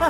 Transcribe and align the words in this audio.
Yo 0.00 0.06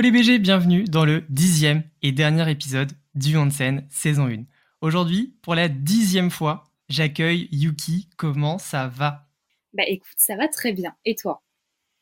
les 0.00 0.10
BG, 0.10 0.38
bienvenue 0.38 0.84
dans 0.84 1.04
le 1.04 1.24
dixième 1.28 1.82
et 2.00 2.12
dernier 2.12 2.50
épisode 2.50 2.92
du 3.14 3.36
Onsen 3.36 3.86
saison 3.90 4.26
1. 4.26 4.44
Aujourd'hui, 4.80 5.36
pour 5.42 5.54
la 5.54 5.68
dixième 5.68 6.30
fois, 6.30 6.64
j'accueille 6.88 7.48
Yuki. 7.52 8.08
Comment 8.16 8.56
ça 8.56 8.88
va? 8.88 9.28
Bah 9.74 9.82
écoute, 9.86 10.14
ça 10.16 10.36
va 10.36 10.48
très 10.48 10.72
bien. 10.72 10.94
Et 11.04 11.14
toi? 11.14 11.42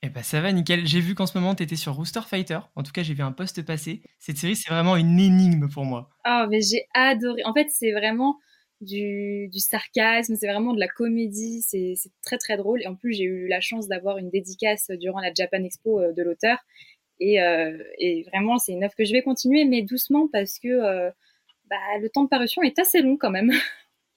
Eh 0.06 0.10
bah 0.10 0.22
ça 0.22 0.42
va 0.42 0.52
nickel. 0.52 0.86
J'ai 0.86 1.00
vu 1.00 1.14
qu'en 1.14 1.24
ce 1.24 1.38
moment, 1.38 1.54
tu 1.54 1.62
étais 1.62 1.76
sur 1.76 1.94
Rooster 1.94 2.20
Fighter. 2.28 2.58
En 2.76 2.82
tout 2.82 2.92
cas, 2.92 3.02
j'ai 3.02 3.14
vu 3.14 3.22
un 3.22 3.32
post 3.32 3.64
passer. 3.64 4.02
Cette 4.18 4.36
série, 4.36 4.54
c'est 4.54 4.68
vraiment 4.68 4.96
une 4.96 5.18
énigme 5.18 5.70
pour 5.70 5.86
moi. 5.86 6.10
Oh, 6.28 6.44
mais 6.50 6.60
j'ai 6.60 6.84
adoré. 6.92 7.42
En 7.46 7.54
fait, 7.54 7.68
c'est 7.70 7.92
vraiment 7.92 8.36
du, 8.82 9.48
du 9.48 9.60
sarcasme, 9.60 10.34
c'est 10.36 10.46
vraiment 10.46 10.74
de 10.74 10.78
la 10.78 10.88
comédie. 10.88 11.62
C'est 11.62 11.94
très 12.22 12.36
très 12.36 12.58
drôle. 12.58 12.82
Et 12.82 12.86
en 12.86 12.96
plus, 12.96 13.14
j'ai 13.14 13.24
eu 13.24 13.48
la 13.48 13.62
chance 13.62 13.88
d'avoir 13.88 14.18
une 14.18 14.28
dédicace 14.28 14.90
durant 15.00 15.20
la 15.20 15.32
Japan 15.32 15.64
Expo 15.64 15.98
euh, 15.98 16.12
de 16.12 16.22
l'auteur. 16.22 16.58
Et, 17.18 17.40
euh, 17.40 17.82
et, 17.98 18.24
vraiment, 18.24 18.58
c'est 18.58 18.72
une 18.72 18.84
œuvre 18.84 18.94
que 18.98 19.06
je 19.06 19.12
vais 19.12 19.22
continuer, 19.22 19.64
mais 19.64 19.80
doucement 19.80 20.28
parce 20.30 20.58
que 20.58 20.68
euh, 20.68 21.10
bah, 21.70 21.76
le 22.02 22.10
temps 22.10 22.24
de 22.24 22.28
parution 22.28 22.60
est 22.60 22.78
assez 22.78 23.00
long 23.00 23.16
quand 23.16 23.30
même. 23.30 23.50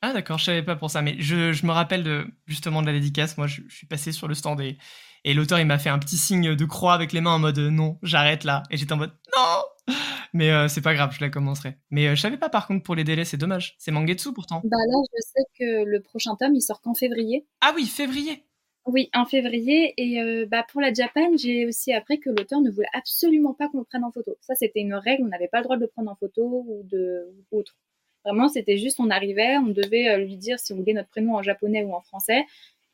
Ah 0.03 0.13
d'accord, 0.13 0.37
je 0.37 0.43
savais 0.43 0.61
pas 0.61 0.75
pour 0.75 0.91
ça, 0.91 1.01
mais 1.01 1.15
je, 1.17 1.51
je 1.53 1.65
me 1.65 1.71
rappelle 1.71 2.03
de, 2.03 2.27
justement 2.45 2.83
de 2.83 2.85
la 2.85 2.93
dédicace. 2.93 3.35
Moi, 3.35 3.47
je, 3.47 3.61
je 3.67 3.75
suis 3.75 3.87
passé 3.87 4.11
sur 4.11 4.27
le 4.27 4.35
stand 4.35 4.61
et, 4.61 4.77
et 5.23 5.33
l'auteur 5.33 5.59
il 5.59 5.65
m'a 5.65 5.77
fait 5.77 5.89
un 5.89 5.99
petit 5.99 6.17
signe 6.17 6.55
de 6.55 6.65
croix 6.65 6.93
avec 6.93 7.13
les 7.13 7.21
mains 7.21 7.33
en 7.33 7.39
mode 7.39 7.59
non, 7.59 7.97
j'arrête 8.03 8.43
là. 8.43 8.63
Et 8.71 8.77
j'étais 8.77 8.93
en 8.93 8.97
mode 8.97 9.13
non, 9.35 9.95
mais 10.33 10.51
euh, 10.51 10.67
c'est 10.67 10.81
pas 10.81 10.93
grave, 10.93 11.15
je 11.15 11.21
la 11.21 11.29
commencerai. 11.29 11.77
Mais 11.89 12.07
euh, 12.07 12.15
je 12.15 12.21
savais 12.21 12.37
pas 12.37 12.49
par 12.49 12.67
contre 12.67 12.83
pour 12.83 12.95
les 12.95 13.03
délais, 13.03 13.25
c'est 13.25 13.37
dommage. 13.37 13.75
C'est 13.77 13.91
Mangetsu 13.91 14.33
pourtant. 14.33 14.61
Bah 14.63 14.77
là, 14.77 14.97
je 15.13 15.21
sais 15.21 15.43
que 15.59 15.83
le 15.83 16.01
prochain 16.01 16.35
tome 16.35 16.55
il 16.55 16.61
sort 16.61 16.81
qu'en 16.81 16.93
février. 16.93 17.45
Ah 17.61 17.73
oui, 17.75 17.85
février. 17.85 18.43
Oui, 18.87 19.09
en 19.13 19.25
février. 19.25 19.93
Et 19.97 20.21
euh, 20.21 20.45
bah, 20.49 20.65
pour 20.71 20.79
la 20.79 20.93
Japan, 20.93 21.35
j'ai 21.37 21.65
aussi 21.65 21.91
appris 21.91 22.19
que 22.21 22.29
l'auteur 22.29 22.61
ne 22.61 22.71
voulait 22.71 22.87
absolument 22.93 23.53
pas 23.53 23.67
qu'on 23.67 23.79
le 23.79 23.83
prenne 23.83 24.05
en 24.05 24.11
photo. 24.11 24.37
Ça, 24.39 24.55
c'était 24.55 24.79
une 24.79 24.93
règle, 24.93 25.23
on 25.23 25.27
n'avait 25.27 25.49
pas 25.49 25.57
le 25.57 25.65
droit 25.65 25.75
de 25.75 25.81
le 25.81 25.87
prendre 25.87 26.09
en 26.09 26.15
photo 26.15 26.65
ou 26.67 26.83
de 26.83 27.27
ou 27.51 27.59
autre. 27.59 27.75
Vraiment, 28.23 28.47
c'était 28.47 28.77
juste, 28.77 28.99
on 28.99 29.09
arrivait, 29.09 29.57
on 29.57 29.67
devait 29.67 30.09
euh, 30.09 30.17
lui 30.17 30.37
dire 30.37 30.57
si 30.59 30.71
on 30.73 30.77
voulait 30.77 30.93
notre 30.93 31.09
prénom 31.09 31.35
en 31.35 31.43
japonais 31.43 31.83
ou 31.83 31.93
en 31.93 32.01
français, 32.01 32.45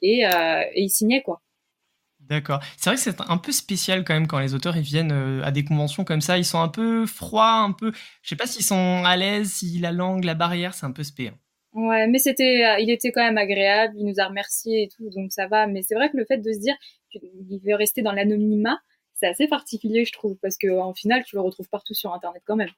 et, 0.01 0.25
euh, 0.27 0.61
et 0.73 0.81
il 0.83 0.89
signait 0.89 1.21
quoi. 1.21 1.41
D'accord. 2.29 2.59
C'est 2.77 2.89
vrai 2.89 2.95
que 2.95 3.01
c'est 3.01 3.21
un 3.27 3.37
peu 3.37 3.51
spécial 3.51 4.03
quand 4.03 4.13
même 4.13 4.27
quand 4.27 4.39
les 4.39 4.53
auteurs 4.53 4.77
ils 4.77 4.83
viennent 4.83 5.11
euh, 5.11 5.43
à 5.43 5.51
des 5.51 5.63
conventions 5.63 6.03
comme 6.03 6.21
ça. 6.21 6.37
Ils 6.37 6.45
sont 6.45 6.59
un 6.59 6.69
peu 6.69 7.05
froids, 7.05 7.55
un 7.55 7.71
peu. 7.71 7.91
Je 8.21 8.29
sais 8.29 8.35
pas 8.35 8.47
s'ils 8.47 8.63
sont 8.63 9.03
à 9.05 9.17
l'aise, 9.17 9.51
si 9.51 9.79
la 9.79 9.91
langue, 9.91 10.23
la 10.23 10.33
barrière, 10.33 10.73
c'est 10.73 10.85
un 10.85 10.91
peu 10.91 11.03
spé. 11.03 11.31
Ouais, 11.73 12.07
mais 12.07 12.19
c'était, 12.19 12.65
euh, 12.65 12.79
il 12.79 12.89
était 12.91 13.11
quand 13.11 13.23
même 13.23 13.37
agréable, 13.37 13.95
il 13.97 14.05
nous 14.05 14.19
a 14.19 14.27
remercié 14.27 14.83
et 14.83 14.87
tout, 14.89 15.09
donc 15.09 15.31
ça 15.31 15.47
va. 15.47 15.67
Mais 15.67 15.81
c'est 15.81 15.95
vrai 15.95 16.09
que 16.11 16.17
le 16.17 16.25
fait 16.25 16.37
de 16.37 16.53
se 16.53 16.59
dire 16.59 16.75
qu'il 17.11 17.59
veut 17.65 17.75
rester 17.75 18.01
dans 18.03 18.11
l'anonymat, 18.11 18.79
c'est 19.15 19.27
assez 19.27 19.47
particulier, 19.47 20.05
je 20.05 20.11
trouve, 20.11 20.37
parce 20.41 20.57
qu'en 20.57 20.93
final, 20.93 21.23
tu 21.25 21.35
le 21.35 21.41
retrouves 21.41 21.69
partout 21.69 21.93
sur 21.93 22.13
Internet 22.13 22.43
quand 22.45 22.55
même. 22.55 22.69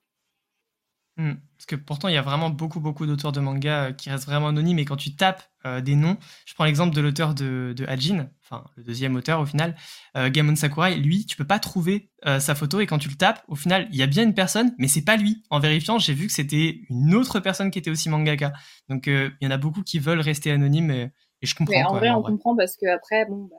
Hmm. 1.17 1.35
Parce 1.57 1.65
que 1.65 1.75
pourtant, 1.77 2.09
il 2.09 2.13
y 2.13 2.17
a 2.17 2.21
vraiment 2.21 2.49
beaucoup, 2.49 2.81
beaucoup 2.81 3.05
d'auteurs 3.05 3.31
de 3.31 3.39
manga 3.39 3.85
euh, 3.85 3.91
qui 3.93 4.09
restent 4.09 4.25
vraiment 4.25 4.49
anonymes. 4.49 4.79
Et 4.79 4.85
quand 4.85 4.97
tu 4.97 5.15
tapes 5.15 5.43
euh, 5.65 5.79
des 5.79 5.95
noms, 5.95 6.17
je 6.45 6.53
prends 6.53 6.65
l'exemple 6.65 6.93
de 6.93 6.99
l'auteur 6.99 7.33
de, 7.33 7.73
de 7.75 7.85
Hajin, 7.85 8.29
enfin 8.43 8.65
le 8.75 8.83
deuxième 8.83 9.15
auteur 9.15 9.39
au 9.39 9.45
final, 9.45 9.75
euh, 10.17 10.29
Gamon 10.29 10.55
Sakurai. 10.57 10.95
Lui, 10.97 11.25
tu 11.25 11.37
peux 11.37 11.47
pas 11.47 11.59
trouver 11.59 12.09
euh, 12.25 12.41
sa 12.41 12.53
photo 12.53 12.81
et 12.81 12.85
quand 12.85 12.97
tu 12.97 13.07
le 13.07 13.15
tapes, 13.15 13.43
au 13.47 13.55
final, 13.55 13.87
il 13.91 13.95
y 13.95 14.03
a 14.03 14.07
bien 14.07 14.23
une 14.23 14.33
personne, 14.33 14.75
mais 14.77 14.89
c'est 14.89 15.05
pas 15.05 15.15
lui. 15.15 15.41
En 15.49 15.59
vérifiant, 15.59 15.99
j'ai 15.99 16.13
vu 16.13 16.27
que 16.27 16.33
c'était 16.33 16.81
une 16.89 17.15
autre 17.15 17.39
personne 17.39 17.71
qui 17.71 17.79
était 17.79 17.89
aussi 17.89 18.09
mangaka. 18.09 18.51
Donc, 18.89 19.07
il 19.07 19.31
y 19.39 19.47
en 19.47 19.51
a 19.51 19.57
beaucoup 19.57 19.83
qui 19.83 19.99
veulent 19.99 20.19
rester 20.19 20.51
anonymes 20.51 20.91
et, 20.91 21.11
et 21.41 21.45
je 21.45 21.55
comprends. 21.55 21.81
En 21.81 21.89
quoi, 21.91 21.99
vrai, 21.99 22.09
en 22.09 22.19
on 22.19 22.23
comprend 22.23 22.57
parce 22.57 22.75
que 22.75 22.87
après, 22.87 23.25
bon, 23.25 23.49
bah, 23.49 23.55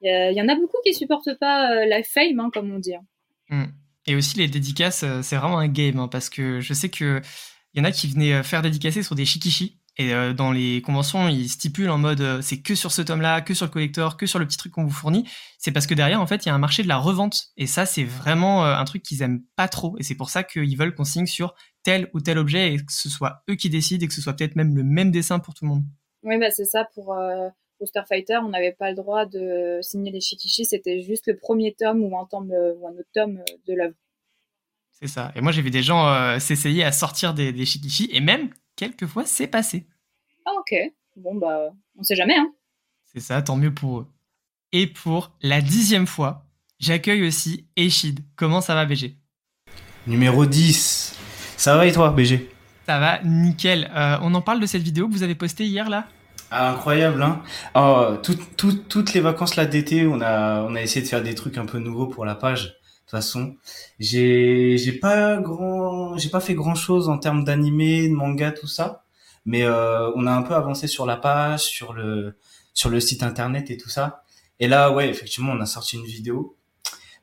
il 0.00 0.36
y, 0.36 0.40
en 0.40 0.48
a 0.48 0.54
beaucoup 0.54 0.78
qui 0.86 0.94
supportent 0.94 1.36
pas 1.40 1.84
la 1.84 2.04
fame, 2.04 2.38
hein, 2.38 2.50
comme 2.54 2.70
on 2.70 2.78
dit. 2.78 2.94
hein. 2.94 3.66
Et 4.08 4.16
aussi 4.16 4.38
les 4.38 4.48
dédicaces, 4.48 5.02
euh, 5.02 5.20
c'est 5.22 5.36
vraiment 5.36 5.58
un 5.58 5.68
game 5.68 5.98
hein, 5.98 6.08
parce 6.08 6.30
que 6.30 6.60
je 6.60 6.72
sais 6.72 6.88
que 6.88 7.20
il 7.74 7.78
y 7.78 7.82
en 7.82 7.84
a 7.84 7.92
qui 7.92 8.08
venaient 8.08 8.32
euh, 8.32 8.42
faire 8.42 8.62
dédicacer 8.62 9.02
sur 9.02 9.14
des 9.14 9.26
shikishi 9.26 9.82
et 9.98 10.14
euh, 10.14 10.32
dans 10.32 10.50
les 10.50 10.80
conventions 10.80 11.28
ils 11.28 11.50
stipulent 11.50 11.90
en 11.90 11.98
mode 11.98 12.40
c'est 12.40 12.62
que 12.62 12.74
sur 12.74 12.90
ce 12.90 13.02
tome-là, 13.02 13.42
que 13.42 13.52
sur 13.52 13.66
le 13.66 13.70
collector, 13.70 14.16
que 14.16 14.24
sur 14.24 14.38
le 14.38 14.46
petit 14.46 14.56
truc 14.56 14.72
qu'on 14.72 14.84
vous 14.84 14.90
fournit. 14.90 15.28
C'est 15.58 15.72
parce 15.72 15.86
que 15.86 15.92
derrière 15.92 16.22
en 16.22 16.26
fait 16.26 16.46
il 16.46 16.48
y 16.48 16.50
a 16.50 16.54
un 16.54 16.58
marché 16.58 16.82
de 16.82 16.88
la 16.88 16.96
revente 16.96 17.48
et 17.58 17.66
ça 17.66 17.84
c'est 17.84 18.04
vraiment 18.04 18.64
un 18.64 18.84
truc 18.86 19.02
qu'ils 19.02 19.20
aiment 19.20 19.42
pas 19.56 19.68
trop 19.68 19.94
et 19.98 20.02
c'est 20.02 20.14
pour 20.14 20.30
ça 20.30 20.42
qu'ils 20.42 20.78
veulent 20.78 20.94
qu'on 20.94 21.04
signe 21.04 21.26
sur 21.26 21.54
tel 21.82 22.08
ou 22.14 22.20
tel 22.20 22.38
objet 22.38 22.72
et 22.72 22.76
que 22.78 22.92
ce 22.92 23.10
soit 23.10 23.42
eux 23.50 23.56
qui 23.56 23.68
décident 23.68 24.02
et 24.02 24.08
que 24.08 24.14
ce 24.14 24.22
soit 24.22 24.32
peut-être 24.32 24.56
même 24.56 24.74
le 24.74 24.84
même 24.84 25.10
dessin 25.10 25.38
pour 25.38 25.52
tout 25.52 25.66
le 25.66 25.70
monde. 25.70 25.84
Oui, 26.22 26.38
bah, 26.38 26.50
c'est 26.50 26.64
ça 26.64 26.86
pour 26.94 27.14
euh, 27.78 27.84
Poster 27.84 28.02
Fighter, 28.08 28.38
on 28.44 28.48
n'avait 28.48 28.72
pas 28.72 28.90
le 28.90 28.96
droit 28.96 29.26
de 29.26 29.78
signer 29.82 30.10
les 30.10 30.20
shikishi, 30.20 30.64
c'était 30.64 31.00
juste 31.02 31.26
le 31.26 31.36
premier 31.36 31.74
tome 31.74 32.02
ou 32.02 32.18
un 32.18 32.26
tome 32.26 32.50
euh, 32.52 32.74
ou 32.74 32.88
un 32.88 32.92
autre 32.92 33.08
tome 33.14 33.38
euh, 33.38 33.56
de 33.66 33.74
l'œuvre. 33.74 33.94
C'est 35.00 35.08
ça. 35.08 35.32
Et 35.36 35.40
moi 35.40 35.52
j'ai 35.52 35.62
vu 35.62 35.70
des 35.70 35.82
gens 35.82 36.08
euh, 36.08 36.38
s'essayer 36.38 36.84
à 36.84 36.92
sortir 36.92 37.34
des, 37.34 37.52
des 37.52 37.64
shikishi 37.64 38.08
et 38.12 38.20
même 38.20 38.50
quelquefois 38.76 39.24
c'est 39.24 39.46
passé. 39.46 39.86
Ah 40.44 40.52
ok, 40.58 40.74
bon 41.16 41.34
bah 41.36 41.70
on 41.96 42.02
sait 42.02 42.16
jamais 42.16 42.36
hein. 42.36 42.52
C'est 43.12 43.20
ça, 43.20 43.40
tant 43.42 43.56
mieux 43.56 43.72
pour 43.72 44.00
eux. 44.00 44.06
Et 44.72 44.86
pour 44.86 45.32
la 45.40 45.62
dixième 45.62 46.06
fois, 46.06 46.44
j'accueille 46.78 47.26
aussi 47.26 47.66
Eshid. 47.76 48.20
Comment 48.36 48.60
ça 48.60 48.74
va, 48.74 48.84
BG 48.84 49.16
Numéro 50.06 50.44
10. 50.44 51.16
Ça 51.56 51.76
va 51.76 51.86
et 51.86 51.92
toi, 51.92 52.10
BG 52.10 52.48
Ça 52.86 52.98
va, 52.98 53.22
nickel. 53.22 53.90
Euh, 53.94 54.18
on 54.22 54.34
en 54.34 54.42
parle 54.42 54.60
de 54.60 54.66
cette 54.66 54.82
vidéo 54.82 55.08
que 55.08 55.12
vous 55.12 55.22
avez 55.22 55.34
postée 55.34 55.64
hier, 55.64 55.88
là? 55.88 56.06
Ah, 56.50 56.72
Incroyable, 56.72 57.22
hein 57.22 57.42
oh, 57.74 58.16
tout- 58.22 58.38
tout- 58.56 58.72
Toutes 58.88 59.12
les 59.14 59.20
vacances 59.20 59.56
là 59.56 59.66
d'été, 59.66 60.06
on 60.06 60.20
a, 60.20 60.62
on 60.62 60.74
a 60.74 60.82
essayé 60.82 61.02
de 61.02 61.08
faire 61.08 61.22
des 61.22 61.34
trucs 61.34 61.58
un 61.58 61.66
peu 61.66 61.78
nouveaux 61.78 62.06
pour 62.06 62.24
la 62.24 62.34
page. 62.34 62.64
De 62.64 62.70
toute 62.70 63.10
façon, 63.10 63.56
j'ai 63.98 64.76
j'ai 64.78 64.92
pas 64.92 65.38
grand, 65.38 66.16
j'ai 66.18 66.28
pas 66.30 66.40
fait 66.40 66.54
grand 66.54 66.74
chose 66.74 67.08
en 67.08 67.18
termes 67.18 67.44
d'animé, 67.44 68.08
de 68.08 68.14
manga, 68.14 68.52
tout 68.52 68.66
ça. 68.66 69.04
Mais 69.46 69.62
euh, 69.64 70.10
on 70.14 70.26
a 70.26 70.32
un 70.32 70.42
peu 70.42 70.54
avancé 70.54 70.86
sur 70.88 71.06
la 71.06 71.16
page, 71.16 71.62
sur 71.62 71.92
le 71.94 72.36
sur 72.74 72.90
le 72.90 73.00
site 73.00 73.22
internet 73.22 73.70
et 73.70 73.76
tout 73.78 73.88
ça. 73.90 74.22
Et 74.60 74.68
là, 74.68 74.90
ouais, 74.92 75.08
effectivement, 75.08 75.52
on 75.52 75.60
a 75.60 75.66
sorti 75.66 75.96
une 75.96 76.04
vidéo. 76.06 76.56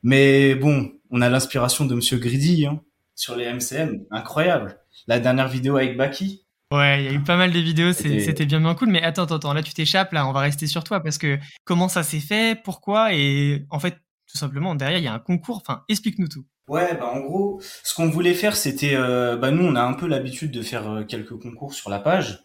Mais 0.03 0.55
bon, 0.55 0.91
on 1.11 1.21
a 1.21 1.29
l'inspiration 1.29 1.85
de 1.85 1.95
Monsieur 1.95 2.17
Greedy 2.17 2.65
hein, 2.67 2.81
sur 3.15 3.35
les 3.35 3.45
MCM, 3.45 4.05
incroyable. 4.11 4.79
La 5.07 5.19
dernière 5.19 5.47
vidéo 5.49 5.77
avec 5.77 5.97
Baki, 5.97 6.44
Ouais, 6.77 7.03
il 7.03 7.05
y 7.05 7.07
a 7.09 7.13
eu 7.13 7.19
pas 7.23 7.37
mal 7.37 7.51
de 7.51 7.59
vidéos, 7.59 7.93
C'était- 7.93 8.45
bien 8.45 8.59
bien 8.59 8.75
cool. 8.75 8.89
Mais 8.89 9.01
attends, 9.01 9.23
attends, 9.23 9.35
attends, 9.35 9.53
là 9.53 9.63
tu 9.63 9.73
t'échappes, 9.73 10.11
là 10.13 10.27
on 10.27 10.31
va 10.31 10.39
rester 10.41 10.67
sur 10.67 10.83
toi 10.83 10.99
parce 11.01 11.17
que 11.17 11.37
comment 11.63 11.87
ça 11.87 12.03
s'est 12.03 12.19
fait, 12.19 12.59
pourquoi 12.63 13.13
et 13.13 13.65
en 13.69 13.79
fait 13.79 13.93
tout 14.31 14.37
simplement 14.37 14.75
derrière 14.75 14.97
il 14.99 15.03
y 15.03 15.07
a 15.07 15.13
un 15.13 15.19
concours. 15.19 15.57
Enfin, 15.57 15.83
explique-nous 15.89 16.27
tout. 16.27 16.45
Ouais, 16.67 16.95
bah 16.97 17.11
en 17.13 17.19
gros, 17.19 17.61
ce 17.83 17.93
qu'on 17.93 18.09
voulait 18.09 18.33
faire, 18.33 18.55
c'était, 18.55 18.95
euh, 18.95 19.37
bah 19.37 19.51
nous, 19.51 19.63
on 19.63 19.75
a 19.75 19.83
un 19.83 19.93
peu 19.93 20.07
l'habitude 20.07 20.49
de 20.51 20.63
faire 20.63 20.89
euh, 20.89 21.03
quelques 21.03 21.37
concours 21.39 21.73
sur 21.75 21.91
la 21.91 21.99
page. 21.99 22.39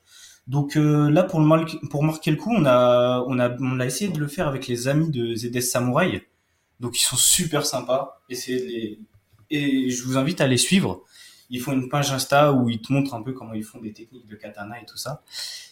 Donc 0.46 0.76
euh, 0.76 1.10
là, 1.10 1.22
pour 1.22 1.40
le 1.40 1.46
mar- 1.46 1.64
pour 1.90 2.02
marquer 2.02 2.30
le 2.30 2.36
coup, 2.36 2.52
on 2.54 2.66
a, 2.66 3.24
on 3.28 3.38
a, 3.38 3.50
on 3.60 3.80
a 3.80 3.86
essayé 3.86 4.10
de 4.10 4.18
le 4.18 4.26
faire 4.28 4.46
avec 4.48 4.66
les 4.66 4.88
amis 4.88 5.10
de 5.10 5.34
ZS 5.34 5.60
Samurai. 5.70 6.26
Donc 6.80 6.98
ils 7.00 7.04
sont 7.04 7.16
super 7.16 7.64
sympas. 7.64 8.20
Essayez 8.28 8.60
de 8.60 8.66
les, 8.66 8.98
et 9.52 9.90
je 9.90 10.04
vous 10.04 10.16
invite 10.18 10.40
à 10.40 10.46
les 10.46 10.56
suivre. 10.58 11.02
Ils 11.50 11.60
font 11.60 11.72
une 11.72 11.88
page 11.88 12.12
Insta 12.12 12.52
où 12.52 12.70
ils 12.70 12.80
te 12.80 12.92
montrent 12.92 13.14
un 13.14 13.22
peu 13.22 13.32
comment 13.32 13.54
ils 13.54 13.64
font 13.64 13.80
des 13.80 13.92
techniques 13.92 14.26
de 14.28 14.36
katana 14.36 14.80
et 14.80 14.86
tout 14.86 14.96
ça. 14.96 15.22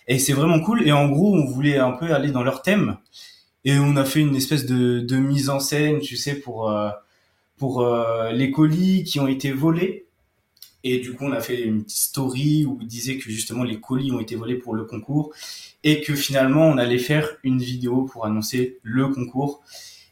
Et 0.07 0.19
c'est 0.19 0.33
vraiment 0.33 0.61
cool. 0.61 0.87
Et 0.87 0.93
en 0.93 1.09
gros, 1.09 1.35
on 1.35 1.45
voulait 1.45 1.79
un 1.79 1.93
peu 1.93 2.13
aller 2.13 2.31
dans 2.31 2.43
leur 2.43 2.63
thème. 2.63 2.97
Et 3.65 3.79
on 3.79 3.97
a 3.97 4.05
fait 4.05 4.21
une 4.21 4.37
espèce 4.37 4.67
de, 4.67 5.17
mise 5.17 5.51
en 5.51 5.61
scène, 5.61 6.01
tu 6.01 6.17
sais, 6.17 6.35
pour 6.35 6.71
euh, 6.71 6.91
pour 7.57 7.83
euh, 7.83 8.33
les 8.33 8.51
colis 8.51 9.05
qui 9.05 9.21
ont 9.21 9.29
été 9.29 9.53
volés. 9.53 10.07
Et 10.85 10.99
du 10.99 11.13
coup, 11.13 11.25
on 11.27 11.33
a 11.33 11.41
fait 11.41 11.63
une 11.63 11.83
petite 11.83 11.99
story 11.99 12.65
où 12.65 12.79
on 12.81 12.85
disait 12.85 13.19
que 13.19 13.31
justement 13.31 13.65
les 13.65 13.81
colis 13.81 14.13
ont 14.13 14.21
été 14.21 14.37
volés 14.37 14.55
pour 14.55 14.75
le 14.75 14.85
concours 14.85 15.33
et 15.83 16.01
que 16.01 16.15
finalement 16.15 16.69
on 16.69 16.79
allait 16.79 16.99
faire 16.99 17.29
une 17.43 17.59
vidéo 17.59 18.03
pour 18.03 18.25
annoncer 18.27 18.79
le 18.83 19.09
concours 19.09 19.61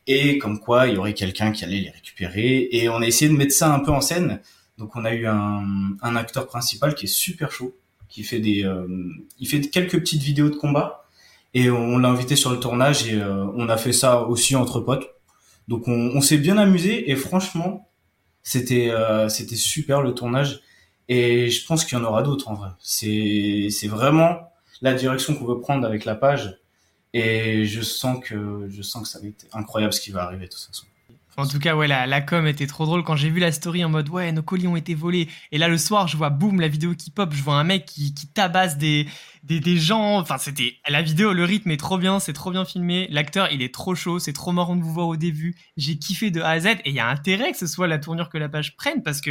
et 0.07 0.39
comme 0.39 0.59
quoi 0.59 0.89
il 0.89 0.95
y 0.95 0.99
aurait 0.99 1.15
quelqu'un 1.15 1.53
qui 1.53 1.65
allait 1.65 1.81
les 1.81 1.91
récupérer. 1.91 2.69
Et 2.73 2.89
on 2.89 2.97
a 2.97 3.07
essayé 3.07 3.31
de 3.31 3.37
mettre 3.37 3.55
ça 3.55 3.73
un 3.73 3.79
peu 3.79 3.91
en 3.91 4.01
scène. 4.01 4.41
Donc 4.79 4.95
on 4.95 5.05
a 5.05 5.15
eu 5.15 5.27
un, 5.27 6.17
acteur 6.17 6.47
principal 6.47 6.95
qui 6.95 7.07
est 7.07 7.09
super 7.09 7.51
chaud, 7.51 7.75
qui 8.09 8.23
fait 8.23 8.41
des, 8.41 8.65
euh, 8.65 8.87
il 9.39 9.49
fait 9.49 9.61
quelques 9.61 9.99
petites 9.99 10.23
vidéos 10.23 10.51
de 10.51 10.57
combat 10.57 11.07
et 11.55 11.71
on 11.71 11.99
l'a 11.99 12.09
invité 12.09 12.37
sur 12.37 12.51
le 12.51 12.61
tournage 12.61 13.07
et 13.09 13.15
euh, 13.15 13.47
on 13.55 13.69
a 13.69 13.77
fait 13.79 13.93
ça 13.93 14.23
aussi 14.23 14.55
entre 14.55 14.81
potes. 14.81 15.09
Donc 15.69 15.89
on, 15.89 16.11
on 16.15 16.21
s'est 16.21 16.39
bien 16.39 16.59
amusé 16.59 17.11
et 17.11 17.17
franchement 17.17 17.89
c'était 18.43 18.91
euh, 18.91 19.29
c'était 19.29 19.57
super 19.57 20.03
le 20.03 20.15
tournage 20.15 20.61
et 21.09 21.51
je 21.51 21.67
pense 21.67 21.85
qu'il 21.85 21.99
y 21.99 22.01
en 22.01 22.05
aura 22.05 22.23
d'autres 22.23 22.49
en 22.49 22.55
vrai. 22.55 22.69
C'est 22.79 23.69
c'est 23.71 23.89
vraiment 23.89 24.53
la 24.83 24.95
direction 24.95 25.35
qu'on 25.35 25.47
veut 25.47 25.61
prendre 25.61 25.87
avec 25.87 26.05
la 26.05 26.15
page 26.15 26.59
et 27.15 27.65
je 27.65 27.81
sens 27.81 28.19
que 28.23 28.69
je 28.69 28.83
sens 28.83 29.03
que 29.05 29.09
ça 29.09 29.21
va 29.21 29.27
être 29.27 29.47
incroyable 29.53 29.93
ce 29.95 30.01
qui 30.01 30.11
va 30.11 30.23
arriver 30.23 30.47
de 30.47 30.51
toute 30.51 30.61
façon. 30.61 30.87
En 31.37 31.47
tout 31.47 31.59
cas, 31.59 31.77
ouais, 31.77 31.87
la, 31.87 32.21
com 32.23 32.47
était 32.47 32.67
trop 32.67 32.87
drôle 32.87 33.05
quand 33.05 33.15
j'ai 33.15 33.29
vu 33.29 33.41
la 33.41 33.53
story 33.53 33.85
en 33.85 33.91
mode 33.91 34.09
ouais, 34.09 34.33
nos 34.33 34.43
colis 34.43 34.67
ont 34.67 34.77
été 34.77 34.95
volés. 34.95 35.29
Et 35.53 35.59
là, 35.59 35.69
le 35.69 35.77
soir, 35.77 36.09
je 36.09 36.17
vois 36.17 36.31
boum, 36.31 36.61
la 36.61 36.69
vidéo 36.69 36.95
qui 36.95 37.11
pop, 37.11 37.33
je 37.35 37.43
vois 37.43 37.57
un 37.57 37.65
mec 37.65 37.85
qui, 37.85 38.15
tabasse 38.33 38.79
des, 38.79 39.07
des, 39.43 39.77
gens. 39.77 40.19
Enfin, 40.19 40.39
c'était 40.39 40.77
la 40.89 41.03
vidéo, 41.03 41.35
le 41.35 41.45
rythme 41.45 41.71
est 41.71 41.77
trop 41.77 41.99
bien, 41.99 42.21
c'est 42.21 42.33
trop 42.33 42.51
bien 42.51 42.65
filmé. 42.65 43.07
L'acteur, 43.11 43.53
il 43.53 43.61
est 43.61 43.73
trop 43.73 43.95
chaud, 43.95 44.19
c'est 44.19 44.33
trop 44.33 44.53
marrant 44.53 44.77
de 44.77 44.83
vous 44.83 44.93
voir 44.93 45.09
au 45.09 45.17
début. 45.17 45.55
J'ai 45.77 45.99
kiffé 45.99 46.31
de 46.31 46.41
A 46.41 46.51
à 46.51 46.61
Z 46.61 46.67
et 46.67 46.81
il 46.87 46.95
y 46.95 47.01
a 47.01 47.09
intérêt 47.09 47.53
que 47.53 47.59
ce 47.59 47.67
soit 47.67 47.87
la 47.87 47.99
tournure 47.99 48.31
que 48.31 48.39
la 48.39 48.49
page 48.49 48.77
prenne 48.77 49.03
parce 49.03 49.21
que 49.21 49.31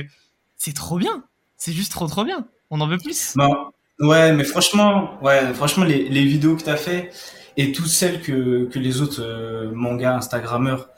c'est 0.57 0.75
trop 0.75 0.98
bien. 0.98 1.24
C'est 1.57 1.74
juste 1.74 1.92
trop 1.92 2.07
trop 2.07 2.24
bien. 2.24 2.48
On 2.69 2.81
en 2.81 2.88
veut 2.88 2.98
plus. 2.98 3.36
Non. 3.36 3.72
Ouais, 4.00 4.34
mais 4.34 4.44
franchement, 4.44 5.18
ouais, 5.24 5.54
franchement, 5.54 5.86
les, 5.86 6.10
les 6.10 6.25
vidéos 6.25 6.56
que 6.56 6.63
t'as 6.63 6.75
fait 6.75 7.12
et 7.57 7.72
toutes 7.72 7.88
celles 7.88 8.22
que, 8.22 8.66
que 8.66 8.80
les 8.80 9.02
autres 9.02 9.22
euh, 9.22 9.72
mangas, 9.74 10.18
Instagrammeurs 10.18 10.90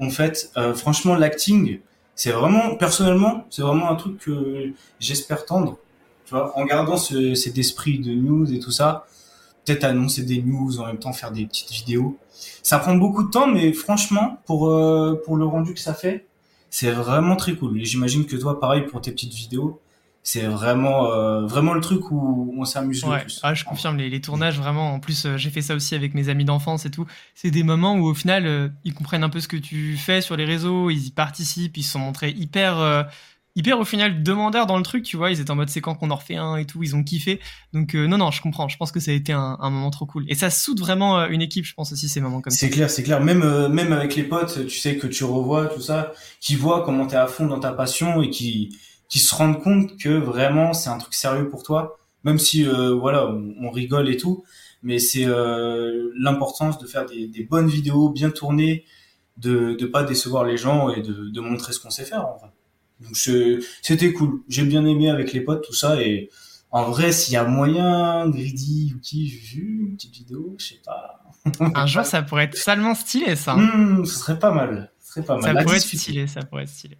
ont 0.00 0.10
faites, 0.10 0.50
euh, 0.56 0.74
franchement, 0.74 1.14
l'acting, 1.14 1.80
c'est 2.14 2.30
vraiment, 2.30 2.76
personnellement, 2.76 3.46
c'est 3.50 3.62
vraiment 3.62 3.90
un 3.90 3.96
truc 3.96 4.18
que 4.18 4.72
j'espère 5.00 5.44
tendre. 5.46 5.78
Tu 6.26 6.34
vois, 6.34 6.56
en 6.58 6.64
gardant 6.64 6.96
ce, 6.96 7.34
cet 7.34 7.58
esprit 7.58 7.98
de 7.98 8.12
news 8.12 8.52
et 8.52 8.58
tout 8.58 8.70
ça, 8.70 9.06
peut-être 9.64 9.84
annoncer 9.84 10.22
des 10.22 10.42
news 10.42 10.80
en 10.80 10.86
même 10.86 10.98
temps, 10.98 11.12
faire 11.12 11.32
des 11.32 11.46
petites 11.46 11.72
vidéos. 11.72 12.18
Ça 12.62 12.78
prend 12.78 12.94
beaucoup 12.94 13.24
de 13.24 13.30
temps, 13.30 13.46
mais 13.46 13.72
franchement, 13.72 14.38
pour 14.46 14.68
euh, 14.68 15.20
pour 15.24 15.36
le 15.36 15.44
rendu 15.44 15.74
que 15.74 15.80
ça 15.80 15.94
fait, 15.94 16.26
c'est 16.70 16.90
vraiment 16.90 17.36
très 17.36 17.54
cool. 17.54 17.80
Et 17.80 17.84
j'imagine 17.84 18.26
que 18.26 18.36
toi, 18.36 18.60
pareil 18.60 18.82
pour 18.82 19.00
tes 19.00 19.12
petites 19.12 19.34
vidéos, 19.34 19.80
c'est 20.26 20.40
vraiment 20.46 21.12
euh, 21.12 21.44
vraiment 21.46 21.74
le 21.74 21.80
truc 21.82 22.10
où 22.10 22.52
on 22.58 22.64
s'amuse 22.64 23.04
Ouais, 23.04 23.18
le 23.18 23.24
plus. 23.24 23.40
ah, 23.42 23.52
je 23.54 23.62
confirme, 23.64 23.98
les, 23.98 24.08
les 24.08 24.20
tournages, 24.22 24.58
vraiment, 24.58 24.94
en 24.94 24.98
plus, 24.98 25.26
euh, 25.26 25.36
j'ai 25.36 25.50
fait 25.50 25.60
ça 25.62 25.74
aussi 25.74 25.94
avec 25.94 26.14
mes 26.14 26.30
amis 26.30 26.44
d'enfance 26.46 26.86
et 26.86 26.90
tout. 26.90 27.06
C'est 27.34 27.50
des 27.50 27.62
moments 27.62 27.94
où, 27.96 28.06
au 28.06 28.14
final, 28.14 28.46
euh, 28.46 28.68
ils 28.84 28.94
comprennent 28.94 29.22
un 29.22 29.28
peu 29.28 29.40
ce 29.40 29.48
que 29.48 29.56
tu 29.58 29.96
fais 29.98 30.20
sur 30.22 30.36
les 30.36 30.44
réseaux, 30.46 30.88
ils 30.90 31.06
y 31.08 31.10
participent, 31.10 31.76
ils 31.76 31.82
se 31.82 31.92
sont 31.92 31.98
montrés 31.98 32.30
hyper, 32.30 32.78
euh, 32.78 33.02
hyper, 33.54 33.78
au 33.78 33.84
final, 33.84 34.22
demandeurs 34.22 34.66
dans 34.66 34.78
le 34.78 34.82
truc, 34.82 35.04
tu 35.04 35.18
vois. 35.18 35.30
Ils 35.30 35.40
étaient 35.40 35.50
en 35.50 35.56
mode, 35.56 35.68
c'est 35.68 35.82
quand 35.82 35.94
qu'on 35.94 36.10
en 36.10 36.16
refait 36.16 36.36
un 36.36 36.56
et 36.56 36.64
tout, 36.64 36.82
ils 36.82 36.96
ont 36.96 37.04
kiffé. 37.04 37.38
Donc, 37.74 37.94
euh, 37.94 38.06
non, 38.06 38.16
non, 38.16 38.30
je 38.30 38.40
comprends, 38.40 38.66
je 38.68 38.78
pense 38.78 38.92
que 38.92 39.00
ça 39.00 39.10
a 39.10 39.14
été 39.14 39.32
un, 39.34 39.58
un 39.60 39.68
moment 39.70 39.90
trop 39.90 40.06
cool. 40.06 40.24
Et 40.28 40.34
ça 40.34 40.48
soude 40.48 40.80
vraiment 40.80 41.18
euh, 41.20 41.28
une 41.28 41.42
équipe, 41.42 41.66
je 41.66 41.74
pense 41.74 41.92
aussi, 41.92 42.08
ces 42.08 42.22
moments 42.22 42.40
comme 42.40 42.50
ça. 42.50 42.58
C'est 42.60 42.70
clair, 42.70 42.88
c'est 42.88 43.02
clair. 43.02 43.20
Même 43.20 43.42
euh, 43.42 43.68
même 43.68 43.92
avec 43.92 44.16
les 44.16 44.22
potes, 44.24 44.66
tu 44.66 44.78
sais 44.78 44.96
que 44.96 45.06
tu 45.06 45.22
revois 45.24 45.66
tout 45.66 45.82
ça, 45.82 46.12
qui 46.40 46.54
voient 46.56 46.82
comment 46.82 47.06
t'es 47.06 47.16
à 47.16 47.26
fond 47.26 47.46
dans 47.46 47.60
ta 47.60 47.72
passion 47.72 48.22
et 48.22 48.30
qui 48.30 48.74
qui 49.08 49.18
se 49.18 49.34
rendent 49.34 49.62
compte 49.62 49.96
que 49.98 50.08
vraiment 50.08 50.72
c'est 50.72 50.90
un 50.90 50.98
truc 50.98 51.14
sérieux 51.14 51.48
pour 51.48 51.62
toi, 51.62 51.98
même 52.24 52.38
si 52.38 52.66
euh, 52.66 52.94
voilà 52.94 53.26
on, 53.28 53.54
on 53.60 53.70
rigole 53.70 54.08
et 54.08 54.16
tout, 54.16 54.44
mais 54.82 54.98
c'est 54.98 55.26
euh, 55.26 56.10
l'importance 56.16 56.78
de 56.78 56.86
faire 56.86 57.06
des, 57.06 57.28
des 57.28 57.44
bonnes 57.44 57.68
vidéos 57.68 58.10
bien 58.10 58.30
tournées, 58.30 58.84
de 59.36 59.74
de 59.74 59.86
pas 59.86 60.04
décevoir 60.04 60.44
les 60.44 60.56
gens 60.56 60.90
et 60.90 61.02
de, 61.02 61.28
de 61.28 61.40
montrer 61.40 61.72
ce 61.72 61.80
qu'on 61.80 61.90
sait 61.90 62.04
faire 62.04 62.26
en 62.26 62.36
vrai. 62.38 62.50
Donc 63.00 63.16
c'était 63.82 64.12
cool. 64.12 64.42
J'ai 64.48 64.64
bien 64.64 64.84
aimé 64.86 65.10
avec 65.10 65.32
les 65.32 65.40
potes 65.40 65.64
tout 65.64 65.74
ça 65.74 66.00
et 66.00 66.30
en 66.70 66.84
vrai 66.84 67.12
s'il 67.12 67.34
y 67.34 67.36
a 67.36 67.44
moyen, 67.44 68.28
Greedy 68.28 68.94
ou 68.96 69.00
qui, 69.00 69.28
vu 69.28 69.86
une 69.88 69.96
petite 69.96 70.14
vidéo, 70.14 70.54
je 70.58 70.66
sais 70.66 70.80
pas. 70.84 71.20
Un 71.74 71.86
jour, 71.86 72.04
ça 72.04 72.22
pourrait 72.22 72.44
être 72.44 72.56
salement 72.56 72.94
stylé, 72.94 73.36
ça. 73.36 73.54
Hmm, 73.54 74.04
ce 74.04 74.18
serait 74.18 74.38
pas 74.38 74.50
mal. 74.50 74.90
Ce 75.00 75.12
serait 75.12 75.26
pas 75.26 75.36
mal. 75.36 75.56
Ça 75.56 75.62
pourrait 75.62 75.76
être 75.76 75.82
stylé, 75.82 76.26
ça 76.26 76.42
pourrait 76.42 76.62
être 76.62 76.68
stylé. 76.70 76.98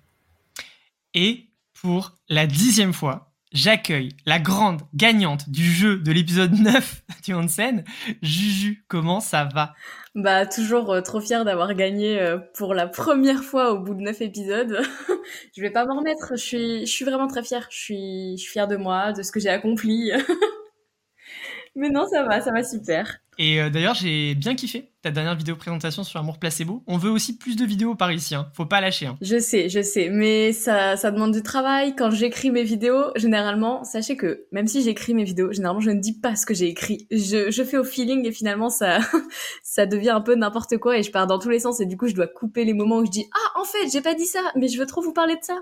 Et 1.14 1.48
pour 1.84 2.12
la 2.31 2.46
dixième 2.46 2.94
fois, 2.94 3.31
j'accueille 3.52 4.08
la 4.25 4.38
grande 4.38 4.81
gagnante 4.94 5.50
du 5.50 5.64
jeu 5.64 5.98
de 5.98 6.12
l'épisode 6.12 6.58
9 6.58 7.02
du 7.25 7.34
Hansen, 7.34 7.84
Juju. 8.22 8.86
Comment 8.88 9.20
ça 9.20 9.44
va? 9.44 9.75
Bah 10.14 10.46
toujours 10.46 10.90
euh, 10.90 11.02
trop 11.02 11.20
fière 11.20 11.44
d'avoir 11.44 11.75
gagné 11.75 12.19
euh, 12.19 12.38
pour 12.56 12.72
la 12.72 12.86
première 12.86 13.44
fois 13.44 13.72
au 13.72 13.81
bout 13.81 13.92
de 13.92 14.00
neuf 14.00 14.22
épisodes. 14.22 14.81
je 15.54 15.60
vais 15.60 15.69
pas 15.69 15.84
m'en 15.84 15.98
remettre. 15.98 16.32
Je 16.36 16.42
suis, 16.42 16.86
je 16.86 16.90
suis 16.90 17.04
vraiment 17.04 17.26
très 17.26 17.44
fière. 17.44 17.66
Je 17.70 17.76
suis, 17.76 18.38
je 18.38 18.42
suis 18.42 18.52
fière 18.52 18.66
de 18.66 18.76
moi, 18.76 19.12
de 19.12 19.22
ce 19.22 19.30
que 19.30 19.38
j'ai 19.38 19.50
accompli. 19.50 20.10
Mais 21.76 21.90
non, 21.90 22.06
ça 22.06 22.22
va, 22.22 22.40
ça 22.40 22.50
va 22.50 22.64
super. 22.64 23.19
Et 23.37 23.60
euh, 23.60 23.69
d'ailleurs, 23.69 23.94
j'ai 23.94 24.34
bien 24.34 24.54
kiffé 24.54 24.94
ta 25.04 25.10
dernière 25.10 25.34
vidéo 25.34 25.54
présentation 25.54 26.02
sur 26.02 26.18
Amour 26.18 26.38
Placebo. 26.38 26.82
On 26.86 26.96
veut 26.96 27.10
aussi 27.10 27.36
plus 27.36 27.56
de 27.56 27.64
vidéos 27.66 27.94
par 27.94 28.10
ici, 28.10 28.34
faut 28.54 28.64
pas 28.64 28.80
lâcher. 28.80 29.04
Hein. 29.04 29.18
Je 29.20 29.38
sais, 29.38 29.68
je 29.68 29.82
sais, 29.82 30.08
mais 30.08 30.54
ça, 30.54 30.96
ça 30.96 31.10
demande 31.10 31.32
du 31.32 31.42
travail. 31.42 31.94
Quand 31.94 32.10
j'écris 32.10 32.50
mes 32.50 32.64
vidéos, 32.64 33.12
généralement, 33.14 33.84
sachez 33.84 34.16
que 34.16 34.46
même 34.50 34.66
si 34.66 34.82
j'écris 34.82 35.12
mes 35.12 35.24
vidéos, 35.24 35.52
généralement, 35.52 35.82
je 35.82 35.90
ne 35.90 36.00
dis 36.00 36.18
pas 36.18 36.36
ce 36.36 36.46
que 36.46 36.54
j'ai 36.54 36.68
écrit. 36.68 37.06
Je, 37.10 37.50
je 37.50 37.64
fais 37.64 37.76
au 37.76 37.84
feeling 37.84 38.26
et 38.26 38.32
finalement, 38.32 38.70
ça, 38.70 38.98
ça 39.62 39.84
devient 39.84 40.08
un 40.08 40.22
peu 40.22 40.36
n'importe 40.36 40.78
quoi 40.78 40.96
et 40.96 41.02
je 41.02 41.10
pars 41.10 41.26
dans 41.26 41.38
tous 41.38 41.50
les 41.50 41.60
sens 41.60 41.80
et 41.80 41.86
du 41.86 41.98
coup, 41.98 42.08
je 42.08 42.14
dois 42.14 42.26
couper 42.26 42.64
les 42.64 42.72
moments 42.72 42.96
où 42.96 43.04
je 43.04 43.10
dis 43.10 43.26
ah 43.30 43.60
en 43.60 43.64
fait, 43.64 43.90
j'ai 43.92 44.00
pas 44.00 44.14
dit 44.14 44.24
ça, 44.24 44.40
mais 44.56 44.68
je 44.68 44.78
veux 44.78 44.86
trop 44.86 45.02
vous 45.02 45.12
parler 45.12 45.34
de 45.34 45.44
ça. 45.44 45.58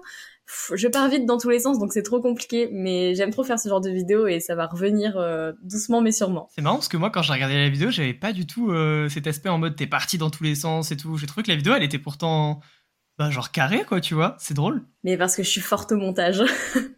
Je 0.74 0.86
pars 0.88 1.08
vite 1.08 1.24
dans 1.24 1.38
tous 1.38 1.48
les 1.50 1.60
sens, 1.60 1.78
donc 1.78 1.92
c'est 1.92 2.02
trop 2.02 2.20
compliqué. 2.20 2.68
Mais 2.72 3.14
j'aime 3.14 3.30
trop 3.30 3.44
faire 3.44 3.58
ce 3.58 3.68
genre 3.68 3.80
de 3.80 3.90
vidéos 3.90 4.26
et 4.26 4.40
ça 4.40 4.54
va 4.54 4.66
revenir 4.66 5.16
euh, 5.16 5.52
doucement 5.62 6.00
mais 6.02 6.12
sûrement. 6.12 6.48
C'est 6.54 6.62
marrant 6.62 6.76
parce 6.76 6.88
que 6.88 6.96
moi, 6.96 7.10
quand 7.10 7.22
j'ai 7.22 7.32
regardé 7.32 7.54
la 7.54 7.68
vidéo, 7.68 7.90
j'avais 7.90 8.14
pas 8.14 8.32
du 8.32 8.46
tout 8.46 8.70
euh, 8.70 9.08
cet 9.08 9.26
aspect 9.26 9.48
en 9.48 9.58
mode 9.58 9.76
t'es 9.76 9.86
parti 9.86 10.18
dans 10.18 10.30
tous 10.30 10.44
les 10.44 10.54
sens 10.54 10.90
et 10.92 10.96
tout. 10.96 11.16
J'ai 11.16 11.26
trouvé 11.26 11.42
que 11.44 11.50
la 11.50 11.56
vidéo, 11.56 11.74
elle 11.74 11.82
était 11.82 11.98
pourtant, 11.98 12.60
bah, 13.18 13.30
genre 13.30 13.50
carrée, 13.52 13.84
quoi, 13.86 14.00
tu 14.00 14.14
vois. 14.14 14.36
C'est 14.38 14.54
drôle. 14.54 14.82
Mais 15.04 15.16
parce 15.16 15.36
que 15.36 15.42
je 15.42 15.48
suis 15.48 15.60
forte 15.60 15.92
au 15.92 15.96
montage. 15.96 16.42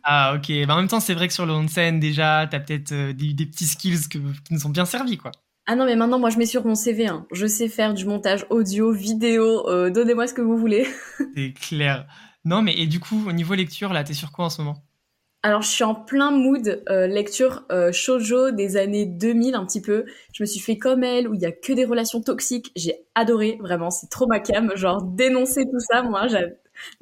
Ah, 0.07 0.35
ok. 0.37 0.53
Bah, 0.67 0.75
en 0.75 0.77
même 0.77 0.89
temps, 0.89 1.01
c'est 1.01 1.15
vrai 1.15 1.29
que 1.29 1.33
sur 1.35 1.47
le 1.47 1.53
Hansen, 1.55 1.99
déjà, 1.99 2.47
t'as 2.51 2.61
peut-être 2.61 2.93
euh, 2.93 3.13
des, 3.15 3.33
des 3.33 3.47
petits 3.47 3.65
skills 3.65 4.07
que- 4.11 4.19
qui 4.19 4.53
nous 4.53 4.67
ont 4.67 4.71
bien 4.71 4.85
servi, 4.85 5.17
quoi. 5.17 5.33
Ah 5.67 5.77
non, 5.77 5.87
mais 5.87 5.97
maintenant, 5.97 6.19
moi, 6.19 6.29
je 6.29 6.37
mets 6.37 6.45
sur 6.45 6.67
mon 6.67 6.75
CV. 6.75 7.07
Hein. 7.07 7.25
Je 7.33 7.47
sais 7.47 7.69
faire 7.71 7.95
du 7.95 8.05
montage 8.05 8.45
audio, 8.51 8.93
vidéo. 8.93 9.67
euh, 9.71 9.89
Donnez-moi 9.89 10.27
ce 10.27 10.35
que 10.35 10.43
vous 10.43 10.59
voulez. 10.59 10.87
C'est 11.37 11.55
clair. 11.55 12.07
Non, 12.45 12.63
mais 12.63 12.75
et 12.77 12.87
du 12.87 13.01
coup, 13.01 13.25
au 13.27 13.33
niveau 13.33 13.55
lecture, 13.55 13.93
là, 13.93 14.05
t'es 14.05 14.15
sur 14.15 14.33
quoi 14.33 14.47
en 14.47 14.51
ce 14.51 14.63
moment? 14.63 14.83
Alors, 15.43 15.61
je 15.61 15.69
suis 15.69 15.85
en 15.85 15.95
plein 15.95 16.31
mood 16.31 16.83
euh, 16.89 17.07
lecture 17.07 17.65
euh, 17.71 17.93
shoujo 17.93 18.51
des 18.51 18.79
années 18.79 19.05
2000 19.05 19.55
un 19.55 19.67
petit 19.67 19.83
peu. 19.83 20.07
Je 20.33 20.43
me 20.43 20.47
suis 20.47 20.59
fait 20.59 20.79
comme 20.79 21.05
elle, 21.05 21.29
où 21.29 21.35
il 21.35 21.41
y 21.43 21.45
a 21.45 21.53
que 21.53 21.75
des 21.75 21.85
relations 21.85 22.23
toxiques. 22.23 22.73
J'ai 22.77 23.07
adoré, 23.15 23.59
vraiment, 23.61 23.91
c'est 23.91 24.09
trop 24.09 24.27
ma 24.27 24.41
cam. 24.41 24.75
Genre, 24.75 25.03
dénoncer 25.03 25.65
tout 25.65 25.81
ça, 25.81 26.03
moi. 26.03 26.29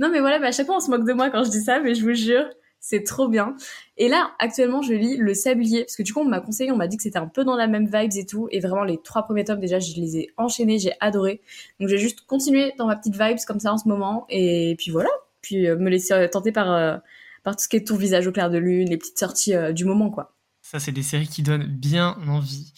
Non, 0.00 0.10
mais 0.10 0.18
voilà, 0.18 0.40
mais 0.40 0.48
à 0.48 0.52
chaque 0.52 0.66
fois, 0.66 0.76
on 0.76 0.80
se 0.80 0.90
moque 0.90 1.06
de 1.06 1.12
moi 1.12 1.30
quand 1.30 1.44
je 1.44 1.50
dis 1.50 1.62
ça, 1.62 1.78
mais 1.78 1.94
je 1.94 2.02
vous 2.02 2.14
jure, 2.14 2.44
c'est 2.80 3.04
trop 3.04 3.28
bien. 3.28 3.54
Et 3.96 4.08
là, 4.08 4.32
actuellement, 4.40 4.82
je 4.82 4.92
lis 4.92 5.16
Le 5.16 5.34
Sablier, 5.34 5.84
parce 5.84 5.94
que 5.94 6.02
du 6.02 6.12
coup, 6.12 6.20
on 6.20 6.24
m'a 6.24 6.40
conseillé, 6.40 6.72
on 6.72 6.76
m'a 6.76 6.88
dit 6.88 6.96
que 6.96 7.04
c'était 7.04 7.20
un 7.20 7.28
peu 7.28 7.44
dans 7.44 7.54
la 7.54 7.68
même 7.68 7.86
vibes 7.86 8.16
et 8.16 8.26
tout. 8.26 8.48
Et 8.50 8.58
vraiment, 8.58 8.82
les 8.82 9.00
trois 9.00 9.22
premiers 9.22 9.44
tomes, 9.44 9.60
déjà, 9.60 9.78
je 9.78 9.94
les 9.94 10.16
ai 10.16 10.30
enchaînés, 10.36 10.80
j'ai 10.80 10.94
adoré. 10.98 11.40
Donc, 11.78 11.88
j'ai 11.88 11.98
juste 11.98 12.26
continué 12.26 12.72
dans 12.76 12.88
ma 12.88 12.96
petite 12.96 13.14
vibes 13.14 13.38
comme 13.46 13.60
ça 13.60 13.72
en 13.72 13.78
ce 13.78 13.86
moment. 13.88 14.26
Et 14.30 14.74
puis 14.78 14.90
voilà. 14.90 15.10
Puis 15.42 15.66
euh, 15.66 15.76
me 15.76 15.90
laisser 15.90 16.14
euh, 16.14 16.28
tenter 16.28 16.52
par... 16.52 16.70
euh, 16.72 16.96
par 17.44 17.56
tout 17.56 17.62
ce 17.64 17.68
qui 17.68 17.74
est 17.74 17.88
ton 17.88 17.96
visage 17.96 18.26
au 18.28 18.32
clair 18.32 18.50
de 18.50 18.58
lune, 18.58 18.88
les 18.88 18.96
petites 18.96 19.18
sorties 19.18 19.52
du 19.74 19.84
moment, 19.84 20.10
quoi. 20.10 20.36
Ça, 20.60 20.78
c'est 20.78 20.92
des 20.92 21.02
séries 21.02 21.26
qui 21.26 21.42
donnent 21.42 21.66
bien 21.66 22.16
envie. 22.28 22.72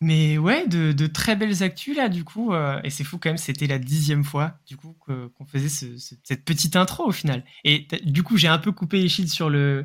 Mais 0.00 0.38
ouais, 0.38 0.68
de, 0.68 0.92
de 0.92 1.06
très 1.08 1.34
belles 1.34 1.64
actus, 1.64 1.96
là, 1.96 2.08
du 2.08 2.22
coup. 2.22 2.52
et 2.84 2.90
c'est 2.90 3.02
fou 3.02 3.18
quand 3.18 3.30
même, 3.30 3.36
c'était 3.36 3.66
la 3.66 3.80
dixième 3.80 4.22
fois, 4.22 4.60
du 4.68 4.76
coup, 4.76 4.94
qu'on 5.06 5.44
faisait 5.44 5.68
ce- 5.68 5.98
ce- 5.98 6.14
cette 6.22 6.44
petite 6.44 6.76
intro, 6.76 7.04
au 7.08 7.10
final. 7.10 7.42
Et 7.64 7.88
du 8.04 8.22
coup, 8.22 8.36
j'ai 8.36 8.46
un 8.46 8.58
peu 8.58 8.70
coupé 8.70 9.00
les 9.00 9.08
shields 9.08 9.28
sur 9.32 9.50
le 9.50 9.84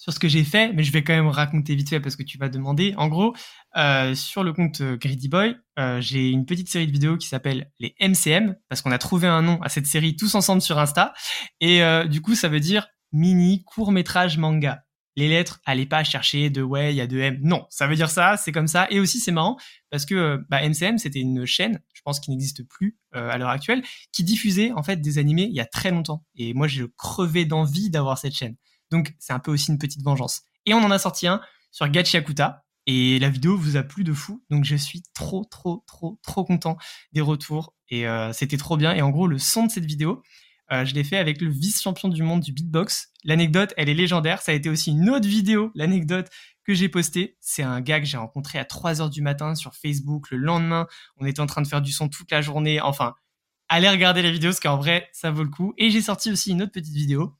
sur 0.00 0.14
ce 0.14 0.18
que 0.18 0.28
j'ai 0.28 0.44
fait, 0.44 0.72
mais 0.72 0.82
je 0.82 0.92
vais 0.92 1.04
quand 1.04 1.12
même 1.12 1.28
raconter 1.28 1.74
vite 1.74 1.90
fait 1.90 2.00
parce 2.00 2.16
que 2.16 2.22
tu 2.22 2.38
vas 2.38 2.48
demander. 2.48 2.94
En 2.96 3.08
gros, 3.08 3.34
euh, 3.76 4.14
sur 4.14 4.42
le 4.42 4.54
compte 4.54 4.80
euh, 4.80 4.96
Greedy 4.96 5.28
Boy, 5.28 5.54
euh, 5.78 6.00
j'ai 6.00 6.30
une 6.30 6.46
petite 6.46 6.70
série 6.70 6.86
de 6.86 6.92
vidéos 6.92 7.18
qui 7.18 7.26
s'appelle 7.26 7.70
les 7.78 7.94
MCM, 8.00 8.56
parce 8.70 8.80
qu'on 8.80 8.92
a 8.92 8.98
trouvé 8.98 9.28
un 9.28 9.42
nom 9.42 9.60
à 9.60 9.68
cette 9.68 9.84
série 9.84 10.16
tous 10.16 10.34
ensemble 10.34 10.62
sur 10.62 10.78
Insta. 10.78 11.12
Et 11.60 11.82
du 12.08 12.22
coup, 12.22 12.34
ça 12.34 12.48
veut 12.48 12.60
dire 12.60 12.88
mini 13.12 13.62
court 13.64 13.92
métrage 13.92 14.38
manga. 14.38 14.84
Les 15.16 15.28
lettres, 15.28 15.60
allez 15.66 15.84
pas 15.84 16.02
chercher 16.02 16.48
de 16.48 16.62
ouais, 16.62 16.94
il 16.94 16.96
y 16.96 17.02
a 17.02 17.06
deux 17.06 17.20
M. 17.20 17.38
Non, 17.42 17.66
ça 17.68 17.86
veut 17.86 17.96
dire 17.96 18.08
ça, 18.08 18.38
c'est 18.38 18.52
comme 18.52 18.68
ça. 18.68 18.86
Et 18.90 19.00
aussi, 19.00 19.18
c'est 19.18 19.32
marrant 19.32 19.58
parce 19.90 20.06
que 20.06 20.14
euh, 20.14 20.38
bah, 20.48 20.66
MCM, 20.66 20.96
c'était 20.96 21.20
une 21.20 21.44
chaîne, 21.44 21.80
je 21.92 22.00
pense 22.02 22.20
qui 22.20 22.30
n'existe 22.30 22.66
plus 22.66 22.96
à 23.12 23.36
l'heure 23.36 23.50
actuelle, 23.50 23.82
qui 24.12 24.24
diffusait 24.24 24.72
en 24.72 24.82
fait 24.82 24.96
des 24.96 25.18
animés 25.18 25.42
il 25.42 25.54
y 25.54 25.60
a 25.60 25.66
très 25.66 25.90
longtemps. 25.90 26.24
Et 26.36 26.54
moi, 26.54 26.68
j'ai 26.68 26.86
crevé 26.96 27.44
d'envie 27.44 27.90
d'avoir 27.90 28.16
cette 28.16 28.34
chaîne. 28.34 28.56
Donc, 28.90 29.14
c'est 29.18 29.32
un 29.32 29.38
peu 29.38 29.50
aussi 29.50 29.70
une 29.70 29.78
petite 29.78 30.02
vengeance. 30.02 30.42
Et 30.66 30.74
on 30.74 30.78
en 30.78 30.90
a 30.90 30.98
sorti 30.98 31.26
un 31.26 31.40
sur 31.70 31.88
Gachiakuta. 31.88 32.64
Et 32.86 33.18
la 33.18 33.28
vidéo 33.28 33.56
vous 33.56 33.76
a 33.76 33.82
plu 33.82 34.04
de 34.04 34.12
fou. 34.12 34.42
Donc, 34.50 34.64
je 34.64 34.76
suis 34.76 35.02
trop, 35.14 35.44
trop, 35.44 35.84
trop, 35.86 36.18
trop 36.22 36.44
content 36.44 36.76
des 37.12 37.20
retours. 37.20 37.74
Et 37.88 38.06
euh, 38.08 38.32
c'était 38.32 38.56
trop 38.56 38.76
bien. 38.76 38.94
Et 38.94 39.02
en 39.02 39.10
gros, 39.10 39.26
le 39.26 39.38
son 39.38 39.66
de 39.66 39.70
cette 39.70 39.84
vidéo, 39.84 40.22
euh, 40.72 40.84
je 40.84 40.94
l'ai 40.94 41.04
fait 41.04 41.16
avec 41.16 41.40
le 41.40 41.50
vice-champion 41.50 42.08
du 42.08 42.22
monde 42.22 42.40
du 42.40 42.52
beatbox. 42.52 43.12
L'anecdote, 43.24 43.74
elle 43.76 43.88
est 43.88 43.94
légendaire. 43.94 44.40
Ça 44.40 44.52
a 44.52 44.54
été 44.54 44.70
aussi 44.70 44.90
une 44.90 45.10
autre 45.10 45.28
vidéo, 45.28 45.72
l'anecdote 45.74 46.28
que 46.64 46.74
j'ai 46.74 46.88
postée. 46.88 47.36
C'est 47.40 47.62
un 47.62 47.80
gars 47.80 48.00
que 48.00 48.06
j'ai 48.06 48.16
rencontré 48.16 48.58
à 48.58 48.64
3 48.64 49.00
heures 49.00 49.10
du 49.10 49.22
matin 49.22 49.54
sur 49.54 49.74
Facebook. 49.74 50.30
Le 50.30 50.38
lendemain, 50.38 50.86
on 51.16 51.26
était 51.26 51.40
en 51.40 51.46
train 51.46 51.62
de 51.62 51.66
faire 51.66 51.82
du 51.82 51.92
son 51.92 52.08
toute 52.08 52.30
la 52.30 52.40
journée. 52.40 52.80
Enfin, 52.80 53.14
allez 53.68 53.88
regarder 53.88 54.22
la 54.22 54.30
vidéo 54.30 54.50
parce 54.50 54.60
qu'en 54.60 54.76
vrai, 54.76 55.08
ça 55.12 55.30
vaut 55.30 55.42
le 55.42 55.50
coup. 55.50 55.74
Et 55.76 55.90
j'ai 55.90 56.02
sorti 56.02 56.30
aussi 56.30 56.52
une 56.52 56.62
autre 56.62 56.72
petite 56.72 56.94
vidéo 56.94 57.34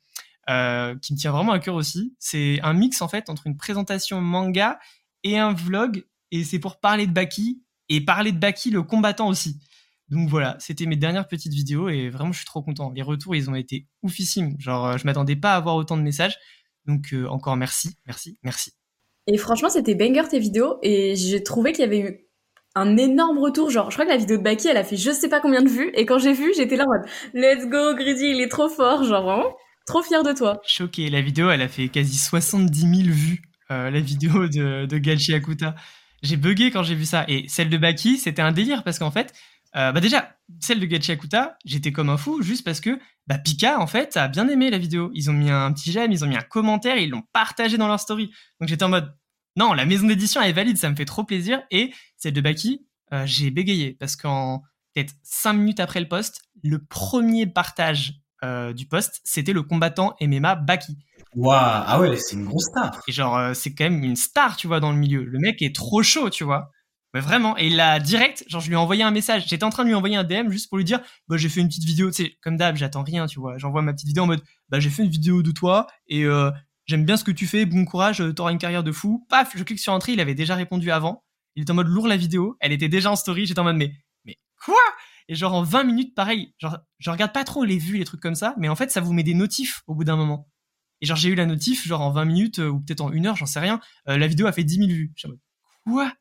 euh, 0.49 0.97
qui 0.99 1.12
me 1.12 1.18
tient 1.18 1.32
vraiment 1.32 1.52
à 1.52 1.59
cœur 1.59 1.75
aussi. 1.75 2.14
C'est 2.18 2.61
un 2.62 2.73
mix 2.73 3.02
en 3.02 3.09
fait 3.09 3.28
entre 3.28 3.47
une 3.47 3.56
présentation 3.56 4.20
manga 4.20 4.78
et 5.23 5.38
un 5.38 5.52
vlog. 5.52 6.04
Et 6.30 6.44
c'est 6.44 6.59
pour 6.59 6.80
parler 6.80 7.06
de 7.06 7.12
Baki 7.12 7.62
et 7.88 8.00
parler 8.00 8.32
de 8.32 8.38
Baki 8.38 8.70
le 8.70 8.82
combattant 8.82 9.28
aussi. 9.28 9.61
Donc 10.09 10.28
voilà, 10.28 10.56
c'était 10.59 10.87
mes 10.87 10.97
dernières 10.97 11.28
petites 11.28 11.52
vidéos 11.52 11.88
et 11.88 12.09
vraiment 12.09 12.32
je 12.32 12.38
suis 12.38 12.47
trop 12.47 12.62
content. 12.62 12.90
Les 12.90 13.02
retours, 13.02 13.37
ils 13.37 13.49
ont 13.49 13.54
été 13.54 13.87
oufissimes. 14.02 14.56
Genre, 14.59 14.87
euh, 14.87 14.97
je 14.97 15.04
m'attendais 15.06 15.37
pas 15.37 15.52
à 15.52 15.56
avoir 15.56 15.76
autant 15.76 15.97
de 15.97 16.02
messages. 16.02 16.37
Donc 16.87 17.12
euh, 17.12 17.26
encore 17.28 17.56
merci, 17.56 17.97
merci, 18.06 18.38
merci. 18.42 18.73
Et 19.26 19.37
franchement, 19.37 19.68
c'était 19.68 19.94
banger 19.94 20.28
tes 20.28 20.38
vidéos 20.38 20.78
et 20.82 21.14
j'ai 21.14 21.42
trouvé 21.42 21.73
qu'il 21.73 21.82
y 21.82 21.87
avait 21.87 22.00
eu 22.00 22.26
un 22.75 22.97
énorme 22.97 23.38
retour. 23.38 23.70
Genre, 23.70 23.90
je 23.90 23.97
crois 23.97 24.04
que 24.04 24.11
la 24.11 24.16
vidéo 24.16 24.37
de 24.37 24.42
Baki, 24.42 24.68
elle 24.68 24.76
a 24.76 24.85
fait 24.85 24.97
je 24.97 25.11
sais 25.11 25.28
pas 25.28 25.40
combien 25.40 25.62
de 25.62 25.68
vues. 25.68 25.92
Et 25.94 26.06
quand 26.06 26.18
j'ai 26.18 26.32
vu, 26.32 26.52
j'étais 26.56 26.76
là 26.76 26.85
en 26.85 26.88
mode 26.88 27.09
Let's 27.35 27.68
go, 27.68 27.94
Greedy, 27.94 28.30
il 28.30 28.40
est 28.40 28.49
trop 28.49 28.68
fort. 28.68 29.04
Genre, 29.04 29.23
vraiment, 29.23 29.56
trop 29.90 30.02
fier 30.02 30.23
de 30.23 30.32
toi. 30.32 30.61
Choqué. 30.64 31.11
La 31.11 31.20
vidéo, 31.20 31.50
elle 31.50 31.62
a 31.62 31.68
fait 31.68 31.88
quasi 31.88 32.16
70 32.16 32.80
000 32.80 32.92
vues. 33.09 33.42
Euh, 33.73 33.90
la 33.90 34.00
vidéo 34.00 34.47
de, 34.47 34.87
de 34.87 34.99
Gachi 34.99 35.35
Akuta. 35.35 35.75
J'ai 36.23 36.37
bugué 36.37 36.70
quand 36.70 36.85
j'ai 36.85 36.94
vu 36.94 37.04
ça. 37.04 37.25
Et 37.26 37.49
celle 37.49 37.68
de 37.70 37.76
Baki, 37.76 38.18
c'était 38.18 38.42
un 38.42 38.52
délire 38.52 38.85
parce 38.85 38.99
qu'en 38.99 39.11
fait, 39.11 39.32
euh, 39.76 39.90
bah 39.90 40.00
déjà, 40.00 40.37
celle 40.61 40.78
de 40.78 40.87
Gachi 40.87 41.12
Akuta, 41.12 41.56
j'étais 41.64 41.90
comme 41.90 42.09
un 42.09 42.16
fou 42.16 42.40
juste 42.42 42.64
parce 42.64 42.80
que 42.80 42.99
bah, 43.26 43.38
Pika, 43.38 43.80
en 43.80 43.87
fait, 43.88 44.16
a 44.16 44.28
bien 44.28 44.49
aimé 44.49 44.70
la 44.70 44.78
vidéo. 44.78 45.11
Ils 45.14 45.28
ont 45.28 45.32
mis 45.32 45.50
un 45.50 45.73
petit 45.73 45.90
j'aime, 45.90 46.12
ils 46.12 46.25
ont 46.25 46.28
mis 46.28 46.37
un 46.37 46.42
commentaire, 46.42 46.97
ils 46.97 47.11
l'ont 47.11 47.25
partagé 47.32 47.76
dans 47.76 47.88
leur 47.88 47.99
story. 47.99 48.30
Donc 48.61 48.68
j'étais 48.68 48.85
en 48.85 48.90
mode, 48.90 49.12
non, 49.56 49.73
la 49.73 49.87
maison 49.87 50.06
d'édition 50.06 50.40
est 50.40 50.52
valide, 50.52 50.76
ça 50.76 50.88
me 50.88 50.94
fait 50.94 51.04
trop 51.04 51.25
plaisir. 51.25 51.62
Et 51.73 51.92
celle 52.16 52.32
de 52.32 52.40
Baki, 52.40 52.87
euh, 53.12 53.25
j'ai 53.26 53.50
bégayé 53.50 53.97
parce 53.99 54.14
qu'en 54.14 54.62
peut-être 54.94 55.14
5 55.23 55.52
minutes 55.54 55.80
après 55.80 56.00
le 56.00 56.09
post, 56.09 56.42
le 56.62 56.85
premier 56.85 57.47
partage 57.47 58.19
euh, 58.44 58.73
du 58.73 58.87
post, 58.87 59.20
c'était 59.25 59.52
le 59.52 59.62
combattant 59.62 60.16
MMA 60.20 60.54
Baki. 60.56 60.97
Waouh, 61.35 61.54
ah 61.54 62.00
ouais, 62.00 62.16
c'est 62.16 62.37
une 62.37 62.44
grosse 62.44 62.66
star. 62.66 63.00
Et 63.06 63.12
genre, 63.12 63.37
euh, 63.37 63.54
c'est 63.54 63.75
quand 63.75 63.85
même 63.85 64.02
une 64.02 64.16
star, 64.16 64.56
tu 64.56 64.66
vois, 64.66 64.80
dans 64.80 64.90
le 64.90 64.99
milieu. 64.99 65.25
Le 65.25 65.38
mec 65.38 65.62
est 65.62 65.75
trop 65.75 66.02
chaud, 66.02 66.30
tu 66.30 66.44
vois. 66.44 66.70
Mais 67.12 67.20
vraiment, 67.20 67.59
et 67.59 67.66
il 67.66 67.80
a 67.80 67.99
direct, 67.99 68.44
genre 68.49 68.61
je 68.61 68.68
lui 68.68 68.75
ai 68.75 68.76
envoyé 68.76 69.02
un 69.02 69.11
message, 69.11 69.44
j'étais 69.49 69.64
en 69.64 69.70
train 69.70 69.82
de 69.82 69.88
lui 69.88 69.97
envoyer 69.97 70.14
un 70.14 70.23
DM 70.23 70.49
juste 70.50 70.68
pour 70.68 70.78
lui 70.78 70.85
dire, 70.85 71.00
bah 71.26 71.37
j'ai 71.37 71.49
fait 71.49 71.61
une 71.61 71.66
petite 71.66 71.85
vidéo, 71.85 72.09
tu 72.11 72.25
sais, 72.25 72.38
comme 72.40 72.56
d'hab, 72.56 72.76
j'attends 72.76 73.02
rien, 73.02 73.26
tu 73.26 73.40
vois, 73.40 73.59
j'envoie 73.59 73.82
ma 73.82 73.92
petite 73.92 74.06
vidéo 74.06 74.23
en 74.23 74.26
mode, 74.28 74.42
bah 74.68 74.78
j'ai 74.78 74.90
fait 74.90 75.02
une 75.02 75.11
vidéo 75.11 75.42
de 75.42 75.50
toi 75.50 75.88
et 76.06 76.25
euh, 76.25 76.52
j'aime 76.87 77.04
bien 77.04 77.16
ce 77.16 77.25
que 77.25 77.32
tu 77.32 77.49
fais, 77.49 77.66
bon 77.66 77.85
courage, 77.85 78.23
t'auras 78.37 78.52
une 78.52 78.59
carrière 78.59 78.85
de 78.85 78.92
fou. 78.92 79.26
Paf, 79.28 79.56
je 79.56 79.64
clique 79.64 79.80
sur 79.80 79.92
entrée, 79.92 80.12
il 80.12 80.20
avait 80.20 80.37
déjà 80.37 80.54
répondu 80.54 80.92
avant, 80.92 81.25
il 81.56 81.62
était 81.62 81.73
en 81.73 81.75
mode 81.75 81.88
lourd 81.88 82.06
la 82.06 82.16
vidéo, 82.16 82.56
elle 82.61 82.70
était 82.70 82.88
déjà 82.88 83.11
en 83.11 83.16
story, 83.16 83.44
j'étais 83.44 83.59
en 83.59 83.64
mode 83.64 83.76
mais, 83.76 83.92
mais 84.25 84.38
quoi? 84.64 84.76
Et 85.30 85.37
genre 85.37 85.54
en 85.54 85.62
20 85.62 85.84
minutes, 85.84 86.14
pareil, 86.14 86.52
genre 86.58 86.78
je 86.99 87.08
regarde 87.08 87.32
pas 87.32 87.44
trop 87.44 87.64
les 87.64 87.78
vues, 87.78 87.96
les 87.99 88.04
trucs 88.04 88.20
comme 88.20 88.34
ça, 88.34 88.54
mais 88.58 88.68
en 88.68 88.75
fait 88.75 88.90
ça 88.90 89.00
vous 89.00 89.12
met 89.12 89.22
des 89.22 89.34
notifs 89.34 89.82
au 89.87 89.94
bout 89.94 90.02
d'un 90.04 90.16
moment. 90.16 90.49
Et 91.00 91.06
genre 91.06 91.16
j'ai 91.16 91.28
eu 91.30 91.37
la 91.37 91.46
notif, 91.46 91.87
genre 91.87 92.00
en 92.00 92.10
20 92.10 92.25
minutes 92.25 92.58
euh, 92.58 92.68
ou 92.68 92.80
peut-être 92.80 93.00
en 93.00 93.12
une 93.12 93.26
heure, 93.26 93.37
j'en 93.37 93.46
sais 93.46 93.60
rien, 93.60 93.80
la 94.06 94.26
vidéo 94.26 94.46
a 94.49 94.52
fait 94.52 94.64
10 94.64 94.75
000 94.75 94.88
vues. 94.88 95.14
Mode, 95.25 95.38
quoi? 95.84 96.12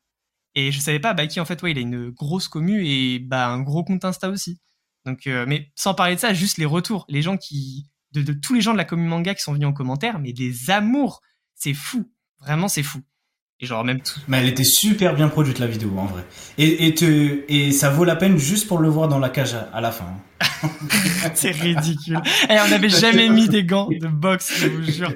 Et 0.54 0.72
je 0.72 0.80
savais 0.80 1.00
pas, 1.00 1.14
Baki, 1.14 1.40
en 1.40 1.44
fait, 1.44 1.62
ouais, 1.62 1.72
il 1.72 1.78
a 1.78 1.80
une 1.80 2.10
grosse 2.10 2.48
commu 2.48 2.84
et 2.84 3.18
bah, 3.18 3.48
un 3.48 3.62
gros 3.62 3.84
compte 3.84 4.04
Insta 4.04 4.30
aussi. 4.30 4.60
Donc, 5.04 5.26
euh, 5.26 5.44
mais 5.46 5.70
sans 5.76 5.94
parler 5.94 6.16
de 6.16 6.20
ça, 6.20 6.34
juste 6.34 6.58
les 6.58 6.64
retours. 6.64 7.04
Les 7.08 7.22
gens 7.22 7.36
qui, 7.36 7.88
de, 8.12 8.22
de, 8.22 8.32
tous 8.32 8.54
les 8.54 8.60
gens 8.60 8.72
de 8.72 8.78
la 8.78 8.84
commu 8.84 9.06
manga 9.06 9.34
qui 9.34 9.42
sont 9.42 9.52
venus 9.52 9.68
en 9.68 9.72
commentaire, 9.72 10.18
mais 10.18 10.32
des 10.32 10.70
amours. 10.70 11.20
C'est 11.54 11.74
fou. 11.74 12.12
Vraiment, 12.40 12.68
c'est 12.68 12.82
fou. 12.82 13.00
Et 13.62 13.66
genre, 13.66 13.84
même 13.84 14.00
tout. 14.00 14.18
Mais 14.26 14.38
elle 14.38 14.48
était 14.48 14.64
super 14.64 15.14
bien 15.14 15.28
produite, 15.28 15.58
la 15.58 15.66
vidéo, 15.66 15.92
en 15.98 16.06
vrai. 16.06 16.24
Et, 16.56 16.86
et, 16.86 16.94
te, 16.94 17.40
et 17.48 17.72
ça 17.72 17.90
vaut 17.90 18.04
la 18.04 18.16
peine 18.16 18.38
juste 18.38 18.66
pour 18.66 18.78
le 18.78 18.88
voir 18.88 19.08
dans 19.08 19.18
la 19.18 19.28
cage 19.28 19.52
à, 19.54 19.68
à 19.74 19.80
la 19.82 19.92
fin. 19.92 20.06
c'est 21.34 21.50
ridicule. 21.50 22.20
Et 22.48 22.56
on 22.64 22.68
n'avait 22.68 22.88
jamais 22.88 23.28
mis 23.28 23.48
des 23.48 23.64
gants 23.64 23.88
de 23.90 24.06
boxe, 24.06 24.54
je 24.58 24.68
vous 24.68 24.82
jure. 24.82 25.12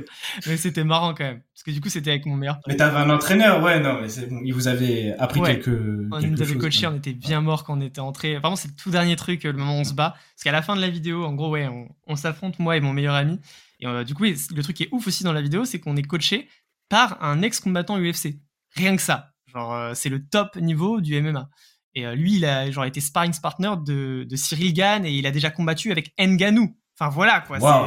Mais 0.47 0.57
c'était 0.57 0.85
marrant 0.85 1.15
quand 1.15 1.25
même. 1.25 1.41
Parce 1.55 1.63
que 1.65 1.71
du 1.71 1.81
coup, 1.81 1.89
c'était 1.89 2.11
avec 2.11 2.27
mon 2.27 2.37
meilleur. 2.37 2.59
Mais 2.67 2.77
t'avais 2.77 2.99
un 2.99 3.09
entraîneur, 3.09 3.63
ouais, 3.63 3.81
non, 3.81 4.01
mais 4.03 4.09
c'est 4.11 4.29
bon. 4.29 4.41
Il 4.45 4.53
vous 4.53 4.69
avait 4.69 5.15
appris 5.19 5.41
Ouais. 5.41 5.55
quelques. 5.59 5.69
On 6.13 6.21
quelque 6.21 6.31
nous 6.31 6.43
avait 6.43 6.57
coaché, 6.57 6.87
on 6.87 6.97
était 6.97 7.15
bien 7.15 7.41
mort 7.41 7.65
quand 7.65 7.79
on 7.79 7.81
était 7.81 8.01
entré. 8.01 8.37
Vraiment, 8.39 8.57
c'est 8.57 8.69
le 8.69 8.75
tout 8.75 8.91
dernier 8.91 9.17
truc, 9.17 9.45
euh, 9.47 9.53
le 9.53 9.59
moment 9.59 9.79
où 9.79 9.81
on 9.81 9.85
se 9.85 9.95
bat. 9.95 10.11
Parce 10.35 10.43
qu'à 10.45 10.53
la 10.53 10.61
fin 10.61 10.77
de 10.77 10.81
la 10.83 10.91
vidéo, 10.91 11.25
en 11.25 11.33
gros, 11.33 11.51
ouais, 11.51 11.67
on, 11.67 11.89
on 12.07 12.17
s'affronte, 12.17 12.59
moi 12.59 12.77
et 12.77 12.81
mon 12.81 12.93
meilleur 12.93 13.15
ami. 13.15 13.41
Et 13.81 13.87
euh, 13.87 14.05
du 14.05 14.15
coup, 14.15 14.25
le 14.25 14.63
truc 14.63 14.77
qui 14.77 14.83
est 14.85 14.89
ouf 14.93 15.07
aussi 15.07 15.25
dans 15.25 15.33
la 15.33 15.41
vidéo, 15.43 15.65
c'est 15.65 15.79
qu'on 15.81 15.97
est 15.97 16.03
coaché 16.03 16.49
par 16.89 17.23
un 17.23 17.43
ex-combattant 17.43 17.99
UFC. 17.99 18.37
Rien 18.77 18.97
que 18.97 19.03
ça. 19.03 19.31
Genre, 19.53 19.73
euh, 19.75 19.93
c'est 19.95 20.09
le 20.09 20.27
top 20.27 20.57
niveau 20.57 21.01
du 21.01 21.21
MMA. 21.21 21.49
Et 21.95 22.07
euh, 22.07 22.15
lui, 22.15 22.35
il 22.37 22.45
a 22.45 22.71
genre 22.71 22.85
été 22.85 23.01
sparring 23.01 23.33
partner 23.41 23.73
de, 23.87 24.27
de 24.29 24.37
Cyril 24.37 24.73
Gann 24.75 25.05
et 25.07 25.13
il 25.13 25.27
a 25.27 25.31
déjà 25.31 25.51
combattu 25.51 25.93
avec 25.93 26.13
Nganou. 26.19 26.77
Enfin 26.99 27.09
voilà 27.11 27.41
quoi, 27.41 27.59
Wow. 27.59 27.87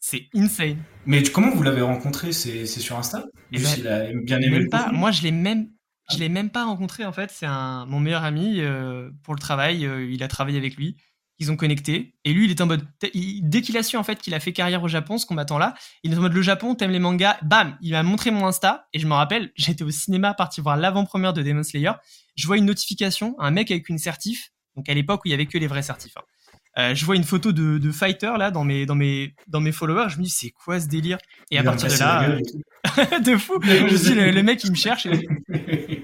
c'est 0.00 0.18
c'est 0.30 0.38
insane. 0.38 0.78
Mais 1.06 1.22
comment 1.24 1.50
vous 1.50 1.62
l'avez 1.62 1.82
rencontré? 1.82 2.32
C'est 2.32 2.64
sur 2.66 2.96
Insta? 2.96 3.24
Eh 3.52 3.58
Juste, 3.58 3.82
ben, 3.82 4.08
il 4.12 4.18
a 4.18 4.20
bien 4.22 4.40
aimé 4.40 4.60
le 4.60 4.68
pas. 4.68 4.90
Moi, 4.92 5.10
je 5.10 5.22
l'ai 5.22 5.32
même, 5.32 5.68
je 6.10 6.18
l'ai 6.18 6.28
même 6.28 6.50
pas 6.50 6.64
rencontré 6.64 7.04
en 7.04 7.12
fait. 7.12 7.30
C'est 7.30 7.46
un 7.46 7.84
mon 7.86 7.98
meilleur 8.00 8.24
ami 8.24 8.60
euh, 8.60 9.10
pour 9.24 9.34
le 9.34 9.40
travail. 9.40 9.84
euh, 9.86 10.08
il 10.10 10.22
a 10.22 10.28
travaillé 10.28 10.56
avec 10.58 10.76
lui. 10.76 10.96
Ils 11.40 11.52
ont 11.52 11.56
connecté 11.56 12.14
et 12.24 12.32
lui, 12.32 12.46
il 12.46 12.50
est 12.50 12.60
en 12.60 12.66
mode 12.66 12.84
il- 13.14 13.42
dès 13.48 13.62
qu'il 13.62 13.76
a 13.76 13.82
su 13.84 13.96
en 13.96 14.02
fait 14.02 14.20
qu'il 14.20 14.34
a 14.34 14.40
fait 14.40 14.52
carrière 14.52 14.82
au 14.82 14.88
Japon, 14.88 15.18
ce 15.18 15.26
combattant 15.26 15.56
là, 15.58 15.74
il 16.02 16.12
est 16.12 16.16
en 16.16 16.20
mode 16.22 16.32
le 16.32 16.42
Japon, 16.42 16.74
t'aimes 16.74 16.90
les 16.90 16.98
mangas, 16.98 17.36
bam, 17.42 17.76
il 17.80 17.92
m'a 17.92 18.02
montré 18.02 18.30
mon 18.32 18.46
Insta 18.46 18.88
et 18.92 18.98
je 18.98 19.06
me 19.06 19.14
rappelle, 19.14 19.52
j'étais 19.54 19.84
au 19.84 19.90
cinéma 19.90 20.34
parti 20.34 20.60
voir 20.60 20.76
l'avant-première 20.76 21.32
de 21.32 21.42
Demon 21.42 21.62
Slayer. 21.62 21.92
Je 22.36 22.46
vois 22.46 22.56
une 22.56 22.64
notification, 22.66 23.36
un 23.38 23.50
mec 23.52 23.70
avec 23.70 23.88
une 23.88 23.98
certif. 23.98 24.50
Donc 24.76 24.88
à 24.88 24.94
l'époque 24.94 25.20
où 25.24 25.28
il 25.28 25.30
y 25.30 25.34
avait 25.34 25.46
que 25.46 25.58
les 25.58 25.66
vrais 25.68 25.82
certifs. 25.82 26.16
hein. 26.16 26.22
Euh, 26.76 26.94
je 26.94 27.04
vois 27.04 27.16
une 27.16 27.24
photo 27.24 27.50
de, 27.50 27.78
de 27.78 27.90
fighter 27.90 28.32
là 28.38 28.52
dans 28.52 28.62
mes 28.62 28.86
dans 28.86 28.94
mes 28.94 29.34
dans 29.48 29.60
mes 29.60 29.72
followers. 29.72 30.10
Je 30.10 30.18
me 30.18 30.22
dis 30.22 30.30
c'est 30.30 30.50
quoi 30.50 30.78
ce 30.78 30.86
délire? 30.86 31.18
Et 31.50 31.58
à 31.58 31.62
Il 31.62 31.64
partir 31.64 31.88
de 31.88 31.98
là, 31.98 32.22
euh, 32.30 33.18
de 33.20 33.36
fou. 33.36 33.58
Je 33.62 33.68
me 33.84 33.98
dis 33.98 34.14
le, 34.14 34.30
le 34.32 34.42
mec 34.44 34.62
il 34.62 34.70
me 34.70 34.76
cherche. 34.76 35.06
et 35.06 35.28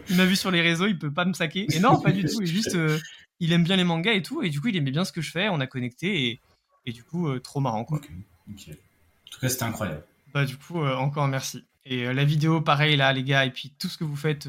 il 0.09 0.17
m'a 0.17 0.25
vu 0.25 0.35
sur 0.35 0.51
les 0.51 0.63
réseaux, 0.63 0.87
il 0.89 0.99
peut 0.99 1.13
pas 1.13 1.25
me 1.27 1.33
saquer. 1.33 1.67
Et 1.73 1.79
non, 1.79 2.01
pas 2.01 2.11
du 2.11 2.25
tout. 2.25 2.41
Il 2.41 2.45
est 2.45 2.47
juste, 2.53 2.75
euh, 2.75 2.99
il 3.41 3.53
aime 3.53 3.65
bien 3.65 3.77
les 3.77 3.85
mangas 3.85 4.13
et 4.13 4.23
tout. 4.23 4.43
Et 4.43 4.51
du 4.51 4.61
coup, 4.61 4.69
il 4.69 4.77
aimait 4.77 4.91
bien 4.91 5.05
ce 5.05 5.13
que 5.13 5.21
je 5.21 5.31
fais. 5.31 5.49
On 5.49 5.61
a 5.61 5.67
connecté 5.67 6.29
et, 6.29 6.41
et 6.87 6.93
du 6.93 7.05
coup, 7.05 7.29
euh, 7.29 7.41
trop 7.41 7.61
marrant 7.61 7.85
quoi. 7.85 7.99
Ok, 7.99 8.11
ok. 8.51 8.69
En 8.71 9.31
tout 9.31 9.41
cas, 9.41 9.49
c'était 9.49 9.65
incroyable. 9.65 10.05
Bah 10.33 10.45
du 10.45 10.57
coup, 10.57 10.81
euh, 10.81 10.97
encore 10.97 11.29
merci. 11.29 11.65
Et 11.85 12.07
euh, 12.07 12.13
la 12.13 12.25
vidéo, 12.25 12.61
pareil 12.61 12.97
là, 12.97 13.13
les 13.13 13.25
gars. 13.25 13.45
Et 13.45 13.51
puis 13.51 13.73
tout 13.79 13.89
ce 13.89 13.99
que 13.99 14.05
vous 14.05 14.17
faites, 14.17 14.49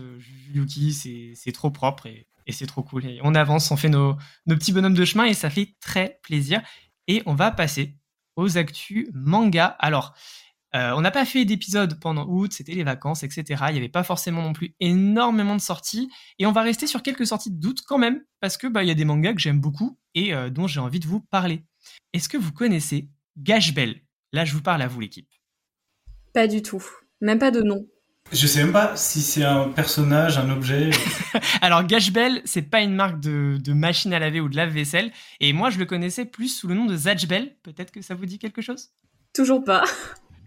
Yuki, 0.54 0.94
c'est 0.94 1.34
c'est 1.36 1.52
trop 1.52 1.72
propre 1.72 2.06
et, 2.06 2.28
et 2.48 2.52
c'est 2.52 2.68
trop 2.68 2.84
cool. 2.84 3.06
Et 3.06 3.20
on 3.24 3.36
avance, 3.36 3.72
on 3.72 3.78
fait 3.78 3.90
nos, 3.90 4.18
nos 4.46 4.56
petits 4.56 4.72
bonhommes 4.72 4.94
de 4.94 5.06
chemin 5.06 5.26
et 5.26 5.34
ça 5.34 5.50
fait 5.50 5.76
très 5.80 6.20
plaisir. 6.24 6.62
Et 7.08 7.24
on 7.26 7.36
va 7.36 7.52
passer 7.52 7.96
aux 8.36 8.58
actus 8.58 9.10
manga. 9.14 9.66
Alors. 9.80 10.16
Euh, 10.76 10.92
on 10.96 11.02
n'a 11.02 11.12
pas 11.12 11.26
fait 11.26 11.46
d'épisode 11.46 12.00
pendant 12.00 12.26
août, 12.28 12.52
c'était 12.52 12.74
les 12.74 12.84
vacances, 12.84 13.24
etc. 13.24 13.44
Il 13.70 13.74
n'y 13.74 13.80
avait 13.80 13.90
pas 13.90 14.04
forcément 14.04 14.42
non 14.42 14.54
plus 14.54 14.76
énormément 14.80 15.56
de 15.56 15.62
sorties. 15.62 16.10
Et 16.38 16.46
on 16.46 16.52
va 16.52 16.64
rester 16.64 16.86
sur 16.86 17.02
quelques 17.02 17.28
sorties 17.28 17.52
d'août 17.52 17.82
quand 17.88 17.98
même, 17.98 18.22
parce 18.42 18.58
que 18.58 18.68
bah, 18.68 18.84
il 18.84 18.88
y 18.88 18.92
a 18.92 18.96
des 18.96 19.06
mangas 19.06 19.34
que 19.34 19.40
j'aime 19.40 19.60
beaucoup 19.60 19.98
et 20.16 20.34
euh, 20.34 20.50
dont 20.50 20.68
j'ai 20.68 20.82
envie 20.82 21.00
de 21.00 21.08
vous 21.08 21.22
parler. 21.22 21.64
Est-ce 22.14 22.28
que 22.28 22.38
vous 22.38 22.52
connaissez 22.52 23.10
Gash 23.38 23.74
Bell 23.74 24.02
Là, 24.34 24.44
je 24.44 24.54
vous 24.54 24.62
parle 24.62 24.82
à 24.82 24.88
vous, 24.88 25.00
l'équipe. 25.00 25.30
Pas 26.34 26.48
du 26.48 26.62
tout. 26.62 26.84
Même 27.22 27.40
pas 27.40 27.52
de 27.52 27.62
nom. 27.62 27.88
Je 28.32 28.48
sais 28.48 28.64
même 28.64 28.74
pas 28.74 28.98
si 28.98 29.22
c'est 29.22 29.44
un 29.44 29.70
personnage, 29.70 30.38
un 30.38 30.50
objet. 30.50 30.90
Alors, 31.62 31.84
Gash 31.86 32.12
Bell, 32.12 32.42
c'est 32.44 32.64
pas 32.64 32.82
une 32.82 32.96
marque 32.96 33.22
de, 33.22 33.58
de 33.64 33.72
machine 33.72 34.14
à 34.14 34.20
laver 34.20 34.42
ou 34.42 34.50
de 34.50 34.58
lave-vaisselle. 34.58 35.12
Et 35.40 35.54
moi, 35.54 35.70
je 35.70 35.78
le 35.78 35.86
connaissais 35.86 36.26
plus 36.26 36.50
sous 36.50 36.68
le 36.68 36.74
nom 36.74 36.86
de 36.86 36.98
Zatch 36.98 37.28
Bell. 37.28 37.56
Peut-être 37.62 37.92
que 37.92 38.02
ça 38.02 38.16
vous 38.16 38.26
dit 38.26 38.40
quelque 38.40 38.62
chose? 38.62 38.90
Toujours 39.34 39.64
pas. 39.64 39.84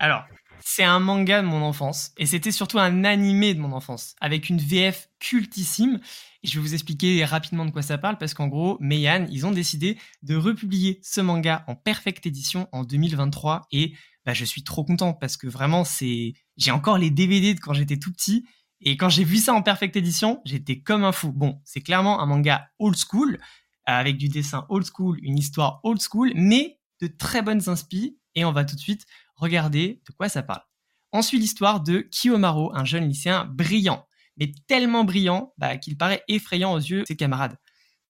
Alors, 0.01 0.25
c'est 0.61 0.85
un 0.85 1.01
manga 1.01 1.43
de 1.43 1.47
mon 1.47 1.63
enfance 1.63 2.13
et 2.19 2.27
c'était 2.27 2.53
surtout 2.53 2.79
un 2.79 3.05
animé 3.05 3.55
de 3.55 3.61
mon 3.61 3.73
enfance 3.73 4.15
avec 4.21 4.49
une 4.49 4.59
VF 4.59 5.09
cultissime. 5.19 5.99
Et 6.43 6.49
je 6.49 6.55
vais 6.55 6.61
vous 6.61 6.75
expliquer 6.75 7.25
rapidement 7.25 7.65
de 7.65 7.71
quoi 7.71 7.83
ça 7.83 7.99
parle 7.99 8.17
parce 8.19 8.35
qu'en 8.35 8.47
gros, 8.47 8.77
Meian, 8.81 9.27
ils 9.31 9.45
ont 9.45 9.51
décidé 9.51 9.99
de 10.23 10.37
republier 10.37 11.01
ce 11.03 11.21
manga 11.21 11.65
en 11.67 11.75
perfect 11.75 12.27
édition 12.27 12.69
en 12.71 12.85
2023 12.85 13.67
et 13.73 13.95
bah, 14.25 14.35
je 14.35 14.45
suis 14.45 14.63
trop 14.63 14.85
content 14.85 15.15
parce 15.15 15.37
que 15.37 15.49
vraiment, 15.49 15.85
c'est 15.85 16.35
j'ai 16.57 16.71
encore 16.71 16.99
les 16.99 17.11
DVD 17.11 17.55
de 17.55 17.61
quand 17.61 17.73
j'étais 17.73 17.99
tout 17.99 18.13
petit 18.13 18.47
et 18.81 18.97
quand 18.97 19.09
j'ai 19.09 19.25
vu 19.25 19.39
ça 19.39 19.55
en 19.55 19.63
perfect 19.63 19.97
édition, 19.97 20.41
j'étais 20.45 20.81
comme 20.81 21.03
un 21.03 21.13
fou. 21.13 21.33
Bon, 21.33 21.61
c'est 21.65 21.81
clairement 21.81 22.21
un 22.21 22.27
manga 22.27 22.69
old 22.79 22.97
school 22.97 23.39
avec 23.85 24.17
du 24.17 24.29
dessin 24.29 24.65
old 24.69 24.87
school, 24.87 25.19
une 25.23 25.39
histoire 25.39 25.81
old 25.83 26.01
school, 26.01 26.31
mais 26.37 26.79
de 27.01 27.09
très 27.09 27.43
bonnes 27.43 27.69
inspi 27.69 28.19
et 28.35 28.45
on 28.45 28.53
va 28.53 28.65
tout 28.65 28.77
de 28.77 28.81
suite 28.81 29.07
regarder 29.39 30.03
de 30.07 30.13
quoi 30.13 30.29
ça 30.29 30.43
parle. 30.43 30.63
On 31.13 31.23
suit 31.23 31.39
l'histoire 31.39 31.81
de 31.81 32.01
Kiyomaro, 32.01 32.71
un 32.75 32.85
jeune 32.85 33.09
lycéen 33.09 33.47
brillant, 33.47 34.07
mais 34.37 34.53
tellement 34.67 35.05
brillant 35.05 35.55
bah, 35.57 35.79
qu'il 35.79 35.97
paraît 35.97 36.23
effrayant 36.29 36.73
aux 36.73 36.79
yeux 36.79 37.03
de 37.03 37.07
ses 37.07 37.17
camarades. 37.17 37.57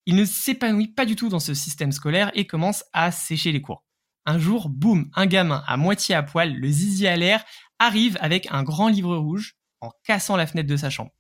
Il 0.06 0.16
ne 0.16 0.24
s'épanouit 0.24 0.88
pas 0.88 1.06
du 1.06 1.16
tout 1.16 1.28
dans 1.28 1.38
ce 1.38 1.54
système 1.54 1.92
scolaire 1.92 2.30
et 2.34 2.46
commence 2.46 2.84
à 2.92 3.12
sécher 3.12 3.52
les 3.52 3.62
cours. 3.62 3.84
Un 4.26 4.38
jour, 4.38 4.68
boum, 4.68 5.10
un 5.14 5.26
gamin 5.26 5.62
à 5.66 5.76
moitié 5.76 6.14
à 6.14 6.22
poil, 6.22 6.54
le 6.54 6.68
zizi 6.68 7.06
à 7.06 7.16
l'air, 7.16 7.44
arrive 7.78 8.18
avec 8.20 8.48
un 8.50 8.62
grand 8.62 8.88
livre 8.88 9.16
rouge 9.16 9.56
en 9.80 9.90
cassant 10.04 10.36
la 10.36 10.46
fenêtre 10.46 10.68
de 10.68 10.76
sa 10.76 10.90
chambre. 10.90 11.12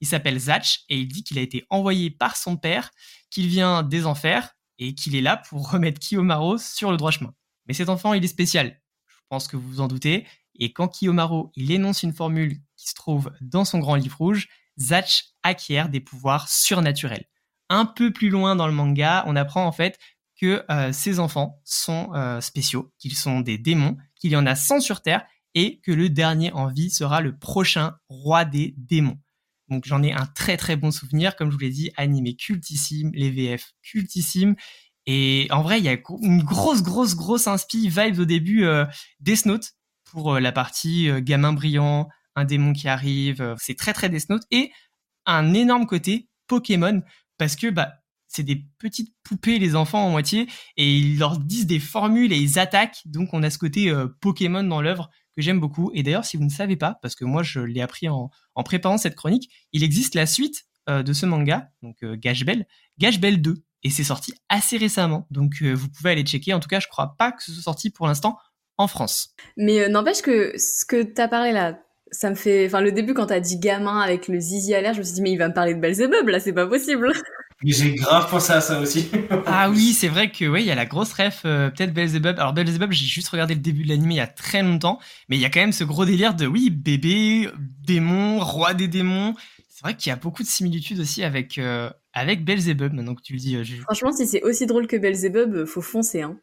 Il 0.00 0.06
s'appelle 0.06 0.38
Zatch 0.38 0.84
et 0.88 0.98
il 0.98 1.08
dit 1.08 1.24
qu'il 1.24 1.38
a 1.38 1.42
été 1.42 1.64
envoyé 1.70 2.10
par 2.10 2.36
son 2.36 2.56
père, 2.56 2.90
qu'il 3.30 3.48
vient 3.48 3.82
des 3.82 4.06
enfers 4.06 4.54
et 4.78 4.94
qu'il 4.94 5.16
est 5.16 5.20
là 5.20 5.36
pour 5.48 5.70
remettre 5.70 5.98
Kiyomaro 5.98 6.58
sur 6.58 6.90
le 6.90 6.96
droit 6.96 7.10
chemin. 7.10 7.34
Mais 7.66 7.74
cet 7.74 7.88
enfant, 7.88 8.12
il 8.12 8.24
est 8.24 8.28
spécial. 8.28 8.80
Pense 9.28 9.48
que 9.48 9.56
vous 9.56 9.68
vous 9.68 9.80
en 9.80 9.88
doutez. 9.88 10.26
Et 10.56 10.72
quand 10.72 10.88
Kiyomaro, 10.88 11.50
il 11.56 11.70
énonce 11.72 12.02
une 12.02 12.12
formule 12.12 12.58
qui 12.76 12.88
se 12.88 12.94
trouve 12.94 13.32
dans 13.40 13.64
son 13.64 13.78
grand 13.78 13.96
livre 13.96 14.18
rouge, 14.18 14.48
Zatch 14.78 15.34
acquiert 15.42 15.88
des 15.88 16.00
pouvoirs 16.00 16.48
surnaturels. 16.48 17.24
un 17.70 17.86
peu 17.86 18.12
plus 18.12 18.28
loin 18.28 18.56
dans 18.56 18.66
le 18.66 18.74
manga, 18.74 19.24
on 19.26 19.36
apprend 19.36 19.64
en 19.66 19.72
fait 19.72 19.98
que 20.38 20.64
euh, 20.70 20.92
ces 20.92 21.18
enfants 21.18 21.60
sont 21.64 22.10
euh, 22.14 22.40
spéciaux, 22.40 22.92
qu'ils 22.98 23.16
sont 23.16 23.40
des 23.40 23.56
démons, 23.56 23.96
qu'il 24.20 24.32
y 24.32 24.36
en 24.36 24.46
a 24.46 24.54
100 24.54 24.80
sur 24.80 25.00
Terre 25.00 25.24
et 25.54 25.80
que 25.80 25.90
le 25.90 26.10
dernier 26.10 26.52
en 26.52 26.66
vie 26.66 26.90
sera 26.90 27.20
le 27.20 27.36
prochain 27.38 27.96
roi 28.08 28.44
des 28.44 28.74
démons. 28.76 29.18
Donc 29.68 29.86
j'en 29.86 30.02
ai 30.02 30.12
un 30.12 30.26
très 30.26 30.56
très 30.56 30.76
bon 30.76 30.90
souvenir, 30.90 31.36
comme 31.36 31.50
je 31.50 31.54
vous 31.54 31.60
l'ai 31.60 31.70
dit, 31.70 31.90
animé 31.96 32.36
cultissime, 32.36 33.10
les 33.14 33.30
VF 33.30 33.72
cultissimes. 33.82 34.56
Et 35.06 35.48
en 35.50 35.62
vrai, 35.62 35.78
il 35.78 35.84
y 35.84 35.88
a 35.88 35.96
une 36.22 36.42
grosse, 36.42 36.82
grosse, 36.82 37.14
grosse 37.14 37.46
inspi 37.46 37.88
vibes 37.88 38.18
au 38.18 38.24
début 38.24 38.64
euh, 38.64 38.86
Death 39.20 39.46
Note 39.46 39.74
pour 40.14 40.34
euh, 40.34 40.40
la 40.40 40.52
partie 40.52 41.10
euh, 41.10 41.20
gamin 41.20 41.52
brillant, 41.52 42.08
un 42.36 42.44
démon 42.44 42.72
qui 42.72 42.88
arrive. 42.88 43.42
Euh, 43.42 43.54
c'est 43.58 43.76
très, 43.76 43.92
très 43.92 44.08
Death 44.08 44.30
Note. 44.30 44.44
Et 44.50 44.70
un 45.26 45.52
énorme 45.52 45.86
côté 45.86 46.28
Pokémon 46.46 47.02
parce 47.36 47.56
que 47.56 47.68
bah, 47.68 47.94
c'est 48.28 48.44
des 48.44 48.64
petites 48.78 49.12
poupées, 49.24 49.58
les 49.58 49.74
enfants 49.74 50.06
en 50.06 50.10
moitié, 50.10 50.48
et 50.76 50.96
ils 50.96 51.18
leur 51.18 51.38
disent 51.38 51.66
des 51.66 51.80
formules 51.80 52.32
et 52.32 52.36
ils 52.36 52.58
attaquent. 52.58 53.00
Donc 53.06 53.30
on 53.32 53.42
a 53.42 53.50
ce 53.50 53.58
côté 53.58 53.92
Pokémon 54.20 54.62
dans 54.62 54.80
l'œuvre 54.80 55.08
que 55.36 55.42
j'aime 55.42 55.60
beaucoup. 55.60 55.90
Et 55.94 56.02
d'ailleurs, 56.02 56.24
si 56.24 56.36
vous 56.36 56.44
ne 56.44 56.50
savez 56.50 56.76
pas, 56.76 56.98
parce 57.00 57.14
que 57.14 57.24
moi 57.24 57.42
je 57.42 57.60
l'ai 57.60 57.80
appris 57.80 58.08
en, 58.08 58.30
préparant 58.64 58.98
cette 58.98 59.14
chronique, 59.14 59.50
il 59.72 59.84
existe 59.84 60.16
la 60.16 60.26
suite 60.26 60.64
de 60.88 61.12
ce 61.12 61.26
manga, 61.26 61.70
donc 61.82 62.04
Gash 62.04 62.44
Bell, 62.44 62.66
Gash 62.98 63.20
Bell 63.20 63.40
2. 63.40 63.64
Et 63.84 63.90
c'est 63.90 64.04
sorti 64.04 64.34
assez 64.48 64.76
récemment. 64.76 65.26
Donc 65.30 65.56
euh, 65.62 65.72
vous 65.72 65.88
pouvez 65.88 66.10
aller 66.10 66.22
checker. 66.22 66.54
En 66.54 66.60
tout 66.60 66.68
cas, 66.68 66.80
je 66.80 66.88
crois 66.88 67.14
pas 67.18 67.32
que 67.32 67.42
ce 67.42 67.52
soit 67.52 67.62
sorti 67.62 67.90
pour 67.90 68.06
l'instant 68.06 68.36
en 68.78 68.88
France. 68.88 69.34
Mais 69.56 69.80
euh, 69.80 69.88
n'empêche 69.88 70.22
que 70.22 70.54
ce 70.58 70.84
que 70.84 71.02
t'as 71.02 71.28
parlé 71.28 71.52
là, 71.52 71.78
ça 72.10 72.30
me 72.30 72.34
fait. 72.34 72.66
Enfin, 72.66 72.80
le 72.80 72.92
début, 72.92 73.14
quand 73.14 73.26
t'as 73.26 73.40
dit 73.40 73.58
gamin 73.58 74.00
avec 74.00 74.28
le 74.28 74.40
zizi 74.40 74.74
à 74.74 74.80
l'air, 74.80 74.94
je 74.94 75.00
me 75.00 75.04
suis 75.04 75.14
dit, 75.14 75.22
mais 75.22 75.32
il 75.32 75.38
va 75.38 75.48
me 75.48 75.54
parler 75.54 75.74
de 75.74 75.80
Belzebub, 75.80 76.28
là, 76.28 76.40
c'est 76.40 76.52
pas 76.52 76.66
possible. 76.66 77.12
J'ai 77.64 77.94
grave 77.94 78.28
pensé 78.28 78.52
à 78.52 78.60
ça 78.60 78.80
aussi. 78.80 79.08
ah 79.46 79.70
oui, 79.70 79.92
c'est 79.92 80.08
vrai 80.08 80.30
que 80.30 80.44
oui, 80.44 80.62
il 80.62 80.66
y 80.66 80.70
a 80.70 80.74
la 80.74 80.86
grosse 80.86 81.12
ref, 81.12 81.42
euh, 81.44 81.70
peut-être 81.70 81.94
Belzebub. 81.94 82.38
Alors 82.38 82.52
Belzebub, 82.52 82.92
j'ai 82.92 83.06
juste 83.06 83.28
regardé 83.28 83.54
le 83.54 83.60
début 83.60 83.84
de 83.84 83.88
l'anime 83.88 84.10
il 84.10 84.16
y 84.16 84.20
a 84.20 84.26
très 84.26 84.62
longtemps, 84.62 84.98
mais 85.28 85.36
il 85.36 85.40
y 85.40 85.44
a 85.46 85.50
quand 85.50 85.60
même 85.60 85.72
ce 85.72 85.84
gros 85.84 86.04
délire 86.04 86.34
de 86.34 86.46
oui, 86.46 86.68
bébé, 86.68 87.48
démon, 87.86 88.40
roi 88.40 88.74
des 88.74 88.88
démons. 88.88 89.34
C'est 89.74 89.82
vrai 89.82 89.96
qu'il 89.96 90.10
y 90.10 90.12
a 90.12 90.16
beaucoup 90.16 90.44
de 90.44 90.48
similitudes 90.48 91.00
aussi 91.00 91.24
avec 91.24 91.58
euh, 91.58 91.90
avec 92.12 92.44
Belzebub. 92.44 92.92
Maintenant 92.92 93.16
que 93.16 93.22
tu 93.22 93.32
le 93.32 93.40
dis, 93.40 93.56
euh, 93.56 93.64
je... 93.64 93.74
franchement, 93.80 94.12
si 94.12 94.24
c'est 94.24 94.42
aussi 94.44 94.66
drôle 94.66 94.86
que 94.86 94.96
Belzebub, 94.96 95.64
faut 95.64 95.82
foncer. 95.82 96.22
Hein. 96.22 96.38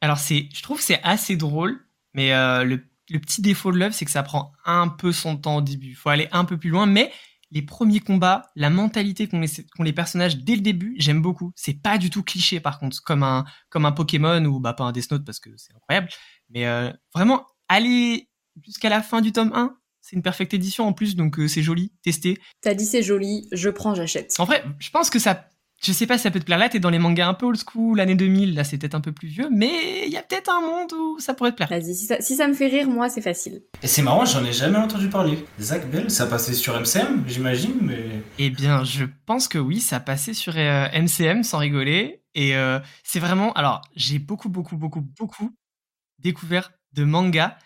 Alors 0.00 0.18
c'est, 0.18 0.48
je 0.54 0.62
trouve 0.62 0.78
que 0.78 0.84
c'est 0.84 1.02
assez 1.02 1.34
drôle, 1.34 1.84
mais 2.14 2.30
le, 2.64 2.80
le 3.10 3.18
petit 3.18 3.42
défaut 3.42 3.72
de 3.72 3.78
l'œuvre, 3.78 3.92
c'est 3.92 4.04
que 4.04 4.10
ça 4.12 4.22
prend 4.22 4.52
un 4.64 4.86
peu 4.86 5.10
son 5.10 5.36
temps 5.36 5.56
au 5.56 5.62
début. 5.62 5.88
Il 5.88 5.94
faut 5.96 6.10
aller 6.10 6.28
un 6.30 6.44
peu 6.44 6.58
plus 6.58 6.70
loin, 6.70 6.86
mais 6.86 7.10
les 7.50 7.62
premiers 7.62 8.00
combats, 8.00 8.50
la 8.54 8.70
mentalité 8.70 9.28
qu'ont 9.28 9.40
les, 9.40 9.48
qu 9.48 9.82
les, 9.82 9.92
personnages 9.92 10.38
dès 10.38 10.56
le 10.56 10.62
début, 10.62 10.94
j'aime 10.98 11.22
beaucoup. 11.22 11.52
C'est 11.56 11.80
pas 11.80 11.98
du 11.98 12.10
tout 12.10 12.22
cliché 12.22 12.60
par 12.60 12.78
contre, 12.78 13.02
comme 13.02 13.22
un 13.22 13.44
comme 13.68 13.84
un 13.84 13.92
Pokémon 13.92 14.44
ou 14.44 14.60
bah 14.60 14.74
pas 14.74 14.84
un 14.84 14.92
Death 14.92 15.10
Note 15.10 15.24
parce 15.24 15.40
que 15.40 15.50
c'est 15.56 15.74
incroyable. 15.74 16.08
Mais 16.50 16.66
euh, 16.66 16.92
vraiment, 17.14 17.46
aller 17.68 18.28
jusqu'à 18.64 18.88
la 18.88 19.02
fin 19.02 19.20
du 19.20 19.32
tome 19.32 19.52
1, 19.54 19.76
c'est 20.08 20.14
une 20.14 20.22
perfecte 20.22 20.54
édition 20.54 20.86
en 20.86 20.92
plus, 20.92 21.16
donc 21.16 21.40
euh, 21.40 21.48
c'est 21.48 21.62
joli, 21.62 21.90
testé. 22.02 22.38
T'as 22.60 22.74
dit 22.74 22.86
c'est 22.86 23.02
joli, 23.02 23.48
je 23.50 23.68
prends, 23.68 23.92
j'achète. 23.96 24.34
En 24.38 24.44
vrai, 24.44 24.64
je 24.78 24.90
pense 24.90 25.10
que 25.10 25.18
ça 25.18 25.48
je 25.82 25.92
sais 25.92 26.06
pas 26.06 26.16
si 26.16 26.22
ça 26.22 26.30
peut 26.30 26.40
te 26.40 26.44
plaire. 26.44 26.56
Là, 26.58 26.70
t'es 26.70 26.78
dans 26.78 26.88
les 26.88 26.98
mangas 26.98 27.28
un 27.28 27.34
peu 27.34 27.44
old 27.44 27.58
school, 27.58 27.98
l'année 27.98 28.14
2000, 28.14 28.54
là 28.54 28.64
c'est 28.64 28.78
peut-être 28.78 28.94
un 28.94 29.00
peu 29.00 29.12
plus 29.12 29.28
vieux, 29.28 29.48
mais 29.50 30.06
il 30.06 30.12
y 30.12 30.16
a 30.16 30.22
peut-être 30.22 30.48
un 30.50 30.60
monde 30.60 30.92
où 30.92 31.18
ça 31.18 31.34
pourrait 31.34 31.50
te 31.50 31.56
plaire. 31.56 31.68
Vas-y, 31.68 31.94
si 31.94 32.06
ça, 32.06 32.20
si 32.20 32.36
ça 32.36 32.48
me 32.48 32.54
fait 32.54 32.68
rire, 32.68 32.88
moi 32.88 33.08
c'est 33.08 33.20
facile. 33.20 33.62
Et 33.82 33.86
c'est 33.88 34.02
marrant, 34.02 34.24
j'en 34.24 34.44
ai 34.44 34.52
jamais 34.52 34.78
entendu 34.78 35.08
parler. 35.08 35.44
Zach 35.60 35.90
Bell, 35.90 36.10
ça 36.10 36.26
passait 36.26 36.54
sur 36.54 36.80
MCM, 36.80 37.24
j'imagine, 37.26 37.74
mais... 37.82 38.22
Eh 38.38 38.50
bien, 38.50 38.84
je 38.84 39.04
pense 39.26 39.48
que 39.48 39.58
oui, 39.58 39.80
ça 39.80 40.00
passait 40.00 40.34
sur 40.34 40.54
euh, 40.56 40.86
MCM, 40.94 41.42
sans 41.42 41.58
rigoler. 41.58 42.22
Et 42.34 42.56
euh, 42.56 42.78
c'est 43.02 43.20
vraiment... 43.20 43.52
Alors, 43.54 43.82
j'ai 43.96 44.18
beaucoup, 44.18 44.48
beaucoup, 44.48 44.76
beaucoup, 44.76 45.02
beaucoup 45.18 45.50
découvert 46.18 46.70
de 46.92 47.04
mangas 47.04 47.56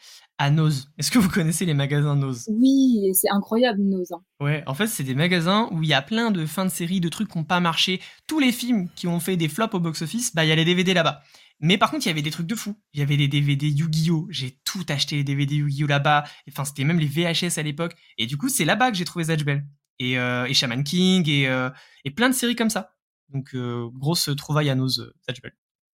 à 0.40 0.48
Nose. 0.48 0.90
Est-ce 0.96 1.10
que 1.10 1.18
vous 1.18 1.28
connaissez 1.28 1.66
les 1.66 1.74
magasins 1.74 2.16
Nose 2.16 2.46
Oui, 2.48 3.10
c'est 3.12 3.28
incroyable 3.28 3.82
Nose. 3.82 4.10
Hein. 4.10 4.22
Ouais, 4.40 4.64
en 4.66 4.72
fait, 4.72 4.86
c'est 4.86 5.04
des 5.04 5.14
magasins 5.14 5.68
où 5.70 5.82
il 5.82 5.88
y 5.90 5.92
a 5.92 6.00
plein 6.00 6.30
de 6.30 6.46
fins 6.46 6.64
de 6.64 6.70
série, 6.70 6.98
de 6.98 7.10
trucs 7.10 7.30
qui 7.30 7.36
n'ont 7.36 7.44
pas 7.44 7.60
marché. 7.60 8.00
Tous 8.26 8.38
les 8.38 8.50
films 8.50 8.88
qui 8.96 9.06
ont 9.06 9.20
fait 9.20 9.36
des 9.36 9.48
flops 9.48 9.74
au 9.74 9.80
box-office, 9.80 10.34
bah 10.34 10.46
il 10.46 10.48
y 10.48 10.52
a 10.52 10.54
les 10.54 10.64
DVD 10.64 10.94
là-bas. 10.94 11.20
Mais 11.60 11.76
par 11.76 11.90
contre, 11.90 12.06
il 12.06 12.08
y 12.08 12.12
avait 12.12 12.22
des 12.22 12.30
trucs 12.30 12.46
de 12.46 12.54
fou. 12.54 12.74
Il 12.94 13.00
y 13.00 13.02
avait 13.02 13.18
des 13.18 13.28
DVD 13.28 13.68
Yu-Gi-Oh! 13.68 14.28
J'ai 14.30 14.58
tout 14.64 14.86
acheté 14.88 15.16
les 15.16 15.24
DVD 15.24 15.56
Yu-Gi-Oh! 15.56 15.86
là-bas. 15.86 16.24
Enfin, 16.48 16.64
c'était 16.64 16.84
même 16.84 16.98
les 16.98 17.06
VHS 17.06 17.58
à 17.58 17.62
l'époque. 17.62 17.94
Et 18.16 18.26
du 18.26 18.38
coup, 18.38 18.48
c'est 18.48 18.64
là-bas 18.64 18.90
que 18.90 18.96
j'ai 18.96 19.04
trouvé 19.04 19.26
Zatch 19.26 19.44
Bell. 19.44 19.66
Et, 19.98 20.18
euh, 20.18 20.46
et 20.46 20.54
Shaman 20.54 20.82
King 20.84 21.28
et, 21.28 21.48
euh, 21.48 21.68
et 22.06 22.10
plein 22.10 22.30
de 22.30 22.34
séries 22.34 22.56
comme 22.56 22.70
ça. 22.70 22.94
Donc, 23.28 23.54
euh, 23.54 23.90
grosse 23.92 24.30
trouvaille 24.38 24.70
à 24.70 24.74
Nose, 24.74 25.12
Zatch 25.28 25.42
Bell. 25.42 25.52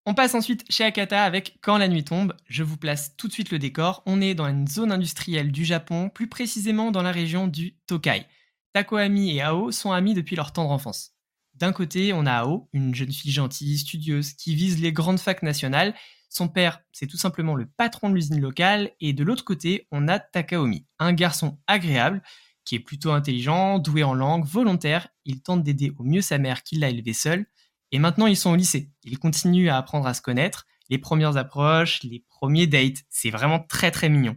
On 0.06 0.12
passe 0.12 0.34
ensuite 0.34 0.64
chez 0.68 0.84
Akata 0.84 1.24
avec 1.24 1.56
Quand 1.62 1.78
la 1.78 1.88
nuit 1.88 2.04
tombe. 2.04 2.34
Je 2.46 2.62
vous 2.62 2.76
place 2.76 3.16
tout 3.16 3.26
de 3.26 3.32
suite 3.32 3.50
le 3.50 3.58
décor. 3.58 4.02
On 4.04 4.20
est 4.20 4.34
dans 4.34 4.46
une 4.46 4.68
zone 4.68 4.92
industrielle 4.92 5.50
du 5.50 5.64
Japon, 5.64 6.10
plus 6.10 6.28
précisément 6.28 6.90
dans 6.90 7.00
la 7.00 7.10
région 7.10 7.46
du 7.46 7.78
Tokai. 7.86 8.26
Takoami 8.74 9.34
et 9.34 9.40
Ao 9.40 9.70
sont 9.72 9.92
amis 9.92 10.12
depuis 10.12 10.36
leur 10.36 10.52
tendre 10.52 10.72
enfance. 10.72 11.12
D'un 11.54 11.72
côté, 11.72 12.12
on 12.12 12.26
a 12.26 12.32
Ao, 12.32 12.68
une 12.74 12.94
jeune 12.94 13.12
fille 13.12 13.32
gentille, 13.32 13.78
studieuse, 13.78 14.34
qui 14.34 14.54
vise 14.54 14.78
les 14.78 14.92
grandes 14.92 15.20
facs 15.20 15.42
nationales. 15.42 15.94
Son 16.28 16.48
père, 16.48 16.80
c'est 16.92 17.06
tout 17.06 17.16
simplement 17.16 17.54
le 17.54 17.64
patron 17.64 18.10
de 18.10 18.14
l'usine 18.14 18.40
locale. 18.40 18.90
Et 19.00 19.14
de 19.14 19.24
l'autre 19.24 19.44
côté, 19.44 19.88
on 19.90 20.06
a 20.08 20.18
Takaomi, 20.18 20.84
un 20.98 21.14
garçon 21.14 21.58
agréable, 21.66 22.22
qui 22.66 22.74
est 22.74 22.80
plutôt 22.80 23.12
intelligent, 23.12 23.78
doué 23.78 24.04
en 24.04 24.12
langue, 24.12 24.44
volontaire. 24.44 25.08
Il 25.24 25.40
tente 25.40 25.62
d'aider 25.62 25.92
au 25.96 26.02
mieux 26.02 26.20
sa 26.20 26.36
mère 26.36 26.62
qui 26.62 26.76
l'a 26.76 26.90
élevé 26.90 27.14
seule. 27.14 27.46
Et 27.94 28.00
maintenant, 28.00 28.26
ils 28.26 28.36
sont 28.36 28.50
au 28.50 28.56
lycée. 28.56 28.90
Ils 29.04 29.20
continuent 29.20 29.68
à 29.68 29.76
apprendre 29.76 30.08
à 30.08 30.14
se 30.14 30.20
connaître. 30.20 30.66
Les 30.88 30.98
premières 30.98 31.36
approches, 31.36 32.02
les 32.02 32.24
premiers 32.28 32.66
dates, 32.66 33.04
c'est 33.08 33.30
vraiment 33.30 33.60
très 33.60 33.92
très 33.92 34.08
mignon. 34.08 34.34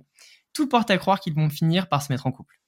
Tout 0.53 0.69
porte 0.69 0.91
à 0.91 0.99
croire 0.99 1.19
qu'ils 1.19 1.33
vont 1.33 1.49
finir 1.49 1.89
par 1.89 2.03
se 2.03 2.13
mettre 2.13 2.27
en 2.27 2.31
couple. 2.31 2.61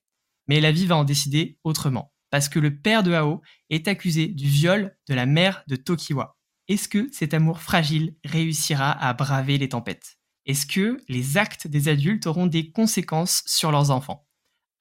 Mais 0.47 0.59
la 0.59 0.71
vie 0.71 0.87
va 0.87 0.95
en 0.95 1.03
décider 1.03 1.59
autrement. 1.63 2.11
Parce 2.31 2.49
que 2.49 2.57
le 2.57 2.75
père 2.75 3.03
de 3.03 3.13
Hao 3.13 3.43
est 3.69 3.87
accusé 3.87 4.29
du 4.29 4.47
viol 4.47 4.97
de 5.07 5.13
la 5.13 5.27
mère 5.27 5.63
de 5.67 5.75
Tokiwa. 5.75 6.35
Est-ce 6.67 6.87
que 6.87 7.07
cet 7.11 7.35
amour 7.35 7.61
fragile 7.61 8.15
réussira 8.25 8.91
à 8.91 9.13
braver 9.13 9.59
les 9.59 9.69
tempêtes? 9.69 10.17
Est-ce 10.47 10.65
que 10.65 10.99
les 11.07 11.37
actes 11.37 11.67
des 11.67 11.87
adultes 11.87 12.25
auront 12.25 12.47
des 12.47 12.71
conséquences 12.71 13.43
sur 13.45 13.69
leurs 13.69 13.91
enfants? 13.91 14.27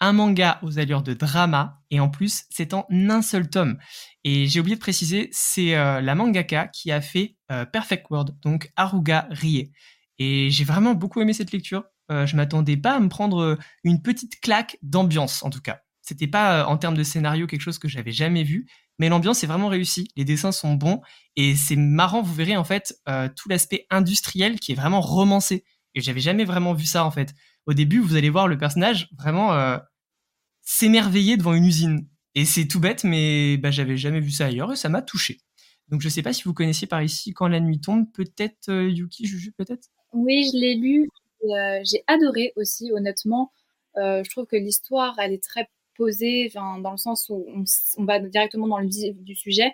Un 0.00 0.12
manga 0.12 0.58
aux 0.62 0.78
allures 0.78 1.02
de 1.02 1.14
drama 1.14 1.80
et 1.90 2.00
en 2.00 2.08
plus 2.08 2.44
c'est 2.50 2.74
en 2.74 2.86
un 2.90 3.22
seul 3.22 3.48
tome. 3.48 3.78
Et 4.24 4.46
j'ai 4.46 4.60
oublié 4.60 4.76
de 4.76 4.80
préciser, 4.80 5.28
c'est 5.32 5.74
euh, 5.74 6.00
la 6.00 6.14
mangaka 6.14 6.68
qui 6.68 6.90
a 6.90 7.00
fait 7.00 7.36
euh, 7.50 7.64
Perfect 7.64 8.06
World, 8.10 8.36
donc 8.42 8.70
Haruga 8.76 9.26
Rie. 9.30 9.72
Et 10.18 10.50
j'ai 10.50 10.64
vraiment 10.64 10.94
beaucoup 10.94 11.20
aimé 11.20 11.32
cette 11.32 11.52
lecture. 11.52 11.84
Euh, 12.10 12.26
je 12.26 12.36
m'attendais 12.36 12.76
pas 12.76 12.96
à 12.96 13.00
me 13.00 13.08
prendre 13.08 13.58
une 13.84 14.02
petite 14.02 14.40
claque 14.40 14.78
d'ambiance 14.82 15.42
en 15.42 15.50
tout 15.50 15.60
cas. 15.60 15.80
C'était 16.02 16.26
pas 16.26 16.66
en 16.66 16.78
termes 16.78 16.96
de 16.96 17.02
scénario 17.02 17.46
quelque 17.46 17.60
chose 17.60 17.78
que 17.78 17.88
j'avais 17.88 18.12
jamais 18.12 18.42
vu, 18.42 18.66
mais 18.98 19.10
l'ambiance 19.10 19.44
est 19.44 19.46
vraiment 19.46 19.68
réussie. 19.68 20.08
Les 20.16 20.24
dessins 20.24 20.52
sont 20.52 20.74
bons 20.74 21.02
et 21.36 21.54
c'est 21.54 21.76
marrant. 21.76 22.22
Vous 22.22 22.32
verrez 22.32 22.56
en 22.56 22.64
fait 22.64 22.94
tout 23.36 23.50
l'aspect 23.50 23.86
industriel 23.90 24.58
qui 24.58 24.72
est 24.72 24.74
vraiment 24.74 25.02
romancé. 25.02 25.64
Et 25.94 26.00
j'avais 26.00 26.20
jamais 26.20 26.44
vraiment 26.44 26.72
vu 26.72 26.86
ça 26.86 27.04
en 27.04 27.10
fait 27.10 27.34
au 27.68 27.74
début, 27.74 28.00
vous 28.00 28.16
allez 28.16 28.30
voir 28.30 28.48
le 28.48 28.56
personnage 28.56 29.10
vraiment 29.18 29.52
euh, 29.52 29.76
s'émerveiller 30.62 31.36
devant 31.36 31.52
une 31.52 31.66
usine. 31.66 32.08
Et 32.34 32.46
c'est 32.46 32.66
tout 32.66 32.80
bête, 32.80 33.04
mais 33.04 33.58
bah, 33.58 33.70
j'avais 33.70 33.98
jamais 33.98 34.20
vu 34.20 34.30
ça 34.30 34.46
ailleurs 34.46 34.72
et 34.72 34.76
ça 34.76 34.88
m'a 34.88 35.02
touché. 35.02 35.36
Donc 35.88 36.00
je 36.00 36.08
sais 36.08 36.22
pas 36.22 36.32
si 36.32 36.44
vous 36.44 36.54
connaissiez 36.54 36.86
par 36.86 37.02
ici 37.02 37.34
Quand 37.34 37.46
la 37.46 37.60
nuit 37.60 37.80
tombe, 37.80 38.10
peut-être 38.14 38.70
euh, 38.70 38.88
Yuki, 38.88 39.26
Juju, 39.26 39.52
peut-être? 39.52 39.88
Oui, 40.14 40.48
je 40.50 40.58
l'ai 40.58 40.76
lu. 40.76 41.10
Euh, 41.44 41.80
j'ai 41.84 42.02
adoré 42.06 42.54
aussi, 42.56 42.90
honnêtement. 42.90 43.52
Je 43.96 44.30
trouve 44.30 44.46
que 44.46 44.56
l'histoire, 44.56 45.16
elle 45.18 45.32
est 45.32 45.42
très 45.42 45.68
posée, 45.96 46.52
dans 46.54 46.90
le 46.92 46.96
sens 46.96 47.28
où 47.28 47.44
on, 47.48 47.64
on, 47.96 48.04
va 48.04 48.20
directement 48.20 48.68
dans 48.68 48.78
le 48.78 48.86
vif 48.86 49.16
du 49.16 49.34
sujet. 49.34 49.72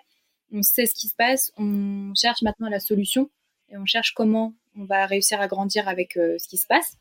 On 0.51 0.63
sait 0.63 0.87
ce 0.87 0.95
qui 0.95 1.07
se 1.07 1.15
passe, 1.15 1.51
on 1.57 2.11
cherche 2.15 2.41
maintenant 2.41 2.67
la 2.67 2.79
solution 2.79 3.29
et 3.69 3.77
on 3.77 3.85
cherche 3.85 4.13
comment 4.15 4.55
on 4.75 4.85
va 4.85 5.05
réussir 5.05 5.39
à 5.39 5.47
grandir 5.47 5.87
avec 5.87 6.13
ce 6.13 6.47
qui 6.47 6.57
se 6.57 6.65
passe. 6.65 6.97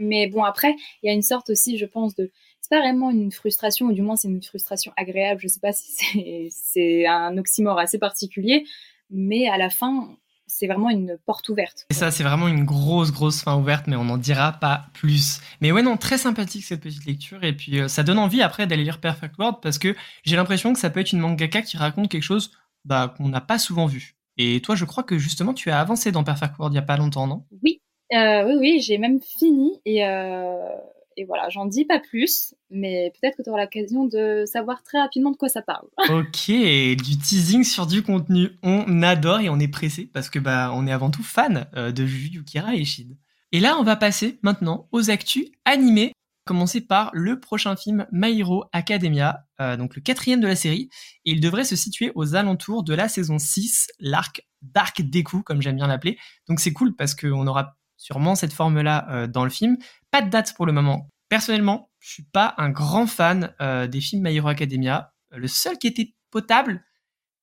Mais 0.00 0.26
bon, 0.26 0.42
après, 0.42 0.74
il 1.02 1.06
y 1.06 1.10
a 1.10 1.12
une 1.12 1.22
sorte 1.22 1.50
aussi, 1.50 1.78
je 1.78 1.86
pense, 1.86 2.16
de. 2.16 2.30
C'est 2.60 2.70
pas 2.70 2.80
vraiment 2.80 3.10
une 3.10 3.30
frustration, 3.30 3.86
ou 3.86 3.92
du 3.92 4.02
moins 4.02 4.16
c'est 4.16 4.28
une 4.28 4.42
frustration 4.42 4.92
agréable. 4.96 5.40
Je 5.40 5.48
sais 5.48 5.60
pas 5.60 5.72
si 5.72 6.50
c'est 6.50 7.06
un 7.06 7.36
oxymore 7.38 7.78
assez 7.78 7.98
particulier, 7.98 8.64
mais 9.10 9.48
à 9.48 9.58
la 9.58 9.70
fin, 9.70 10.16
c'est 10.46 10.66
vraiment 10.66 10.90
une 10.90 11.16
porte 11.26 11.48
ouverte. 11.48 11.86
Et 11.90 11.94
ça, 11.94 12.10
c'est 12.10 12.24
vraiment 12.24 12.48
une 12.48 12.64
grosse, 12.64 13.12
grosse 13.12 13.42
fin 13.42 13.56
ouverte, 13.56 13.86
mais 13.86 13.96
on 13.96 14.04
n'en 14.04 14.18
dira 14.18 14.52
pas 14.52 14.86
plus. 14.94 15.40
Mais 15.60 15.72
ouais, 15.72 15.82
non, 15.82 15.96
très 15.96 16.18
sympathique 16.18 16.64
cette 16.64 16.80
petite 16.80 17.06
lecture, 17.06 17.44
et 17.44 17.54
puis 17.54 17.80
euh, 17.80 17.88
ça 17.88 18.02
donne 18.02 18.18
envie 18.18 18.42
après 18.42 18.66
d'aller 18.66 18.84
lire 18.84 19.00
Perfect 19.00 19.36
World, 19.38 19.58
parce 19.62 19.78
que 19.78 19.94
j'ai 20.24 20.36
l'impression 20.36 20.72
que 20.72 20.78
ça 20.78 20.90
peut 20.90 21.00
être 21.00 21.12
une 21.12 21.20
mangaka 21.20 21.62
qui 21.62 21.76
raconte 21.76 22.10
quelque 22.10 22.22
chose 22.22 22.52
bah, 22.84 23.14
qu'on 23.16 23.28
n'a 23.28 23.40
pas 23.40 23.58
souvent 23.58 23.86
vu. 23.86 24.16
Et 24.36 24.60
toi, 24.60 24.74
je 24.74 24.84
crois 24.84 25.02
que 25.02 25.18
justement, 25.18 25.54
tu 25.54 25.70
as 25.70 25.78
avancé 25.78 26.12
dans 26.12 26.24
Perfect 26.24 26.54
World 26.58 26.74
il 26.74 26.76
y 26.76 26.78
a 26.78 26.82
pas 26.82 26.96
longtemps, 26.96 27.26
non? 27.26 27.44
Oui, 27.62 27.79
euh, 28.12 28.44
oui, 28.44 28.54
oui, 28.58 28.80
j'ai 28.80 28.98
même 28.98 29.20
fini 29.20 29.80
et, 29.84 30.04
euh, 30.04 30.68
et 31.16 31.24
voilà, 31.24 31.48
j'en 31.48 31.66
dis 31.66 31.84
pas 31.84 32.00
plus, 32.00 32.54
mais 32.70 33.12
peut-être 33.20 33.36
que 33.36 33.42
tu 33.42 33.50
auras 33.50 33.62
l'occasion 33.62 34.06
de 34.06 34.44
savoir 34.46 34.82
très 34.82 35.00
rapidement 35.00 35.30
de 35.30 35.36
quoi 35.36 35.48
ça 35.48 35.62
parle. 35.62 35.86
ok, 36.08 36.46
du 36.46 37.18
teasing 37.18 37.64
sur 37.64 37.86
du 37.86 38.02
contenu, 38.02 38.50
on 38.62 39.02
adore 39.02 39.40
et 39.40 39.48
on 39.48 39.58
est 39.58 39.68
pressé 39.68 40.06
parce 40.12 40.28
que 40.30 40.38
bah 40.38 40.72
on 40.74 40.86
est 40.86 40.92
avant 40.92 41.10
tout 41.10 41.22
fan 41.22 41.66
euh, 41.76 41.92
de 41.92 42.04
Juju 42.04 42.38
Yukira 42.38 42.74
et 42.74 42.84
Shid. 42.84 43.16
Et 43.52 43.60
là, 43.60 43.76
on 43.78 43.82
va 43.82 43.96
passer 43.96 44.38
maintenant 44.42 44.88
aux 44.92 45.10
actus 45.10 45.46
animés. 45.64 46.12
Commencer 46.46 46.80
par 46.80 47.10
le 47.12 47.38
prochain 47.38 47.76
film 47.76 48.06
My 48.10 48.40
Hero 48.40 48.64
Academia, 48.72 49.44
donc 49.78 49.94
le 49.94 50.00
quatrième 50.00 50.40
de 50.40 50.48
la 50.48 50.56
série, 50.56 50.88
et 51.24 51.32
il 51.32 51.40
devrait 51.40 51.64
se 51.64 51.76
situer 51.76 52.10
aux 52.16 52.34
alentours 52.34 52.82
de 52.82 52.94
la 52.94 53.08
saison 53.08 53.38
6, 53.38 53.88
l'arc 54.00 54.42
Dark 54.62 55.02
Deku, 55.02 55.42
comme 55.42 55.62
j'aime 55.62 55.76
bien 55.76 55.86
l'appeler. 55.86 56.18
Donc 56.48 56.60
c'est 56.60 56.72
cool 56.72 56.94
parce 56.96 57.14
qu'on 57.14 57.46
aura 57.46 57.76
sûrement 58.00 58.34
cette 58.34 58.54
forme-là 58.54 59.06
euh, 59.10 59.26
dans 59.26 59.44
le 59.44 59.50
film. 59.50 59.76
Pas 60.10 60.22
de 60.22 60.30
date 60.30 60.54
pour 60.54 60.66
le 60.66 60.72
moment. 60.72 61.08
Personnellement, 61.28 61.90
je 62.00 62.10
suis 62.10 62.22
pas 62.24 62.54
un 62.56 62.70
grand 62.70 63.06
fan 63.06 63.54
euh, 63.60 63.86
des 63.86 64.00
films 64.00 64.22
My 64.22 64.34
Hero 64.34 64.48
Academia. 64.48 65.12
Le 65.30 65.46
seul 65.46 65.78
qui 65.78 65.86
était 65.86 66.14
potable, 66.30 66.82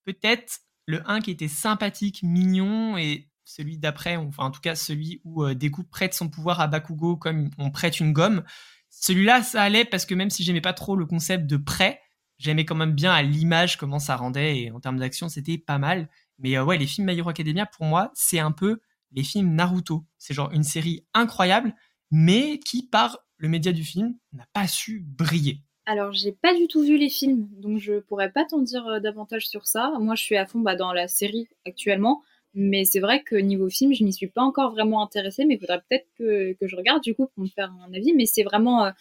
peut-être 0.03 0.61
le 0.87 1.07
1 1.09 1.21
qui 1.21 1.31
était 1.31 1.47
sympathique, 1.47 2.23
mignon, 2.23 2.97
et 2.97 3.29
celui 3.45 3.77
d'après, 3.77 4.17
enfin 4.17 4.45
en 4.45 4.51
tout 4.51 4.59
cas 4.59 4.75
celui 4.75 5.21
où 5.23 5.43
euh, 5.43 5.55
prête 5.91 6.13
son 6.13 6.27
pouvoir 6.27 6.59
à 6.59 6.67
Bakugo 6.67 7.15
comme 7.17 7.51
on 7.59 7.69
prête 7.69 7.99
une 7.99 8.11
gomme. 8.11 8.43
Celui-là, 8.89 9.43
ça 9.43 9.61
allait 9.61 9.85
parce 9.85 10.05
que 10.05 10.15
même 10.15 10.31
si 10.31 10.43
j'aimais 10.43 10.59
pas 10.59 10.73
trop 10.73 10.95
le 10.95 11.05
concept 11.05 11.45
de 11.45 11.57
prêt, 11.57 12.01
j'aimais 12.39 12.65
quand 12.65 12.75
même 12.75 12.93
bien 12.93 13.13
à 13.13 13.21
l'image 13.21 13.77
comment 13.77 13.99
ça 13.99 14.15
rendait 14.15 14.59
et 14.59 14.71
en 14.71 14.79
termes 14.79 14.97
d'action, 14.97 15.29
c'était 15.29 15.59
pas 15.59 15.77
mal. 15.77 16.09
Mais 16.39 16.59
ouais, 16.59 16.77
les 16.77 16.87
films 16.87 17.07
My 17.07 17.17
Hero 17.17 17.29
Academia, 17.29 17.67
pour 17.67 17.85
moi, 17.85 18.11
c'est 18.15 18.39
un 18.39 18.51
peu 18.51 18.81
les 19.11 19.23
films 19.23 19.53
Naruto. 19.53 20.05
C'est 20.17 20.33
genre 20.33 20.51
une 20.51 20.63
série 20.63 21.05
incroyable, 21.13 21.73
mais 22.11 22.59
qui, 22.59 22.83
par 22.83 23.19
le 23.37 23.49
média 23.49 23.71
du 23.71 23.83
film, 23.83 24.15
n'a 24.33 24.47
pas 24.53 24.67
su 24.67 25.05
briller. 25.05 25.61
Alors, 25.85 26.11
j'ai 26.11 26.33
pas 26.33 26.53
du 26.53 26.67
tout 26.67 26.81
vu 26.81 26.97
les 26.97 27.09
films, 27.09 27.47
donc 27.61 27.79
je 27.79 27.99
pourrais 27.99 28.31
pas 28.31 28.43
t'en 28.43 28.59
dire 28.59 28.85
euh, 28.87 28.99
davantage 28.99 29.47
sur 29.47 29.65
ça. 29.65 29.93
Moi, 29.99 30.15
je 30.15 30.23
suis 30.23 30.35
à 30.35 30.45
fond 30.45 30.59
bah, 30.59 30.75
dans 30.75 30.91
la 30.91 31.07
série 31.07 31.47
actuellement, 31.65 32.21
mais 32.53 32.83
c'est 32.83 32.99
vrai 32.99 33.23
que 33.23 33.35
niveau 33.35 33.69
film, 33.69 33.93
je 33.93 34.03
n'y 34.03 34.11
suis 34.11 34.27
pas 34.27 34.41
encore 34.41 34.71
vraiment 34.71 35.01
intéressée, 35.01 35.45
mais 35.45 35.55
il 35.55 35.59
faudrait 35.59 35.81
peut-être 35.89 36.07
que, 36.17 36.53
que, 36.59 36.67
je 36.67 36.75
regarde 36.75 37.01
du 37.01 37.15
coup 37.15 37.27
pour 37.27 37.43
me 37.43 37.47
faire 37.47 37.71
un 37.87 37.93
avis. 37.93 38.13
Mais 38.13 38.25
c'est 38.25 38.43
vraiment 38.43 38.85
euh, 38.85 38.91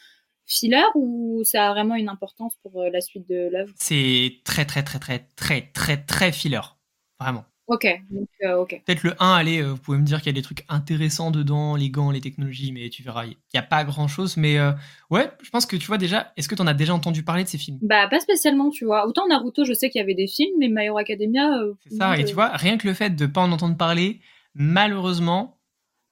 filler 0.46 0.84
ou 0.94 1.42
ça 1.44 1.68
a 1.68 1.72
vraiment 1.72 1.96
une 1.96 2.08
importance 2.08 2.54
pour 2.62 2.80
euh, 2.80 2.90
la 2.90 3.00
suite 3.00 3.28
de 3.28 3.48
l'œuvre? 3.50 3.72
C'est 3.76 4.40
très, 4.44 4.64
très, 4.64 4.82
très, 4.84 4.98
très, 4.98 5.18
très, 5.34 5.62
très, 5.72 5.96
très 5.96 6.32
filler. 6.32 6.60
Vraiment. 7.18 7.44
Ok, 7.68 7.86
donc 8.10 8.28
euh, 8.44 8.58
ok. 8.58 8.80
Peut-être 8.84 9.02
le 9.02 9.14
1, 9.18 9.32
allez, 9.32 9.60
euh, 9.60 9.70
vous 9.70 9.76
pouvez 9.78 9.98
me 9.98 10.04
dire 10.04 10.18
qu'il 10.18 10.26
y 10.26 10.30
a 10.30 10.32
des 10.34 10.42
trucs 10.42 10.64
intéressants 10.68 11.32
dedans, 11.32 11.74
les 11.74 11.90
gants, 11.90 12.12
les 12.12 12.20
technologies, 12.20 12.70
mais 12.70 12.88
tu 12.90 13.02
verras, 13.02 13.26
il 13.26 13.36
n'y 13.54 13.58
a 13.58 13.62
pas 13.62 13.82
grand-chose. 13.84 14.36
Mais 14.36 14.58
euh, 14.58 14.72
ouais, 15.10 15.28
je 15.42 15.50
pense 15.50 15.66
que 15.66 15.76
tu 15.76 15.86
vois 15.86 15.98
déjà, 15.98 16.32
est-ce 16.36 16.48
que 16.48 16.54
tu 16.54 16.62
en 16.62 16.66
as 16.68 16.74
déjà 16.74 16.94
entendu 16.94 17.24
parler 17.24 17.42
de 17.42 17.48
ces 17.48 17.58
films? 17.58 17.78
Bah, 17.82 18.06
pas 18.08 18.20
spécialement, 18.20 18.70
tu 18.70 18.84
vois. 18.84 19.06
Autant 19.06 19.26
Naruto, 19.26 19.64
je 19.64 19.72
sais 19.72 19.90
qu'il 19.90 19.98
y 20.00 20.02
avait 20.02 20.14
des 20.14 20.28
films, 20.28 20.54
mais 20.58 20.68
My 20.68 20.86
Hero 20.86 20.98
Academia... 20.98 21.50
C'est 21.80 21.96
ça, 21.96 22.16
et 22.16 22.24
tu 22.24 22.34
vois, 22.34 22.48
rien 22.48 22.78
que 22.78 22.86
le 22.86 22.94
fait 22.94 23.10
de 23.10 23.26
ne 23.26 23.30
pas 23.30 23.40
en 23.40 23.50
entendre 23.50 23.76
parler, 23.76 24.20
malheureusement, 24.54 25.56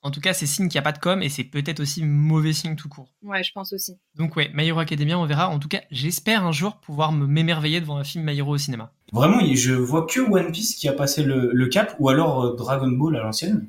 en 0.04 0.10
tout 0.10 0.20
cas, 0.20 0.34
c'est 0.34 0.46
signe 0.46 0.68
qu'il 0.68 0.78
n'y 0.78 0.80
a 0.80 0.90
pas 0.90 0.92
de 0.92 0.98
com 0.98 1.22
et 1.22 1.30
c'est 1.30 1.44
peut-être 1.44 1.80
aussi 1.80 2.04
mauvais 2.04 2.52
signe 2.52 2.76
tout 2.76 2.90
court. 2.90 3.08
Ouais, 3.22 3.42
je 3.42 3.52
pense 3.52 3.72
aussi. 3.72 3.96
Donc 4.16 4.36
ouais, 4.36 4.50
My 4.52 4.66
Hero 4.66 4.78
Academia, 4.80 5.18
on 5.18 5.24
verra. 5.24 5.48
En 5.48 5.58
tout 5.58 5.68
cas, 5.68 5.80
j'espère 5.90 6.44
un 6.44 6.52
jour 6.52 6.76
pouvoir 6.76 7.10
me 7.10 7.26
m'émerveiller 7.26 7.80
devant 7.80 7.96
un 7.96 8.04
film 8.04 8.22
My 8.24 8.36
Hero 8.36 8.52
au 8.52 8.58
cinéma. 8.58 8.92
Vraiment, 9.14 9.38
je 9.54 9.72
vois 9.72 10.06
que 10.06 10.18
One 10.18 10.50
Piece 10.50 10.74
qui 10.74 10.88
a 10.88 10.92
passé 10.92 11.22
le, 11.22 11.66
cap, 11.66 11.94
ou 12.00 12.08
alors 12.08 12.44
euh, 12.44 12.56
Dragon 12.56 12.88
Ball 12.88 13.14
à 13.14 13.22
l'ancienne. 13.22 13.68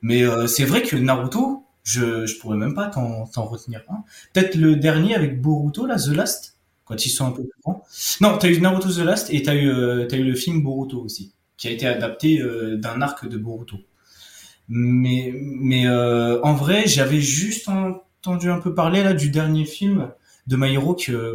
Mais 0.00 0.22
euh, 0.22 0.46
c'est 0.46 0.64
vrai 0.64 0.82
que 0.82 0.96
Naruto, 0.96 1.62
je, 1.84 2.24
je 2.24 2.38
pourrais 2.38 2.56
même 2.56 2.72
pas 2.72 2.86
t'en 2.86 3.26
retenir. 3.44 3.82
Peut-être 4.32 4.54
le 4.54 4.76
dernier 4.76 5.14
avec 5.14 5.42
Boruto, 5.42 5.84
là, 5.84 5.96
The 5.96 6.16
Last, 6.16 6.56
quand 6.86 7.04
ils 7.04 7.10
sont 7.10 7.26
un 7.26 7.32
peu 7.32 7.42
plus 7.42 7.60
grands. 7.62 7.84
Non, 8.22 8.38
t'as 8.38 8.48
eu 8.48 8.58
Naruto 8.62 8.90
The 8.90 9.04
Last 9.04 9.28
et 9.30 9.42
t'as 9.42 9.54
eu, 9.56 9.68
euh, 9.68 10.08
as 10.10 10.16
eu 10.16 10.24
le 10.24 10.34
film 10.34 10.62
Boruto 10.62 11.02
aussi, 11.02 11.34
qui 11.58 11.68
a 11.68 11.70
été 11.70 11.86
adapté 11.86 12.42
d'un 12.78 13.02
arc 13.02 13.28
de 13.28 13.36
Boruto. 13.36 13.76
Mais, 14.70 15.34
mais 15.34 15.86
en 15.86 16.54
vrai, 16.54 16.84
j'avais 16.86 17.20
juste 17.20 17.68
entendu 17.68 18.50
un 18.50 18.58
peu 18.58 18.72
parler 18.72 19.02
là 19.02 19.12
du 19.12 19.28
dernier 19.28 19.66
film 19.66 20.10
de 20.46 20.56
My 20.56 20.72
Hero 20.72 20.94
que, 20.94 21.34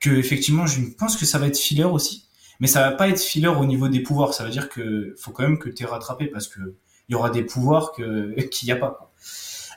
que 0.00 0.10
effectivement, 0.10 0.66
je 0.66 0.80
pense 0.98 1.16
que 1.16 1.24
ça 1.24 1.38
va 1.38 1.46
être 1.46 1.58
filler 1.58 1.84
aussi. 1.84 2.24
Mais 2.60 2.66
ça 2.66 2.80
va 2.80 2.92
pas 2.92 3.08
être 3.08 3.20
filler 3.20 3.48
au 3.48 3.64
niveau 3.64 3.88
des 3.88 4.00
pouvoirs. 4.00 4.34
Ça 4.34 4.44
veut 4.44 4.50
dire 4.50 4.68
que 4.68 5.14
faut 5.18 5.32
quand 5.32 5.42
même 5.42 5.58
que 5.58 5.68
t'es 5.68 5.84
rattrapé 5.84 6.26
parce 6.26 6.48
que 6.48 6.60
il 7.08 7.12
y 7.12 7.14
aura 7.14 7.30
des 7.30 7.42
pouvoirs 7.42 7.92
que 7.92 8.40
qu'il 8.50 8.68
y 8.68 8.72
a 8.72 8.76
pas. 8.76 9.12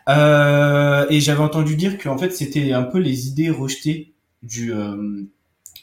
Euh, 0.09 1.05
et 1.09 1.19
j'avais 1.19 1.41
entendu 1.41 1.75
dire 1.75 1.97
qu'en 1.97 2.17
fait 2.17 2.31
c'était 2.31 2.71
un 2.71 2.83
peu 2.83 2.99
les 2.99 3.27
idées 3.27 3.49
rejetées 3.49 4.13
du 4.41 4.73
euh, 4.73 5.23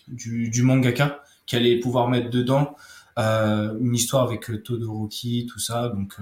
du, 0.09 0.63
mangaka 0.63 1.23
qui 1.47 1.57
allait 1.57 1.79
pouvoir 1.79 2.09
mettre 2.09 2.31
dedans 2.31 2.75
euh, 3.19 3.77
une 3.81 3.95
histoire 3.95 4.25
avec 4.25 4.51
Todoroki, 4.65 5.47
tout 5.51 5.59
ça. 5.59 5.91
Donc 5.91 6.17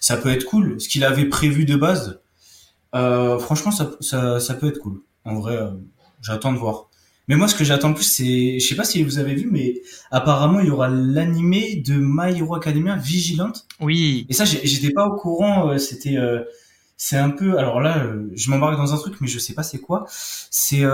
ça 0.00 0.16
peut 0.16 0.30
être 0.30 0.44
cool. 0.44 0.80
Ce 0.80 0.88
qu'il 0.88 1.04
avait 1.04 1.26
prévu 1.26 1.64
de 1.64 1.76
base, 1.76 2.20
franchement, 2.92 3.70
ça, 3.70 3.92
ça, 4.00 4.40
ça, 4.40 4.54
peut 4.54 4.68
être 4.68 4.78
cool. 4.78 5.02
En 5.24 5.34
vrai, 5.34 5.58
j'attends 6.20 6.52
de 6.52 6.58
voir. 6.58 6.88
Mais 7.28 7.36
moi, 7.36 7.48
ce 7.48 7.54
que 7.54 7.64
j'attends 7.64 7.88
le 7.88 7.94
plus, 7.94 8.04
c'est, 8.04 8.60
je 8.60 8.66
sais 8.66 8.76
pas 8.76 8.84
si 8.84 9.02
vous 9.02 9.18
avez 9.18 9.34
vu, 9.34 9.48
mais 9.50 9.82
apparemment, 10.10 10.60
il 10.60 10.68
y 10.68 10.70
aura 10.70 10.88
l'animé 10.88 11.82
de 11.84 11.94
My 11.98 12.38
Hero 12.38 12.54
Academia 12.54 12.96
Vigilante. 12.96 13.66
Oui. 13.80 14.26
Et 14.28 14.32
ça, 14.32 14.44
j'étais 14.44 14.90
pas 14.90 15.06
au 15.06 15.16
courant. 15.16 15.76
C'était, 15.78 16.16
c'est 16.96 17.16
un 17.16 17.30
peu. 17.30 17.58
Alors 17.58 17.80
là, 17.80 18.06
je 18.34 18.50
m'embarque 18.50 18.76
dans 18.76 18.94
un 18.94 18.96
truc, 18.96 19.14
mais 19.20 19.26
je 19.26 19.40
sais 19.40 19.54
pas 19.54 19.64
c'est 19.64 19.80
quoi. 19.80 20.06
C'est, 20.08 20.84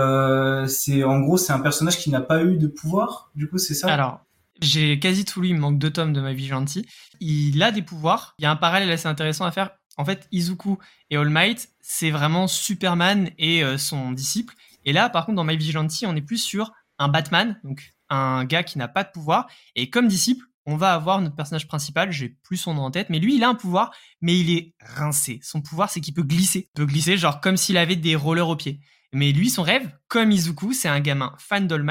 c'est 0.67 1.03
en 1.03 1.19
gros, 1.19 1.37
c'est 1.37 1.53
un 1.53 1.59
personnage 1.59 1.97
qui 1.99 2.09
n'a 2.09 2.21
pas 2.21 2.43
eu 2.43 2.57
de 2.57 2.67
pouvoir. 2.67 3.29
Du 3.35 3.47
coup, 3.47 3.59
c'est 3.59 3.75
ça? 3.75 3.93
Alors, 3.93 4.19
j'ai 4.59 4.97
quasi 4.97 5.25
tout 5.25 5.39
lu, 5.39 5.49
il 5.49 5.55
me 5.55 5.59
manque 5.59 5.77
deux 5.77 5.91
tomes 5.91 6.13
de 6.13 6.21
ma 6.21 6.33
vie 6.33 6.47
gentille. 6.47 6.85
Il 7.19 7.61
a 7.61 7.71
des 7.71 7.83
pouvoirs. 7.83 8.33
Il 8.39 8.43
y 8.43 8.45
a 8.45 8.51
un 8.51 8.55
parallèle 8.55 8.89
assez 8.89 9.07
intéressant 9.07 9.45
à 9.45 9.51
faire. 9.51 9.69
En 9.97 10.05
fait, 10.05 10.27
Izuku 10.31 10.79
et 11.11 11.17
All 11.17 11.29
Might, 11.29 11.69
c'est 11.79 12.09
vraiment 12.09 12.47
Superman 12.47 13.29
et 13.37 13.63
euh, 13.63 13.77
son 13.77 14.11
disciple. 14.11 14.55
Et 14.85 14.93
là, 14.93 15.09
par 15.09 15.25
contre, 15.25 15.35
dans 15.37 15.43
My 15.43 15.57
Vigilante, 15.57 15.91
on 16.05 16.15
est 16.15 16.21
plus 16.21 16.37
sur 16.37 16.71
un 16.99 17.07
Batman, 17.07 17.59
donc 17.63 17.93
un 18.09 18.45
gars 18.45 18.63
qui 18.63 18.77
n'a 18.77 18.87
pas 18.87 19.03
de 19.03 19.11
pouvoir. 19.11 19.47
Et 19.75 19.89
comme 19.89 20.07
disciple, 20.07 20.45
on 20.65 20.77
va 20.77 20.93
avoir 20.93 21.19
notre 21.21 21.35
personnage 21.35 21.67
principal, 21.67 22.11
j'ai 22.11 22.29
plus 22.43 22.57
son 22.57 22.73
nom 22.73 22.83
en 22.83 22.91
tête, 22.91 23.09
mais 23.09 23.19
lui, 23.19 23.35
il 23.35 23.43
a 23.43 23.49
un 23.49 23.55
pouvoir, 23.55 23.93
mais 24.21 24.37
il 24.37 24.49
est 24.51 24.75
rincé. 24.79 25.39
Son 25.43 25.61
pouvoir, 25.61 25.89
c'est 25.89 25.99
qu'il 25.99 26.13
peut 26.13 26.23
glisser. 26.23 26.69
Il 26.73 26.77
peut 26.79 26.85
glisser, 26.85 27.17
genre 27.17 27.41
comme 27.41 27.57
s'il 27.57 27.77
avait 27.77 27.95
des 27.95 28.15
rollers 28.15 28.47
aux 28.47 28.55
pieds. 28.55 28.79
Mais 29.11 29.31
lui, 29.31 29.49
son 29.49 29.61
rêve, 29.61 29.91
comme 30.07 30.31
Izuku, 30.31 30.73
c'est 30.73 30.87
un 30.87 30.99
gamin 30.99 31.33
fan 31.37 31.67
d'All 31.67 31.83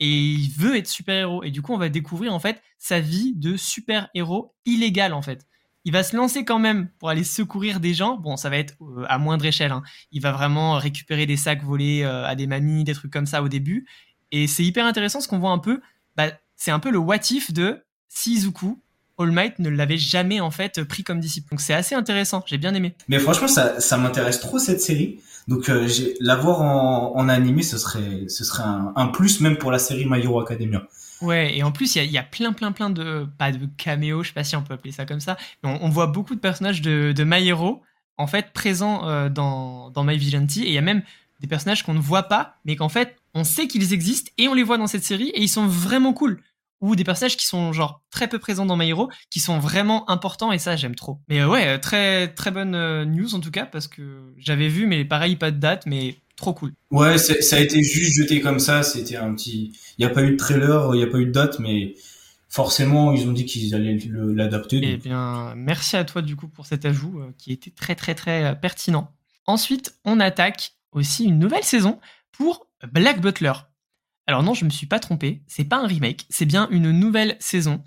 et 0.00 0.08
il 0.08 0.50
veut 0.50 0.76
être 0.76 0.88
super-héros. 0.88 1.42
Et 1.42 1.50
du 1.50 1.62
coup, 1.62 1.74
on 1.74 1.78
va 1.78 1.88
découvrir 1.88 2.32
en 2.32 2.38
fait 2.38 2.62
sa 2.78 3.00
vie 3.00 3.34
de 3.36 3.56
super-héros 3.56 4.54
illégal 4.64 5.12
en 5.12 5.22
fait. 5.22 5.46
Il 5.84 5.92
va 5.92 6.02
se 6.02 6.16
lancer 6.16 6.44
quand 6.44 6.58
même 6.58 6.88
pour 6.98 7.08
aller 7.08 7.24
secourir 7.24 7.80
des 7.80 7.94
gens. 7.94 8.16
Bon, 8.16 8.36
ça 8.36 8.50
va 8.50 8.58
être 8.58 8.74
euh, 8.82 9.04
à 9.08 9.18
moindre 9.18 9.44
échelle. 9.46 9.72
Hein. 9.72 9.82
Il 10.12 10.20
va 10.20 10.32
vraiment 10.32 10.74
récupérer 10.74 11.26
des 11.26 11.36
sacs 11.36 11.62
volés 11.62 12.02
euh, 12.02 12.26
à 12.26 12.34
des 12.34 12.46
mamies, 12.46 12.84
des 12.84 12.94
trucs 12.94 13.12
comme 13.12 13.26
ça 13.26 13.42
au 13.42 13.48
début. 13.48 13.86
Et 14.30 14.46
c'est 14.46 14.62
hyper 14.62 14.84
intéressant 14.84 15.20
ce 15.20 15.28
qu'on 15.28 15.38
voit 15.38 15.50
un 15.50 15.58
peu. 15.58 15.80
Bah, 16.16 16.28
c'est 16.56 16.70
un 16.70 16.78
peu 16.80 16.90
le 16.90 16.98
what 16.98 17.30
if 17.30 17.52
de 17.52 17.82
si 18.08 18.44
All 19.18 19.30
Might 19.30 19.58
ne 19.58 19.68
l'avait 19.68 19.98
jamais 19.98 20.40
en 20.40 20.50
fait 20.50 20.82
pris 20.84 21.02
comme 21.02 21.20
disciple. 21.20 21.50
Donc 21.50 21.60
c'est 21.60 21.74
assez 21.74 21.94
intéressant, 21.94 22.42
j'ai 22.46 22.58
bien 22.58 22.74
aimé. 22.74 22.94
Mais 23.08 23.18
franchement, 23.18 23.48
ça, 23.48 23.96
m'intéresse 23.98 24.40
trop 24.40 24.58
cette 24.58 24.80
série. 24.80 25.20
Donc 25.48 25.68
euh, 25.68 25.88
l'avoir 26.20 26.62
en, 26.62 27.16
en 27.16 27.28
animé, 27.28 27.62
ce 27.62 27.78
serait, 27.78 28.26
un, 28.96 29.06
plus 29.08 29.40
même 29.40 29.56
pour 29.56 29.70
la 29.70 29.78
série 29.78 30.06
My 30.06 30.20
Hero 30.20 30.40
Academia. 30.40 30.86
Ouais, 31.22 31.56
et 31.56 31.62
en 31.62 31.72
plus, 31.72 31.96
il 31.96 32.10
y 32.10 32.18
a, 32.18 32.22
plein, 32.22 32.52
plein, 32.52 32.72
plein 32.72 32.90
de, 32.90 33.28
pas 33.38 33.52
de 33.52 33.66
caméos, 33.76 34.22
je 34.22 34.28
sais 34.28 34.34
pas 34.34 34.44
si 34.44 34.56
on 34.56 34.62
peut 34.62 34.74
appeler 34.74 34.92
ça 34.92 35.04
comme 35.04 35.20
ça, 35.20 35.36
mais 35.62 35.78
on, 35.82 35.88
voit 35.90 36.06
beaucoup 36.06 36.34
de 36.34 36.40
personnages 36.40 36.80
de, 36.80 37.12
de 37.12 37.24
My 37.24 37.46
Hero, 37.46 37.82
en 38.16 38.26
fait, 38.26 38.52
présents 38.52 39.06
euh, 39.06 39.28
dans, 39.28 39.90
dans 39.90 40.02
My 40.02 40.16
Vigilante, 40.16 40.56
et 40.56 40.68
il 40.68 40.72
y 40.72 40.78
a 40.78 40.82
même 40.82 41.02
des 41.40 41.46
personnages 41.46 41.82
qu'on 41.82 41.94
ne 41.94 42.00
voit 42.00 42.24
pas, 42.24 42.56
mais 42.64 42.76
qu'en 42.76 42.88
fait, 42.88 43.16
on 43.34 43.44
sait 43.44 43.66
qu'ils 43.68 43.92
existent, 43.92 44.30
et 44.38 44.48
on 44.48 44.54
les 44.54 44.62
voit 44.62 44.78
dans 44.78 44.86
cette 44.86 45.04
série, 45.04 45.28
et 45.30 45.42
ils 45.42 45.48
sont 45.48 45.66
vraiment 45.66 46.12
cool 46.12 46.42
ou 46.80 46.96
des 46.96 47.04
personnages 47.04 47.36
qui 47.36 47.46
sont 47.46 47.72
genre 47.72 48.02
très 48.10 48.28
peu 48.28 48.38
présents 48.38 48.66
dans 48.66 48.76
My 48.76 48.88
Hero, 48.88 49.10
qui 49.30 49.40
sont 49.40 49.58
vraiment 49.58 50.08
importants 50.10 50.52
et 50.52 50.58
ça 50.58 50.76
j'aime 50.76 50.94
trop. 50.94 51.18
Mais 51.28 51.40
euh, 51.40 51.48
ouais, 51.48 51.78
très 51.78 52.28
très 52.28 52.50
bonne 52.50 52.74
euh, 52.74 53.04
news 53.04 53.34
en 53.34 53.40
tout 53.40 53.50
cas 53.50 53.66
parce 53.66 53.88
que 53.88 54.32
j'avais 54.38 54.68
vu 54.68 54.86
mais 54.86 55.04
pareil 55.04 55.36
pas 55.36 55.50
de 55.50 55.58
date 55.58 55.86
mais 55.86 56.16
trop 56.36 56.54
cool. 56.54 56.72
Ouais, 56.90 57.18
ça 57.18 57.56
a 57.56 57.60
été 57.60 57.82
juste 57.82 58.16
jeté 58.16 58.40
comme 58.40 58.58
ça, 58.58 58.82
c'était 58.82 59.16
un 59.16 59.34
petit 59.34 59.72
il 59.98 60.02
y 60.02 60.06
a 60.06 60.10
pas 60.10 60.22
eu 60.22 60.32
de 60.32 60.36
trailer, 60.36 60.94
il 60.94 61.00
y 61.00 61.04
a 61.04 61.06
pas 61.06 61.18
eu 61.18 61.26
de 61.26 61.32
date 61.32 61.58
mais 61.58 61.94
forcément 62.48 63.12
ils 63.12 63.28
ont 63.28 63.32
dit 63.32 63.44
qu'ils 63.44 63.74
allaient 63.74 63.98
l'adapter. 64.12 64.80
Eh 64.82 64.96
bien, 64.96 65.54
merci 65.56 65.96
à 65.96 66.04
toi 66.04 66.22
du 66.22 66.36
coup 66.36 66.48
pour 66.48 66.66
cet 66.66 66.84
ajout 66.84 67.20
euh, 67.20 67.34
qui 67.36 67.52
était 67.52 67.70
très 67.70 67.94
très 67.94 68.14
très 68.14 68.58
pertinent. 68.58 69.12
Ensuite, 69.46 69.94
on 70.04 70.20
attaque 70.20 70.74
aussi 70.92 71.24
une 71.24 71.38
nouvelle 71.38 71.64
saison 71.64 71.98
pour 72.32 72.66
Black 72.92 73.20
Butler. 73.20 73.52
Alors 74.26 74.42
non, 74.42 74.54
je 74.54 74.64
me 74.64 74.70
suis 74.70 74.86
pas 74.86 75.00
trompé, 75.00 75.42
c'est 75.46 75.64
pas 75.64 75.78
un 75.78 75.86
remake, 75.86 76.26
c'est 76.30 76.46
bien 76.46 76.68
une 76.70 76.92
nouvelle 76.92 77.36
saison. 77.40 77.82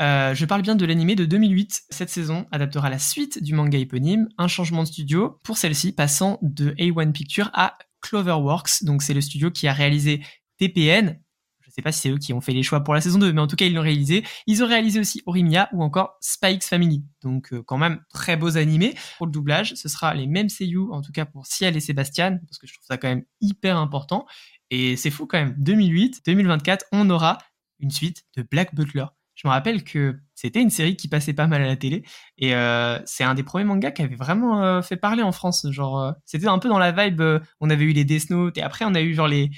Euh, 0.00 0.34
je 0.34 0.44
parle 0.46 0.62
bien 0.62 0.74
de 0.74 0.84
l'animé 0.84 1.14
de 1.14 1.24
2008. 1.24 1.82
Cette 1.90 2.10
saison 2.10 2.46
adaptera 2.50 2.90
la 2.90 2.98
suite 2.98 3.42
du 3.42 3.54
manga 3.54 3.78
éponyme, 3.78 4.28
un 4.38 4.48
changement 4.48 4.82
de 4.82 4.88
studio, 4.88 5.38
pour 5.44 5.56
celle-ci 5.56 5.92
passant 5.92 6.38
de 6.42 6.70
A1 6.72 7.12
Picture 7.12 7.50
à 7.52 7.78
Cloverworks. 8.00 8.82
Donc 8.84 9.02
c'est 9.02 9.14
le 9.14 9.20
studio 9.20 9.50
qui 9.50 9.68
a 9.68 9.72
réalisé 9.72 10.22
TPN. 10.58 11.20
Je 11.60 11.70
sais 11.70 11.82
pas 11.82 11.92
si 11.92 12.00
c'est 12.00 12.10
eux 12.10 12.18
qui 12.18 12.32
ont 12.32 12.40
fait 12.40 12.52
les 12.52 12.62
choix 12.62 12.80
pour 12.80 12.94
la 12.94 13.00
saison 13.00 13.18
2, 13.18 13.32
mais 13.32 13.40
en 13.40 13.46
tout 13.46 13.56
cas 13.56 13.64
ils 13.64 13.74
l'ont 13.74 13.82
réalisé. 13.82 14.24
Ils 14.46 14.62
ont 14.64 14.66
réalisé 14.66 14.98
aussi 14.98 15.22
Orimia 15.24 15.68
ou 15.72 15.82
encore 15.82 16.16
Spikes 16.20 16.64
Family. 16.64 17.04
Donc 17.22 17.52
euh, 17.52 17.62
quand 17.62 17.78
même 17.78 18.00
très 18.12 18.36
beaux 18.36 18.56
animés. 18.56 18.94
Pour 19.18 19.26
le 19.26 19.32
doublage, 19.32 19.74
ce 19.74 19.88
sera 19.88 20.14
les 20.14 20.26
mêmes 20.26 20.48
seiyuu, 20.48 20.90
en 20.90 21.00
tout 21.00 21.12
cas 21.12 21.24
pour 21.24 21.46
Ciel 21.46 21.76
et 21.76 21.80
Sébastien, 21.80 22.38
parce 22.46 22.58
que 22.58 22.66
je 22.66 22.74
trouve 22.74 22.86
ça 22.86 22.98
quand 22.98 23.08
même 23.08 23.24
hyper 23.40 23.76
important. 23.78 24.26
Et 24.72 24.96
c'est 24.96 25.10
fou 25.10 25.26
quand 25.26 25.36
même. 25.36 25.54
2008, 25.58 26.22
2024, 26.26 26.86
on 26.92 27.10
aura 27.10 27.36
une 27.78 27.90
suite 27.90 28.24
de 28.38 28.42
Black 28.42 28.74
Butler. 28.74 29.04
Je 29.34 29.46
me 29.46 29.52
rappelle 29.52 29.84
que 29.84 30.18
c'était 30.34 30.62
une 30.62 30.70
série 30.70 30.96
qui 30.96 31.08
passait 31.08 31.34
pas 31.34 31.46
mal 31.46 31.60
à 31.60 31.66
la 31.66 31.76
télé 31.76 32.04
et 32.38 32.54
euh, 32.54 32.98
c'est 33.04 33.22
un 33.22 33.34
des 33.34 33.42
premiers 33.42 33.64
mangas 33.64 33.90
qui 33.90 34.00
avait 34.00 34.16
vraiment 34.16 34.64
euh, 34.64 34.80
fait 34.80 34.96
parler 34.96 35.22
en 35.22 35.32
France. 35.32 35.66
Genre, 35.70 36.00
euh, 36.00 36.12
c'était 36.24 36.48
un 36.48 36.58
peu 36.58 36.70
dans 36.70 36.78
la 36.78 36.90
vibe. 36.90 37.22
on 37.60 37.68
avait 37.68 37.84
eu 37.84 37.92
les 37.92 38.04
Death 38.04 38.30
Note 38.30 38.56
et 38.56 38.62
après 38.62 38.86
on 38.86 38.94
a 38.94 39.02
eu 39.02 39.12
genre 39.12 39.28
les 39.28 39.50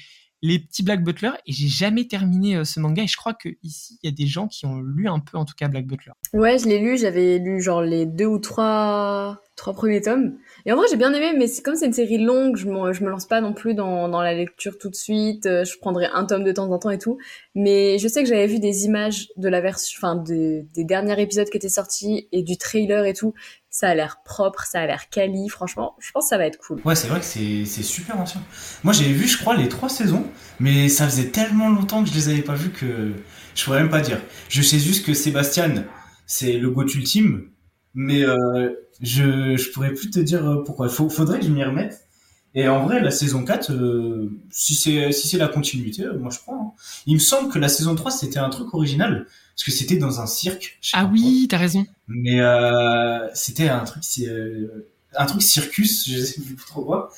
les 0.44 0.58
petits 0.58 0.82
Black 0.82 1.02
Butler 1.02 1.30
et 1.46 1.52
j'ai 1.52 1.68
jamais 1.68 2.06
terminé 2.06 2.62
ce 2.66 2.78
manga 2.78 3.02
et 3.02 3.06
je 3.06 3.16
crois 3.16 3.32
que 3.32 3.48
ici 3.62 3.98
il 4.02 4.10
y 4.10 4.12
a 4.12 4.14
des 4.14 4.26
gens 4.26 4.46
qui 4.46 4.66
ont 4.66 4.78
lu 4.78 5.08
un 5.08 5.18
peu 5.18 5.38
en 5.38 5.46
tout 5.46 5.54
cas 5.56 5.68
Black 5.68 5.86
Butler. 5.86 6.12
Ouais, 6.34 6.58
je 6.58 6.66
l'ai 6.66 6.78
lu. 6.78 6.98
J'avais 6.98 7.38
lu 7.38 7.62
genre 7.62 7.80
les 7.80 8.04
deux 8.04 8.26
ou 8.26 8.38
trois 8.38 9.40
trois 9.56 9.72
premiers 9.72 10.02
tomes 10.02 10.36
et 10.66 10.72
en 10.72 10.76
vrai, 10.76 10.86
j'ai 10.90 10.96
bien 10.96 11.12
aimé, 11.12 11.34
mais 11.36 11.46
comme 11.62 11.74
c'est 11.74 11.86
une 11.86 11.92
série 11.92 12.16
longue, 12.16 12.56
je 12.56 12.64
je 12.64 13.04
me 13.04 13.10
lance 13.10 13.26
pas 13.26 13.42
non 13.42 13.52
plus 13.52 13.74
dans, 13.74 14.08
dans 14.08 14.22
la 14.22 14.32
lecture 14.32 14.78
tout 14.78 14.88
de 14.88 14.94
suite. 14.94 15.44
Euh, 15.44 15.64
je 15.64 15.78
prendrai 15.78 16.06
un 16.06 16.24
tome 16.24 16.42
de 16.42 16.52
temps 16.52 16.70
en 16.70 16.78
temps 16.78 16.90
et 16.90 16.98
tout. 16.98 17.18
Mais 17.54 17.98
je 17.98 18.08
sais 18.08 18.22
que 18.22 18.28
j'avais 18.28 18.46
vu 18.46 18.60
des 18.60 18.86
images 18.86 19.28
de 19.36 19.48
la 19.48 19.60
version, 19.60 19.98
enfin, 19.98 20.16
des 20.16 20.84
derniers 20.84 21.20
épisodes 21.20 21.48
qui 21.50 21.58
étaient 21.58 21.68
sortis 21.68 22.28
et 22.32 22.42
du 22.42 22.56
trailer 22.56 23.04
et 23.04 23.12
tout. 23.12 23.34
Ça 23.74 23.88
a 23.88 23.94
l'air 23.96 24.18
propre, 24.24 24.66
ça 24.66 24.82
a 24.82 24.86
l'air 24.86 25.08
quali. 25.10 25.48
Franchement, 25.48 25.96
je 25.98 26.12
pense 26.12 26.26
que 26.26 26.28
ça 26.28 26.38
va 26.38 26.46
être 26.46 26.58
cool. 26.58 26.80
Ouais, 26.84 26.94
c'est 26.94 27.08
vrai 27.08 27.18
que 27.18 27.26
c'est, 27.26 27.64
super 27.64 28.20
ancien. 28.20 28.40
Moi, 28.84 28.92
j'avais 28.92 29.10
vu, 29.10 29.26
je 29.26 29.36
crois, 29.36 29.56
les 29.56 29.68
trois 29.68 29.88
saisons, 29.88 30.24
mais 30.60 30.88
ça 30.88 31.08
faisait 31.08 31.30
tellement 31.30 31.68
longtemps 31.70 32.04
que 32.04 32.08
je 32.08 32.14
les 32.14 32.28
avais 32.28 32.42
pas 32.42 32.54
vus 32.54 32.70
que 32.70 33.14
je 33.56 33.64
pourrais 33.64 33.80
même 33.80 33.90
pas 33.90 34.00
dire. 34.00 34.20
Je 34.48 34.62
sais 34.62 34.78
juste 34.78 35.04
que 35.04 35.12
Sébastien, 35.12 35.86
c'est 36.24 36.56
le 36.56 36.70
goût 36.70 36.84
ultime, 36.84 37.50
mais 37.94 38.22
euh, 38.22 38.70
je, 39.00 39.56
je 39.56 39.72
pourrais 39.72 39.92
plus 39.92 40.08
te 40.08 40.20
dire 40.20 40.48
euh, 40.48 40.62
pourquoi. 40.62 40.88
Faut, 40.88 41.10
faudrait 41.10 41.40
que 41.40 41.46
je 41.46 41.50
m'y 41.50 41.64
remette. 41.64 42.06
Et 42.54 42.68
en 42.68 42.84
vrai, 42.84 43.00
la 43.00 43.10
saison 43.10 43.44
4, 43.44 43.72
euh, 43.72 44.30
si 44.52 44.76
c'est 44.76 45.10
si 45.10 45.26
c'est 45.26 45.38
la 45.38 45.48
continuité, 45.48 46.04
moi 46.16 46.30
je 46.30 46.38
prends. 46.38 46.76
Hein. 46.76 46.80
Il 47.06 47.14
me 47.14 47.18
semble 47.18 47.52
que 47.52 47.58
la 47.58 47.68
saison 47.68 47.96
3 47.96 48.12
c'était 48.12 48.38
un 48.38 48.50
truc 48.50 48.72
original 48.72 49.26
parce 49.54 49.64
que 49.64 49.70
c'était 49.70 49.96
dans 49.96 50.20
un 50.20 50.26
cirque. 50.26 50.78
Ah 50.92 51.08
oui, 51.10 51.46
t'as 51.48 51.58
raison. 51.58 51.86
Mais 52.08 52.40
euh, 52.40 53.28
c'était 53.34 53.68
un 53.68 53.84
truc 53.84 54.02
euh, 54.20 54.88
un 55.16 55.26
truc 55.26 55.42
circus, 55.42 56.08
je 56.08 56.18
sais 56.18 56.40
plus 56.40 56.56
trop 56.56 56.84
quoi. 56.84 57.10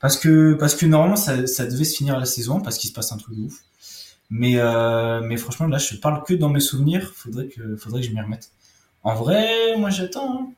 Parce 0.00 0.18
que 0.18 0.52
parce 0.54 0.74
que 0.74 0.84
normalement 0.84 1.16
ça, 1.16 1.46
ça 1.46 1.66
devait 1.66 1.84
se 1.84 1.96
finir 1.96 2.18
la 2.18 2.26
saison 2.26 2.60
parce 2.60 2.76
qu'il 2.76 2.90
se 2.90 2.94
passe 2.94 3.10
un 3.12 3.16
truc 3.16 3.36
de 3.36 3.44
ouf. 3.44 3.64
Mais 4.28 4.58
euh, 4.58 5.22
mais 5.22 5.38
franchement 5.38 5.66
là 5.66 5.78
je 5.78 5.96
parle 5.96 6.22
que 6.24 6.34
dans 6.34 6.50
mes 6.50 6.60
souvenirs, 6.60 7.10
faudrait 7.14 7.48
que 7.48 7.76
faudrait 7.76 8.02
que 8.02 8.06
je 8.06 8.12
m'y 8.12 8.20
remette. 8.20 8.50
En 9.02 9.14
vrai, 9.14 9.76
moi 9.78 9.88
j'attends. 9.88 10.40
Hein. 10.40 10.52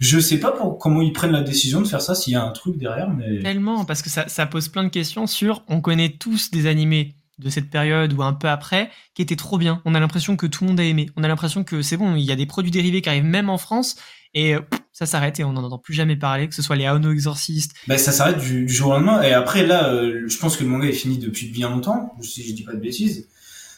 Je 0.00 0.18
sais 0.18 0.40
pas 0.40 0.50
pour, 0.50 0.78
comment 0.78 1.00
ils 1.00 1.12
prennent 1.12 1.30
la 1.30 1.42
décision 1.42 1.80
de 1.80 1.86
faire 1.86 2.02
ça, 2.02 2.16
s'il 2.16 2.32
y 2.32 2.36
a 2.36 2.42
un 2.42 2.50
truc 2.50 2.76
derrière, 2.76 3.08
mais. 3.10 3.38
Tellement, 3.40 3.84
parce 3.84 4.02
que 4.02 4.10
ça, 4.10 4.26
ça, 4.26 4.44
pose 4.46 4.68
plein 4.68 4.82
de 4.82 4.88
questions 4.88 5.28
sur. 5.28 5.62
On 5.68 5.80
connaît 5.80 6.10
tous 6.10 6.50
des 6.50 6.66
animés 6.66 7.14
de 7.42 7.50
cette 7.50 7.70
période 7.70 8.12
ou 8.12 8.22
un 8.22 8.32
peu 8.32 8.48
après 8.48 8.90
qui 9.14 9.22
étaient 9.22 9.36
trop 9.36 9.58
bien. 9.58 9.82
On 9.84 9.94
a 9.94 10.00
l'impression 10.00 10.36
que 10.36 10.46
tout 10.46 10.64
le 10.64 10.70
monde 10.70 10.80
a 10.80 10.84
aimé. 10.84 11.10
On 11.16 11.24
a 11.24 11.28
l'impression 11.28 11.64
que 11.64 11.82
c'est 11.82 11.96
bon, 11.96 12.16
il 12.16 12.24
y 12.24 12.32
a 12.32 12.36
des 12.36 12.46
produits 12.46 12.70
dérivés 12.70 13.02
qui 13.02 13.08
arrivent 13.08 13.24
même 13.24 13.50
en 13.50 13.58
France 13.58 13.96
et 14.34 14.54
ça 14.92 15.04
s'arrête 15.04 15.38
et 15.40 15.44
on 15.44 15.52
n'en 15.52 15.64
entend 15.64 15.78
plus 15.78 15.94
jamais 15.94 16.16
parler, 16.16 16.48
que 16.48 16.54
ce 16.54 16.62
soit 16.62 16.76
les 16.76 16.86
Aono 16.86 17.12
Exorcistes. 17.12 17.74
Ben, 17.86 17.98
ça 17.98 18.12
s'arrête 18.12 18.38
du, 18.38 18.68
jour 18.68 18.90
au 18.90 18.92
lendemain 18.94 19.22
et 19.22 19.32
après 19.32 19.66
là, 19.66 19.92
euh, 19.92 20.24
je 20.26 20.38
pense 20.38 20.56
que 20.56 20.64
le 20.64 20.70
manga 20.70 20.86
est 20.86 20.92
fini 20.92 21.18
depuis 21.18 21.48
bien 21.48 21.68
longtemps, 21.68 22.14
si 22.22 22.42
je 22.42 22.54
dis 22.54 22.62
pas 22.62 22.72
de 22.72 22.80
bêtises. 22.80 23.28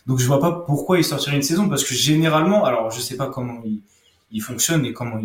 Donc 0.06 0.18
je 0.18 0.26
vois 0.26 0.40
pas 0.40 0.52
pourquoi 0.66 0.98
il 0.98 1.04
sortirait 1.04 1.36
une 1.36 1.42
saison 1.42 1.68
parce 1.68 1.82
que 1.82 1.94
généralement, 1.94 2.64
alors 2.64 2.90
je 2.90 3.00
sais 3.00 3.16
pas 3.16 3.28
comment 3.28 3.62
il 3.64 3.80
ils 4.34 4.42
fonctionnent 4.42 4.84
et 4.84 4.92
comment 4.92 5.18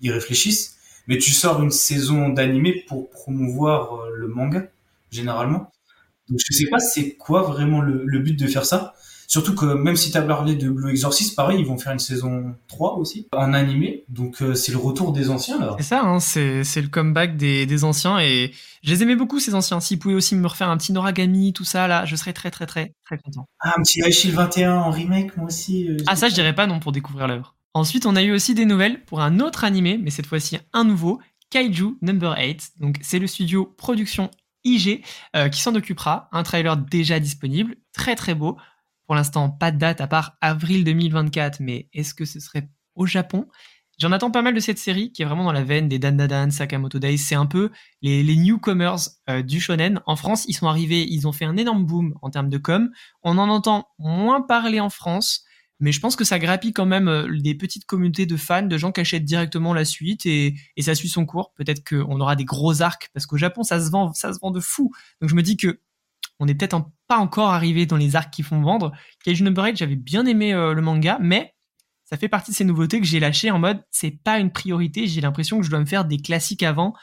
ils, 0.00 0.12
réfléchissent. 0.12 0.76
Mais 1.08 1.18
tu 1.18 1.32
sors 1.32 1.60
une 1.62 1.70
saison 1.70 2.28
d'animé 2.28 2.84
pour 2.86 3.10
promouvoir 3.10 3.94
euh, 3.94 4.10
le 4.14 4.28
manga, 4.28 4.68
généralement. 5.10 5.72
Donc 6.30 6.40
je 6.44 6.56
sais 6.56 6.66
pas 6.70 6.78
c'est 6.78 7.16
quoi 7.16 7.42
vraiment 7.42 7.80
le, 7.80 8.18
but 8.18 8.38
de 8.38 8.46
faire 8.46 8.64
ça. 8.64 8.94
Surtout 9.26 9.54
que 9.54 9.64
même 9.64 9.94
si 9.94 10.10
tu 10.10 10.16
as 10.16 10.22
parlé 10.22 10.56
de 10.56 10.68
Blue 10.68 10.90
Exorcist, 10.90 11.36
pareil, 11.36 11.60
ils 11.60 11.66
vont 11.66 11.78
faire 11.78 11.92
une 11.92 12.00
saison 12.00 12.52
3 12.66 12.96
aussi, 12.96 13.28
en 13.32 13.52
animé. 13.52 14.04
Donc 14.08 14.42
euh, 14.42 14.54
c'est 14.54 14.72
le 14.72 14.78
retour 14.78 15.12
des 15.12 15.30
anciens 15.30 15.60
là. 15.60 15.76
C'est 15.78 15.84
ça, 15.84 16.02
hein, 16.02 16.18
c'est, 16.18 16.64
le 16.80 16.88
comeback 16.88 17.36
des, 17.36 17.64
des 17.64 17.84
anciens 17.84 18.18
et 18.18 18.52
je 18.82 18.90
les 18.90 19.02
aimais 19.04 19.14
beaucoup 19.14 19.38
ces 19.38 19.54
anciens. 19.54 19.78
S'ils 19.78 20.00
pouvaient 20.00 20.14
aussi 20.14 20.34
me 20.34 20.46
refaire 20.46 20.68
un 20.68 20.76
petit 20.76 20.92
Noragami, 20.92 21.52
tout 21.52 21.64
ça 21.64 21.86
là, 21.86 22.04
je 22.06 22.16
serais 22.16 22.32
très 22.32 22.50
très 22.50 22.66
très 22.66 22.92
très 23.04 23.18
content. 23.18 23.46
Ah, 23.60 23.74
un 23.76 23.82
petit 23.82 24.00
Aishil 24.00 24.32
21 24.32 24.74
en 24.74 24.90
remake 24.90 25.36
moi 25.36 25.46
aussi. 25.46 25.88
Euh, 25.88 25.96
ah 26.08 26.16
ça 26.16 26.28
je 26.28 26.34
dirais 26.34 26.54
pas 26.54 26.66
non 26.66 26.80
pour 26.80 26.90
découvrir 26.90 27.28
l'œuvre. 27.28 27.54
Ensuite, 27.72 28.04
on 28.04 28.16
a 28.16 28.22
eu 28.22 28.32
aussi 28.32 28.54
des 28.54 28.64
nouvelles 28.64 29.04
pour 29.04 29.20
un 29.20 29.38
autre 29.38 29.62
animé, 29.62 29.96
mais 29.96 30.10
cette 30.10 30.26
fois-ci 30.26 30.58
un 30.72 30.82
nouveau, 30.82 31.20
Kaiju 31.50 31.98
Number 32.02 32.36
8. 32.36 32.72
Donc, 32.80 32.98
c'est 33.00 33.20
le 33.20 33.28
studio 33.28 33.64
production 33.64 34.30
IG 34.64 35.04
euh, 35.36 35.48
qui 35.48 35.60
s'en 35.60 35.74
occupera. 35.74 36.28
Un 36.32 36.42
trailer 36.42 36.76
déjà 36.76 37.20
disponible, 37.20 37.76
très 37.92 38.16
très 38.16 38.34
beau. 38.34 38.56
Pour 39.06 39.14
l'instant, 39.14 39.50
pas 39.50 39.70
de 39.70 39.78
date 39.78 40.00
à 40.00 40.06
part 40.06 40.36
avril 40.40 40.84
2024, 40.84 41.60
mais 41.60 41.88
est-ce 41.92 42.14
que 42.14 42.24
ce 42.24 42.38
serait 42.40 42.68
au 42.94 43.06
Japon? 43.06 43.48
J'en 44.00 44.12
attends 44.12 44.30
pas 44.30 44.40
mal 44.40 44.54
de 44.54 44.60
cette 44.60 44.78
série 44.78 45.12
qui 45.12 45.20
est 45.20 45.26
vraiment 45.26 45.44
dans 45.44 45.52
la 45.52 45.62
veine 45.62 45.86
des 45.86 45.98
Dandadan, 45.98 46.50
Sakamoto 46.50 46.98
Days. 46.98 47.18
C'est 47.18 47.34
un 47.34 47.44
peu 47.44 47.70
les, 48.00 48.36
newcomers 48.36 48.96
euh, 49.28 49.42
du 49.42 49.60
shonen. 49.60 50.00
En 50.06 50.16
France, 50.16 50.46
ils 50.48 50.54
sont 50.54 50.68
arrivés, 50.68 51.06
ils 51.06 51.28
ont 51.28 51.32
fait 51.32 51.44
un 51.44 51.58
énorme 51.58 51.84
boom 51.84 52.14
en 52.22 52.30
termes 52.30 52.48
de 52.48 52.56
com. 52.56 52.90
On 53.22 53.36
en 53.36 53.50
entend 53.50 53.88
moins 53.98 54.40
parler 54.40 54.80
en 54.80 54.88
France 54.88 55.44
mais 55.80 55.92
je 55.92 56.00
pense 56.00 56.14
que 56.14 56.24
ça 56.24 56.38
grappille 56.38 56.72
quand 56.72 56.86
même 56.86 57.08
euh, 57.08 57.40
des 57.40 57.54
petites 57.54 57.86
communautés 57.86 58.26
de 58.26 58.36
fans, 58.36 58.62
de 58.62 58.78
gens 58.78 58.92
qui 58.92 59.00
achètent 59.00 59.24
directement 59.24 59.74
la 59.74 59.84
suite 59.84 60.26
et, 60.26 60.54
ça 60.78 60.94
suit 60.94 61.08
son 61.08 61.26
cours. 61.26 61.52
Peut-être 61.54 61.82
qu'on 61.88 62.20
aura 62.20 62.36
des 62.36 62.44
gros 62.44 62.82
arcs 62.82 63.10
parce 63.14 63.26
qu'au 63.26 63.36
Japon 63.36 63.62
ça 63.62 63.80
se 63.80 63.90
vend, 63.90 64.12
ça 64.12 64.32
se 64.32 64.38
vend 64.40 64.50
de 64.50 64.60
fou. 64.60 64.92
Donc 65.20 65.30
je 65.30 65.34
me 65.34 65.42
dis 65.42 65.56
que 65.56 65.80
on 66.38 66.46
n'est 66.46 66.54
peut-être 66.54 66.90
pas 67.06 67.18
encore 67.18 67.50
arrivé 67.50 67.86
dans 67.86 67.96
les 67.96 68.16
arcs 68.16 68.32
qui 68.32 68.42
font 68.42 68.62
vendre. 68.62 68.92
Cage 69.24 69.42
Number 69.42 69.64
8, 69.64 69.76
j'avais 69.76 69.96
bien 69.96 70.24
aimé 70.26 70.54
euh, 70.54 70.72
le 70.72 70.80
manga, 70.80 71.18
mais 71.20 71.54
ça 72.04 72.16
fait 72.16 72.28
partie 72.28 72.50
de 72.50 72.56
ces 72.56 72.64
nouveautés 72.64 73.00
que 73.00 73.06
j'ai 73.06 73.20
lâché 73.20 73.50
en 73.50 73.58
mode 73.58 73.82
c'est 73.90 74.10
pas 74.10 74.38
une 74.38 74.50
priorité. 74.50 75.06
J'ai 75.06 75.20
l'impression 75.20 75.58
que 75.58 75.64
je 75.64 75.70
dois 75.70 75.80
me 75.80 75.86
faire 75.86 76.04
des 76.04 76.18
classiques 76.18 76.62
avant. 76.62 76.94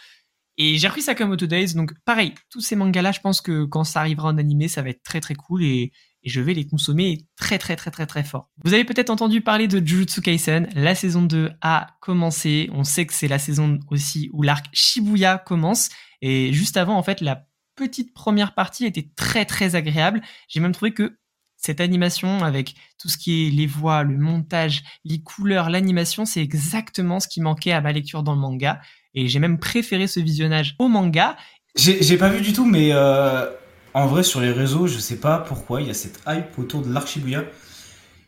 Et 0.59 0.77
j'ai 0.77 0.87
repris 0.87 1.03
Sakamoto 1.03 1.45
Days, 1.45 1.75
donc 1.75 1.93
pareil, 2.03 2.33
tous 2.49 2.61
ces 2.61 2.75
mangas-là, 2.75 3.11
je 3.11 3.19
pense 3.19 3.41
que 3.41 3.65
quand 3.65 3.83
ça 3.83 3.99
arrivera 3.99 4.29
en 4.29 4.39
animé, 4.39 4.67
ça 4.67 4.81
va 4.81 4.89
être 4.89 5.03
très 5.03 5.21
très 5.21 5.35
cool 5.35 5.63
et 5.63 5.91
et 6.27 6.29
je 6.29 6.41
vais 6.41 6.53
les 6.53 6.67
consommer 6.67 7.25
très 7.37 7.57
très 7.57 7.77
très 7.77 7.89
très 7.89 8.05
très 8.05 8.23
fort. 8.23 8.49
Vous 8.65 8.73
avez 8.73 8.83
peut-être 8.83 9.09
entendu 9.09 9.39
parler 9.39 9.69
de 9.69 9.79
Jujutsu 9.79 10.21
Kaisen, 10.21 10.67
la 10.75 10.93
saison 10.93 11.21
2 11.21 11.51
a 11.61 11.87
commencé, 12.01 12.69
on 12.73 12.83
sait 12.83 13.05
que 13.05 13.13
c'est 13.13 13.29
la 13.29 13.39
saison 13.39 13.79
aussi 13.89 14.29
où 14.33 14.43
l'arc 14.43 14.65
Shibuya 14.73 15.37
commence, 15.37 15.87
et 16.21 16.51
juste 16.51 16.75
avant 16.75 16.97
en 16.97 17.03
fait 17.03 17.21
la 17.21 17.45
petite 17.75 18.13
première 18.13 18.53
partie 18.53 18.85
était 18.85 19.09
très 19.15 19.45
très 19.45 19.75
agréable, 19.75 20.21
j'ai 20.49 20.59
même 20.59 20.73
trouvé 20.73 20.93
que 20.93 21.17
cette 21.55 21.79
animation 21.79 22.43
avec 22.43 22.75
tout 22.99 23.07
ce 23.07 23.17
qui 23.17 23.47
est 23.47 23.49
les 23.49 23.65
voix, 23.65 24.03
le 24.03 24.17
montage, 24.17 24.83
les 25.05 25.21
couleurs, 25.23 25.69
l'animation, 25.69 26.25
c'est 26.25 26.41
exactement 26.41 27.21
ce 27.21 27.29
qui 27.29 27.39
manquait 27.39 27.71
à 27.71 27.79
ma 27.79 27.93
lecture 27.93 28.21
dans 28.21 28.33
le 28.33 28.41
manga, 28.41 28.81
et 29.13 29.29
j'ai 29.29 29.39
même 29.39 29.59
préféré 29.59 30.07
ce 30.07 30.19
visionnage 30.19 30.75
au 30.77 30.89
manga. 30.89 31.37
J'ai 31.77 32.17
pas 32.17 32.27
vu 32.27 32.41
du 32.41 32.51
tout, 32.51 32.65
mais... 32.65 32.89
Euh 32.91 33.49
en 33.97 34.05
vrai, 34.05 34.21
sur 34.21 34.41
les 34.41 34.51
réseaux, 34.51 34.85
je 34.85 34.99
sais 34.99 35.19
pas 35.19 35.39
pourquoi, 35.39 35.81
il 35.81 35.87
y 35.87 35.89
a 35.89 35.95
cette 35.95 36.21
hype 36.27 36.59
autour 36.59 36.83
de 36.83 36.93
l'Archibuya. 36.93 37.45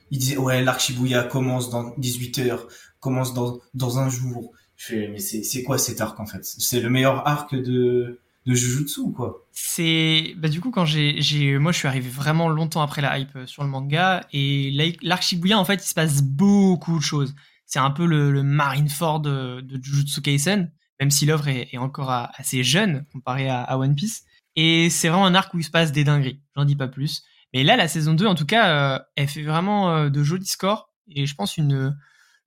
Il 0.10 0.17
disait, 0.17 0.38
ouais, 0.38 0.63
l'Archibuya 0.63 1.21
commence 1.21 1.69
dans 1.69 1.93
18 1.97 2.39
heures, 2.39 2.67
commence 2.99 3.36
dans, 3.36 3.60
dans 3.75 3.99
un 3.99 4.10
jour. 4.10 4.51
Je 4.77 4.86
fais, 4.88 5.08
mais 5.10 5.19
c'est 5.19 5.62
quoi 5.62 5.77
cet 5.77 6.01
arc, 6.01 6.19
en 6.19 6.25
fait? 6.25 6.43
C'est 6.43 6.79
le 6.79 6.89
meilleur 6.89 7.27
arc 7.27 7.53
de, 7.53 8.19
de 8.47 8.53
Jujutsu, 8.55 9.12
quoi? 9.15 9.45
C'est, 9.51 10.34
bah, 10.38 10.47
du 10.47 10.60
coup, 10.60 10.71
quand 10.71 10.86
j'ai, 10.86 11.60
moi, 11.60 11.71
je 11.71 11.77
suis 11.77 11.88
arrivé 11.88 12.10
vraiment 12.10 12.49
longtemps 12.49 12.82
après 12.82 13.03
la 13.03 13.19
hype 13.19 13.38
sur 13.45 13.63
le 13.63 13.69
manga, 13.69 14.25
et 14.34 14.71
l'Archibuya, 15.03 15.60
en 15.60 15.65
fait, 15.65 15.86
il 15.86 15.88
se 15.88 15.93
passe 15.93 16.23
beaucoup 16.23 16.97
de 16.97 17.03
choses. 17.03 17.36
C'est 17.67 17.77
un 17.77 17.91
peu 17.91 18.08
le, 18.08 18.32
le 18.32 18.41
Marineford 18.41 19.19
de, 19.19 19.63
Jujutsu 19.84 20.21
Kaisen, 20.21 20.71
même 20.99 21.12
si 21.12 21.27
l'œuvre 21.27 21.47
est, 21.47 21.77
encore 21.77 22.10
assez 22.10 22.63
jeune 22.63 23.05
comparée 23.13 23.49
à 23.49 23.77
One 23.77 23.93
Piece. 23.93 24.23
Et 24.62 24.89
c'est 24.89 25.08
vraiment 25.08 25.26
un 25.26 25.36
arc 25.36 25.54
où 25.54 25.60
il 25.60 25.63
se 25.63 25.72
passe 25.72 25.93
des 25.93 26.04
dingueries. 26.04 26.41
J'en 26.54 26.65
dis 26.65 26.76
pas 26.76 26.89
plus. 26.89 27.24
Mais 27.54 27.63
là, 27.63 27.78
la 27.78 27.88
saison 27.88 28.13
2, 28.13 28.26
en 28.26 28.36
tout 28.36 28.45
cas, 28.45 28.98
euh, 28.98 29.00
elle 29.15 29.30
fait 29.30 29.43
vraiment 29.43 29.89
euh, 29.95 30.10
de 30.10 30.22
jolis 30.22 30.48
scores. 30.48 30.91
Et 31.08 31.26
je 31.26 31.34
pense 31.34 31.56
une, 31.56 31.98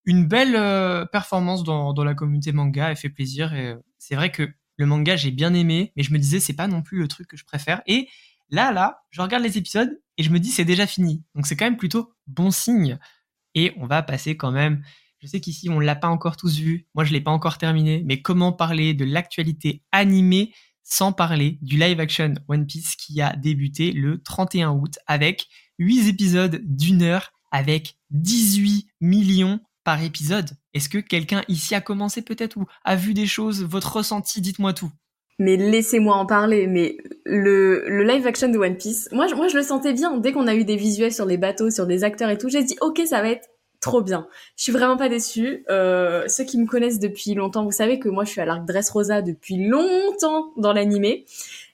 une 0.04 0.28
belle 0.28 0.54
euh, 0.54 1.06
performance 1.06 1.64
dans, 1.64 1.94
dans 1.94 2.04
la 2.04 2.12
communauté 2.12 2.52
manga. 2.52 2.90
Elle 2.90 2.98
fait 2.98 3.08
plaisir. 3.08 3.54
Et 3.54 3.76
c'est 3.96 4.14
vrai 4.14 4.30
que 4.30 4.46
le 4.76 4.84
manga, 4.84 5.16
j'ai 5.16 5.30
bien 5.30 5.54
aimé. 5.54 5.94
Mais 5.96 6.02
je 6.02 6.12
me 6.12 6.18
disais, 6.18 6.38
c'est 6.38 6.52
pas 6.52 6.68
non 6.68 6.82
plus 6.82 6.98
le 6.98 7.08
truc 7.08 7.28
que 7.28 7.38
je 7.38 7.46
préfère. 7.46 7.80
Et 7.86 8.10
là, 8.50 8.72
là, 8.72 9.04
je 9.08 9.22
regarde 9.22 9.42
les 9.42 9.56
épisodes 9.56 9.98
et 10.18 10.22
je 10.22 10.28
me 10.28 10.38
dis, 10.38 10.50
c'est 10.50 10.66
déjà 10.66 10.86
fini. 10.86 11.24
Donc 11.34 11.46
c'est 11.46 11.56
quand 11.56 11.64
même 11.64 11.78
plutôt 11.78 12.12
bon 12.26 12.50
signe. 12.50 12.98
Et 13.54 13.72
on 13.78 13.86
va 13.86 14.02
passer 14.02 14.36
quand 14.36 14.52
même. 14.52 14.84
Je 15.20 15.28
sais 15.28 15.40
qu'ici, 15.40 15.70
on 15.70 15.80
l'a 15.80 15.96
pas 15.96 16.08
encore 16.08 16.36
tous 16.36 16.58
vu. 16.58 16.88
Moi, 16.94 17.04
je 17.04 17.14
l'ai 17.14 17.22
pas 17.22 17.30
encore 17.30 17.56
terminé. 17.56 18.02
Mais 18.04 18.20
comment 18.20 18.52
parler 18.52 18.92
de 18.92 19.06
l'actualité 19.06 19.82
animée 19.92 20.52
sans 20.84 21.12
parler 21.12 21.58
du 21.62 21.76
live 21.76 22.00
action 22.00 22.34
One 22.48 22.66
Piece 22.66 22.96
qui 22.96 23.20
a 23.20 23.34
débuté 23.36 23.92
le 23.92 24.22
31 24.22 24.72
août 24.72 24.98
avec 25.06 25.48
8 25.78 26.08
épisodes 26.08 26.60
d'une 26.64 27.02
heure 27.02 27.32
avec 27.50 27.96
18 28.10 28.88
millions 29.00 29.60
par 29.84 30.02
épisode. 30.02 30.50
Est-ce 30.74 30.88
que 30.88 30.98
quelqu'un 30.98 31.42
ici 31.48 31.74
a 31.74 31.80
commencé 31.80 32.22
peut-être 32.22 32.56
ou 32.56 32.66
a 32.84 32.96
vu 32.96 33.14
des 33.14 33.26
choses, 33.26 33.64
votre 33.64 33.96
ressenti, 33.96 34.40
dites-moi 34.40 34.72
tout. 34.72 34.90
Mais 35.38 35.56
laissez-moi 35.56 36.14
en 36.14 36.26
parler. 36.26 36.66
Mais 36.66 36.96
le, 37.24 38.04
live 38.04 38.26
action 38.26 38.48
de 38.48 38.58
One 38.58 38.76
Piece, 38.76 39.08
moi, 39.12 39.26
moi 39.34 39.48
je 39.48 39.56
le 39.56 39.62
sentais 39.62 39.92
bien. 39.92 40.16
Dès 40.18 40.32
qu'on 40.32 40.46
a 40.46 40.54
eu 40.54 40.64
des 40.64 40.76
visuels 40.76 41.12
sur 41.12 41.26
les 41.26 41.36
bateaux, 41.36 41.70
sur 41.70 41.86
des 41.86 42.04
acteurs 42.04 42.30
et 42.30 42.38
tout, 42.38 42.48
j'ai 42.48 42.62
dit 42.62 42.76
ok, 42.80 43.02
ça 43.06 43.22
va 43.22 43.30
être 43.30 43.48
trop 43.82 44.00
bien. 44.00 44.26
Je 44.56 44.62
suis 44.62 44.72
vraiment 44.72 44.96
pas 44.96 45.10
déçue. 45.10 45.64
Euh, 45.68 46.26
ceux 46.28 46.44
qui 46.44 46.56
me 46.56 46.66
connaissent 46.66 47.00
depuis 47.00 47.34
longtemps, 47.34 47.64
vous 47.64 47.72
savez 47.72 47.98
que 47.98 48.08
moi 48.08 48.24
je 48.24 48.30
suis 48.30 48.40
à 48.40 48.46
l'arc 48.46 48.64
Dressrosa 48.64 49.20
depuis 49.20 49.68
longtemps 49.68 50.52
dans 50.56 50.72
l'animé. 50.72 51.26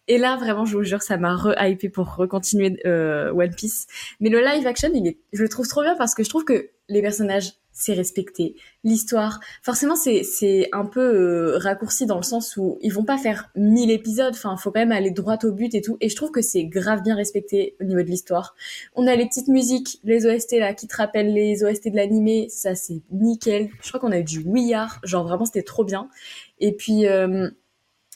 Et 0.09 0.17
là, 0.17 0.37
vraiment, 0.37 0.65
je 0.65 0.75
vous 0.75 0.83
jure, 0.83 1.03
ça 1.03 1.19
m'a 1.19 1.37
re-hypé 1.37 1.91
pour 1.91 2.17
recontinuer 2.17 2.81
euh, 2.87 3.31
One 3.31 3.55
Piece. 3.55 3.87
Mais 4.21 4.31
le 4.31 4.41
live 4.41 4.67
action, 4.67 4.91
il 4.95 5.07
est, 5.07 5.19
je 5.35 5.43
le 5.43 5.51
trouve 5.51 5.69
trop 5.69 5.83
bien 5.83 5.95
parce 5.97 6.15
que 6.15 6.25
je 6.25 6.31
trouve 6.31 6.45
que 6.45 6.71
les 6.89 7.03
personnages 7.03 7.53
c'est 7.79 7.95
respecté. 7.95 8.57
L'histoire, 8.83 9.39
forcément, 9.63 9.95
c'est 9.95 10.69
un 10.73 10.85
peu 10.85 11.01
euh, 11.01 11.59
raccourci 11.59 12.07
dans 12.07 12.17
le 12.17 12.25
sens 12.25 12.57
où 12.57 12.77
ils 12.81 12.93
vont 12.93 13.05
pas 13.05 13.19
faire 13.19 13.51
mille 13.55 13.93
épisodes. 13.93 14.35
Enfin, 14.35 14.57
faut 14.57 14.73
quand 14.73 14.81
même 14.81 14.91
aller 14.91 15.13
droit 15.13 15.39
au 15.45 15.53
but 15.53 15.73
et 15.77 15.81
tout. 15.81 15.97
Et 16.01 16.09
je 16.09 16.17
trouve 16.17 16.33
que 16.33 16.43
c'est 16.43 16.65
grave 16.65 17.03
bien 17.03 17.15
respecté 17.15 17.77
au 17.81 17.85
niveau 17.85 18.03
de 18.03 18.09
l'histoire. 18.09 18.57
On 18.97 19.07
a 19.07 19.15
les 19.15 19.27
petites 19.27 19.47
musiques, 19.47 20.01
les 20.03 20.27
OST 20.27 20.59
là, 20.59 20.75
qui 20.75 20.89
te 20.89 20.97
rappellent 20.97 21.33
les 21.33 21.63
OST 21.63 21.91
de 21.91 21.97
l'animé. 21.97 22.49
Ça, 22.51 22.75
c'est 22.75 23.01
nickel. 23.13 23.69
Je 23.81 23.89
crois 23.89 24.01
qu'on 24.01 24.13
a 24.13 24.19
eu 24.19 24.25
du 24.25 24.41
We 24.41 24.73
Genre 25.05 25.23
vraiment, 25.25 25.45
c'était 25.45 25.63
trop 25.63 25.85
bien. 25.85 26.09
Et 26.59 26.73
puis 26.73 27.07
euh, 27.07 27.49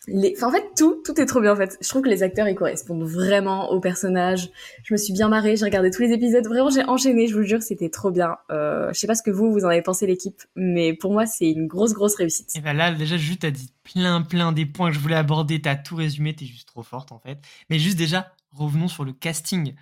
en 0.08 0.50
fait, 0.50 0.64
tout, 0.76 1.00
tout 1.04 1.20
est 1.20 1.26
trop 1.26 1.40
bien 1.40 1.52
en 1.52 1.56
fait. 1.56 1.78
Je 1.80 1.88
trouve 1.88 2.02
que 2.02 2.08
les 2.08 2.22
acteurs 2.22 2.48
ils 2.48 2.54
correspondent 2.54 3.04
vraiment 3.04 3.70
au 3.70 3.80
personnage. 3.80 4.50
Je 4.82 4.92
me 4.92 4.98
suis 4.98 5.12
bien 5.12 5.28
marrée, 5.28 5.56
j'ai 5.56 5.64
regardé 5.64 5.90
tous 5.90 6.02
les 6.02 6.12
épisodes. 6.12 6.44
Vraiment, 6.46 6.70
j'ai 6.70 6.84
enchaîné. 6.84 7.28
Je 7.28 7.36
vous 7.36 7.44
jure, 7.44 7.62
c'était 7.62 7.88
trop 7.88 8.10
bien. 8.10 8.36
Euh, 8.50 8.92
je 8.92 8.98
sais 8.98 9.06
pas 9.06 9.14
ce 9.14 9.22
que 9.22 9.30
vous 9.30 9.52
vous 9.52 9.64
en 9.64 9.68
avez 9.68 9.82
pensé 9.82 10.06
l'équipe, 10.06 10.42
mais 10.56 10.92
pour 10.92 11.12
moi, 11.12 11.26
c'est 11.26 11.50
une 11.50 11.66
grosse 11.66 11.92
grosse 11.92 12.16
réussite. 12.16 12.50
Et 12.56 12.60
ben 12.60 12.72
là, 12.72 12.92
déjà, 12.92 13.16
juste 13.16 13.42
t'as 13.42 13.50
dit 13.50 13.72
plein 13.84 14.22
plein 14.22 14.52
des 14.52 14.66
points 14.66 14.88
que 14.88 14.94
je 14.94 15.00
voulais 15.00 15.16
aborder. 15.16 15.60
T'as 15.60 15.76
tout 15.76 15.96
résumé. 15.96 16.34
T'es 16.34 16.46
juste 16.46 16.68
trop 16.68 16.82
forte 16.82 17.12
en 17.12 17.20
fait. 17.20 17.38
Mais 17.70 17.78
juste 17.78 17.96
déjà, 17.96 18.32
revenons 18.50 18.88
sur 18.88 19.04
le 19.04 19.12
casting. 19.12 19.74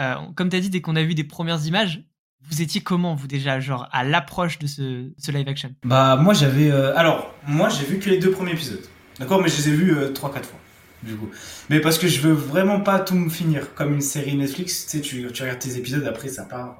Euh, 0.00 0.14
comme 0.34 0.48
t'as 0.48 0.60
dit, 0.60 0.70
dès 0.70 0.80
qu'on 0.80 0.96
a 0.96 1.02
vu 1.02 1.14
des 1.14 1.24
premières 1.24 1.64
images, 1.66 2.02
vous 2.48 2.62
étiez 2.62 2.80
comment 2.80 3.14
vous 3.14 3.26
déjà, 3.26 3.60
genre 3.60 3.88
à 3.92 4.04
l'approche 4.04 4.58
de 4.58 4.66
ce, 4.66 5.10
ce, 5.18 5.32
live 5.32 5.48
action? 5.48 5.74
Bah 5.84 6.16
moi 6.16 6.32
j'avais, 6.32 6.70
euh, 6.70 6.96
alors 6.96 7.34
moi 7.46 7.68
j'ai 7.68 7.84
vu 7.84 7.98
que 7.98 8.08
les 8.08 8.18
deux 8.18 8.30
premiers 8.30 8.52
épisodes. 8.52 8.86
D'accord, 9.18 9.42
mais 9.42 9.48
je 9.48 9.56
les 9.56 9.68
ai 9.68 9.72
vus 9.72 9.94
3-4 9.94 9.96
euh, 9.96 10.42
fois, 10.42 10.58
du 11.02 11.16
coup. 11.16 11.30
Mais 11.70 11.80
parce 11.80 11.98
que 11.98 12.06
je 12.06 12.20
veux 12.20 12.32
vraiment 12.32 12.80
pas 12.80 13.00
tout 13.00 13.14
me 13.14 13.30
finir. 13.30 13.74
Comme 13.74 13.94
une 13.94 14.00
série 14.00 14.36
Netflix, 14.36 14.84
tu 14.84 14.90
sais, 14.90 15.00
tu, 15.00 15.30
tu 15.32 15.42
regardes 15.42 15.58
tes 15.58 15.76
épisodes, 15.76 16.04
après 16.04 16.28
ça 16.28 16.44
part, 16.44 16.78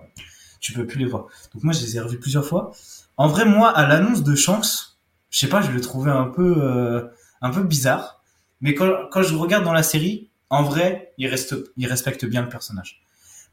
tu 0.60 0.72
peux 0.72 0.86
plus 0.86 0.98
les 0.98 1.06
voir. 1.06 1.26
Donc 1.54 1.64
moi, 1.64 1.72
je 1.72 1.80
les 1.80 1.96
ai 1.96 2.00
revus 2.00 2.18
plusieurs 2.18 2.46
fois. 2.46 2.72
En 3.16 3.28
vrai, 3.28 3.44
moi, 3.46 3.70
à 3.70 3.86
l'annonce 3.86 4.22
de 4.22 4.34
Shanks, 4.34 4.96
je 5.30 5.38
sais 5.38 5.48
pas, 5.48 5.62
je 5.62 5.70
le 5.70 5.80
trouvais 5.80 6.10
un 6.10 6.26
peu, 6.26 6.56
euh, 6.58 7.06
un 7.40 7.50
peu 7.50 7.62
bizarre. 7.62 8.22
Mais 8.60 8.74
quand, 8.74 9.08
quand 9.10 9.22
je 9.22 9.34
regarde 9.34 9.64
dans 9.64 9.72
la 9.72 9.82
série, 9.82 10.30
en 10.50 10.62
vrai, 10.62 11.12
il, 11.18 11.26
reste, 11.28 11.54
il 11.76 11.86
respecte 11.86 12.24
bien 12.24 12.42
le 12.42 12.48
personnage. 12.48 13.02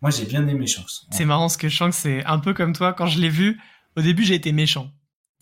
Moi, 0.02 0.12
j'ai 0.12 0.26
bien 0.26 0.46
aimé 0.48 0.67
Shanks. 0.67 1.08
C'est 1.12 1.26
marrant 1.26 1.43
parce 1.43 1.58
que 1.58 1.69
Shanks, 1.69 1.93
c'est 1.93 2.26
un 2.26 2.39
peu 2.39 2.54
comme 2.54 2.74
toi. 2.74 2.93
Quand 2.93 3.08
je 3.08 3.19
l'ai 3.19 3.30
vu, 3.30 3.60
au 3.96 4.02
début, 4.02 4.24
j'ai 4.24 4.36
été 4.36 4.52
méchant 4.52 4.91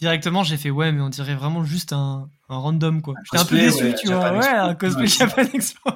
directement 0.02 0.44
j'ai 0.44 0.58
fait 0.58 0.72
ouais 0.72 0.92
mais 0.92 1.00
on 1.00 1.10
dirait 1.10 1.36
vraiment 1.36 1.64
juste 1.64 1.94
un, 1.94 2.30
un 2.50 2.58
random 2.58 3.02
quoi. 3.02 3.14
J'étais 3.24 3.44
un 3.44 3.46
peu 3.46 3.56
déçu 3.56 3.96
tu 4.00 4.08
vois. 4.08 4.38
Ouais, 4.38 4.48
un 4.48 4.76
cosplay 4.76 5.08
Japan 5.08 5.44
Expo. 5.54 5.90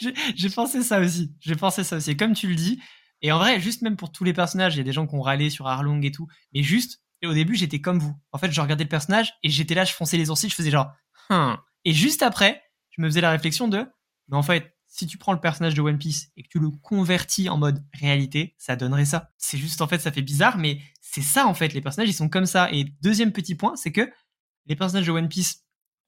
j'ai 0.34 0.50
pensé 0.50 0.82
ça 0.82 0.98
aussi. 0.98 1.32
J'ai 1.40 1.54
pensé 1.54 1.84
ça 1.84 1.96
aussi. 1.96 2.16
comme 2.16 2.32
tu 2.32 2.48
le 2.48 2.56
dis. 2.56 2.80
Et 3.22 3.30
en 3.32 3.38
vrai, 3.38 3.60
juste 3.60 3.82
même 3.82 3.96
pour 3.96 4.10
tous 4.10 4.24
les 4.24 4.32
personnages, 4.32 4.74
il 4.74 4.78
y 4.78 4.80
a 4.80 4.84
des 4.84 4.92
gens 4.92 5.06
qui 5.06 5.14
ont 5.14 5.20
râlé 5.20 5.50
sur 5.50 5.66
Arlong 5.66 6.00
et 6.02 6.10
tout. 6.10 6.26
Mais 6.54 6.62
juste, 6.62 7.02
et 7.22 7.26
au 7.26 7.34
début, 7.34 7.54
j'étais 7.54 7.80
comme 7.80 7.98
vous. 7.98 8.16
En 8.32 8.38
fait, 8.38 8.50
je 8.50 8.60
regardais 8.60 8.84
le 8.84 8.88
personnage 8.88 9.34
et 9.42 9.50
j'étais 9.50 9.74
là, 9.74 9.84
je 9.84 9.92
fonçais 9.92 10.16
les 10.16 10.26
sourcils, 10.26 10.48
je 10.48 10.54
faisais 10.54 10.70
genre, 10.70 10.90
hum. 11.28 11.56
Et 11.84 11.92
juste 11.92 12.22
après, 12.22 12.62
je 12.90 13.02
me 13.02 13.08
faisais 13.08 13.20
la 13.20 13.30
réflexion 13.30 13.68
de, 13.68 13.86
mais 14.28 14.36
en 14.36 14.42
fait, 14.42 14.74
si 14.86 15.06
tu 15.06 15.18
prends 15.18 15.32
le 15.32 15.40
personnage 15.40 15.74
de 15.74 15.80
One 15.80 15.98
Piece 15.98 16.30
et 16.36 16.42
que 16.42 16.48
tu 16.48 16.58
le 16.58 16.70
convertis 16.70 17.48
en 17.48 17.56
mode 17.56 17.84
réalité, 17.94 18.54
ça 18.58 18.74
donnerait 18.74 19.04
ça. 19.04 19.30
C'est 19.38 19.56
juste 19.56 19.80
en 19.80 19.86
fait 19.86 20.00
ça 20.00 20.10
fait 20.10 20.22
bizarre, 20.22 20.58
mais 20.58 20.80
c'est 21.10 21.22
ça 21.22 21.46
en 21.46 21.54
fait. 21.54 21.72
Les 21.72 21.80
personnages 21.80 22.08
ils 22.08 22.14
sont 22.14 22.28
comme 22.28 22.46
ça. 22.46 22.70
Et 22.72 22.84
deuxième 23.02 23.32
petit 23.32 23.54
point, 23.54 23.74
c'est 23.76 23.92
que 23.92 24.08
les 24.66 24.76
personnages 24.76 25.06
de 25.06 25.12
One 25.12 25.28
Piece, 25.28 25.64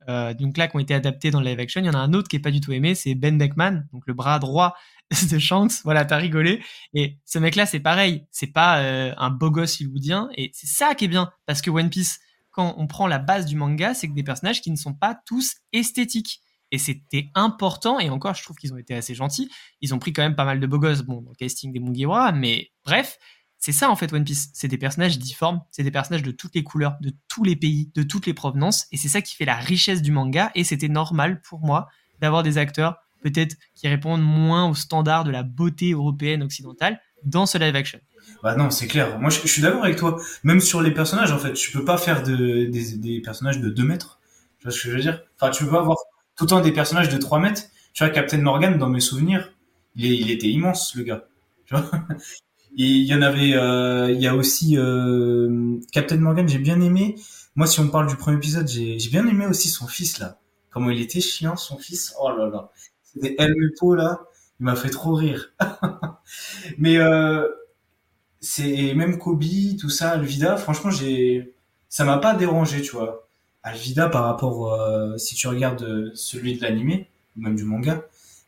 euh, 0.08 0.32
donc 0.34 0.56
là 0.56 0.68
qui 0.68 0.76
ont 0.76 0.80
été 0.80 0.94
adaptés 0.94 1.30
dans 1.30 1.40
le 1.40 1.46
live 1.46 1.58
action, 1.58 1.80
il 1.80 1.86
y 1.86 1.90
en 1.90 1.94
a 1.94 1.98
un 1.98 2.12
autre 2.12 2.28
qui 2.28 2.36
est 2.36 2.40
pas 2.40 2.50
du 2.50 2.60
tout 2.60 2.72
aimé, 2.72 2.94
c'est 2.94 3.14
Ben 3.14 3.36
Beckman, 3.36 3.84
donc 3.92 4.04
le 4.06 4.14
bras 4.14 4.38
droit 4.38 4.74
de 5.30 5.38
Shanks. 5.38 5.82
Voilà, 5.84 6.04
t'as 6.04 6.18
rigolé. 6.18 6.62
Et 6.94 7.18
ce 7.24 7.38
mec-là, 7.38 7.66
c'est 7.66 7.80
pareil. 7.80 8.26
C'est 8.30 8.52
pas 8.52 8.80
euh, 8.80 9.12
un 9.18 9.30
beau 9.30 9.50
gosse 9.50 9.80
hollywoodien. 9.80 10.28
Et 10.36 10.50
c'est 10.54 10.68
ça 10.68 10.94
qui 10.94 11.06
est 11.06 11.08
bien 11.08 11.32
parce 11.46 11.62
que 11.62 11.70
One 11.70 11.90
Piece, 11.90 12.20
quand 12.50 12.74
on 12.78 12.86
prend 12.86 13.08
la 13.08 13.18
base 13.18 13.46
du 13.46 13.56
manga, 13.56 13.94
c'est 13.94 14.08
que 14.08 14.14
des 14.14 14.22
personnages 14.22 14.60
qui 14.60 14.70
ne 14.70 14.76
sont 14.76 14.94
pas 14.94 15.18
tous 15.26 15.56
esthétiques. 15.72 16.40
Et 16.70 16.78
c'était 16.78 17.28
important, 17.34 18.00
et 18.00 18.08
encore, 18.08 18.34
je 18.34 18.42
trouve 18.42 18.56
qu'ils 18.56 18.72
ont 18.72 18.78
été 18.78 18.94
assez 18.94 19.14
gentils. 19.14 19.50
Ils 19.82 19.92
ont 19.92 19.98
pris 19.98 20.14
quand 20.14 20.22
même 20.22 20.34
pas 20.34 20.46
mal 20.46 20.58
de 20.58 20.66
beaux 20.66 20.78
gosses, 20.78 21.02
bon, 21.02 21.20
dans 21.20 21.30
le 21.30 21.36
casting 21.36 21.70
des 21.70 21.80
Mugiwara, 21.80 22.32
mais 22.32 22.70
bref, 22.86 23.18
c'est 23.62 23.70
ça 23.70 23.90
en 23.90 23.96
fait 23.96 24.12
One 24.12 24.24
Piece. 24.24 24.50
C'est 24.54 24.66
des 24.66 24.76
personnages 24.76 25.20
difformes, 25.20 25.60
c'est 25.70 25.84
des 25.84 25.92
personnages 25.92 26.24
de 26.24 26.32
toutes 26.32 26.56
les 26.56 26.64
couleurs, 26.64 26.96
de 27.00 27.12
tous 27.28 27.44
les 27.44 27.54
pays, 27.54 27.92
de 27.94 28.02
toutes 28.02 28.26
les 28.26 28.34
provenances, 28.34 28.88
et 28.90 28.96
c'est 28.96 29.06
ça 29.08 29.22
qui 29.22 29.36
fait 29.36 29.44
la 29.44 29.54
richesse 29.54 30.02
du 30.02 30.10
manga, 30.10 30.50
et 30.56 30.64
c'était 30.64 30.88
normal 30.88 31.40
pour 31.42 31.60
moi 31.60 31.88
d'avoir 32.20 32.42
des 32.42 32.58
acteurs 32.58 32.96
peut-être 33.22 33.54
qui 33.76 33.86
répondent 33.86 34.20
moins 34.20 34.68
aux 34.68 34.74
standards 34.74 35.22
de 35.22 35.30
la 35.30 35.44
beauté 35.44 35.92
européenne 35.92 36.42
occidentale 36.42 37.00
dans 37.22 37.46
ce 37.46 37.56
live 37.56 37.76
action. 37.76 38.00
Bah 38.42 38.56
non, 38.56 38.68
c'est 38.70 38.88
clair. 38.88 39.20
Moi, 39.20 39.30
je, 39.30 39.46
suis 39.46 39.62
d'accord 39.62 39.84
avec 39.84 39.96
toi. 39.96 40.20
Même 40.42 40.58
sur 40.58 40.82
les 40.82 40.90
personnages, 40.90 41.30
en 41.30 41.38
fait, 41.38 41.52
tu 41.52 41.70
peux 41.70 41.84
pas 41.84 41.98
faire 41.98 42.24
de, 42.24 42.64
des, 42.66 43.20
personnages 43.20 43.60
de 43.60 43.68
2 43.68 43.84
mètres. 43.84 44.18
Tu 44.58 44.64
vois 44.64 44.72
ce 44.72 44.82
que 44.82 44.90
je 44.90 44.96
veux 44.96 45.00
dire? 45.00 45.22
Enfin, 45.40 45.52
tu 45.52 45.64
peux 45.64 45.76
avoir 45.76 45.98
tout 46.36 46.44
le 46.44 46.48
temps 46.48 46.60
des 46.60 46.72
personnages 46.72 47.08
de 47.08 47.16
3 47.16 47.38
mètres. 47.38 47.62
Tu 47.92 48.02
vois, 48.02 48.12
Captain 48.12 48.38
Morgan, 48.38 48.76
dans 48.76 48.88
mes 48.88 48.98
souvenirs, 48.98 49.52
il, 49.94 50.32
était 50.32 50.48
immense, 50.48 50.96
le 50.96 51.04
gars. 51.04 51.24
Tu 51.66 51.76
vois? 51.76 51.88
Il 52.74 53.04
y 53.04 53.14
en 53.14 53.22
avait, 53.22 53.54
euh, 53.54 54.10
il 54.10 54.20
y 54.20 54.26
a 54.26 54.34
aussi 54.34 54.76
euh, 54.78 55.78
Captain 55.92 56.16
Morgan, 56.18 56.48
j'ai 56.48 56.58
bien 56.58 56.80
aimé. 56.80 57.16
Moi, 57.54 57.66
si 57.66 57.80
on 57.80 57.88
parle 57.88 58.08
du 58.08 58.16
premier 58.16 58.38
épisode, 58.38 58.68
j'ai 58.68 58.96
bien 59.10 59.26
aimé 59.26 59.46
aussi 59.46 59.68
son 59.68 59.86
fils, 59.86 60.18
là. 60.18 60.38
Comment 60.70 60.90
il 60.90 61.00
était 61.00 61.20
chiant, 61.20 61.56
son 61.56 61.78
fils. 61.78 62.14
Oh 62.20 62.30
là 62.34 62.48
là. 62.48 62.70
C'était 63.02 63.34
El 63.38 63.54
Mupo, 63.56 63.94
là. 63.94 64.20
Il 64.60 64.64
m'a 64.64 64.76
fait 64.76 64.90
trop 64.90 65.14
rire. 65.14 65.52
Mais 66.78 66.96
euh, 66.98 67.46
c'est 68.40 68.94
même 68.94 69.18
Kobe, 69.18 69.44
tout 69.80 69.90
ça, 69.90 70.10
Alvida, 70.10 70.56
franchement, 70.56 70.90
j'ai 70.90 71.54
ça 71.88 72.04
m'a 72.04 72.18
pas 72.18 72.34
dérangé, 72.34 72.82
tu 72.82 72.92
vois. 72.92 73.28
Alvida 73.62 74.08
par 74.08 74.24
rapport 74.24 74.72
euh, 74.74 75.16
si 75.18 75.34
tu 75.34 75.46
regardes 75.46 75.82
euh, 75.82 76.10
celui 76.14 76.56
de 76.56 76.62
l'animé 76.62 77.08
même 77.36 77.56
du 77.56 77.64
manga, 77.64 78.02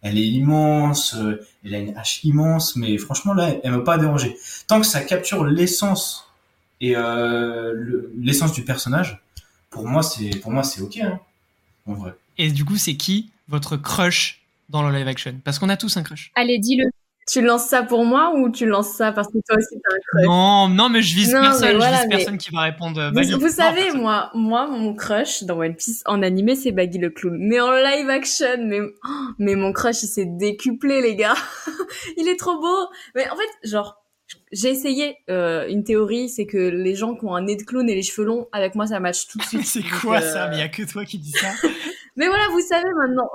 elle 0.04 0.16
est 0.18 0.28
immense, 0.28 1.16
euh, 1.16 1.44
elle 1.64 1.74
a 1.74 1.78
une 1.78 1.96
hache 1.96 2.22
immense, 2.22 2.76
mais 2.76 2.96
franchement 2.98 3.34
là, 3.34 3.56
elle 3.64 3.72
m'a 3.72 3.80
pas 3.80 3.98
dérangé. 3.98 4.36
Tant 4.68 4.80
que 4.80 4.86
ça 4.86 5.00
capture 5.00 5.44
l'essence 5.44 6.30
et 6.80 6.94
l'essence 8.16 8.52
du 8.52 8.62
personnage, 8.62 9.20
pour 9.70 9.88
moi 9.88 10.02
c'est 10.02 10.30
pour 10.40 10.52
moi 10.52 10.62
c'est 10.62 10.80
ok, 10.80 10.98
hein, 10.98 11.18
en 11.86 11.94
vrai. 11.94 12.14
Et 12.38 12.50
du 12.50 12.64
coup, 12.64 12.76
c'est 12.76 12.96
qui 12.96 13.30
votre 13.48 13.76
crush 13.76 14.42
dans 14.68 14.88
le 14.88 14.96
live 14.96 15.06
action? 15.08 15.40
Parce 15.44 15.58
qu'on 15.58 15.68
a 15.68 15.76
tous 15.76 15.96
un 15.96 16.02
crush. 16.02 16.32
Allez, 16.34 16.58
dis-le. 16.58 16.90
Tu 17.26 17.40
lances 17.40 17.66
ça 17.66 17.82
pour 17.82 18.04
moi 18.04 18.34
ou 18.36 18.50
tu 18.50 18.66
lances 18.66 18.92
ça 18.92 19.12
parce 19.12 19.28
que 19.28 19.38
toi 19.46 19.56
aussi 19.56 19.80
t'as 19.82 19.94
un 19.94 19.98
crush? 20.06 20.26
Non, 20.26 20.68
non, 20.68 20.88
mais 20.90 21.00
je 21.00 21.14
vise 21.14 21.30
personne, 21.30 21.80
je 21.80 21.96
vise 21.96 22.08
personne 22.10 22.38
qui 22.38 22.50
va 22.50 22.62
répondre. 22.62 23.00
Euh, 23.00 23.10
vous, 23.12 23.40
vous 23.40 23.48
savez, 23.48 23.92
moi, 23.92 24.30
moi, 24.34 24.66
mon 24.66 24.94
crush 24.94 25.42
dans 25.44 25.58
One 25.58 25.74
Piece 25.74 26.02
en 26.04 26.22
animé, 26.22 26.54
c'est 26.54 26.72
Baggy 26.72 26.98
le 26.98 27.10
clown. 27.10 27.36
Mais 27.38 27.60
en 27.60 27.72
live 27.72 28.10
action, 28.10 28.66
mais, 28.66 28.80
oh, 28.80 29.08
mais 29.38 29.54
mon 29.54 29.72
crush, 29.72 30.02
il 30.02 30.08
s'est 30.08 30.26
décuplé, 30.26 31.00
les 31.00 31.16
gars. 31.16 31.34
il 32.18 32.28
est 32.28 32.38
trop 32.38 32.60
beau. 32.60 32.88
Mais 33.14 33.26
en 33.30 33.36
fait, 33.36 33.68
genre, 33.68 34.04
j'ai 34.52 34.68
essayé 34.68 35.16
euh, 35.30 35.66
une 35.68 35.82
théorie, 35.82 36.28
c'est 36.28 36.46
que 36.46 36.58
les 36.58 36.94
gens 36.94 37.14
qui 37.14 37.24
ont 37.24 37.34
un 37.34 37.42
nez 37.42 37.56
de 37.56 37.62
clown 37.62 37.88
et 37.88 37.94
les 37.94 38.02
cheveux 38.02 38.26
longs, 38.26 38.48
avec 38.52 38.74
moi, 38.74 38.86
ça 38.86 39.00
match 39.00 39.28
tout 39.28 39.38
de 39.38 39.44
suite. 39.44 39.66
c'est 39.66 39.82
quoi 39.82 40.20
ça? 40.20 40.46
Euh, 40.46 40.50
Mais 40.50 40.56
il 40.56 40.60
y 40.60 40.62
a 40.62 40.68
que 40.68 40.82
toi 40.82 41.04
qui 41.04 41.18
dis 41.18 41.32
ça? 41.32 41.48
mais 42.16 42.26
voilà, 42.26 42.48
vous 42.50 42.60
savez 42.60 42.90
maintenant 42.98 43.30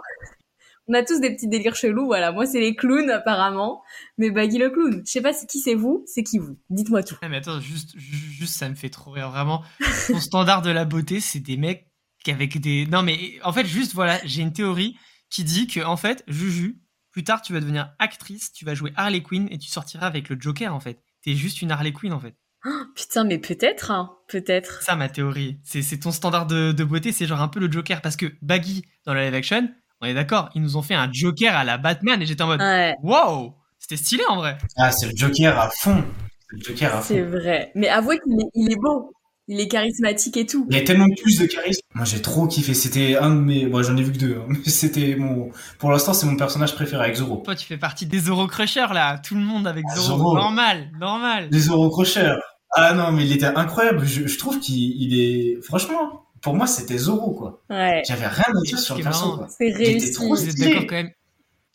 on 0.90 0.94
a 0.96 1.04
tous 1.04 1.22
des 1.22 1.34
petits 1.34 1.48
délires 1.48 1.76
chelous, 1.76 2.08
voilà. 2.08 2.32
Moi, 2.32 2.46
c'est 2.48 2.60
les 2.60 2.76
clowns, 2.76 3.12
apparemment. 3.12 3.84
Mais 4.18 4.32
Baggy 4.32 4.58
le 4.58 4.72
clown. 4.72 5.04
Je 5.06 5.12
sais 5.12 5.22
pas 5.22 5.34
qui 5.34 5.60
c'est 5.60 5.76
vous, 5.76 6.04
c'est 6.08 6.24
qui 6.24 6.40
vous. 6.40 6.60
Dites-moi 6.70 7.04
tout. 7.04 7.16
Ah, 7.22 7.30
mais 7.30 7.38
attends, 7.38 7.62
juste, 7.62 7.98
juste, 7.98 8.56
ça 8.56 8.68
me 8.68 8.76
fait 8.76 8.90
trop 8.90 9.12
rire. 9.12 9.30
Vraiment, 9.30 9.64
ton 10.08 10.20
standard 10.20 10.64
de 10.64 10.72
la 10.72 10.86
beauté, 10.86 11.20
c'est 11.20 11.40
des 11.40 11.58
mecs 11.58 11.86
avec 12.28 12.60
des... 12.60 12.86
Non, 12.88 13.04
mais 13.04 13.40
en 13.44 13.54
fait, 13.54 13.66
juste, 13.66 13.94
voilà, 13.94 14.20
j'ai 14.26 14.42
une 14.42 14.54
théorie 14.54 14.98
qui 15.30 15.44
dit 15.44 15.68
que, 15.68 15.80
en 15.80 15.96
fait, 15.96 16.24
Juju, 16.28 16.82
plus 17.12 17.24
tard, 17.24 17.42
tu 17.42 17.54
vas 17.54 17.60
devenir 17.60 17.94
actrice, 18.00 18.52
tu 18.52 18.66
vas 18.66 18.76
jouer 18.76 18.92
Harley 18.96 19.22
Quinn 19.22 19.48
et 19.52 19.58
tu 19.58 19.70
sortiras 19.70 20.08
avec 20.08 20.30
le 20.30 20.38
Joker, 20.40 20.74
en 20.74 20.80
fait. 20.80 21.02
T'es 21.24 21.36
juste 21.36 21.62
une 21.62 21.72
Harley 21.72 21.94
Quinn, 21.94 22.14
en 22.14 22.20
fait. 22.20 22.36
Oh, 22.66 22.84
putain, 22.96 23.24
mais 23.24 23.38
peut-être, 23.38 23.92
hein, 23.92 24.12
peut-être. 24.28 24.82
Ça, 24.84 24.96
ma 24.96 25.08
théorie. 25.08 25.60
C'est 25.64 26.00
ton 26.00 26.12
standard 26.12 26.46
de, 26.46 26.72
de 26.72 26.84
beauté, 26.84 27.12
c'est 27.12 27.26
genre 27.26 27.42
un 27.42 27.48
peu 27.48 27.60
le 27.60 27.72
Joker. 27.72 28.02
Parce 28.02 28.18
que 28.18 28.26
Baggy, 28.42 28.84
dans 29.06 29.14
la 29.14 29.26
live 29.26 29.36
action, 29.36 29.70
on 30.02 30.06
est 30.06 30.14
d'accord, 30.14 30.50
ils 30.56 30.62
nous 30.62 30.78
ont 30.78 30.82
fait 30.82 30.95
un 30.95 31.12
Joker 31.12 31.56
à 31.56 31.64
la 31.64 31.78
Batman 31.78 32.22
et 32.22 32.26
j'étais 32.26 32.41
en 32.43 32.47
mode 32.47 32.62
Ouais. 32.62 32.95
wow, 33.04 33.54
c'était 33.78 33.97
stylé 33.97 34.24
en 34.30 34.38
vrai. 34.38 34.58
Ah, 34.78 34.91
c'est 34.91 35.08
le 35.08 35.14
Joker 35.16 35.60
à 35.60 35.70
fond. 35.70 36.04
C'est 36.50 36.58
le 36.58 36.64
Joker 36.64 36.95
à 36.95 37.02
C'est 37.02 37.22
vrai. 37.22 37.72
Mais 37.76 37.88
avouez 37.89 38.18
qu'il 38.20 38.34
est, 38.39 38.50
il 38.56 38.72
est 38.72 38.78
beau. 38.80 39.12
Il 39.52 39.60
est 39.60 39.68
charismatique 39.68 40.38
et 40.38 40.45
tout. 40.45 40.68
Il 40.70 40.78
y 40.78 40.80
a 40.80 40.84
tellement 40.84 41.08
plus 41.24 41.39
de 41.39 41.47
charisme. 41.47 41.82
Moi, 41.95 42.06
j'ai 42.06 42.22
trop 42.22 42.45
kiffé. 42.45 42.76
C'était 42.76 43.18
un 43.18 43.32
de 43.32 43.39
mes. 43.41 43.66
Bon, 43.66 43.82
j'en 43.82 43.97
ai 43.97 44.04
vu 44.04 44.12
que 44.12 44.18
deux. 44.20 44.38
hein. 44.39 44.45
Mais 44.50 44.70
c'était 44.72 45.16
mon. 45.16 45.50
Pour 45.80 45.89
l'instant, 45.91 46.14
c'est 46.14 46.28
mon 46.28 46.36
personnage 46.36 46.76
préféré 46.76 47.04
avec 47.06 47.16
Zoro. 47.16 47.38
Toi, 47.38 47.56
tu 47.56 47.66
fais 47.66 47.78
partie 47.78 48.06
des 48.06 48.20
Zoro 48.20 48.45
Crushers 48.45 48.93
là, 48.93 49.18
tout 49.18 49.34
le 49.34 49.41
monde 49.41 49.66
avec 49.66 49.86
Ah, 49.89 49.95
Zoro. 49.95 50.18
Zoro. 50.20 50.36
Normal, 50.36 50.91
normal. 51.00 51.47
Les 51.52 51.62
Zoro 51.62 51.89
Crochers. 51.89 52.36
Ah 52.76 52.93
non, 52.93 53.12
mais 53.12 53.26
il 53.26 53.32
était 53.32 53.47
incroyable. 53.47 54.06
Je, 54.06 54.28
je 54.28 54.38
trouve 54.38 54.60
qu'il 54.60 54.76
il 55.02 55.20
est. 55.20 55.62
Franchement, 55.64 56.26
pour 56.42 56.56
moi, 56.56 56.68
c'était 56.68 56.98
Zoro, 56.98 57.32
quoi. 57.32 57.64
Ouais. 57.70 58.02
J'avais 58.08 58.28
rien 58.28 58.54
à 58.56 58.62
dire 58.62 58.80
sur 58.80 58.98
le 58.98 59.04
perso. 59.04 59.42
C'est 59.50 59.72
réussi. 59.72 60.12
trop 60.12 60.30
Vous 60.30 60.44
êtes 60.44 60.52
stylé. 60.52 60.74
d'accord 60.74 60.88
quand 60.88 60.96
même 60.96 61.12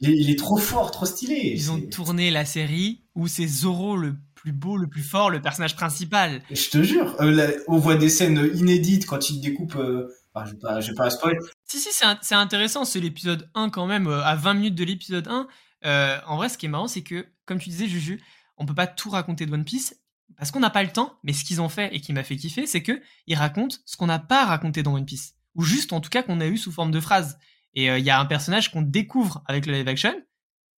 Il 0.00 0.10
est, 0.10 0.16
il 0.16 0.30
est 0.30 0.38
trop 0.38 0.56
fort, 0.56 0.90
trop 0.90 1.06
stylé. 1.06 1.52
Ils 1.54 1.70
ont 1.70 1.80
tourné 1.80 2.30
la 2.30 2.44
série 2.44 3.02
où 3.14 3.28
c'est 3.28 3.46
Zoro 3.46 3.96
le 3.96 4.16
plus 4.44 4.52
beau, 4.52 4.76
le 4.76 4.86
plus 4.86 5.02
fort, 5.02 5.30
le 5.30 5.40
personnage 5.40 5.74
principal. 5.74 6.42
Je 6.50 6.68
te 6.68 6.82
jure, 6.82 7.16
euh, 7.20 7.30
là, 7.30 7.46
on 7.66 7.78
voit 7.78 7.96
des 7.96 8.10
scènes 8.10 8.50
inédites 8.54 9.06
quand 9.06 9.30
il 9.30 9.40
découpe. 9.40 9.74
Euh... 9.76 10.12
enfin, 10.34 10.44
je 10.44 10.52
vais 10.52 10.58
pas, 10.58 10.80
je 10.80 10.90
vais 10.90 10.94
pas 10.94 11.08
spoil. 11.08 11.38
Si, 11.64 11.78
si, 11.78 11.88
c'est 12.20 12.34
intéressant, 12.34 12.84
c'est 12.84 13.00
l'épisode 13.00 13.48
1 13.54 13.70
quand 13.70 13.86
même, 13.86 14.06
euh, 14.06 14.22
à 14.22 14.36
20 14.36 14.54
minutes 14.54 14.74
de 14.74 14.84
l'épisode 14.84 15.28
1. 15.28 15.48
Euh, 15.86 16.18
en 16.26 16.36
vrai, 16.36 16.50
ce 16.50 16.58
qui 16.58 16.66
est 16.66 16.68
marrant, 16.68 16.88
c'est 16.88 17.02
que, 17.02 17.26
comme 17.46 17.58
tu 17.58 17.70
disais, 17.70 17.88
Juju, 17.88 18.22
on 18.58 18.66
peut 18.66 18.74
pas 18.74 18.86
tout 18.86 19.08
raconter 19.08 19.46
de 19.46 19.52
One 19.52 19.64
Piece 19.64 19.96
parce 20.36 20.50
qu'on 20.50 20.60
n'a 20.60 20.70
pas 20.70 20.82
le 20.82 20.90
temps, 20.90 21.18
mais 21.22 21.32
ce 21.32 21.44
qu'ils 21.44 21.60
ont 21.60 21.68
fait 21.68 21.94
et 21.94 22.00
qui 22.00 22.12
m'a 22.12 22.22
fait 22.22 22.36
kiffer, 22.36 22.66
c'est 22.66 22.82
que 22.82 23.00
ils 23.26 23.36
racontent 23.36 23.76
ce 23.84 23.96
qu'on 23.96 24.06
n'a 24.06 24.18
pas 24.18 24.44
raconté 24.44 24.82
dans 24.82 24.94
One 24.94 25.06
Piece. 25.06 25.34
Ou 25.54 25.62
juste, 25.62 25.92
en 25.92 26.00
tout 26.00 26.10
cas, 26.10 26.22
qu'on 26.22 26.40
a 26.40 26.46
eu 26.46 26.56
sous 26.56 26.72
forme 26.72 26.90
de 26.90 27.00
phrase. 27.00 27.38
Et 27.74 27.90
euh, 27.90 27.98
il 27.98 28.04
y 28.04 28.10
a 28.10 28.18
un 28.18 28.26
personnage 28.26 28.70
qu'on 28.70 28.82
découvre 28.82 29.42
avec 29.46 29.66
le 29.66 29.72
live 29.72 29.88
action 29.88 30.14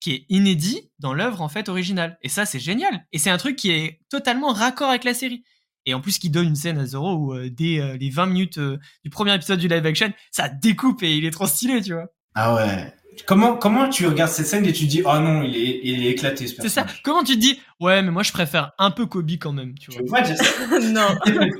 qui 0.00 0.12
est 0.12 0.26
inédit 0.28 0.90
dans 0.98 1.14
l'œuvre 1.14 1.40
en 1.40 1.48
fait 1.48 1.68
originale. 1.68 2.18
Et 2.22 2.28
ça, 2.28 2.44
c'est 2.44 2.60
génial. 2.60 3.06
Et 3.12 3.18
c'est 3.18 3.30
un 3.30 3.38
truc 3.38 3.56
qui 3.56 3.70
est 3.70 4.00
totalement 4.10 4.52
raccord 4.52 4.90
avec 4.90 5.04
la 5.04 5.14
série. 5.14 5.44
Et 5.86 5.94
en 5.94 6.00
plus, 6.00 6.18
qui 6.18 6.30
donne 6.30 6.48
une 6.48 6.56
scène 6.56 6.78
à 6.78 6.86
Zoro 6.86 7.14
où 7.14 7.34
euh, 7.34 7.48
dès 7.50 7.80
euh, 7.80 7.96
les 7.96 8.10
20 8.10 8.26
minutes 8.26 8.58
du 8.58 9.10
premier 9.10 9.34
épisode 9.34 9.58
du 9.58 9.68
live 9.68 9.86
action, 9.86 10.12
ça 10.30 10.48
découpe 10.48 11.02
et 11.02 11.16
il 11.16 11.24
est 11.24 11.30
trop 11.30 11.46
stylé, 11.46 11.80
tu 11.80 11.94
vois. 11.94 12.08
Ah 12.34 12.54
ouais. 12.54 12.92
Comment, 13.24 13.56
comment 13.56 13.88
tu 13.88 14.06
regardes 14.06 14.30
cette 14.30 14.46
scène 14.46 14.66
et 14.66 14.72
tu 14.72 14.86
dis, 14.86 15.02
oh 15.04 15.18
non, 15.18 15.42
il 15.42 15.56
est, 15.56 15.80
il 15.82 16.06
est 16.06 16.10
éclaté 16.10 16.46
ce 16.46 16.56
C'est 16.60 16.68
ça. 16.68 16.86
Comment 17.02 17.22
tu 17.24 17.34
te 17.34 17.40
dis 17.40 17.58
Ouais, 17.80 18.02
mais 18.02 18.10
moi 18.10 18.22
je 18.22 18.32
préfère 18.32 18.72
un 18.78 18.90
peu 18.90 19.06
Kobe 19.06 19.30
quand 19.40 19.52
même, 19.52 19.74
tu 19.78 19.90
Tu 19.90 19.98
vois. 20.02 20.20
vois, 20.20 20.22
Jess 20.24 20.40
non. 20.92 21.08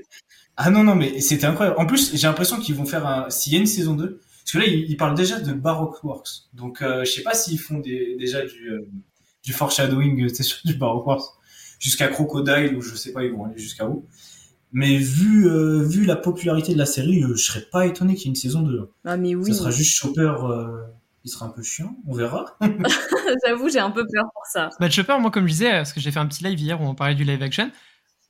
Ah 0.59 0.71
non, 0.71 0.85
non, 0.85 0.95
mais 0.95 1.21
c'était 1.21 1.45
incroyable. 1.45 1.79
En 1.79 1.85
plus, 1.85 2.13
j'ai 2.17 2.27
l'impression 2.27 2.59
qu'ils 2.59 2.75
vont 2.75 2.87
faire 2.87 3.07
un. 3.07 3.29
S'il 3.29 3.53
y 3.53 3.57
a 3.57 3.59
une 3.59 3.67
saison 3.67 3.95
2, 3.95 4.21
parce 4.43 4.53
que 4.53 4.59
là, 4.59 4.65
ils, 4.67 4.91
ils 4.91 4.97
parlent 4.97 5.15
déjà 5.15 5.39
de 5.39 5.53
Baroque 5.53 6.03
Works. 6.03 6.29
Donc, 6.55 6.81
euh, 6.81 7.05
je 7.05 7.11
sais 7.11 7.23
pas 7.23 7.35
s'ils 7.35 7.59
font 7.59 7.79
des, 7.79 8.17
déjà 8.19 8.41
du, 8.41 8.71
euh, 8.71 8.89
du 9.45 9.53
foreshadowing, 9.53 10.25
euh, 10.25 10.29
c'est 10.33 10.43
sûr, 10.45 10.57
du 10.65 10.73
Baroque 10.75 11.07
Works. 11.07 11.25
Jusqu'à 11.79 12.09
Crocodile, 12.09 12.75
ou 12.75 12.81
je 12.81 12.95
sais 12.95 13.13
pas, 13.13 13.23
ils 13.23 13.33
vont 13.33 13.45
aller 13.45 13.59
jusqu'à 13.59 13.87
où. 13.87 14.07
Mais 14.73 14.97
vu, 14.97 15.47
euh, 15.47 15.83
vu 15.83 16.07
la 16.07 16.17
popularité 16.17 16.73
de 16.73 16.79
la 16.79 16.87
série, 16.87 17.23
euh, 17.23 17.35
je 17.37 17.43
serais 17.45 17.67
pas 17.71 17.85
étonné 17.85 18.15
qu'il 18.15 18.25
y 18.25 18.29
ait 18.29 18.31
une 18.31 18.35
saison 18.37 18.63
2. 18.63 18.89
Ah, 19.05 19.19
mais 19.19 19.35
oui. 19.35 19.53
Ça 19.53 19.59
sera 19.59 19.71
juste 19.71 19.95
Chopper, 19.99 20.33
euh, 20.43 20.69
il 21.27 21.29
sera 21.29 21.47
un 21.47 21.51
peu 21.51 21.63
chiant, 21.63 21.97
on 22.07 22.15
verra. 22.15 22.45
J'avoue, 23.47 23.69
j'ai 23.69 23.81
un 23.81 23.91
peu 23.91 24.07
peur 24.07 24.25
pour 24.33 24.47
ça. 24.47 24.71
Bah, 24.79 24.89
Chopper, 24.89 25.19
moi, 25.21 25.33
comme 25.33 25.47
je 25.47 25.53
disais, 25.53 25.73
parce 25.73 25.93
que 25.93 26.01
j'ai 26.01 26.13
fait 26.13 26.21
un 26.21 26.27
petit 26.27 26.45
live 26.45 26.59
hier 26.59 26.81
où 26.81 26.85
on 26.85 26.95
parlait 26.95 27.17
du 27.17 27.25
live 27.25 27.43
action, 27.43 27.71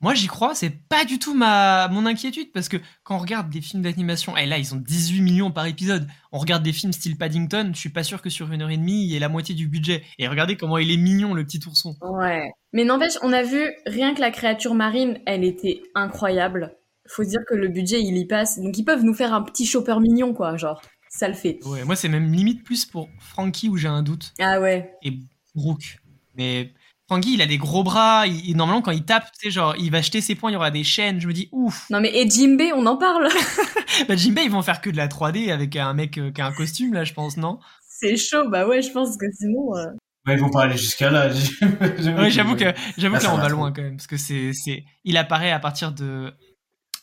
moi 0.01 0.13
j'y 0.13 0.27
crois, 0.27 0.53
c'est 0.53 0.69
pas 0.69 1.05
du 1.05 1.17
tout 1.17 1.33
ma 1.33 1.87
mon 1.87 2.05
inquiétude 2.05 2.51
parce 2.51 2.69
que 2.69 2.77
quand 3.03 3.15
on 3.15 3.19
regarde 3.19 3.49
des 3.49 3.61
films 3.61 3.81
d'animation, 3.81 4.37
et 4.37 4.45
là 4.45 4.59
ils 4.59 4.75
ont 4.75 4.77
18 4.77 5.21
millions 5.21 5.49
par 5.49 5.65
épisode, 5.65 6.07
on 6.31 6.37
regarde 6.37 6.61
des 6.61 6.71
films 6.71 6.93
style 6.93 7.17
Paddington, 7.17 7.71
je 7.73 7.79
suis 7.79 7.89
pas 7.89 8.03
sûr 8.03 8.21
que 8.21 8.29
sur 8.29 8.51
une 8.51 8.61
heure 8.61 8.69
et 8.69 8.77
demie 8.77 9.05
il 9.05 9.11
y 9.11 9.15
ait 9.15 9.19
la 9.19 9.29
moitié 9.29 9.55
du 9.55 9.67
budget. 9.67 10.03
Et 10.19 10.27
regardez 10.27 10.55
comment 10.55 10.77
il 10.77 10.91
est 10.91 10.97
mignon 10.97 11.33
le 11.33 11.43
petit 11.43 11.61
ourson. 11.65 11.95
Ouais. 12.01 12.51
Mais 12.73 12.83
n'empêche, 12.83 13.17
on 13.23 13.33
a 13.33 13.41
vu 13.41 13.71
rien 13.87 14.13
que 14.13 14.21
la 14.21 14.29
créature 14.29 14.75
marine, 14.75 15.19
elle 15.25 15.43
était 15.43 15.81
incroyable. 15.95 16.77
Faut 17.07 17.23
dire 17.23 17.41
que 17.49 17.55
le 17.55 17.69
budget, 17.69 18.01
il 18.01 18.17
y 18.17 18.27
passe. 18.27 18.59
Donc 18.59 18.77
ils 18.77 18.83
peuvent 18.83 19.03
nous 19.03 19.15
faire 19.15 19.33
un 19.33 19.41
petit 19.41 19.65
chopper 19.65 19.99
mignon, 19.99 20.33
quoi, 20.33 20.57
genre. 20.57 20.81
Ça 21.17 21.27
le 21.27 21.33
fait. 21.33 21.59
Ouais, 21.65 21.83
moi 21.83 21.95
c'est 21.95 22.09
même 22.09 22.31
limite 22.31 22.63
plus 22.63 22.85
pour 22.85 23.09
Frankie 23.19 23.69
où 23.69 23.77
j'ai 23.77 23.87
un 23.87 24.03
doute. 24.03 24.33
Ah 24.39 24.59
ouais. 24.59 24.93
et 25.03 25.13
Brooke. 25.55 25.99
Mais 26.35 26.73
Frankie, 27.07 27.33
il 27.33 27.41
a 27.41 27.45
des 27.47 27.57
gros 27.57 27.83
bras. 27.83 28.27
Il, 28.27 28.55
normalement, 28.57 28.81
quand 28.81 28.91
il 28.91 29.03
tape, 29.03 29.31
tu 29.31 29.45
sais, 29.47 29.51
genre, 29.51 29.75
il 29.79 29.89
va 29.91 30.01
jeter 30.01 30.19
ses 30.21 30.35
poings, 30.35 30.51
il 30.51 30.53
y 30.53 30.57
aura 30.57 30.71
des 30.71 30.83
chaînes. 30.83 31.19
Je 31.21 31.27
me 31.27 31.33
dis, 31.33 31.47
ouf. 31.53 31.85
Non 31.89 31.99
mais 32.01 32.11
et 32.15 32.29
Jimbe, 32.29 32.61
on 32.75 32.85
en 32.85 32.97
parle. 32.97 33.27
Bah, 34.07 34.15
Jinbei, 34.15 34.43
ils 34.43 34.51
vont 34.51 34.61
faire 34.61 34.81
que 34.81 34.89
de 34.91 34.97
la 34.97 35.07
3D 35.07 35.51
avec 35.51 35.75
un 35.75 35.93
mec 35.93 36.17
euh, 36.19 36.29
qui 36.29 36.39
a 36.41 36.45
un 36.45 36.51
costume, 36.51 36.93
là, 36.93 37.03
je 37.03 37.13
pense, 37.13 37.35
non? 37.37 37.57
C'est 37.87 38.15
chaud, 38.17 38.47
bah 38.49 38.67
ouais, 38.67 38.81
je 38.83 38.91
pense 38.91 39.17
que 39.17 39.25
sinon. 39.31 39.75
euh, 39.75 39.85
Ouais, 40.27 40.33
ils 40.35 40.39
vont 40.39 40.51
pas 40.51 40.63
aller 40.63 40.77
jusqu'à 40.77 41.09
là. 41.09 41.29
Ouais, 41.71 42.29
j'avoue 42.29 42.55
que, 42.55 42.73
j'avoue 42.97 43.13
Là, 43.13 43.19
que 43.19 43.25
ça 43.25 43.31
là, 43.31 43.35
on 43.35 43.37
va 43.37 43.49
loin 43.49 43.71
quand 43.71 43.81
même. 43.81 43.95
Parce 43.95 44.05
que 44.07 44.17
c'est, 44.17 44.51
c'est, 44.53 44.83
il 45.05 45.17
apparaît 45.17 45.51
à 45.51 45.59
partir 45.59 45.93
de 45.93 46.31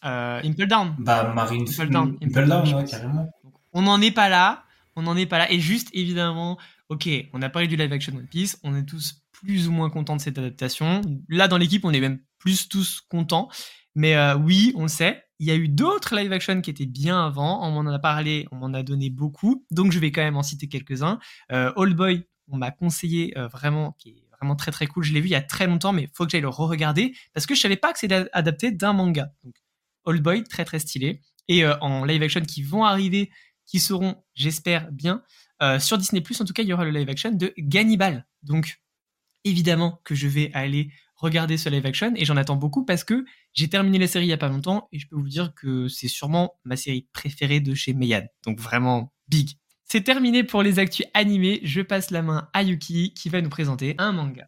euh, 0.04 0.40
Impel 0.44 0.68
Down. 0.68 0.94
Bah, 0.98 1.32
Marine. 1.34 1.64
Impel 1.68 1.88
Down, 1.88 2.16
Impel 2.22 2.28
Impel 2.28 2.48
Down, 2.48 2.62
Down, 2.62 2.66
je 2.66 2.76
ouais, 2.76 2.84
carrément. 2.84 3.28
On 3.74 3.82
n'en 3.82 4.00
est 4.00 4.12
pas 4.12 4.28
là. 4.28 4.64
On 4.96 5.02
n'en 5.02 5.16
est 5.16 5.26
pas 5.26 5.38
là. 5.38 5.50
Et 5.52 5.60
juste, 5.60 5.88
évidemment, 5.92 6.58
ok, 6.88 7.08
on 7.32 7.42
a 7.42 7.50
parlé 7.50 7.68
du 7.68 7.76
live 7.76 7.92
action 7.92 8.14
One 8.16 8.28
Piece. 8.28 8.58
On 8.62 8.76
est 8.76 8.84
tous 8.84 9.24
plus 9.32 9.68
ou 9.68 9.72
moins 9.72 9.90
contents 9.90 10.16
de 10.16 10.20
cette 10.20 10.38
adaptation. 10.38 11.02
Là, 11.28 11.48
dans 11.48 11.58
l'équipe, 11.58 11.84
on 11.84 11.92
est 11.92 12.00
même 12.00 12.20
plus 12.38 12.68
tous 12.68 13.00
contents. 13.00 13.48
Mais 13.94 14.16
euh, 14.16 14.36
oui, 14.36 14.72
on 14.76 14.82
le 14.82 14.88
sait. 14.88 15.24
Il 15.40 15.46
y 15.46 15.50
a 15.50 15.56
eu 15.56 15.68
d'autres 15.68 16.14
live 16.14 16.32
action 16.32 16.60
qui 16.60 16.70
étaient 16.70 16.86
bien 16.86 17.26
avant. 17.26 17.66
On 17.66 17.82
m'en 17.82 17.90
a 17.92 17.98
parlé, 17.98 18.46
on 18.52 18.56
m'en 18.56 18.72
a 18.72 18.82
donné 18.82 19.10
beaucoup. 19.10 19.66
Donc, 19.70 19.92
je 19.92 19.98
vais 19.98 20.12
quand 20.12 20.22
même 20.22 20.36
en 20.36 20.42
citer 20.42 20.68
quelques-uns. 20.68 21.18
Euh, 21.52 21.72
Old 21.76 21.96
Boy, 21.96 22.24
on 22.48 22.56
m'a 22.56 22.70
conseillé 22.70 23.36
euh, 23.36 23.48
vraiment, 23.48 23.92
qui 23.98 24.10
est 24.10 24.24
vraiment 24.38 24.54
très 24.54 24.70
très 24.70 24.86
cool. 24.86 25.02
Je 25.02 25.12
l'ai 25.12 25.20
vu 25.20 25.28
il 25.28 25.32
y 25.32 25.36
a 25.36 25.42
très 25.42 25.66
longtemps, 25.66 25.92
mais 25.92 26.08
faut 26.14 26.24
que 26.24 26.30
j'aille 26.30 26.40
le 26.40 26.48
re-regarder 26.48 27.14
parce 27.32 27.46
que 27.46 27.54
je 27.54 27.60
savais 27.60 27.76
pas 27.76 27.92
que 27.92 27.98
c'était 27.98 28.26
adapté 28.32 28.70
d'un 28.70 28.92
manga. 28.92 29.32
Donc, 29.42 29.54
Old 30.04 30.22
Boy, 30.22 30.44
très 30.44 30.64
très 30.64 30.78
stylé. 30.78 31.20
Et 31.48 31.66
en 31.66 32.06
live 32.06 32.22
action 32.22 32.40
qui 32.40 32.62
vont 32.62 32.84
arriver, 32.84 33.30
qui 33.66 33.80
seront, 33.80 34.22
j'espère, 34.34 34.90
bien. 34.92 35.22
Euh, 35.62 35.78
sur 35.78 35.98
Disney 35.98 36.22
en 36.40 36.44
tout 36.44 36.52
cas, 36.52 36.62
il 36.62 36.68
y 36.68 36.72
aura 36.72 36.84
le 36.84 36.90
live 36.90 37.08
action 37.08 37.30
de 37.30 37.52
Gannibal. 37.58 38.26
Donc, 38.42 38.80
évidemment 39.44 40.00
que 40.04 40.14
je 40.14 40.26
vais 40.26 40.50
aller 40.54 40.90
regarder 41.16 41.56
ce 41.56 41.68
live 41.68 41.86
action 41.86 42.12
et 42.16 42.24
j'en 42.24 42.36
attends 42.36 42.56
beaucoup 42.56 42.84
parce 42.84 43.04
que 43.04 43.24
j'ai 43.52 43.68
terminé 43.68 43.98
la 43.98 44.06
série 44.06 44.26
il 44.26 44.28
y 44.28 44.32
a 44.32 44.38
pas 44.38 44.48
longtemps 44.48 44.88
et 44.92 44.98
je 44.98 45.08
peux 45.08 45.16
vous 45.16 45.28
dire 45.28 45.54
que 45.54 45.88
c'est 45.88 46.08
sûrement 46.08 46.54
ma 46.64 46.76
série 46.76 47.08
préférée 47.12 47.60
de 47.60 47.74
chez 47.74 47.94
Meian. 47.94 48.26
Donc 48.44 48.58
vraiment 48.58 49.12
big. 49.28 49.50
C'est 49.84 50.02
terminé 50.02 50.44
pour 50.44 50.62
les 50.62 50.78
actus 50.78 51.06
animés. 51.14 51.60
Je 51.62 51.80
passe 51.80 52.10
la 52.10 52.22
main 52.22 52.48
à 52.52 52.62
Yuki 52.62 53.14
qui 53.14 53.28
va 53.28 53.40
nous 53.40 53.50
présenter 53.50 53.94
un 53.98 54.12
manga. 54.12 54.46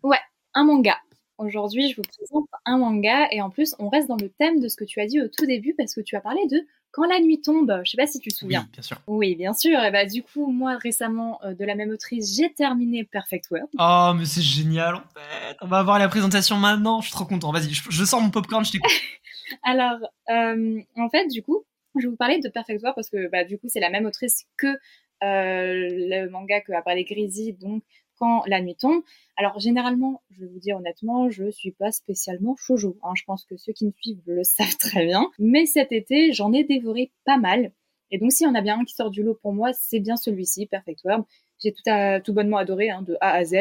un 0.55 0.65
manga. 0.65 0.97
Aujourd'hui, 1.39 1.91
je 1.91 1.97
vous 1.97 2.03
présente 2.03 2.49
un 2.65 2.79
manga 2.79 3.29
et 3.31 3.43
en 3.43 3.51
plus, 3.51 3.75
on 3.79 3.91
reste 3.91 4.09
dans 4.09 4.17
le 4.17 4.31
thème 4.31 4.59
de 4.59 4.69
ce 4.69 4.77
que 4.77 4.85
tu 4.85 5.01
as 5.01 5.07
dit 5.07 5.21
au 5.21 5.29
tout 5.29 5.45
début 5.45 5.75
parce 5.77 5.95
que 5.95 6.01
tu 6.01 6.17
as 6.17 6.21
parlé 6.21 6.41
de 6.51 6.59
quand 6.97 7.07
la 7.07 7.21
nuit 7.21 7.43
tombe. 7.43 7.83
Je 7.85 7.91
sais 7.91 7.97
pas 7.99 8.07
si 8.07 8.19
tu 8.21 8.31
te 8.31 8.35
Oui, 8.37 8.39
souviens. 8.39 8.67
bien 8.73 8.83
sûr. 8.83 8.97
Oui, 9.07 9.37
bien 9.37 9.53
sûr. 9.53 9.79
Et 9.85 9.91
bah 9.91 10.07
du 10.07 10.23
coup, 10.23 10.51
moi 10.51 10.79
récemment, 10.79 11.39
euh, 11.45 11.53
de 11.53 11.63
la 11.67 11.75
même 11.75 11.91
autrice, 11.91 12.35
j'ai 12.35 12.51
terminé 12.55 13.05
Perfect 13.05 13.51
World. 13.51 13.69
Oh, 13.79 14.13
mais 14.19 14.25
c'est 14.25 14.41
génial 14.41 14.95
en 14.95 15.01
fait. 15.15 15.57
On 15.61 15.67
va 15.67 15.79
avoir 15.81 15.99
la 15.99 16.09
présentation 16.09 16.57
maintenant. 16.57 17.03
Je 17.03 17.09
suis 17.09 17.15
trop 17.15 17.27
content. 17.27 17.53
Vas-y, 17.53 17.75
je, 17.75 17.83
je 17.91 18.05
sors 18.07 18.23
mon 18.23 18.31
popcorn, 18.31 18.65
je 18.65 18.73
t'écoute. 18.73 18.91
Alors, 19.63 19.99
euh, 20.31 20.81
en 20.97 21.09
fait, 21.11 21.27
du 21.29 21.43
coup, 21.43 21.65
je 21.97 22.03
vais 22.07 22.09
vous 22.09 22.17
parler 22.17 22.41
de 22.41 22.49
Perfect 22.49 22.81
World 22.81 22.95
parce 22.97 23.11
que 23.11 23.29
bah, 23.29 23.45
du 23.45 23.59
coup, 23.59 23.67
c'est 23.69 23.81
la 23.81 23.91
même 23.91 24.07
autrice 24.07 24.47
que 24.57 24.67
euh, 24.67 24.79
le 25.23 26.29
manga 26.31 26.63
que 26.63 26.73
a 26.73 26.81
parlé 26.81 27.05
Grisy, 27.05 27.53
donc 27.53 27.83
quand 28.19 28.43
la 28.47 28.61
nuit 28.61 28.77
tombe. 28.77 29.03
Alors, 29.37 29.59
généralement, 29.59 30.23
je 30.31 30.41
vais 30.41 30.47
vous 30.47 30.59
dire 30.59 30.77
honnêtement, 30.77 31.29
je 31.31 31.51
suis 31.51 31.73
pas 31.73 31.93
spécialement 31.93 32.57
shoujo. 32.57 32.99
Hein. 33.03 33.13
Je 33.17 33.25
pense 33.25 33.45
que 33.45 33.57
ceux 33.57 33.73
qui 33.73 33.87
me 33.87 33.93
suivent 33.93 34.23
le 34.27 34.43
savent 34.45 34.77
très 34.79 35.05
bien. 35.07 35.31
Mais 35.39 35.67
cet 35.67 35.93
été, 35.93 36.33
j'en 36.33 36.53
ai 36.53 36.65
dévoré 36.65 37.13
pas 37.25 37.39
mal. 37.39 37.73
Et 38.11 38.19
donc, 38.19 38.33
s'il 38.33 38.47
y 38.47 38.51
en 38.51 38.55
a 38.55 38.61
bien 38.61 38.79
un 38.81 38.85
qui 38.85 38.95
sort 38.95 39.11
du 39.11 39.23
lot 39.23 39.35
pour 39.43 39.53
moi, 39.53 39.73
c'est 39.73 40.01
bien 40.01 40.17
celui-ci, 40.17 40.67
Perfect 40.67 41.03
World. 41.05 41.25
J'ai 41.63 41.73
tout, 41.73 41.83
à- 41.87 42.21
tout 42.21 42.33
bonnement 42.33 42.57
adoré, 42.59 42.91
hein, 42.91 43.03
de 43.03 43.17
A 43.21 43.33
à 43.33 43.45
Z. 43.45 43.55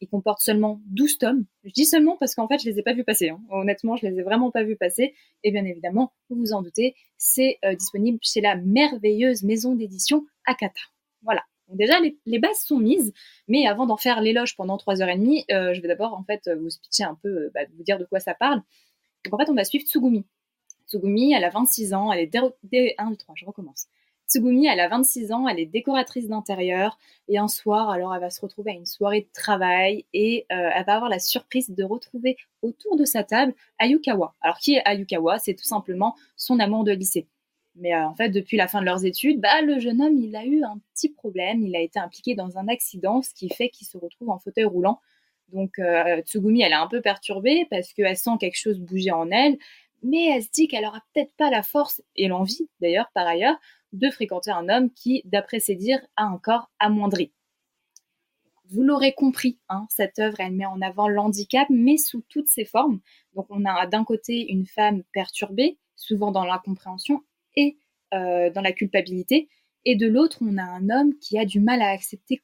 Il 0.00 0.08
comporte 0.08 0.40
seulement 0.40 0.80
12 0.86 1.16
tomes. 1.18 1.44
Je 1.62 1.70
dis 1.70 1.84
seulement 1.84 2.16
parce 2.18 2.34
qu'en 2.34 2.48
fait, 2.48 2.58
je 2.58 2.68
les 2.68 2.78
ai 2.80 2.82
pas 2.82 2.92
vus 2.92 3.04
passer. 3.04 3.28
hein. 3.28 3.40
Honnêtement, 3.50 3.94
je 3.94 4.04
les 4.06 4.18
ai 4.18 4.22
vraiment 4.22 4.50
pas 4.50 4.64
vus 4.64 4.74
passer. 4.76 5.14
Et 5.44 5.52
bien 5.52 5.64
évidemment, 5.64 6.12
vous 6.28 6.36
vous 6.36 6.52
en 6.54 6.62
doutez, 6.62 6.96
c'est 7.18 7.58
euh, 7.64 7.76
disponible 7.76 8.18
chez 8.20 8.40
la 8.40 8.56
merveilleuse 8.56 9.44
maison 9.44 9.76
d'édition 9.76 10.26
Akata. 10.44 10.80
Voilà. 11.22 11.42
Déjà, 11.72 11.94
les, 12.26 12.38
bases 12.38 12.60
sont 12.60 12.78
mises, 12.78 13.12
mais 13.48 13.66
avant 13.66 13.86
d'en 13.86 13.96
faire 13.96 14.20
l'éloge 14.20 14.56
pendant 14.56 14.76
3h30, 14.76 15.44
euh, 15.50 15.74
je 15.74 15.80
vais 15.80 15.88
d'abord 15.88 16.14
en 16.14 16.24
fait 16.24 16.50
vous 16.60 16.68
pitcher 16.82 17.04
un 17.04 17.14
peu, 17.22 17.28
euh, 17.28 17.50
bah, 17.54 17.60
vous 17.76 17.82
dire 17.82 17.98
de 17.98 18.04
quoi 18.04 18.20
ça 18.20 18.34
parle. 18.34 18.62
En 19.30 19.38
fait, 19.38 19.48
on 19.48 19.54
va 19.54 19.64
suivre 19.64 19.84
Tsugumi. 19.86 20.24
Tsugumi, 20.88 21.32
elle 21.32 21.44
a 21.44 21.50
26 21.50 21.94
ans, 21.94 22.12
elle 22.12 22.20
est... 22.20 22.26
Dé... 22.26 22.40
dé- 22.64 22.94
1, 22.98 23.10
2, 23.10 23.16
3, 23.16 23.34
je 23.36 23.44
recommence. 23.46 23.86
Tsugumi, 24.28 24.66
elle 24.66 24.80
a 24.80 24.88
26 24.88 25.32
ans, 25.32 25.48
elle 25.48 25.58
est 25.60 25.66
décoratrice 25.66 26.28
d'intérieur, 26.28 26.98
et 27.28 27.38
un 27.38 27.48
soir, 27.48 27.90
alors 27.90 28.14
elle 28.14 28.20
va 28.20 28.30
se 28.30 28.40
retrouver 28.40 28.72
à 28.72 28.74
une 28.74 28.86
soirée 28.86 29.22
de 29.22 29.32
travail, 29.32 30.04
et 30.12 30.46
euh, 30.52 30.70
elle 30.74 30.84
va 30.84 30.94
avoir 30.94 31.10
la 31.10 31.18
surprise 31.18 31.70
de 31.70 31.84
retrouver 31.84 32.36
autour 32.62 32.96
de 32.96 33.04
sa 33.04 33.24
table 33.24 33.54
Ayukawa. 33.78 34.34
Alors 34.40 34.58
qui 34.58 34.74
est 34.74 34.82
Ayukawa? 34.84 35.38
C'est 35.38 35.54
tout 35.54 35.64
simplement 35.64 36.16
son 36.36 36.60
amour 36.60 36.84
de 36.84 36.92
lycée. 36.92 37.26
Mais 37.74 37.94
en 37.96 38.14
fait, 38.14 38.28
depuis 38.28 38.56
la 38.56 38.68
fin 38.68 38.80
de 38.80 38.86
leurs 38.86 39.04
études, 39.04 39.40
bah, 39.40 39.62
le 39.62 39.78
jeune 39.78 40.02
homme, 40.02 40.18
il 40.18 40.36
a 40.36 40.44
eu 40.44 40.62
un 40.62 40.78
petit 40.94 41.08
problème. 41.08 41.62
Il 41.62 41.74
a 41.74 41.80
été 41.80 41.98
impliqué 41.98 42.34
dans 42.34 42.58
un 42.58 42.68
accident, 42.68 43.22
ce 43.22 43.32
qui 43.34 43.48
fait 43.48 43.70
qu'il 43.70 43.86
se 43.86 43.96
retrouve 43.96 44.30
en 44.30 44.38
fauteuil 44.38 44.64
roulant. 44.64 45.00
Donc 45.52 45.80
Tsugumi, 46.22 46.62
elle 46.62 46.72
est 46.72 46.76
un 46.76 46.88
peu 46.88 47.00
perturbée 47.00 47.66
parce 47.70 47.92
qu'elle 47.92 48.16
sent 48.16 48.38
quelque 48.40 48.58
chose 48.58 48.78
bouger 48.80 49.10
en 49.10 49.30
elle, 49.30 49.58
mais 50.02 50.28
elle 50.28 50.42
se 50.42 50.50
dit 50.50 50.66
qu'elle 50.66 50.84
aura 50.84 51.02
peut-être 51.12 51.34
pas 51.36 51.50
la 51.50 51.62
force 51.62 52.02
et 52.16 52.28
l'envie, 52.28 52.68
d'ailleurs, 52.80 53.10
par 53.14 53.26
ailleurs, 53.26 53.56
de 53.92 54.10
fréquenter 54.10 54.50
un 54.50 54.68
homme 54.68 54.90
qui, 54.90 55.22
d'après 55.26 55.60
ses 55.60 55.74
dires, 55.74 56.00
a 56.16 56.24
un 56.24 56.38
corps 56.38 56.70
amoindri. 56.78 57.32
Vous 58.70 58.82
l'aurez 58.82 59.12
compris, 59.12 59.58
hein, 59.68 59.86
cette 59.90 60.18
œuvre, 60.18 60.40
elle 60.40 60.52
met 60.52 60.64
en 60.64 60.80
avant 60.80 61.06
l'handicap, 61.06 61.68
mais 61.68 61.98
sous 61.98 62.22
toutes 62.30 62.48
ses 62.48 62.64
formes. 62.64 63.00
Donc 63.34 63.46
on 63.50 63.66
a 63.66 63.86
d'un 63.86 64.04
côté 64.04 64.50
une 64.50 64.66
femme 64.66 65.02
perturbée, 65.12 65.78
souvent 65.94 66.32
dans 66.32 66.46
l'incompréhension 66.46 67.22
et 67.56 67.76
euh, 68.14 68.50
dans 68.50 68.60
la 68.60 68.72
culpabilité, 68.72 69.48
et 69.84 69.96
de 69.96 70.06
l'autre, 70.06 70.38
on 70.40 70.58
a 70.58 70.62
un 70.62 70.90
homme 70.90 71.18
qui 71.18 71.38
a 71.38 71.44
du 71.44 71.60
mal 71.60 71.82
à 71.82 71.88
accepter 71.88 72.42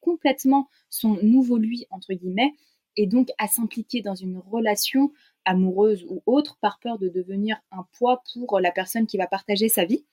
complètement 0.00 0.68
son 0.88 1.18
nouveau 1.22 1.58
lui, 1.58 1.86
entre 1.90 2.14
guillemets, 2.14 2.54
et 2.96 3.06
donc 3.06 3.28
à 3.38 3.46
s'impliquer 3.46 4.00
dans 4.00 4.14
une 4.14 4.38
relation 4.38 5.12
amoureuse 5.44 6.04
ou 6.08 6.22
autre 6.26 6.58
par 6.60 6.78
peur 6.80 6.98
de 6.98 7.08
devenir 7.08 7.60
un 7.70 7.86
poids 7.98 8.22
pour 8.32 8.60
la 8.60 8.72
personne 8.72 9.06
qui 9.06 9.18
va 9.18 9.26
partager 9.26 9.68
sa 9.68 9.84
vie. 9.84 10.04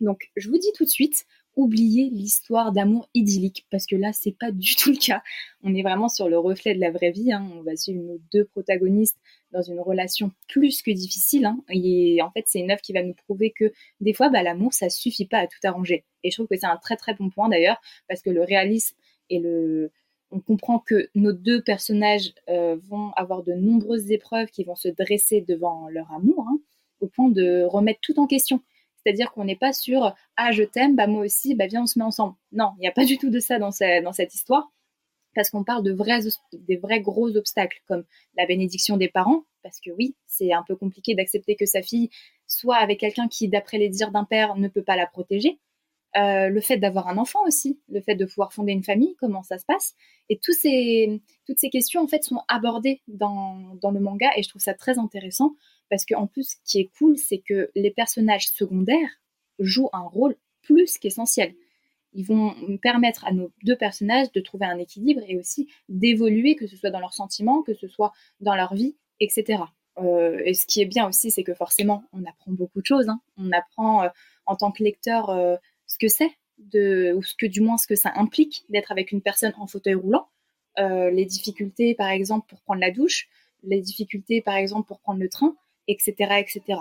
Donc 0.00 0.30
je 0.36 0.48
vous 0.48 0.58
dis 0.58 0.72
tout 0.74 0.84
de 0.84 0.90
suite, 0.90 1.24
oubliez 1.56 2.10
l'histoire 2.10 2.72
d'amour 2.72 3.08
idyllique 3.14 3.66
parce 3.70 3.86
que 3.86 3.96
là 3.96 4.12
c'est 4.12 4.36
pas 4.38 4.52
du 4.52 4.74
tout 4.76 4.90
le 4.90 4.96
cas. 4.96 5.22
On 5.62 5.74
est 5.74 5.82
vraiment 5.82 6.08
sur 6.08 6.28
le 6.28 6.38
reflet 6.38 6.74
de 6.74 6.80
la 6.80 6.90
vraie 6.90 7.10
vie. 7.10 7.32
Hein. 7.32 7.50
On 7.54 7.62
va 7.62 7.76
suivre 7.76 8.02
nos 8.02 8.18
deux 8.32 8.44
protagonistes 8.44 9.18
dans 9.52 9.62
une 9.62 9.80
relation 9.80 10.30
plus 10.48 10.82
que 10.82 10.90
difficile. 10.90 11.46
Hein. 11.46 11.58
Et 11.70 12.20
en 12.22 12.30
fait 12.30 12.44
c'est 12.46 12.60
une 12.60 12.70
œuvre 12.70 12.82
qui 12.82 12.92
va 12.92 13.02
nous 13.02 13.14
prouver 13.14 13.52
que 13.52 13.72
des 14.00 14.12
fois 14.12 14.28
bah, 14.28 14.42
l'amour 14.42 14.72
ça 14.72 14.88
suffit 14.88 15.26
pas 15.26 15.38
à 15.38 15.46
tout 15.46 15.58
arranger. 15.64 16.04
Et 16.22 16.30
je 16.30 16.36
trouve 16.36 16.48
que 16.48 16.56
c'est 16.56 16.66
un 16.66 16.76
très 16.76 16.96
très 16.96 17.14
bon 17.14 17.30
point 17.30 17.48
d'ailleurs 17.48 17.80
parce 18.08 18.22
que 18.22 18.30
le 18.30 18.42
réalisme 18.42 18.96
et 19.30 19.38
le 19.38 19.90
on 20.30 20.40
comprend 20.40 20.78
que 20.78 21.08
nos 21.14 21.32
deux 21.32 21.62
personnages 21.62 22.34
euh, 22.48 22.76
vont 22.88 23.12
avoir 23.16 23.42
de 23.42 23.54
nombreuses 23.54 24.10
épreuves 24.10 24.48
qui 24.48 24.64
vont 24.64 24.74
se 24.74 24.88
dresser 24.88 25.40
devant 25.40 25.88
leur 25.88 26.12
amour, 26.12 26.46
hein, 26.48 26.58
au 27.00 27.06
point 27.06 27.30
de 27.30 27.64
remettre 27.64 28.00
tout 28.02 28.18
en 28.20 28.26
question. 28.26 28.60
C'est-à-dire 29.08 29.32
qu'on 29.32 29.44
n'est 29.44 29.56
pas 29.56 29.72
sur 29.72 30.14
ah 30.36 30.52
je 30.52 30.62
t'aime, 30.62 30.94
bah 30.94 31.06
moi 31.06 31.24
aussi, 31.24 31.54
bah 31.54 31.66
viens 31.66 31.84
on 31.84 31.86
se 31.86 31.98
met 31.98 32.04
ensemble. 32.04 32.34
Non, 32.52 32.72
il 32.76 32.80
n'y 32.80 32.88
a 32.88 32.92
pas 32.92 33.06
du 33.06 33.16
tout 33.16 33.30
de 33.30 33.40
ça 33.40 33.58
dans, 33.58 33.70
cette 33.72 34.34
histoire, 34.34 34.70
parce 35.34 35.48
qu'on 35.48 35.64
parle 35.64 35.82
de 35.82 35.92
vrais, 35.92 36.20
des 36.52 36.76
vrais 36.76 37.00
gros 37.00 37.34
obstacles 37.34 37.80
comme 37.88 38.04
la 38.36 38.44
bénédiction 38.44 38.98
des 38.98 39.08
parents, 39.08 39.44
parce 39.62 39.80
que 39.80 39.90
oui, 39.92 40.14
c'est 40.26 40.52
un 40.52 40.62
peu 40.62 40.76
compliqué 40.76 41.14
d'accepter 41.14 41.56
que 41.56 41.64
sa 41.64 41.80
fille 41.80 42.10
soit 42.46 42.76
avec 42.76 43.00
quelqu'un 43.00 43.28
qui, 43.28 43.48
d'après 43.48 43.78
les 43.78 43.88
dires 43.88 44.10
d'un 44.10 44.24
père, 44.24 44.56
ne 44.56 44.68
peut 44.68 44.84
pas 44.84 44.96
la 44.96 45.06
protéger. 45.06 45.58
Euh, 46.18 46.48
le 46.48 46.60
fait 46.60 46.78
d'avoir 46.78 47.06
un 47.08 47.16
enfant 47.18 47.38
aussi, 47.46 47.78
le 47.88 48.00
fait 48.00 48.16
de 48.16 48.24
pouvoir 48.24 48.52
fonder 48.52 48.72
une 48.72 48.82
famille, 48.82 49.14
comment 49.20 49.42
ça 49.42 49.58
se 49.58 49.64
passe. 49.64 49.94
Et 50.28 50.40
ces, 50.42 51.22
toutes 51.46 51.58
ces 51.58 51.70
questions, 51.70 52.02
en 52.02 52.08
fait, 52.08 52.24
sont 52.24 52.40
abordées 52.48 53.02
dans, 53.06 53.74
dans 53.80 53.90
le 53.90 54.00
manga 54.00 54.28
et 54.36 54.42
je 54.42 54.48
trouve 54.48 54.62
ça 54.62 54.74
très 54.74 54.98
intéressant 54.98 55.54
parce 55.90 56.04
qu'en 56.04 56.26
plus, 56.26 56.50
ce 56.50 56.56
qui 56.64 56.80
est 56.80 56.90
cool, 56.98 57.16
c'est 57.16 57.38
que 57.38 57.70
les 57.76 57.90
personnages 57.90 58.48
secondaires 58.48 59.20
jouent 59.58 59.90
un 59.92 60.02
rôle 60.02 60.36
plus 60.62 60.98
qu'essentiel. 60.98 61.54
Ils 62.14 62.24
vont 62.24 62.54
permettre 62.82 63.24
à 63.26 63.32
nos 63.32 63.52
deux 63.62 63.76
personnages 63.76 64.32
de 64.32 64.40
trouver 64.40 64.66
un 64.66 64.78
équilibre 64.78 65.20
et 65.28 65.36
aussi 65.36 65.68
d'évoluer, 65.88 66.56
que 66.56 66.66
ce 66.66 66.76
soit 66.76 66.90
dans 66.90 67.00
leurs 67.00 67.14
sentiments, 67.14 67.62
que 67.62 67.74
ce 67.74 67.86
soit 67.86 68.12
dans 68.40 68.56
leur 68.56 68.74
vie, 68.74 68.96
etc. 69.20 69.62
Euh, 69.98 70.40
et 70.44 70.54
ce 70.54 70.66
qui 70.66 70.80
est 70.80 70.86
bien 70.86 71.06
aussi, 71.06 71.30
c'est 71.30 71.44
que 71.44 71.54
forcément, 71.54 72.04
on 72.12 72.24
apprend 72.24 72.52
beaucoup 72.52 72.80
de 72.80 72.86
choses. 72.86 73.08
Hein. 73.08 73.20
On 73.36 73.52
apprend 73.52 74.04
euh, 74.04 74.08
en 74.46 74.56
tant 74.56 74.72
que 74.72 74.82
lecteur 74.82 75.30
ce 75.88 75.98
que 75.98 76.08
c'est, 76.08 76.30
ou 76.74 77.22
ce 77.22 77.34
que 77.34 77.46
du 77.46 77.60
moins 77.60 77.78
ce 77.78 77.86
que 77.86 77.96
ça 77.96 78.12
implique 78.14 78.64
d'être 78.68 78.92
avec 78.92 79.10
une 79.12 79.22
personne 79.22 79.52
en 79.58 79.66
fauteuil 79.66 79.94
roulant, 79.94 80.28
euh, 80.78 81.10
les 81.10 81.24
difficultés 81.24 81.94
par 81.94 82.10
exemple 82.10 82.46
pour 82.48 82.60
prendre 82.60 82.80
la 82.80 82.90
douche, 82.90 83.28
les 83.64 83.80
difficultés 83.80 84.40
par 84.42 84.56
exemple 84.56 84.86
pour 84.86 85.00
prendre 85.00 85.20
le 85.20 85.28
train, 85.28 85.56
etc. 85.88 86.12
etc. 86.38 86.80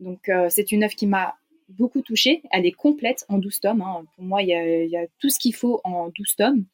Donc 0.00 0.28
euh, 0.28 0.48
c'est 0.50 0.72
une 0.72 0.84
œuvre 0.84 0.94
qui 0.94 1.06
m'a 1.06 1.36
beaucoup 1.68 2.00
touchée, 2.00 2.42
elle 2.50 2.66
est 2.66 2.72
complète 2.72 3.24
en 3.28 3.38
12 3.38 3.60
tomes, 3.60 3.82
hein. 3.82 4.04
pour 4.14 4.24
moi 4.24 4.42
il 4.42 4.48
y, 4.48 4.96
a, 4.96 5.06
tout 5.18 5.28
ce 5.28 5.38
qu'il 5.38 5.54
faut 5.54 5.80
en 5.84 6.08
12 6.08 6.36
tomes. 6.36 6.64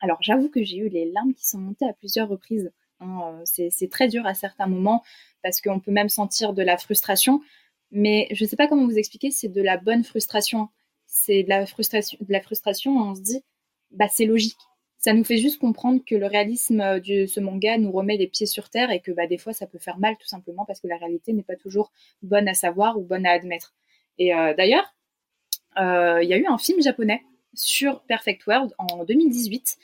Alors 0.00 0.18
j'avoue 0.20 0.48
que 0.48 0.62
j'ai 0.62 0.78
eu 0.78 0.88
les 0.88 1.10
larmes 1.10 1.34
qui 1.34 1.46
sont 1.46 1.58
montées 1.58 1.88
à 1.88 1.92
plusieurs 1.92 2.28
reprises, 2.28 2.72
hein. 3.00 3.40
c'est 3.44 3.90
très 3.90 4.08
dur 4.08 4.24
à 4.26 4.34
certains 4.34 4.66
moments 4.66 5.02
parce 5.42 5.60
qu'on 5.60 5.80
peut 5.80 5.90
même 5.90 6.08
sentir 6.08 6.54
de 6.54 6.62
la 6.62 6.76
frustration, 6.76 7.40
mais 7.90 8.28
je 8.32 8.44
ne 8.44 8.48
sais 8.48 8.56
pas 8.56 8.68
comment 8.68 8.86
vous 8.86 8.98
expliquer, 8.98 9.30
c'est 9.30 9.48
de 9.48 9.62
la 9.62 9.76
bonne 9.76 10.04
frustration 10.04 10.68
c'est 11.26 11.42
de 11.42 11.48
la 11.48 11.66
frustration, 11.66 12.18
de 12.20 12.32
la 12.32 12.40
frustration. 12.40 12.96
On 12.96 13.14
se 13.14 13.20
dit, 13.20 13.42
bah 13.90 14.06
c'est 14.08 14.26
logique. 14.26 14.58
Ça 14.98 15.12
nous 15.12 15.24
fait 15.24 15.36
juste 15.36 15.60
comprendre 15.60 16.00
que 16.04 16.14
le 16.14 16.26
réalisme 16.26 16.80
euh, 16.80 17.00
de 17.00 17.26
ce 17.26 17.40
manga 17.40 17.76
nous 17.78 17.92
remet 17.92 18.16
les 18.16 18.28
pieds 18.28 18.46
sur 18.46 18.70
terre 18.70 18.90
et 18.90 19.00
que 19.00 19.12
bah, 19.12 19.26
des 19.26 19.38
fois 19.38 19.52
ça 19.52 19.66
peut 19.66 19.78
faire 19.78 19.98
mal 19.98 20.16
tout 20.16 20.26
simplement 20.26 20.64
parce 20.64 20.80
que 20.80 20.88
la 20.88 20.96
réalité 20.96 21.32
n'est 21.32 21.42
pas 21.42 21.56
toujours 21.56 21.92
bonne 22.22 22.48
à 22.48 22.54
savoir 22.54 22.98
ou 22.98 23.02
bonne 23.02 23.26
à 23.26 23.32
admettre. 23.32 23.74
Et 24.18 24.34
euh, 24.34 24.54
d'ailleurs, 24.54 24.94
euh, 25.78 26.22
il 26.22 26.28
y 26.28 26.32
a 26.32 26.38
eu 26.38 26.46
un 26.46 26.58
film 26.58 26.80
japonais 26.80 27.22
sur 27.54 28.02
Perfect 28.02 28.46
World 28.46 28.72
en 28.78 29.04
2018 29.04 29.78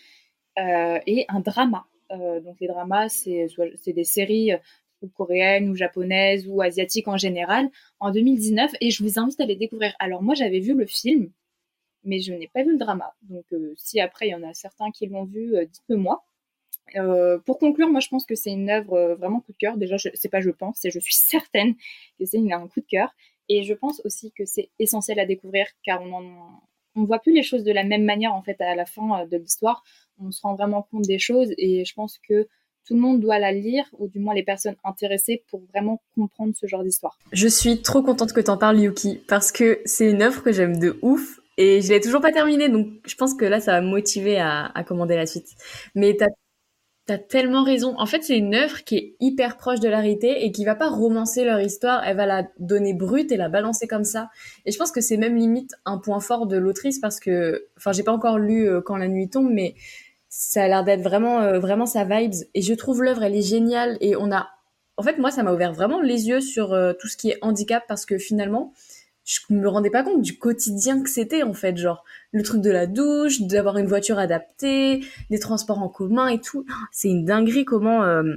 et 1.07 1.25
un 1.29 1.41
drama. 1.41 1.87
donc 2.11 2.57
les 2.61 2.67
dramas, 2.67 3.09
c'est 3.09 3.49
des 3.87 4.05
séries 4.05 4.53
ou 5.03 5.09
coréenne 5.09 5.69
ou 5.69 5.75
japonaise 5.75 6.47
ou 6.49 6.63
asiatique 6.63 7.09
en 7.09 7.17
général 7.17 7.71
en 8.01 8.11
2019 8.11 8.73
et 8.81 8.91
je 8.91 9.03
vous 9.03 9.19
invite 9.19 9.41
à 9.41 9.47
les 9.47 9.57
découvrir. 9.57 9.95
Alors 9.99 10.23
moi 10.23 10.35
j'avais 10.35 10.61
vu 10.61 10.75
le 10.75 10.87
film 10.87 11.31
mais 12.05 12.21
je 12.21 12.33
n'ai 12.33 12.49
pas 12.49 12.63
vu 12.63 12.73
le 12.73 12.79
drama. 12.79 13.15
Donc 13.23 13.45
euh, 13.53 13.75
si 13.77 14.01
après 14.01 14.29
il 14.29 14.31
y 14.31 14.35
en 14.35 14.43
a 14.43 14.55
certains 14.55 14.91
qui 14.91 15.07
l'ont 15.07 15.25
vu, 15.25 15.57
euh, 15.57 15.65
dites-le 15.65 15.97
moi. 15.97 16.25
Euh, 16.97 17.39
pour 17.39 17.59
conclure, 17.59 17.89
moi 17.89 18.01
je 18.01 18.09
pense 18.09 18.27
que 18.27 18.35
c'est 18.35 18.51
une 18.51 18.71
œuvre 18.71 19.15
vraiment 19.19 19.41
coup 19.41 19.53
de 19.53 19.57
cœur. 19.59 19.77
Déjà, 19.77 19.97
c'est 19.99 20.29
pas 20.29 20.41
je 20.41 20.51
pense, 20.51 20.79
c'est 20.81 20.91
je 20.91 20.99
suis 20.99 21.15
certaine 21.15 21.75
que 22.19 22.25
c'est 22.25 22.39
un 22.53 22.69
coup 22.69 22.81
de 22.81 22.87
cœur. 22.87 23.15
Et 23.49 23.63
je 23.65 23.75
pense 23.75 24.01
aussi 24.05 24.33
que 24.33 24.45
c'est 24.45 24.71
essentiel 24.79 25.19
à 25.21 25.27
découvrir 25.27 25.67
car 25.85 26.03
on 26.03 26.37
on 26.95 27.05
voit 27.05 27.21
plus 27.21 27.33
les 27.33 27.43
choses 27.43 27.65
de 27.65 27.73
la 27.73 27.85
même 27.85 28.05
manière 28.05 28.35
en 28.35 28.43
fait 28.43 28.61
à 28.61 28.75
la 28.75 28.85
fin 28.85 29.27
de 29.27 29.37
l'histoire. 29.37 29.83
On 30.19 30.31
se 30.31 30.43
rend 30.43 30.55
vraiment 30.55 30.83
compte 30.83 31.05
des 31.07 31.19
choses 31.19 31.53
et 31.57 31.85
je 31.85 31.95
pense 31.95 32.19
que 32.19 32.49
tout 32.87 32.95
le 32.95 33.01
monde 33.01 33.21
doit 33.21 33.39
la 33.39 33.53
lire, 33.53 33.85
ou 33.99 34.09
du 34.09 34.19
moins 34.19 34.35
les 34.35 34.43
personnes 34.43 34.77
intéressées, 34.85 35.43
pour 35.49 35.63
vraiment 35.73 36.01
comprendre 36.15 36.53
ce 36.59 36.67
genre 36.67 36.83
d'histoire. 36.83 37.19
Je 37.33 37.49
suis 37.49 37.83
trop 37.83 38.03
contente 38.03 38.33
que 38.33 38.41
tu 38.41 38.51
en 38.51 38.59
parles, 38.59 38.81
Yuki, 38.81 39.21
parce 39.29 39.53
que 39.53 39.81
c'est 39.85 40.11
une 40.11 40.23
œuvre 40.23 40.43
que 40.43 40.53
j'aime 40.53 40.79
de 40.79 40.99
ouf, 41.03 41.41
et 41.59 41.83
je 41.83 41.89
l'ai 41.91 42.01
toujours 42.01 42.21
pas 42.21 42.33
terminée, 42.33 42.69
donc 42.69 42.89
je 43.07 43.15
pense 43.15 43.35
que 43.35 43.45
là, 43.45 43.61
ça 43.61 43.73
va 43.73 43.81
me 43.83 43.89
motiver 43.89 44.39
à, 44.41 44.73
commander 44.87 45.17
la 45.17 45.27
suite. 45.27 45.49
Mais 45.95 46.17
t'as 46.17 46.29
as 47.09 47.19
tellement 47.19 47.63
raison. 47.63 47.95
En 47.99 48.07
fait, 48.07 48.23
c'est 48.23 48.39
une 48.39 48.55
œuvre 48.55 48.85
qui 48.85 48.97
est 48.97 49.17
hyper 49.21 49.59
proche 49.59 49.81
de 49.81 49.89
la 49.89 49.99
réalité 50.01 50.45
et 50.45 50.53
qui 50.53 50.65
va 50.65 50.75
pas 50.75 50.89
romancer 50.89 51.45
leur 51.45 51.61
histoire, 51.61 52.03
elle 52.05 52.17
va 52.17 52.27
la 52.27 52.49
donner 52.59 52.95
brute 52.95 53.33
et 53.33 53.37
la 53.37 53.49
balancer 53.49 53.87
comme 53.87 54.05
ça. 54.05 54.31
Et 54.65 54.73
je 54.73 54.79
pense 54.79 54.93
que 54.93 55.01
c'est 55.01 55.17
même 55.17 55.37
limite 55.37 55.73
un 55.85 55.99
point 55.99 56.21
fort 56.21 56.47
de 56.47 56.57
l'autrice 56.57 57.01
parce 57.01 57.21
que, 57.21 57.67
enfin, 57.77 57.93
j'ai 57.93 58.03
pas 58.03 58.13
encore 58.13 58.39
lu 58.39 58.69
euh, 58.69 58.81
Quand 58.81 58.97
la 58.97 59.09
nuit 59.09 59.29
tombe, 59.29 59.51
mais 59.51 59.75
ça 60.35 60.65
a 60.65 60.69
l'air 60.69 60.83
d'être 60.83 61.03
vraiment 61.03 61.43
euh, 61.43 61.59
vraiment 61.59 61.85
sa 61.85 62.05
vibes. 62.05 62.47
Et 62.55 62.63
je 62.63 62.73
trouve 62.73 63.03
l'œuvre 63.03 63.23
elle 63.23 63.37
est 63.37 63.47
géniale. 63.47 63.99
Et 64.01 64.17
on 64.17 64.33
a 64.33 64.49
en 64.97 65.03
fait 65.03 65.19
moi 65.19 65.31
ça 65.31 65.43
m'a 65.43 65.53
ouvert 65.53 65.75
vraiment 65.75 66.01
les 66.01 66.27
yeux 66.27 66.41
sur 66.41 66.73
euh, 66.73 66.95
tout 66.99 67.07
ce 67.07 67.19
qui 67.19 67.29
est 67.29 67.39
handicap 67.43 67.85
parce 67.87 68.07
que 68.07 68.17
finalement 68.17 68.73
je 69.25 69.41
me 69.51 69.69
rendais 69.69 69.91
pas 69.91 70.03
compte 70.03 70.23
du 70.23 70.39
quotidien 70.39 71.03
que 71.03 71.11
c'était 71.11 71.43
en 71.43 71.53
fait 71.53 71.77
genre 71.77 72.03
le 72.33 72.43
truc 72.43 72.63
de 72.63 72.71
la 72.71 72.87
douche 72.87 73.43
d'avoir 73.43 73.77
une 73.77 73.87
voiture 73.87 74.19
adaptée 74.19 75.05
des 75.29 75.39
transports 75.39 75.83
en 75.83 75.91
commun 75.91 76.29
et 76.29 76.41
tout. 76.41 76.65
C'est 76.93 77.09
une 77.09 77.27
dinguerie 77.27 77.67
comment 77.67 78.03
euh, 78.03 78.37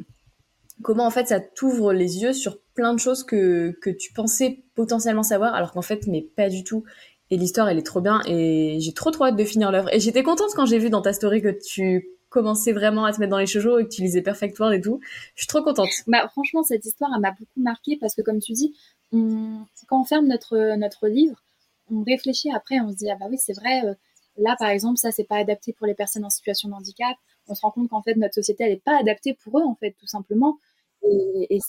comment 0.81 1.05
en 1.05 1.11
fait 1.11 1.29
ça 1.29 1.39
t'ouvre 1.39 1.93
les 1.93 2.21
yeux 2.21 2.33
sur 2.33 2.59
plein 2.73 2.93
de 2.93 2.99
choses 2.99 3.23
que 3.23 3.71
que 3.81 3.89
tu 3.89 4.11
pensais 4.11 4.65
potentiellement 4.75 5.23
savoir 5.23 5.55
alors 5.55 5.71
qu'en 5.71 5.81
fait 5.81 6.07
mais 6.07 6.21
pas 6.21 6.49
du 6.49 6.65
tout 6.65 6.83
et 7.31 7.37
l'histoire, 7.37 7.69
elle 7.69 7.77
est 7.77 7.85
trop 7.85 8.01
bien 8.01 8.21
et 8.27 8.77
j'ai 8.79 8.93
trop 8.93 9.11
trop 9.11 9.25
hâte 9.25 9.35
de 9.35 9.43
finir 9.43 9.71
l'œuvre. 9.71 9.93
Et 9.93 9.99
j'étais 9.99 10.23
contente 10.23 10.51
quand 10.55 10.65
j'ai 10.65 10.77
vu 10.77 10.89
dans 10.89 11.01
ta 11.01 11.13
story 11.13 11.41
que 11.41 11.49
tu 11.49 12.09
commençais 12.29 12.73
vraiment 12.73 13.05
à 13.05 13.13
te 13.13 13.19
mettre 13.19 13.31
dans 13.31 13.37
les 13.37 13.45
shoujo 13.45 13.79
et 13.79 13.85
que 13.85 13.89
tu 13.89 14.01
lisais 14.01 14.21
Perfect 14.21 14.59
World 14.59 14.77
et 14.77 14.81
tout. 14.81 14.99
Je 15.35 15.43
suis 15.43 15.47
trop 15.47 15.63
contente. 15.63 15.89
Bah 16.07 16.27
franchement, 16.27 16.63
cette 16.63 16.85
histoire, 16.85 17.09
elle 17.15 17.21
m'a 17.21 17.31
beaucoup 17.31 17.61
marquée 17.61 17.97
parce 17.99 18.13
que 18.13 18.21
comme 18.21 18.39
tu 18.39 18.51
dis, 18.51 18.75
quand 19.11 20.01
on 20.01 20.03
ferme 20.03 20.27
notre, 20.27 20.75
notre 20.75 21.07
livre, 21.07 21.41
on 21.89 22.03
réfléchit 22.03 22.51
après, 22.51 22.79
on 22.79 22.91
se 22.91 22.97
dit, 22.97 23.09
ah 23.09 23.15
bah 23.19 23.27
oui, 23.29 23.37
c'est 23.39 23.53
vrai, 23.53 23.85
euh, 23.85 23.93
là 24.37 24.55
par 24.59 24.69
exemple, 24.69 24.97
ça, 24.97 25.11
c'est 25.11 25.23
pas 25.23 25.37
adapté 25.37 25.71
pour 25.71 25.87
les 25.87 25.93
personnes 25.93 26.25
en 26.25 26.29
situation 26.29 26.69
de 26.69 26.73
handicap. 26.73 27.15
On 27.47 27.55
se 27.55 27.61
rend 27.61 27.71
compte 27.71 27.89
qu'en 27.89 28.01
fait, 28.01 28.15
notre 28.15 28.33
société, 28.33 28.63
elle 28.63 28.73
est 28.73 28.83
pas 28.83 28.99
adaptée 28.99 29.33
pour 29.33 29.59
eux, 29.59 29.63
en 29.63 29.75
fait, 29.75 29.95
tout 29.99 30.07
simplement. 30.07 30.57
Et, 31.03 31.59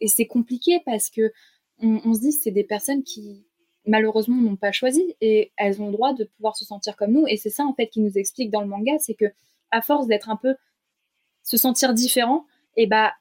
et 0.00 0.08
c'est 0.08 0.26
compliqué 0.26 0.80
parce 0.84 1.10
que 1.10 1.32
on, 1.80 2.00
on 2.04 2.14
se 2.14 2.20
dit, 2.20 2.32
c'est 2.32 2.50
des 2.50 2.64
personnes 2.64 3.02
qui, 3.04 3.44
malheureusement 3.88 4.36
n'ont 4.40 4.56
pas 4.56 4.72
choisi 4.72 5.16
et 5.20 5.52
elles 5.56 5.82
ont 5.82 5.86
le 5.86 5.92
droit 5.92 6.12
de 6.12 6.24
pouvoir 6.24 6.56
se 6.56 6.64
sentir 6.64 6.96
comme 6.96 7.12
nous 7.12 7.26
et 7.26 7.36
c'est 7.36 7.50
ça 7.50 7.64
en 7.64 7.74
fait 7.74 7.88
qui 7.88 8.00
nous 8.00 8.16
explique 8.16 8.50
dans 8.50 8.60
le 8.60 8.68
manga 8.68 8.92
c'est 8.98 9.14
que 9.14 9.26
à 9.70 9.82
force 9.82 10.06
d'être 10.06 10.30
un 10.30 10.36
peu 10.36 10.54
se 11.42 11.56
sentir 11.56 11.94
différent 11.94 12.46
et 12.76 12.86
bah 12.86 13.12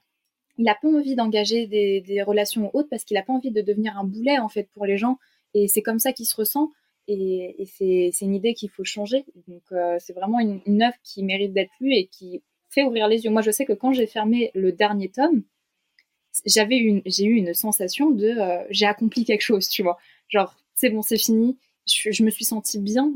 il 0.57 0.67
a 0.69 0.75
pas 0.75 0.87
envie 0.87 1.15
d'engager 1.15 1.67
des, 1.67 2.23
relations 2.23 2.71
hautes 2.73 2.89
parce 2.89 3.03
qu'il 3.03 3.17
a 3.17 3.23
pas 3.23 3.33
envie 3.33 3.51
de 3.51 3.61
devenir 3.61 3.97
un 3.97 4.03
boulet 4.03 4.39
en 4.39 4.49
fait 4.49 4.69
pour 4.73 4.85
les 4.85 4.97
gens 4.97 5.17
Et 5.53 5.67
c'est 5.67 5.81
comme 5.81 5.99
ça 5.99 6.13
qu'il 6.13 6.25
se 6.25 6.35
ressent. 6.35 6.71
Et, 7.07 7.55
c'est 7.77 8.11
une 8.21 8.35
idée 8.35 8.53
qu'il 8.53 8.69
faut 8.69 8.83
changer. 8.83 9.25
Donc 9.47 9.61
euh, 9.71 9.97
c'est 9.99 10.13
vraiment 10.13 10.39
une, 10.39 10.61
une 10.65 10.81
œuvre 10.81 10.97
qui 11.03 11.23
mérite 11.23 11.53
d'être 11.53 11.71
lue 11.79 11.93
et 11.93 12.07
qui 12.07 12.41
fait 12.69 12.83
ouvrir 12.83 13.07
les 13.07 13.23
yeux. 13.23 13.29
Moi, 13.29 13.41
je 13.41 13.51
sais 13.51 13.65
que 13.65 13.73
quand 13.73 13.93
j'ai 13.93 14.07
fermé 14.07 14.51
le 14.55 14.71
dernier 14.71 15.09
tome, 15.09 15.43
j'avais 16.45 17.01
j'ai 17.05 17.25
eu 17.25 17.35
une 17.35 17.53
sensation 17.53 18.11
de 18.11 18.27
euh, 18.27 18.63
j'ai 18.69 18.85
accompli 18.85 19.25
quelque 19.25 19.41
chose, 19.41 19.69
tu 19.69 19.83
vois. 19.83 19.97
Genre 20.29 20.55
c'est 20.75 20.89
bon, 20.89 21.01
c'est 21.01 21.17
fini. 21.17 21.57
Je, 21.87 22.11
je, 22.11 22.23
me 22.23 22.29
suis 22.29 22.45
sentie 22.45 22.79
bien, 22.79 23.11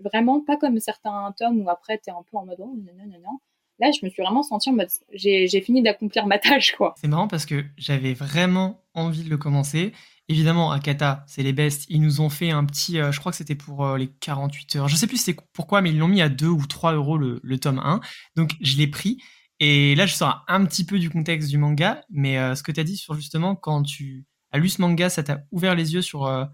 vraiment 0.00 0.40
pas 0.40 0.56
comme 0.56 0.78
certains 0.80 1.32
tomes 1.38 1.60
où 1.60 1.70
après 1.70 1.98
t'es 1.98 2.10
un 2.10 2.22
peu 2.30 2.36
en 2.36 2.44
mode 2.44 2.58
non, 2.58 2.74
non, 2.76 3.18
non. 3.22 3.38
Là, 3.78 3.90
je 3.90 4.04
me 4.06 4.10
suis 4.10 4.22
vraiment 4.22 4.42
sentie 4.42 4.70
en 4.70 4.72
mode 4.72 4.88
j'ai, 5.12 5.60
fini 5.60 5.82
d'accomplir 5.82 6.26
ma 6.26 6.38
tâche, 6.38 6.74
quoi. 6.76 6.94
C'est 7.00 7.08
marrant 7.08 7.28
parce 7.28 7.44
que 7.44 7.64
j'avais 7.76 8.14
vraiment 8.14 8.82
envie 8.94 9.22
de 9.22 9.28
le 9.28 9.36
commencer. 9.36 9.92
Évidemment, 10.28 10.72
Akata, 10.72 11.24
c'est 11.28 11.42
les 11.42 11.52
bestes. 11.52 11.84
Ils 11.88 12.00
nous 12.00 12.20
ont 12.20 12.30
fait 12.30 12.50
un 12.50 12.64
petit, 12.64 12.98
euh, 12.98 13.12
je 13.12 13.20
crois 13.20 13.32
que 13.32 13.38
c'était 13.38 13.54
pour 13.54 13.84
euh, 13.84 13.98
les 13.98 14.08
48 14.08 14.76
heures. 14.76 14.88
Je 14.88 14.96
sais 14.96 15.06
plus 15.06 15.18
c'est 15.18 15.36
pourquoi, 15.52 15.82
mais 15.82 15.90
ils 15.90 15.98
l'ont 15.98 16.08
mis 16.08 16.22
à 16.22 16.28
2 16.28 16.46
ou 16.46 16.66
3 16.66 16.94
euros 16.94 17.18
le, 17.18 17.38
le 17.42 17.58
tome 17.58 17.78
1. 17.78 18.00
Donc, 18.34 18.52
je 18.60 18.76
l'ai 18.78 18.86
pris. 18.86 19.18
Et 19.60 19.94
là, 19.94 20.06
je 20.06 20.14
sors 20.14 20.44
un 20.48 20.64
petit 20.64 20.84
peu 20.84 20.98
du 20.98 21.10
contexte 21.10 21.48
du 21.48 21.58
manga, 21.58 22.02
mais 22.10 22.38
euh, 22.38 22.54
ce 22.54 22.62
que 22.62 22.72
tu 22.72 22.80
as 22.80 22.84
dit 22.84 22.96
sur 22.96 23.14
justement, 23.14 23.54
quand 23.54 23.82
tu 23.82 24.24
as 24.56 24.58
lu 24.58 24.68
ce 24.68 24.80
manga, 24.80 25.08
ça 25.08 25.22
t'a 25.22 25.42
ouvert 25.52 25.74
les 25.74 25.94
yeux 25.94 26.02
sur 26.02 26.26
euh, 26.26 26.44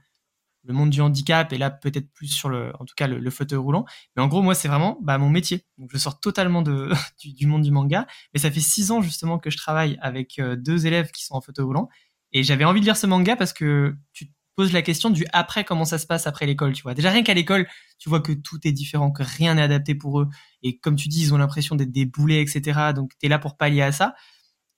le 0.65 0.75
monde 0.75 0.91
du 0.91 1.01
handicap 1.01 1.53
et 1.53 1.59
là, 1.59 1.71
peut-être 1.71 2.13
plus 2.13 2.29
sur 2.29 2.49
le, 2.49 2.73
en 2.79 2.85
tout 2.85 2.95
cas, 2.97 3.07
le, 3.07 3.31
fauteuil 3.31 3.59
roulant. 3.59 3.85
Mais 4.17 4.23
en 4.23 4.29
gros, 4.29 4.43
moi, 4.43 4.55
c'est 4.55 4.69
vraiment 4.69 4.99
bah, 5.03 5.19
mon 5.19 5.31
métier. 5.31 5.65
Donc, 5.79 5.91
je 5.93 5.99
sors 5.99 6.21
totalement 6.21 6.63
de, 6.63 6.91
du, 7.25 7.47
monde 7.47 7.63
du 7.63 7.71
manga. 7.71 8.07
Mais 8.35 8.41
ça 8.41 8.51
fait 8.51 8.61
six 8.61 8.91
ans 8.91 9.03
justement 9.03 9.39
que 9.39 9.51
je 9.51 9.57
travaille 9.57 9.99
avec 10.01 10.39
euh, 10.39 10.57
deux 10.57 10.87
élèves 10.87 11.11
qui 11.11 11.25
sont 11.25 11.35
en 11.35 11.41
fauteuil 11.41 11.65
roulant. 11.65 11.89
Et 12.33 12.43
j'avais 12.43 12.65
envie 12.65 12.81
de 12.81 12.87
lire 12.87 12.97
ce 12.97 13.07
manga 13.07 13.37
parce 13.37 13.53
que 13.53 13.95
tu 14.13 14.33
pose 14.55 14.73
la 14.73 14.83
question 14.83 15.11
du 15.11 15.25
après, 15.33 15.65
comment 15.65 15.85
ça 15.85 15.99
se 15.99 16.07
passe 16.07 16.27
après 16.27 16.47
l'école, 16.47 16.73
tu 16.73 16.83
vois. 16.83 16.95
Déjà, 16.95 17.11
rien 17.11 17.23
qu'à 17.23 17.35
l'école, 17.35 17.67
tu 17.99 18.09
vois 18.09 18.21
que 18.21 18.33
tout 18.33 18.59
est 18.65 18.73
différent, 18.73 19.11
que 19.11 19.23
rien 19.23 19.55
n'est 19.55 19.63
adapté 19.63 19.95
pour 19.95 20.21
eux. 20.21 20.29
Et 20.63 20.79
comme 20.79 20.97
tu 20.97 21.09
dis, 21.09 21.23
ils 21.23 21.35
ont 21.35 21.39
l'impression 21.39 21.75
d'être 21.75 21.91
des 21.91 22.05
boulets, 22.05 22.43
etc. 22.43 22.93
Donc, 22.95 23.13
t'es 23.19 23.29
là 23.29 23.39
pour 23.39 23.57
pallier 23.57 23.83
à 23.83 23.93
ça. 23.93 24.15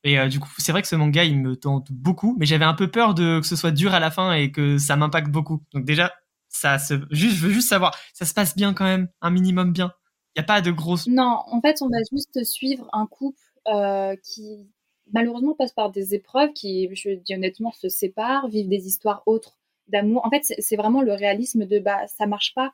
Et 0.05 0.19
euh, 0.19 0.29
du 0.29 0.39
coup, 0.39 0.51
c'est 0.59 0.71
vrai 0.71 0.83
que 0.83 0.89
ce 0.89 0.97
manga, 0.97 1.25
il 1.25 1.41
me 1.41 1.57
tente 1.57 1.91
beaucoup, 1.91 2.37
mais 2.39 2.47
j'avais 2.47 2.67
un 2.67 2.75
peu 2.75 2.91
peur 2.91 3.15
de 3.15 3.41
que 3.41 3.47
ce 3.47 3.57
soit 3.57 3.71
dur 3.71 3.95
à 3.95 4.01
la 4.01 4.11
fin 4.11 4.33
et 4.35 4.53
que 4.53 4.77
ça 4.79 4.97
m'impacte 4.97 5.31
beaucoup. 5.31 5.63
Donc 5.73 5.85
déjà, 5.85 6.13
ça 6.49 6.77
juste, 7.11 7.37
je 7.37 7.47
veux 7.47 7.53
juste 7.53 7.69
savoir, 7.69 7.97
ça 8.13 8.27
se 8.27 8.35
passe 8.35 8.55
bien 8.55 8.75
quand 8.75 8.85
même, 8.85 9.09
un 9.23 9.31
minimum 9.31 9.73
bien. 9.73 9.93
Il 10.37 10.41
y 10.41 10.43
a 10.43 10.45
pas 10.45 10.61
de 10.61 10.71
grosses. 10.71 11.07
Non, 11.07 11.43
en 11.47 11.61
fait, 11.61 11.81
on 11.81 11.89
va 11.89 11.99
juste 12.13 12.45
suivre 12.45 12.89
un 12.93 13.07
couple 13.07 13.41
euh, 13.69 14.15
qui 14.23 14.69
malheureusement 15.13 15.55
passe 15.55 15.73
par 15.73 15.91
des 15.91 16.15
épreuves, 16.15 16.53
qui, 16.53 16.89
je 16.95 17.11
dis 17.11 17.35
honnêtement, 17.35 17.73
se 17.73 17.89
séparent, 17.89 18.49
vivent 18.49 18.69
des 18.69 18.87
histoires 18.87 19.23
autres 19.27 19.59
d'amour. 19.89 20.25
En 20.25 20.31
fait, 20.31 20.43
c'est 20.59 20.77
vraiment 20.77 21.03
le 21.03 21.13
réalisme 21.13 21.67
de 21.67 21.79
bah 21.79 22.07
ça 22.09 22.27
marche 22.27 22.55
pas, 22.55 22.73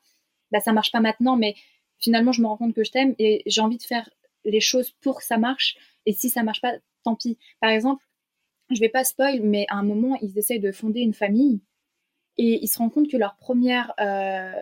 bah 0.50 0.60
ça 0.60 0.72
marche 0.72 0.92
pas 0.92 1.00
maintenant, 1.00 1.36
mais 1.36 1.54
finalement 1.98 2.32
je 2.32 2.42
me 2.42 2.46
rends 2.46 2.56
compte 2.56 2.74
que 2.74 2.84
je 2.84 2.90
t'aime 2.90 3.14
et 3.18 3.42
j'ai 3.46 3.60
envie 3.60 3.78
de 3.78 3.82
faire 3.82 4.08
les 4.44 4.60
choses 4.60 4.90
pour 5.02 5.18
que 5.18 5.24
ça 5.24 5.38
marche. 5.38 5.76
Et 6.06 6.12
si 6.12 6.30
ça 6.30 6.42
marche 6.42 6.60
pas, 6.60 6.74
tant 7.04 7.16
pis. 7.16 7.38
Par 7.60 7.70
exemple, 7.70 8.04
je 8.70 8.80
vais 8.80 8.88
pas 8.88 9.04
spoil, 9.04 9.40
mais 9.42 9.66
à 9.68 9.76
un 9.76 9.82
moment 9.82 10.16
ils 10.22 10.38
essayent 10.38 10.60
de 10.60 10.72
fonder 10.72 11.00
une 11.00 11.14
famille 11.14 11.60
et 12.38 12.62
ils 12.62 12.68
se 12.68 12.78
rendent 12.78 12.92
compte 12.92 13.10
que 13.10 13.16
leur 13.16 13.36
première 13.36 13.92
euh, 14.00 14.52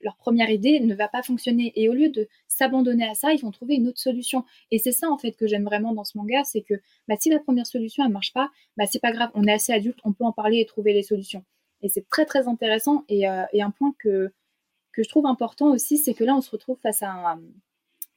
leur 0.00 0.16
première 0.16 0.50
idée 0.50 0.80
ne 0.80 0.94
va 0.94 1.08
pas 1.08 1.22
fonctionner. 1.22 1.72
Et 1.74 1.88
au 1.88 1.94
lieu 1.94 2.08
de 2.08 2.28
s'abandonner 2.46 3.08
à 3.08 3.14
ça, 3.14 3.32
ils 3.32 3.40
vont 3.40 3.50
trouver 3.50 3.76
une 3.76 3.88
autre 3.88 3.98
solution. 3.98 4.44
Et 4.70 4.78
c'est 4.78 4.92
ça, 4.92 5.10
en 5.10 5.18
fait, 5.18 5.32
que 5.32 5.46
j'aime 5.46 5.64
vraiment 5.64 5.92
dans 5.94 6.04
ce 6.04 6.16
manga, 6.16 6.44
c'est 6.44 6.62
que 6.62 6.74
bah, 7.08 7.16
si 7.18 7.30
la 7.30 7.40
première 7.40 7.66
solution, 7.66 8.04
elle 8.04 8.12
marche 8.12 8.32
pas, 8.32 8.50
bah, 8.76 8.86
c'est 8.86 9.00
pas 9.00 9.12
grave, 9.12 9.30
on 9.34 9.44
est 9.44 9.52
assez 9.52 9.72
adulte, 9.72 9.98
on 10.04 10.12
peut 10.12 10.24
en 10.24 10.32
parler 10.32 10.60
et 10.60 10.66
trouver 10.66 10.92
les 10.92 11.02
solutions. 11.02 11.44
Et 11.82 11.88
c'est 11.88 12.08
très 12.08 12.24
très 12.24 12.48
intéressant. 12.48 13.04
Et, 13.08 13.28
euh, 13.28 13.44
un 13.54 13.70
point 13.70 13.94
que, 13.98 14.32
je 14.96 15.08
trouve 15.08 15.26
important 15.26 15.72
aussi, 15.72 15.98
c'est 15.98 16.14
que 16.14 16.24
là, 16.24 16.34
on 16.34 16.40
se 16.40 16.50
retrouve 16.50 16.78
face 16.82 17.02
à 17.02 17.36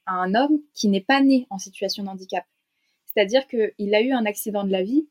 un 0.06 0.34
homme 0.34 0.60
qui 0.74 0.88
n'est 0.88 1.02
pas 1.02 1.20
né 1.20 1.46
en 1.50 1.58
situation 1.58 2.04
de 2.04 2.08
handicap. 2.08 2.44
C'est-à-dire 3.12 3.46
qu'il 3.46 3.94
a 3.94 4.00
eu 4.00 4.12
un 4.12 4.24
accident 4.26 4.64
de 4.64 4.70
la 4.70 4.82
vie 4.82 5.06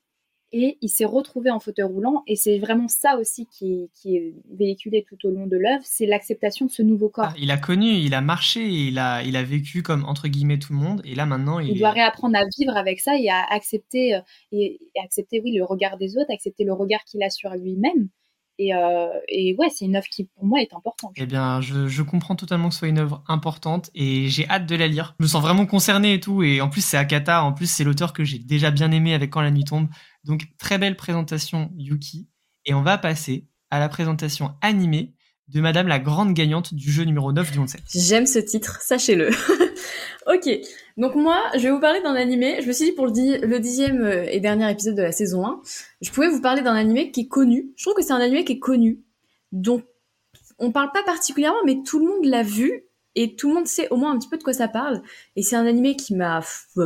et 0.52 0.78
il 0.82 0.90
s'est 0.90 1.06
retrouvé 1.06 1.52
en 1.52 1.60
fauteuil 1.60 1.86
roulant. 1.86 2.24
Et 2.28 2.36
c'est 2.36 2.58
vraiment 2.58 2.88
ça 2.88 3.18
aussi 3.18 3.48
qui, 3.48 3.90
qui, 3.94 4.16
est 4.16 4.34
véhiculé 4.52 5.06
tout 5.08 5.18
au 5.28 5.32
long 5.32 5.46
de 5.46 5.58
l'œuvre, 5.58 5.84
c'est 5.84 6.06
l'acceptation 6.06 6.66
de 6.66 6.72
ce 6.72 6.82
nouveau 6.82 7.10
corps. 7.10 7.30
Ah, 7.30 7.36
il 7.40 7.52
a 7.52 7.58
connu, 7.58 7.88
il 7.88 8.14
a 8.14 8.22
marché, 8.22 8.66
il 8.66 8.98
a, 8.98 9.24
il 9.24 9.36
a 9.36 9.44
vécu 9.44 9.84
comme 9.84 10.06
entre 10.06 10.28
guillemets 10.28 10.60
tout 10.60 10.74
le 10.74 10.80
monde. 10.80 11.02
Et 11.06 11.16
là 11.16 11.26
maintenant, 11.26 11.60
il, 11.60 11.70
il 11.70 11.80
doit 11.80 11.92
réapprendre 11.92 12.36
à 12.38 12.44
vivre 12.58 12.76
avec 12.76 13.00
ça 13.00 13.18
et 13.18 13.30
à 13.30 13.44
accepter, 13.52 14.16
euh, 14.16 14.22
et, 14.52 14.80
et 14.96 15.00
accepter 15.04 15.42
oui 15.44 15.54
le 15.56 15.64
regard 15.64 15.98
des 15.98 16.18
autres, 16.18 16.32
accepter 16.34 16.64
le 16.64 16.74
regard 16.74 17.04
qu'il 17.04 17.22
a 17.24 17.30
sur 17.30 17.52
lui-même. 17.56 18.10
Euh, 18.60 19.08
et, 19.28 19.56
ouais, 19.58 19.70
c'est 19.74 19.86
une 19.86 19.96
œuvre 19.96 20.08
qui, 20.08 20.26
pour 20.26 20.46
moi, 20.46 20.62
est 20.62 20.74
importante. 20.74 21.12
Eh 21.16 21.26
bien, 21.26 21.62
je, 21.62 22.02
comprends 22.02 22.36
totalement 22.36 22.70
que 22.70 22.74
ce 22.74 22.80
soit 22.80 22.88
une 22.88 23.00
œuvre 23.00 23.24
importante 23.28 23.90
et 23.96 24.28
j'ai 24.28 24.48
hâte 24.50 24.66
de 24.66 24.76
la 24.76 24.88
lire. 24.88 25.16
Je 25.20 25.24
me 25.24 25.28
sens 25.28 25.42
vraiment 25.42 25.66
concerné 25.66 26.14
et 26.14 26.20
tout. 26.20 26.44
Et 26.44 26.62
en 26.62 26.70
plus, 26.70 26.84
c'est 26.84 26.98
Akata. 26.98 27.44
En 27.44 27.54
plus, 27.54 27.70
c'est 27.70 27.84
l'auteur 27.84 28.14
que 28.14 28.24
j'ai 28.24 28.40
déjà 28.40 28.72
bien 28.72 28.92
aimé 28.92 29.14
avec 29.14 29.30
Quand 29.30 29.42
la 29.42 29.52
nuit 29.52 29.64
tombe. 29.64 29.88
Donc, 30.24 30.48
très 30.58 30.78
belle 30.78 30.96
présentation, 30.96 31.72
Yuki. 31.78 32.28
Et 32.66 32.74
on 32.74 32.82
va 32.82 32.98
passer 32.98 33.48
à 33.70 33.80
la 33.80 33.90
présentation 33.90 34.56
animée 34.62 35.14
de 35.52 35.62
Madame 35.62 35.88
la 35.88 36.00
grande 36.00 36.34
gagnante 36.34 36.74
du 36.74 36.92
jeu 36.92 37.04
numéro 37.04 37.32
9 37.32 37.52
du 37.52 37.60
11 37.60 37.76
J'aime 37.94 38.28
ce 38.28 38.40
titre, 38.40 38.82
sachez-le. 38.82 39.30
ok, 40.28 40.50
donc 40.98 41.16
moi, 41.16 41.42
je 41.56 41.60
vais 41.60 41.72
vous 41.72 41.80
parler 41.80 42.02
d'un 42.02 42.14
animé. 42.14 42.62
Je 42.62 42.68
me 42.68 42.72
suis 42.72 42.86
dit 42.86 42.92
pour 42.92 43.08
le, 43.08 43.60
dixième 43.60 44.04
euh, 44.04 44.26
et 44.30 44.40
dernier 44.40 44.70
épisode 44.72 44.96
de 44.96 45.02
la 45.02 45.12
saison 45.12 45.46
1, 45.46 45.62
je 46.02 46.12
pouvais 46.12 46.30
vous 46.30 46.42
parler 46.42 46.62
d'un 46.62 46.76
animé 46.76 47.12
qui 47.12 47.22
est 47.22 47.28
connu. 47.28 47.72
Je 47.76 47.84
trouve 47.84 47.96
que 47.96 48.04
c'est 48.04 48.14
un 48.14 48.20
animé 48.20 48.46
qui 48.46 48.54
est 48.54 48.60
connu. 48.60 49.02
Donc, 49.52 49.84
on 50.60 50.72
parle 50.72 50.92
pas 50.92 51.04
particulièrement, 51.04 51.60
mais 51.66 51.82
tout 51.84 52.00
le 52.00 52.06
monde 52.06 52.26
l'a 52.26 52.44
vu 52.44 52.84
et 53.16 53.36
tout 53.36 53.50
le 53.50 53.56
monde 53.56 53.68
sait 53.68 53.90
au 53.90 53.98
moins 53.98 54.12
un 54.12 54.20
petit 54.20 54.30
peu 54.30 54.38
de 54.38 54.44
quoi 54.44 54.54
ça 54.54 54.68
parle. 54.68 55.02
Et 55.36 55.42
c'est 55.42 55.56
un 55.56 55.66
animé 55.66 55.96
qui 55.96 56.16
m'a 56.16 56.42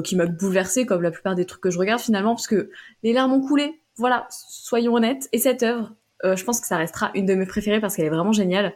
qui 0.06 0.16
m'a 0.16 0.26
bouleversé 0.26 0.86
comme 0.86 1.02
la 1.02 1.12
plupart 1.12 1.36
des 1.36 1.46
trucs 1.46 1.62
que 1.62 1.70
je 1.70 1.78
regarde 1.78 2.00
finalement, 2.00 2.36
parce 2.36 2.48
que 2.48 2.70
les 3.04 3.12
larmes 3.12 3.34
ont 3.34 3.42
coulé. 3.42 3.82
Voilà, 3.98 4.28
soyons 4.30 4.94
honnêtes. 4.94 5.28
Et 5.34 5.38
cette 5.38 5.64
œuvre, 5.64 5.94
euh, 6.24 6.36
je 6.36 6.44
pense 6.44 6.60
que 6.60 6.68
ça 6.68 6.78
restera 6.78 7.12
une 7.16 7.26
de 7.26 7.36
mes 7.36 7.46
préférées 7.46 7.80
parce 7.80 7.96
qu'elle 7.96 8.06
est 8.06 8.10
vraiment 8.10 8.32
géniale. 8.32 8.74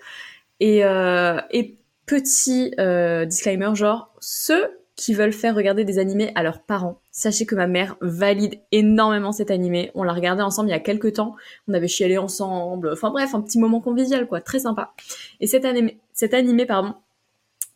Et, 0.60 0.84
euh, 0.84 1.39
et 1.52 1.78
petit 2.06 2.74
euh, 2.80 3.26
disclaimer, 3.26 3.76
genre, 3.76 4.14
ceux 4.20 4.80
qui 4.95 5.14
veulent 5.14 5.34
faire 5.34 5.54
regarder 5.54 5.86
des 5.86 6.00
animés 6.00 6.32
à 6.34 6.41
leurs 6.41 6.64
parents, 6.64 7.00
sachez 7.12 7.45
que 7.45 7.54
ma 7.54 7.68
mère 7.68 7.98
valide 8.02 8.60
énormément 8.72 9.32
cet 9.32 9.52
animé. 9.52 9.91
On 9.93 10.02
l'a 10.02 10.14
regardé 10.14 10.41
ensemble 10.41 10.70
il 10.70 10.72
y 10.72 10.76
a 10.76 10.80
quelques 10.80 11.14
temps. 11.14 11.36
On 11.68 11.74
avait 11.76 11.88
chialé 11.88 12.18
ensemble. 12.18 12.91
Enfin 12.91 13.12
bref, 13.12 13.36
un 13.36 13.41
petit 13.41 13.60
moment 13.60 13.80
convivial, 13.80 14.26
quoi. 14.28 14.41
Très 14.41 14.60
sympa. 14.60 14.93
Et 15.39 15.45
cet 15.45 15.66
animé, 15.66 16.00
cet 16.14 16.34
animé, 16.34 16.66
pardon, 16.66 16.95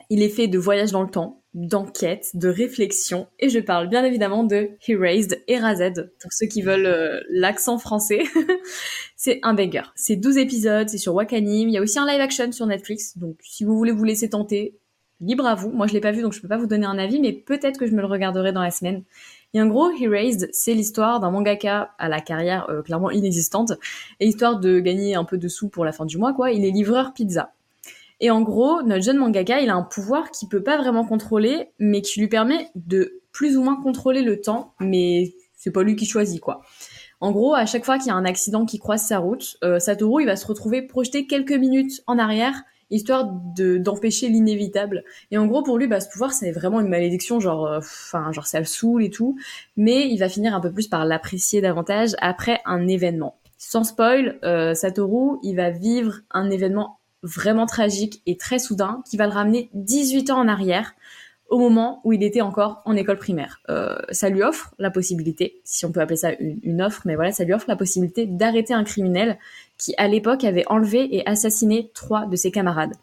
il 0.10 0.24
est 0.24 0.30
fait 0.30 0.48
de 0.48 0.58
voyage 0.58 0.92
dans 0.92 1.04
le 1.04 1.10
temps, 1.10 1.41
d'enquête, 1.54 2.30
de 2.34 2.48
réflexion, 2.48 3.28
et 3.40 3.50
je 3.50 3.60
parle 3.60 3.90
bien 3.90 4.06
évidemment 4.06 4.44
de 4.44 4.70
Erased, 4.88 5.44
Erased, 5.48 6.14
pour 6.22 6.32
ceux 6.32 6.48
qui 6.48 6.62
veulent 6.62 6.86
euh, 6.86 7.20
l'accent 7.30 7.78
français. 7.78 8.24
c'est 9.18 9.40
un 9.44 9.54
banger. 9.54 9.84
C'est 9.96 10.16
12 10.16 10.38
épisodes, 10.38 10.88
c'est 10.88 10.98
sur 10.98 11.14
Wakanim, 11.14 11.68
il 11.68 11.74
y 11.74 11.78
a 11.78 11.82
aussi 11.82 12.00
un 12.00 12.08
live 12.08 12.22
action 12.22 12.52
sur 12.52 12.66
Netflix, 12.68 13.18
donc 13.18 13.36
si 13.42 13.66
vous 13.66 13.78
voulez 13.78 13.92
vous 13.92 14.06
laisser 14.06 14.30
tenter, 14.30 14.78
libre 15.20 15.46
à 15.46 15.56
vous. 15.56 15.72
Moi 15.72 15.88
je 15.88 15.94
l'ai 15.94 16.00
pas 16.00 16.12
vu 16.12 16.22
donc 16.22 16.34
je 16.34 16.42
peux 16.42 16.48
pas 16.48 16.58
vous 16.58 16.68
donner 16.68 16.86
un 16.86 16.98
avis, 16.98 17.20
mais 17.20 17.34
peut-être 17.34 17.80
que 17.80 17.86
je 17.86 17.92
me 17.92 18.02
le 18.02 18.08
regarderai 18.08 18.54
dans 18.54 18.64
la 18.64 18.72
semaine. 18.72 19.04
Et 19.54 19.62
en 19.62 19.68
gros, 19.68 19.92
Erased, 19.92 20.50
c'est 20.54 20.74
l'histoire 20.74 21.20
d'un 21.20 21.32
mangaka 21.32 21.92
à 21.98 22.08
la 22.08 22.22
carrière 22.22 22.70
euh, 22.70 22.82
clairement 22.82 23.12
inexistante, 23.12 23.74
et 24.20 24.28
histoire 24.28 24.60
de 24.60 24.80
gagner 24.80 25.16
un 25.16 25.26
peu 25.26 25.38
de 25.38 25.48
sous 25.50 25.68
pour 25.68 25.84
la 25.84 25.92
fin 25.92 26.06
du 26.06 26.18
mois, 26.18 26.34
quoi. 26.34 26.52
Il 26.52 26.64
est 26.64 26.72
livreur 26.72 27.14
pizza. 27.14 27.52
Et 28.22 28.30
en 28.30 28.42
gros, 28.42 28.84
notre 28.84 29.04
jeune 29.04 29.18
mangaka, 29.18 29.60
il 29.62 29.70
a 29.70 29.76
un 29.76 29.82
pouvoir 29.82 30.30
qu'il 30.32 30.48
peut 30.48 30.64
pas 30.64 30.78
vraiment 30.78 31.04
contrôler, 31.04 31.72
mais 31.80 32.02
qui 32.02 32.20
lui 32.20 32.28
permet 32.28 32.70
de 32.76 33.22
plus 33.32 33.58
ou 33.58 33.64
moins 33.64 33.82
contrôler 33.82 34.22
le 34.22 34.40
temps, 34.40 34.76
mais 34.80 35.34
c'est 35.56 35.72
pas 35.72 35.84
lui 35.84 35.96
qui 35.96 36.06
choisit 36.06 36.40
quoi. 36.40 36.62
En 37.20 37.32
gros, 37.32 37.54
à 37.54 37.66
chaque 37.66 37.86
fois 37.86 37.98
qu'il 37.98 38.08
y 38.08 38.12
a 38.12 38.16
un 38.16 38.26
accident 38.26 38.66
qui 38.66 38.80
croise 38.80 39.04
sa 39.04 39.20
route, 39.20 39.58
euh, 39.64 39.80
Satoru 39.80 40.24
il 40.24 40.26
va 40.26 40.36
se 40.36 40.46
retrouver 40.46 40.82
projeté 40.82 41.28
quelques 41.28 41.52
minutes 41.52 42.02
en 42.08 42.18
arrière, 42.18 42.64
histoire 42.92 43.32
de 43.56 43.78
d'empêcher 43.78 44.28
l'inévitable. 44.28 45.04
Et 45.32 45.38
en 45.38 45.48
gros, 45.48 45.64
pour 45.64 45.78
lui, 45.78 45.88
bah, 45.88 46.00
ce 46.00 46.10
pouvoir 46.10 46.34
c'est 46.34 46.52
vraiment 46.52 46.80
une 46.80 46.90
malédiction, 46.90 47.40
genre, 47.40 47.68
euh, 47.68 47.78
enfin, 47.80 48.32
genre 48.32 48.48
ça 48.48 48.60
le 48.60 48.66
saoule 48.66 49.04
et 49.04 49.10
tout. 49.10 49.38
Mais 49.78 50.08
il 50.08 50.18
va 50.18 50.30
finir 50.30 50.56
un 50.56 50.60
peu 50.60 50.72
plus 50.72 50.88
par 50.88 51.06
l'apprécier 51.06 51.62
davantage 51.62 52.16
après 52.20 52.60
un 52.66 52.88
événement. 52.88 53.38
Sans 53.58 53.84
spoil, 53.84 54.40
euh, 54.44 54.74
Satoru 54.74 55.38
il 55.44 55.56
va 55.56 55.70
vivre 55.70 56.22
un 56.32 56.50
événement 56.50 57.01
vraiment 57.24 57.66
tragique 57.66 58.22
et 58.26 58.38
très 58.38 58.60
soudain 58.60 59.04
qui 59.10 59.18
va 59.18 59.28
le 59.28 59.34
ramener 59.34 59.70
18 59.74 60.32
ans 60.32 60.40
en 60.40 60.48
arrière 60.48 60.94
au 61.52 61.60
moment 61.60 62.00
où 62.06 62.14
il 62.14 62.24
était 62.24 62.40
encore 62.40 62.82
en 62.86 62.96
école 62.96 63.18
primaire. 63.18 63.60
Euh, 63.70 63.98
ça 64.12 64.30
lui 64.30 64.42
offre 64.42 64.74
la 64.80 64.90
possibilité, 64.90 65.60
si 65.66 65.86
on 65.86 65.92
peut 65.92 66.00
appeler 66.00 66.16
ça 66.16 66.32
une, 66.40 66.82
offre, 66.82 67.02
mais 67.04 67.16
voilà, 67.16 67.34
ça 67.34 67.44
lui 67.44 67.54
offre 67.54 67.66
la 67.68 67.76
possibilité 67.76 68.26
d'arrêter 68.26 68.74
un 68.74 68.86
criminel 68.86 69.38
qui, 69.78 69.94
à 69.98 70.08
l'époque, 70.08 70.46
avait 70.46 70.64
enlevé 70.68 71.14
et 71.14 71.28
assassiné 71.28 71.92
trois 71.94 72.26
de 72.26 72.38
ses 72.38 72.52
camarades. 72.52 72.94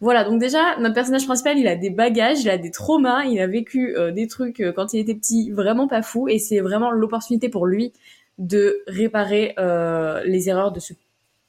Voilà, 0.00 0.22
donc 0.22 0.38
déjà, 0.40 0.78
notre 0.78 0.94
personnage 0.94 1.26
principal, 1.26 1.58
il 1.58 1.66
a 1.66 1.74
des 1.74 1.90
bagages, 1.90 2.42
il 2.42 2.50
a 2.50 2.56
des 2.56 2.70
traumas, 2.70 3.24
il 3.24 3.40
a 3.40 3.48
vécu 3.48 3.96
euh, 3.96 4.12
des 4.12 4.28
trucs 4.28 4.60
euh, 4.60 4.72
quand 4.72 4.94
il 4.94 5.00
était 5.00 5.16
petit 5.16 5.50
vraiment 5.50 5.88
pas 5.88 6.02
fou, 6.02 6.28
et 6.28 6.38
c'est 6.38 6.60
vraiment 6.60 6.92
l'opportunité 6.92 7.48
pour 7.48 7.66
lui 7.66 7.92
de 8.38 8.84
réparer 8.86 9.56
les 10.24 10.48
erreurs 10.48 10.70
de 10.70 10.78
ce 10.78 10.92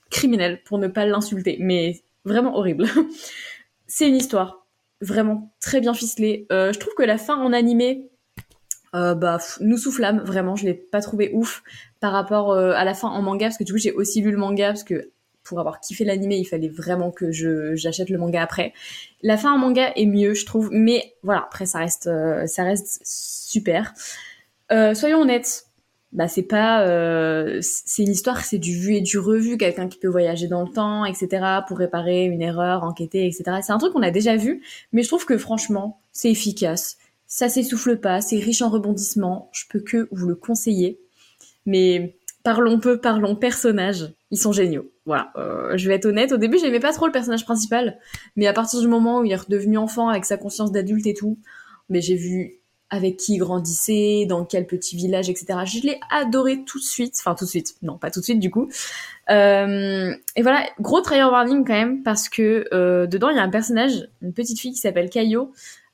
criminel 0.09 0.59
pour 0.63 0.79
ne 0.79 0.87
pas 0.87 1.05
l'insulter, 1.05 1.57
mais 1.59 2.01
vraiment 2.29 2.55
horrible. 2.55 2.85
c'est 3.87 4.07
une 4.07 4.15
histoire 4.15 4.67
vraiment 5.01 5.53
très 5.59 5.81
bien 5.81 5.93
ficelée. 5.93 6.47
Euh, 6.51 6.71
je 6.73 6.79
trouve 6.79 6.93
que 6.93 7.03
la 7.03 7.17
fin 7.17 7.35
en 7.37 7.53
animé, 7.53 8.09
euh, 8.95 9.15
bah, 9.15 9.39
nous 9.59 9.77
soufflâme 9.77 10.19
vraiment. 10.19 10.55
Je 10.55 10.65
l'ai 10.65 10.73
pas 10.73 11.01
trouvé 11.01 11.31
ouf 11.33 11.63
par 11.99 12.11
rapport 12.11 12.51
euh, 12.51 12.71
à 12.73 12.85
la 12.85 12.93
fin 12.93 13.09
en 13.09 13.21
manga 13.21 13.47
parce 13.47 13.57
que 13.57 13.63
du 13.63 13.73
coup 13.73 13.77
j'ai 13.77 13.91
aussi 13.91 14.21
lu 14.21 14.31
le 14.31 14.37
manga 14.37 14.67
parce 14.67 14.83
que 14.83 15.11
pour 15.43 15.59
avoir 15.59 15.79
kiffé 15.79 16.05
l'animé, 16.05 16.37
il 16.37 16.45
fallait 16.45 16.69
vraiment 16.69 17.11
que 17.11 17.31
j'achète 17.31 18.09
le 18.09 18.19
manga 18.19 18.41
après. 18.41 18.73
La 19.23 19.35
fin 19.35 19.51
en 19.51 19.57
manga 19.57 19.91
est 19.95 20.05
mieux, 20.05 20.35
je 20.35 20.45
trouve, 20.45 20.69
mais 20.71 21.15
voilà, 21.23 21.41
après 21.41 21.65
ça 21.65 21.79
reste 21.79 22.07
ça 22.45 22.63
reste 22.63 23.01
super. 23.03 23.93
Soyons 24.69 25.21
honnêtes, 25.21 25.65
bah 26.11 26.27
c'est 26.27 26.43
pas 26.43 26.87
euh, 26.87 27.59
c'est 27.61 28.01
une 28.01 28.11
histoire 28.11 28.43
c'est 28.43 28.57
du 28.57 28.73
vu 28.77 28.95
et 28.95 29.01
du 29.01 29.19
revu. 29.19 29.57
Quelqu'un 29.57 29.87
qui 29.87 29.99
peut 29.99 30.07
voyager 30.07 30.47
dans 30.47 30.63
le 30.63 30.71
temps 30.71 31.05
etc 31.05 31.43
pour 31.67 31.77
réparer 31.77 32.25
une 32.25 32.41
erreur 32.41 32.83
enquêter 32.83 33.27
etc 33.27 33.59
c'est 33.61 33.71
un 33.71 33.77
truc 33.77 33.93
qu'on 33.93 34.01
a 34.01 34.11
déjà 34.11 34.35
vu 34.35 34.63
mais 34.91 35.03
je 35.03 35.07
trouve 35.07 35.25
que 35.25 35.37
franchement 35.37 36.01
c'est 36.11 36.31
efficace. 36.31 36.97
Ça 37.27 37.47
s'essouffle 37.47 37.97
pas 37.97 38.21
c'est 38.21 38.39
riche 38.39 38.61
en 38.61 38.69
rebondissements. 38.69 39.49
Je 39.53 39.65
peux 39.69 39.81
que 39.81 40.07
vous 40.11 40.27
le 40.27 40.35
conseiller. 40.35 40.99
Mais 41.65 42.17
parlons 42.43 42.79
peu 42.79 42.99
parlons 42.99 43.35
personnages. 43.35 44.13
Ils 44.31 44.39
sont 44.39 44.51
géniaux. 44.51 44.91
Voilà. 45.05 45.31
Euh, 45.37 45.77
je 45.77 45.87
vais 45.87 45.95
être 45.95 46.05
honnête. 46.05 46.31
Au 46.31 46.37
début 46.37 46.57
j'aimais 46.57 46.79
pas 46.79 46.93
trop 46.93 47.05
le 47.05 47.11
personnage 47.11 47.45
principal. 47.45 47.99
Mais 48.35 48.47
à 48.47 48.53
partir 48.53 48.81
du 48.81 48.87
moment 48.87 49.19
où 49.19 49.25
il 49.25 49.31
est 49.31 49.35
redevenu 49.35 49.77
enfant 49.77 50.09
avec 50.09 50.25
sa 50.25 50.37
conscience 50.37 50.71
d'adulte 50.71 51.05
et 51.05 51.13
tout 51.13 51.37
mais 51.89 52.01
j'ai 52.01 52.15
vu 52.15 52.58
avec 52.89 53.17
qui 53.17 53.35
il 53.35 53.37
grandissait, 53.39 54.25
dans 54.27 54.45
quel 54.45 54.65
petit 54.65 54.95
village, 54.95 55.29
etc. 55.29 55.59
Je 55.65 55.81
l'ai 55.85 55.99
adoré 56.11 56.63
tout 56.63 56.79
de 56.79 56.83
suite, 56.83 57.15
enfin 57.19 57.35
tout 57.35 57.45
de 57.45 57.49
suite, 57.49 57.75
non 57.81 57.97
pas 57.97 58.11
tout 58.11 58.19
de 58.19 58.25
suite 58.25 58.39
du 58.39 58.49
coup. 58.49 58.69
Euh, 59.29 60.11
et 60.35 60.41
voilà, 60.41 60.65
gros 60.79 61.01
trigger 61.01 61.29
warning 61.31 61.65
quand 61.65 61.73
même 61.73 62.03
parce 62.03 62.29
que 62.29 62.65
euh, 62.73 63.05
dedans 63.05 63.29
il 63.29 63.35
y 63.35 63.39
a 63.39 63.43
un 63.43 63.49
personnage, 63.49 64.09
une 64.21 64.33
petite 64.33 64.59
fille 64.59 64.71
qui 64.71 64.79
s'appelle 64.79 65.09
Caillot. 65.09 65.51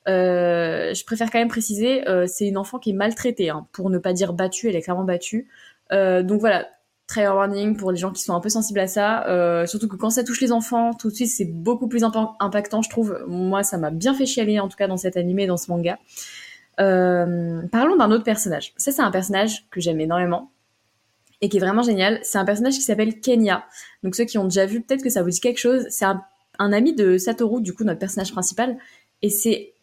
Euh, 0.08 0.94
je 0.94 1.04
préfère 1.04 1.30
quand 1.30 1.38
même 1.38 1.48
préciser, 1.48 2.08
euh, 2.08 2.26
c'est 2.28 2.46
une 2.46 2.58
enfant 2.58 2.78
qui 2.78 2.90
est 2.90 2.92
maltraitée, 2.92 3.50
hein, 3.50 3.66
pour 3.72 3.90
ne 3.90 3.98
pas 3.98 4.12
dire 4.12 4.32
battue, 4.32 4.68
elle 4.68 4.76
est 4.76 4.82
clairement 4.82 5.04
battue. 5.04 5.48
Euh, 5.92 6.22
donc 6.22 6.40
voilà, 6.40 6.66
trigger 7.08 7.28
warning 7.28 7.76
pour 7.76 7.90
les 7.90 7.98
gens 7.98 8.12
qui 8.12 8.22
sont 8.22 8.34
un 8.34 8.40
peu 8.40 8.48
sensibles 8.48 8.80
à 8.80 8.86
ça. 8.86 9.66
surtout 9.66 9.88
que 9.88 9.96
quand 9.96 10.10
ça 10.10 10.24
touche 10.24 10.40
les 10.40 10.52
enfants, 10.52 10.94
tout 10.94 11.10
de 11.10 11.14
suite 11.14 11.28
c'est 11.28 11.44
beaucoup 11.44 11.88
plus 11.88 12.04
impactant, 12.40 12.82
je 12.82 12.90
trouve. 12.90 13.18
Moi, 13.26 13.62
ça 13.62 13.78
m'a 13.78 13.90
bien 13.90 14.14
fait 14.14 14.26
chialer 14.26 14.60
en 14.60 14.68
tout 14.68 14.76
cas 14.76 14.86
dans 14.88 14.96
cet 14.96 15.16
animé, 15.16 15.46
dans 15.46 15.56
ce 15.56 15.70
manga. 15.70 15.98
Euh, 16.80 17.62
parlons 17.72 17.96
d'un 17.96 18.10
autre 18.10 18.24
personnage. 18.24 18.72
Ça, 18.76 18.92
c'est 18.92 19.02
un 19.02 19.10
personnage 19.10 19.66
que 19.70 19.80
j'aime 19.80 20.00
énormément 20.00 20.50
et 21.40 21.48
qui 21.48 21.56
est 21.56 21.60
vraiment 21.60 21.82
génial. 21.82 22.20
C'est 22.22 22.38
un 22.38 22.44
personnage 22.44 22.74
qui 22.74 22.82
s'appelle 22.82 23.20
Kenya. 23.20 23.64
Donc 24.02 24.14
ceux 24.14 24.24
qui 24.24 24.38
ont 24.38 24.44
déjà 24.44 24.66
vu, 24.66 24.82
peut-être 24.82 25.02
que 25.02 25.10
ça 25.10 25.22
vous 25.22 25.30
dit 25.30 25.40
quelque 25.40 25.58
chose. 25.58 25.86
C'est 25.90 26.04
un, 26.04 26.22
ami 26.58 26.94
de 26.94 27.18
Satoru, 27.18 27.60
du 27.60 27.74
coup 27.74 27.84
notre 27.84 27.98
personnage 27.98 28.32
principal. 28.32 28.78
Et 29.22 29.30
c'est 29.30 29.74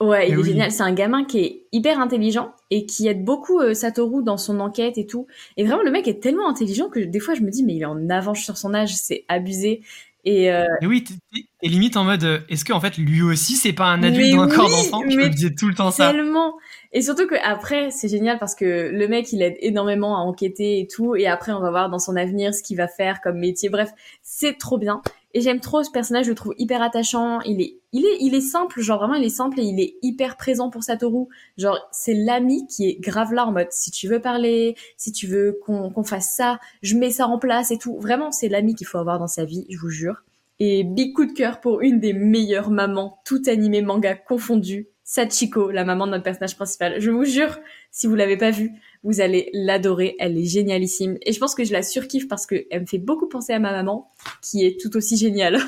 ouais, 0.00 0.28
il 0.28 0.36
eh 0.36 0.40
est 0.40 0.44
génial. 0.44 0.72
C'est 0.72 0.82
un 0.82 0.92
gamin 0.92 1.24
qui 1.24 1.38
est 1.40 1.66
hyper 1.72 1.98
intelligent 2.00 2.52
et 2.70 2.86
qui 2.86 3.08
aide 3.08 3.24
beaucoup 3.24 3.60
euh, 3.60 3.74
Satoru 3.74 4.22
dans 4.22 4.36
son 4.36 4.60
enquête 4.60 4.98
et 4.98 5.06
tout. 5.06 5.26
Et 5.56 5.64
vraiment 5.64 5.82
le 5.82 5.90
mec 5.90 6.08
est 6.08 6.22
tellement 6.22 6.48
intelligent 6.48 6.88
que 6.88 7.00
des 7.00 7.20
fois 7.20 7.34
je 7.34 7.42
me 7.42 7.50
dis 7.50 7.64
mais 7.64 7.74
il 7.74 7.82
est 7.82 7.86
en 7.86 8.08
avance 8.10 8.40
sur 8.40 8.56
son 8.56 8.74
âge, 8.74 8.94
c'est 8.94 9.24
abusé. 9.28 9.82
Et, 10.24 10.52
euh... 10.52 10.66
oui, 10.82 11.04
t'es 11.04 11.68
limite 11.68 11.96
en 11.96 12.04
mode, 12.04 12.24
euh, 12.24 12.40
est-ce 12.48 12.64
qu'en 12.64 12.80
fait 12.80 12.98
lui 12.98 13.22
aussi 13.22 13.56
c'est 13.56 13.72
pas 13.72 13.86
un 13.86 14.02
adulte 14.02 14.34
dans 14.34 14.42
un 14.42 14.48
corps 14.48 14.68
d'enfant? 14.68 15.02
Je 15.08 15.16
me 15.16 15.28
disais 15.28 15.54
tout 15.54 15.68
le 15.68 15.74
temps 15.74 15.90
ça. 15.90 16.12
Tellement. 16.12 16.54
Et 16.92 17.02
surtout 17.02 17.26
que 17.26 17.36
après 17.42 17.90
c'est 17.90 18.08
génial 18.08 18.38
parce 18.38 18.54
que 18.54 18.90
le 18.92 19.08
mec 19.08 19.32
il 19.32 19.42
aide 19.42 19.56
énormément 19.60 20.16
à 20.16 20.20
enquêter 20.20 20.80
et 20.80 20.86
tout, 20.86 21.16
et 21.16 21.26
après 21.26 21.52
on 21.52 21.60
va 21.60 21.70
voir 21.70 21.88
dans 21.88 21.98
son 21.98 22.16
avenir 22.16 22.54
ce 22.54 22.62
qu'il 22.62 22.76
va 22.76 22.88
faire 22.88 23.20
comme 23.22 23.38
métier. 23.38 23.70
Bref, 23.70 23.90
c'est 24.22 24.58
trop 24.58 24.76
bien. 24.76 25.00
Et 25.32 25.40
j'aime 25.40 25.60
trop 25.60 25.82
ce 25.82 25.90
personnage, 25.90 26.24
je 26.24 26.30
le 26.30 26.34
trouve 26.34 26.54
hyper 26.58 26.82
attachant. 26.82 27.40
Il 27.42 27.60
est, 27.60 27.78
il 27.92 28.04
est, 28.04 28.16
il 28.20 28.34
est 28.34 28.40
simple, 28.40 28.80
genre 28.80 28.98
vraiment 28.98 29.14
il 29.14 29.24
est 29.24 29.28
simple 29.28 29.60
et 29.60 29.64
il 29.64 29.80
est 29.80 29.94
hyper 30.02 30.36
présent 30.36 30.70
pour 30.70 30.82
Satoru. 30.82 31.26
Genre 31.56 31.78
c'est 31.92 32.14
l'ami 32.14 32.66
qui 32.66 32.88
est 32.88 33.00
grave 33.00 33.32
là 33.32 33.46
en 33.46 33.52
mode 33.52 33.70
si 33.70 33.90
tu 33.90 34.08
veux 34.08 34.20
parler, 34.20 34.76
si 34.96 35.12
tu 35.12 35.26
veux 35.26 35.58
qu'on 35.64 35.90
qu'on 35.90 36.04
fasse 36.04 36.34
ça, 36.34 36.58
je 36.82 36.96
mets 36.96 37.10
ça 37.10 37.26
en 37.28 37.38
place 37.38 37.70
et 37.70 37.78
tout. 37.78 37.98
Vraiment 37.98 38.32
c'est 38.32 38.48
l'ami 38.48 38.74
qu'il 38.74 38.86
faut 38.86 38.98
avoir 38.98 39.18
dans 39.18 39.28
sa 39.28 39.44
vie, 39.44 39.66
je 39.70 39.78
vous 39.78 39.90
jure. 39.90 40.24
Et 40.58 40.84
big 40.84 41.14
coup 41.14 41.24
de 41.24 41.32
cœur 41.32 41.60
pour 41.60 41.80
une 41.80 42.00
des 42.00 42.12
meilleures 42.12 42.70
mamans, 42.70 43.20
tout 43.24 43.42
animé 43.46 43.80
manga 43.80 44.14
confondu, 44.14 44.88
Sachiko, 45.04 45.70
la 45.70 45.84
maman 45.84 46.06
de 46.06 46.12
notre 46.12 46.22
personnage 46.22 46.54
principal. 46.54 47.00
Je 47.00 47.10
vous 47.10 47.24
jure, 47.24 47.58
si 47.90 48.06
vous 48.06 48.14
l'avez 48.14 48.36
pas 48.36 48.50
vue, 48.50 48.70
vous 49.02 49.20
allez 49.20 49.50
l'adorer. 49.52 50.16
Elle 50.18 50.36
est 50.38 50.44
génialissime. 50.44 51.18
Et 51.22 51.32
je 51.32 51.38
pense 51.38 51.54
que 51.54 51.64
je 51.64 51.72
la 51.72 51.82
surkiffe 51.82 52.28
parce 52.28 52.46
qu'elle 52.46 52.80
me 52.80 52.86
fait 52.86 52.98
beaucoup 52.98 53.28
penser 53.28 53.52
à 53.52 53.58
ma 53.58 53.72
maman, 53.72 54.12
qui 54.42 54.64
est 54.64 54.80
tout 54.80 54.96
aussi 54.96 55.16
géniale. 55.16 55.58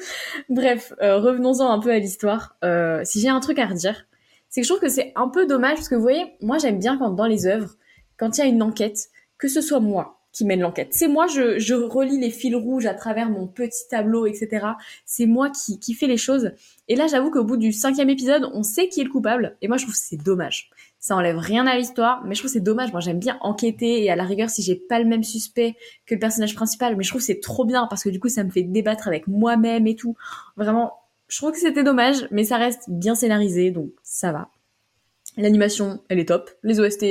Bref, 0.48 0.92
euh, 1.02 1.18
revenons-en 1.18 1.70
un 1.70 1.78
peu 1.78 1.90
à 1.90 1.98
l'histoire. 1.98 2.56
Euh, 2.64 3.00
si 3.04 3.20
j'ai 3.20 3.28
un 3.28 3.40
truc 3.40 3.58
à 3.58 3.66
redire, 3.66 4.06
c'est 4.48 4.60
que 4.60 4.66
je 4.66 4.72
trouve 4.72 4.82
que 4.82 4.90
c'est 4.90 5.12
un 5.16 5.28
peu 5.28 5.46
dommage 5.46 5.76
parce 5.76 5.88
que 5.88 5.94
vous 5.94 6.02
voyez, 6.02 6.24
moi 6.40 6.58
j'aime 6.58 6.78
bien 6.78 6.98
quand 6.98 7.10
dans 7.10 7.26
les 7.26 7.46
œuvres, 7.46 7.74
quand 8.18 8.36
il 8.36 8.40
y 8.40 8.44
a 8.44 8.46
une 8.46 8.62
enquête, 8.62 9.08
que 9.38 9.48
ce 9.48 9.60
soit 9.60 9.80
moi 9.80 10.18
qui 10.32 10.44
mène 10.44 10.60
l'enquête. 10.60 10.88
C'est 10.92 11.08
moi, 11.08 11.26
je, 11.26 11.74
relis 11.74 12.18
les 12.18 12.30
fils 12.30 12.54
rouges 12.54 12.86
à 12.86 12.94
travers 12.94 13.28
mon 13.28 13.46
petit 13.46 13.86
tableau, 13.90 14.26
etc. 14.26 14.66
C'est 15.04 15.26
moi 15.26 15.50
qui, 15.50 15.78
qui 15.78 15.94
fais 15.94 16.06
les 16.06 16.16
choses. 16.16 16.52
Et 16.88 16.96
là, 16.96 17.06
j'avoue 17.06 17.30
qu'au 17.30 17.44
bout 17.44 17.58
du 17.58 17.72
cinquième 17.72 18.08
épisode, 18.08 18.50
on 18.54 18.62
sait 18.62 18.88
qui 18.88 19.00
est 19.00 19.04
le 19.04 19.10
coupable. 19.10 19.56
Et 19.60 19.68
moi, 19.68 19.76
je 19.76 19.84
trouve 19.84 19.94
que 19.94 20.00
c'est 20.00 20.16
dommage. 20.16 20.70
Ça 21.02 21.16
enlève 21.16 21.36
rien 21.36 21.66
à 21.66 21.76
l'histoire, 21.76 22.22
mais 22.24 22.36
je 22.36 22.42
trouve 22.42 22.50
c'est 22.52 22.60
dommage. 22.60 22.92
Moi, 22.92 23.00
j'aime 23.00 23.18
bien 23.18 23.36
enquêter 23.40 24.04
et 24.04 24.10
à 24.12 24.14
la 24.14 24.22
rigueur, 24.22 24.48
si 24.50 24.62
j'ai 24.62 24.76
pas 24.76 25.00
le 25.00 25.04
même 25.04 25.24
suspect 25.24 25.74
que 26.06 26.14
le 26.14 26.20
personnage 26.20 26.54
principal, 26.54 26.94
mais 26.94 27.02
je 27.02 27.10
trouve 27.10 27.20
c'est 27.20 27.40
trop 27.40 27.64
bien 27.64 27.88
parce 27.90 28.04
que 28.04 28.08
du 28.08 28.20
coup, 28.20 28.28
ça 28.28 28.44
me 28.44 28.50
fait 28.50 28.62
débattre 28.62 29.08
avec 29.08 29.26
moi-même 29.26 29.88
et 29.88 29.96
tout. 29.96 30.14
Vraiment, 30.56 30.92
je 31.26 31.38
trouve 31.38 31.50
que 31.50 31.58
c'était 31.58 31.82
dommage, 31.82 32.28
mais 32.30 32.44
ça 32.44 32.56
reste 32.56 32.84
bien 32.88 33.16
scénarisé, 33.16 33.72
donc 33.72 33.90
ça 34.04 34.30
va. 34.30 34.50
L'animation, 35.36 36.04
elle 36.08 36.20
est 36.20 36.28
top. 36.28 36.52
Les 36.62 36.78
OST, 36.78 37.04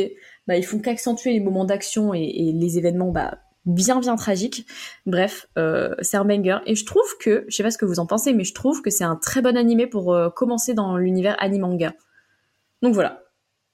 bah, 0.47 0.55
ils 0.55 0.65
font 0.65 0.79
qu'accentuer 0.79 1.33
les 1.33 1.41
moments 1.41 1.65
d'action 1.65 2.13
et, 2.13 2.53
les 2.55 2.77
événements 2.77 3.11
bah, 3.11 3.39
bien 3.65 3.99
bien 3.99 4.15
tragiques. 4.15 4.65
Bref, 5.05 5.49
euh, 5.57 5.95
c'est 5.99 6.15
un 6.15 6.23
banger. 6.23 6.59
Et 6.65 6.75
je 6.75 6.85
trouve 6.85 7.17
que, 7.19 7.43
je 7.49 7.57
sais 7.57 7.63
pas 7.63 7.71
ce 7.71 7.77
que 7.77 7.85
vous 7.85 7.99
en 7.99 8.05
pensez, 8.05 8.33
mais 8.33 8.45
je 8.45 8.53
trouve 8.53 8.81
que 8.81 8.89
c'est 8.89 9.03
un 9.03 9.17
très 9.17 9.41
bon 9.41 9.57
animé 9.57 9.85
pour 9.85 10.13
euh, 10.13 10.29
commencer 10.29 10.73
dans 10.73 10.95
l'univers 10.95 11.35
animanga. 11.39 11.93
Donc 12.81 12.93
voilà. 12.93 13.21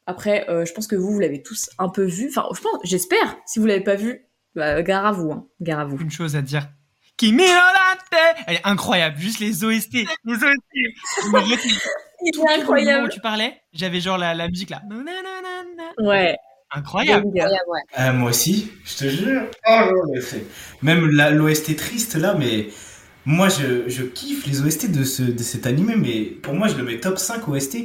Après, 0.08 0.50
euh, 0.50 0.66
je 0.66 0.74
pense 0.74 0.88
que 0.88 0.96
vous, 0.96 1.12
vous 1.12 1.20
l'avez 1.20 1.44
tous 1.44 1.70
un 1.78 1.90
peu 1.90 2.06
vu. 2.06 2.30
Enfin, 2.30 2.48
je 2.56 2.62
pense, 2.62 2.80
j'espère. 2.84 3.38
Si 3.46 3.60
vous 3.60 3.66
l'avez 3.66 3.84
pas 3.84 3.96
vu, 3.96 4.26
bah, 4.56 4.82
gare 4.82 5.06
à 5.06 5.12
vous, 5.12 5.32
hein. 5.32 5.46
Gare 5.62 5.82
à 5.82 5.86
vous. 5.86 5.98
Une 6.00 6.10
chose 6.10 6.36
à 6.36 6.42
dire. 6.42 6.70
Kimi 7.18 7.44
Elle 8.48 8.56
est 8.56 8.62
incroyable. 8.64 9.18
Juste 9.20 9.40
les 9.40 9.64
OST. 9.64 9.94
Les 10.26 10.34
OST. 10.34 10.48
Il 12.24 12.36
est 12.36 12.60
incroyable. 12.60 13.06
Où 13.06 13.10
tu 13.10 13.20
parlais, 13.20 13.62
j'avais 13.74 14.00
genre 14.00 14.18
la, 14.18 14.34
la 14.34 14.48
musique 14.48 14.70
là. 14.70 14.82
Ouais. 16.00 16.36
Incroyable. 16.72 17.28
Euh, 18.00 18.14
moi 18.14 18.30
aussi, 18.30 18.72
je 18.86 18.98
te 18.98 19.10
jure. 19.10 19.44
Oh, 19.70 20.14
Même 20.82 21.06
l'OST 21.08 21.76
triste 21.76 22.16
là, 22.16 22.34
mais 22.34 22.68
moi 23.26 23.50
je, 23.50 23.88
je 23.88 24.04
kiffe 24.04 24.46
les 24.48 24.62
OST 24.62 24.92
de, 24.92 25.04
ce, 25.04 25.22
de 25.24 25.44
cet 25.44 25.66
animé, 25.66 25.96
mais 25.96 26.24
pour 26.24 26.54
moi 26.54 26.68
je 26.68 26.76
le 26.76 26.84
mets 26.84 27.00
top 27.00 27.18
5 27.20 27.48
OST, 27.48 27.78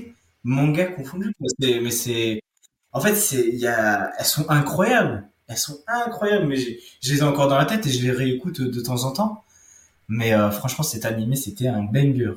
manga 0.45 0.87
confondu. 0.87 1.35
Mais 1.61 1.91
c'est. 1.91 2.41
En 2.93 3.01
fait, 3.01 3.15
c'est, 3.15 3.49
y 3.51 3.67
a, 3.67 4.11
elles 4.19 4.25
sont 4.27 4.49
incroyables. 4.51 5.27
Elles 5.49 5.57
sont 5.57 5.79
incroyables, 5.87 6.47
mais 6.47 6.57
je 6.57 7.13
les 7.13 7.19
ai 7.19 7.23
encore 7.23 7.49
dans 7.49 7.59
la 7.59 7.65
tête 7.65 7.87
et 7.87 7.91
je 7.91 8.03
les 8.03 8.11
réécoute 8.11 8.61
de 8.61 8.81
temps 8.81 9.05
en 9.05 9.13
temps. 9.13 9.45
Mais 10.09 10.35
euh, 10.35 10.51
franchement, 10.51 10.85
cet 10.85 11.05
animé, 11.05 11.37
c'était 11.37 11.69
un 11.69 11.83
banger. 11.83 12.35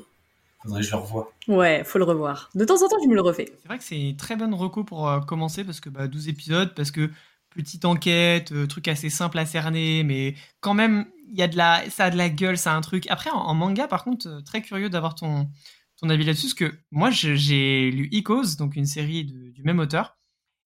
Faudrait 0.64 0.82
que 0.82 0.88
je 0.88 0.91
le 0.91 0.97
revoie. 0.97 1.32
Ouais, 1.47 1.84
faut 1.84 1.99
le 1.99 2.06
revoir. 2.06 2.49
De 2.56 2.66
temps 2.66 2.84
en 2.84 2.88
temps, 2.88 2.97
je 3.03 3.08
me 3.08 3.16
le 3.16 3.22
refais. 3.22 3.51
C'est 3.62 3.68
vrai 3.68 3.78
que 3.78 3.84
c'est 3.84 3.99
une 3.99 4.18
très 4.18 4.36
bonne 4.36 4.53
reco 4.53 4.84
pour 4.84 5.10
euh, 5.10 5.20
commencer 5.20 5.64
parce 5.64 5.80
que 5.80 5.89
bah, 5.89 6.08
12 6.08 6.30
épisodes, 6.30 6.74
parce 6.74 6.91
que 6.91 7.10
petite 7.56 7.86
enquête, 7.86 8.51
euh, 8.51 8.68
truc 8.68 8.88
assez 8.88 9.10
simple 9.10 9.38
à 9.39 9.45
cerner, 9.45 10.03
mais 10.03 10.36
quand 10.60 10.74
même, 10.74 11.06
il 11.30 11.38
y 11.38 11.41
a 11.43 11.47
de 11.47 11.58
la, 11.58 11.89
ça 11.89 12.06
a 12.06 12.10
de 12.10 12.18
la 12.18 12.30
gueule, 12.30 12.58
ça 12.58 12.74
a 12.74 12.76
un 12.76 12.82
truc. 12.82 13.06
Après, 13.10 13.30
en, 13.30 13.53
manga, 13.53 13.88
par 13.88 14.03
contre, 14.03 14.28
euh, 14.28 14.41
très 14.41 14.62
curieux 14.62 14.89
d'avoir 14.89 15.16
ton, 15.16 15.49
ton 15.97 16.09
avis 16.09 16.25
là-dessus, 16.25 16.47
parce 16.47 16.53
que 16.53 16.79
moi, 16.91 17.09
j'ai 17.11 17.91
lu 17.91 18.09
Icos, 18.11 18.57
donc 18.57 18.75
une 18.75 18.85
série 18.85 19.25
du 19.25 19.63
même 19.63 19.79
auteur, 19.79 20.17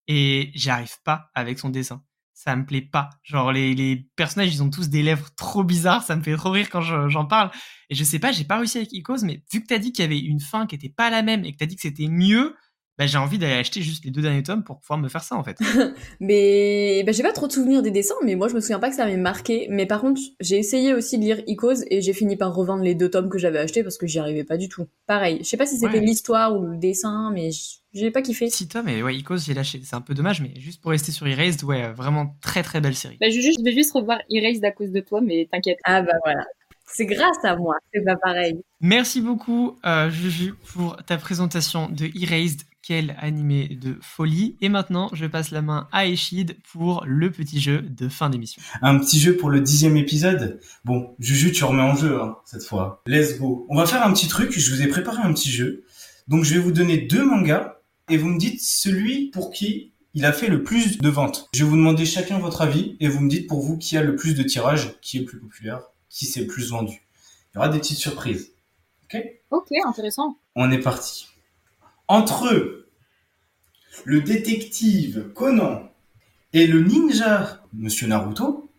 et 0.07 0.51
j'arrive 0.55 0.95
pas 1.03 1.29
avec 1.35 1.59
son 1.59 1.69
dessin 1.69 2.03
ça 2.39 2.55
me 2.55 2.65
plaît 2.65 2.81
pas. 2.81 3.09
Genre 3.21 3.51
les, 3.51 3.75
les, 3.75 4.07
personnages, 4.15 4.55
ils 4.55 4.63
ont 4.63 4.69
tous 4.69 4.87
des 4.87 5.03
lèvres 5.03 5.27
trop 5.35 5.61
bizarres, 5.61 6.03
ça 6.03 6.15
me 6.15 6.23
fait 6.23 6.37
trop 6.37 6.51
rire 6.51 6.69
quand 6.69 6.79
j'en 6.79 7.25
parle. 7.25 7.51
Et 7.89 7.95
je 7.95 8.03
sais 8.05 8.17
pas, 8.17 8.31
j'ai 8.31 8.45
pas 8.45 8.57
réussi 8.57 8.77
avec 8.77 8.93
Icos, 8.93 9.23
mais 9.23 9.43
vu 9.51 9.61
que 9.61 9.67
t'as 9.67 9.77
dit 9.77 9.91
qu'il 9.91 10.03
y 10.03 10.05
avait 10.05 10.19
une 10.19 10.39
fin 10.39 10.65
qui 10.65 10.75
était 10.75 10.87
pas 10.87 11.09
la 11.09 11.21
même 11.21 11.43
et 11.43 11.51
que 11.51 11.57
t'as 11.57 11.65
dit 11.65 11.75
que 11.75 11.81
c'était 11.81 12.07
mieux, 12.07 12.55
bah, 12.99 13.07
j'ai 13.07 13.17
envie 13.17 13.37
d'aller 13.37 13.53
acheter 13.53 13.81
juste 13.81 14.03
les 14.03 14.11
deux 14.11 14.21
derniers 14.21 14.43
tomes 14.43 14.61
pour 14.61 14.81
pouvoir 14.81 14.99
me 14.99 15.07
faire 15.07 15.23
ça 15.23 15.37
en 15.37 15.43
fait. 15.43 15.57
mais 16.19 17.01
bah, 17.05 17.13
j'ai 17.13 17.23
pas 17.23 17.31
trop 17.31 17.47
de 17.47 17.51
souvenirs 17.53 17.81
des 17.81 17.91
dessins, 17.91 18.13
mais 18.25 18.35
moi 18.35 18.49
je 18.49 18.55
me 18.55 18.59
souviens 18.59 18.77
pas 18.77 18.89
que 18.89 18.95
ça 18.97 19.05
m'ait 19.05 19.15
marqué. 19.15 19.67
Mais 19.69 19.85
par 19.85 20.01
contre, 20.01 20.19
j'ai 20.41 20.57
essayé 20.57 20.93
aussi 20.93 21.17
de 21.17 21.23
lire 21.23 21.41
Icos 21.47 21.85
et 21.89 22.01
j'ai 22.01 22.11
fini 22.11 22.35
par 22.35 22.53
revendre 22.53 22.83
les 22.83 22.95
deux 22.95 23.09
tomes 23.09 23.29
que 23.29 23.37
j'avais 23.37 23.59
achetés 23.59 23.83
parce 23.83 23.97
que 23.97 24.05
j'y 24.05 24.19
arrivais 24.19 24.43
pas 24.43 24.57
du 24.57 24.67
tout. 24.67 24.85
Pareil, 25.07 25.39
je 25.39 25.47
sais 25.47 25.55
pas 25.55 25.65
si 25.65 25.77
c'était 25.77 26.01
l'histoire 26.01 26.59
ou 26.59 26.65
le 26.65 26.77
dessin, 26.77 27.31
mais 27.33 27.51
j'ai 27.93 28.11
pas 28.11 28.21
kiffé. 28.21 28.49
Si 28.49 28.67
tomes, 28.67 28.89
et 28.89 29.01
ouais, 29.01 29.15
Icos 29.15 29.45
j'ai 29.45 29.53
lâché. 29.53 29.79
C'est 29.81 29.95
un 29.95 30.01
peu 30.01 30.13
dommage, 30.13 30.41
mais 30.41 30.51
juste 30.59 30.81
pour 30.81 30.91
rester 30.91 31.13
sur 31.13 31.25
Erased, 31.25 31.63
ouais, 31.63 31.93
vraiment 31.93 32.35
très 32.41 32.63
très 32.63 32.81
belle 32.81 32.95
série. 32.95 33.17
Bah, 33.21 33.29
je, 33.29 33.39
je 33.39 33.63
vais 33.63 33.71
juste 33.71 33.93
revoir 33.93 34.19
Erased 34.29 34.65
à 34.65 34.71
cause 34.71 34.91
de 34.91 34.99
toi, 34.99 35.21
mais 35.21 35.47
t'inquiète. 35.49 35.77
Ah 35.85 36.01
bah 36.01 36.17
voilà. 36.25 36.43
C'est 36.91 37.05
grâce 37.05 37.43
à 37.43 37.55
moi, 37.55 37.75
c'est 37.93 38.03
pas 38.03 38.15
pareil. 38.17 38.61
Merci 38.81 39.21
beaucoup, 39.21 39.77
euh, 39.85 40.09
Juju, 40.09 40.55
pour 40.73 40.97
ta 41.05 41.17
présentation 41.17 41.87
de 41.87 42.09
Erased 42.19 42.61
quel 42.89 43.15
animé 43.19 43.67
de 43.67 43.99
folie. 44.01 44.57
Et 44.61 44.69
maintenant, 44.69 45.11
je 45.13 45.27
passe 45.27 45.51
la 45.51 45.61
main 45.61 45.87
à 45.91 46.07
Eshid 46.07 46.57
pour 46.73 47.03
le 47.05 47.31
petit 47.31 47.61
jeu 47.61 47.83
de 47.83 48.09
fin 48.09 48.31
d'émission. 48.31 48.63
Un 48.81 48.97
petit 48.97 49.19
jeu 49.19 49.37
pour 49.37 49.51
le 49.51 49.61
dixième 49.61 49.95
épisode? 49.95 50.59
Bon, 50.85 51.13
Juju, 51.19 51.51
tu 51.51 51.63
remets 51.65 51.83
en 51.83 51.95
jeu 51.95 52.19
hein, 52.19 52.37
cette 52.45 52.63
fois. 52.63 53.03
Let's 53.05 53.37
go. 53.37 53.67
On 53.69 53.77
va 53.77 53.85
faire 53.85 54.03
un 54.03 54.11
petit 54.11 54.27
truc. 54.27 54.57
Je 54.57 54.73
vous 54.73 54.81
ai 54.81 54.87
préparé 54.87 55.21
un 55.21 55.31
petit 55.33 55.51
jeu. 55.51 55.83
Donc, 56.27 56.43
je 56.45 56.55
vais 56.55 56.59
vous 56.59 56.71
donner 56.71 56.97
deux 56.97 57.23
mangas 57.23 57.75
et 58.09 58.17
vous 58.17 58.29
me 58.29 58.39
dites 58.39 58.59
celui 58.59 59.29
pour 59.29 59.51
qui 59.51 59.91
il 60.15 60.25
a 60.25 60.33
fait 60.33 60.47
le 60.47 60.63
plus 60.63 60.97
de 60.97 61.09
ventes. 61.09 61.47
Je 61.53 61.63
vais 61.63 61.69
vous 61.69 61.77
demander 61.77 62.07
chacun 62.07 62.39
votre 62.39 62.61
avis 62.63 62.97
et 62.99 63.07
vous 63.07 63.19
me 63.19 63.29
dites 63.29 63.45
pour 63.45 63.61
vous 63.61 63.77
qui 63.77 63.97
a 63.97 64.01
le 64.01 64.15
plus 64.15 64.33
de 64.33 64.41
tirages, 64.41 64.99
qui 65.01 65.17
est 65.17 65.19
le 65.19 65.25
plus 65.27 65.39
populaire, 65.39 65.83
qui 66.09 66.25
s'est 66.25 66.41
le 66.41 66.47
plus 66.47 66.71
vendu. 66.71 67.03
Il 67.53 67.57
y 67.57 67.59
aura 67.59 67.69
des 67.69 67.77
petites 67.77 67.99
surprises. 67.99 68.49
Ok? 69.03 69.21
Ok, 69.51 69.67
intéressant. 69.85 70.39
On 70.55 70.71
est 70.71 70.79
parti. 70.79 71.27
Entre 72.11 72.87
le 74.03 74.21
détective 74.21 75.31
Conan 75.35 75.91
et 76.53 76.65
le 76.65 76.81
ninja 76.81 77.61
Monsieur 77.71 78.07
Naruto, 78.07 78.71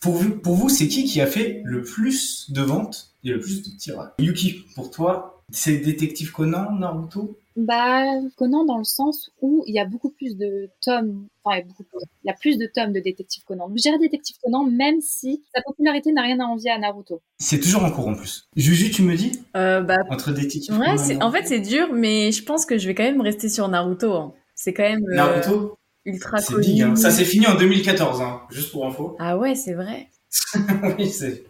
pour 0.00 0.16
vous, 0.16 0.68
c'est 0.68 0.88
qui 0.88 1.04
qui 1.04 1.20
a 1.20 1.28
fait 1.28 1.62
le 1.64 1.84
plus 1.84 2.50
de 2.50 2.60
ventes 2.60 3.14
et 3.22 3.30
le 3.30 3.38
plus 3.38 3.62
de 3.62 3.78
tirages? 3.78 4.10
Yuki, 4.18 4.64
pour 4.74 4.90
toi, 4.90 5.44
c'est 5.52 5.76
détective 5.76 6.32
Conan, 6.32 6.72
Naruto? 6.72 7.38
Bah, 7.56 8.04
Conan 8.36 8.64
dans 8.64 8.78
le 8.78 8.84
sens 8.84 9.30
où 9.40 9.64
il 9.66 9.74
y 9.74 9.78
a 9.78 9.84
beaucoup 9.84 10.10
plus 10.10 10.36
de 10.36 10.70
tomes, 10.80 11.26
enfin, 11.44 11.56
il 11.56 11.60
y 11.60 11.62
a, 11.62 11.66
beaucoup 11.66 11.84
il 12.24 12.28
y 12.28 12.30
a 12.30 12.34
plus 12.34 12.58
de 12.58 12.66
tomes 12.66 12.92
de 12.92 13.00
Détective 13.00 13.44
Conan. 13.44 13.70
Je 13.74 13.82
dirais 13.82 13.98
Détective 13.98 14.36
Conan, 14.42 14.64
même 14.64 15.00
si 15.00 15.42
sa 15.54 15.62
popularité 15.62 16.12
n'a 16.12 16.22
rien 16.22 16.40
à 16.40 16.44
envier 16.44 16.70
à 16.70 16.78
Naruto. 16.78 17.20
C'est 17.38 17.60
toujours 17.60 17.84
en 17.84 17.90
cours 17.90 18.08
en 18.08 18.14
plus. 18.14 18.48
Juju, 18.56 18.90
tu 18.90 19.02
me 19.02 19.16
dis? 19.16 19.42
Euh, 19.56 19.80
bah, 19.80 19.98
Entre 20.10 20.32
Détective 20.32 20.78
ouais, 20.78 20.96
Conan. 20.96 21.26
En 21.26 21.32
fait, 21.32 21.46
c'est 21.46 21.60
dur, 21.60 21.92
mais 21.92 22.32
je 22.32 22.42
pense 22.44 22.66
que 22.66 22.78
je 22.78 22.86
vais 22.86 22.94
quand 22.94 23.04
même 23.04 23.20
rester 23.20 23.48
sur 23.48 23.68
Naruto. 23.68 24.12
Hein. 24.12 24.34
C'est 24.54 24.72
quand 24.72 24.84
même. 24.84 25.04
Euh, 25.10 25.16
Naruto? 25.16 25.78
Ultra 26.04 26.40
connu. 26.42 26.60
Big, 26.60 26.82
hein. 26.82 26.96
Ça 26.96 27.10
s'est 27.10 27.24
fini 27.24 27.46
en 27.46 27.54
2014, 27.54 28.20
hein, 28.22 28.42
juste 28.50 28.72
pour 28.72 28.86
info. 28.86 29.16
Ah 29.20 29.38
ouais, 29.38 29.54
c'est 29.54 29.74
vrai. 29.74 30.08
oui, 30.98 31.08
c'est. 31.08 31.44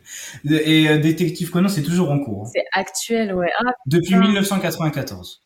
Et 0.45 0.89
euh, 0.89 0.99
Détective 0.99 1.51
Conan, 1.51 1.69
c'est 1.69 1.83
toujours 1.83 2.11
en 2.11 2.19
cours. 2.19 2.47
Hein. 2.47 2.51
C'est 2.53 2.65
actuel, 2.73 3.35
ouais. 3.35 3.51
Ah, 3.61 3.73
Depuis 3.87 4.17
1994. 4.17 5.43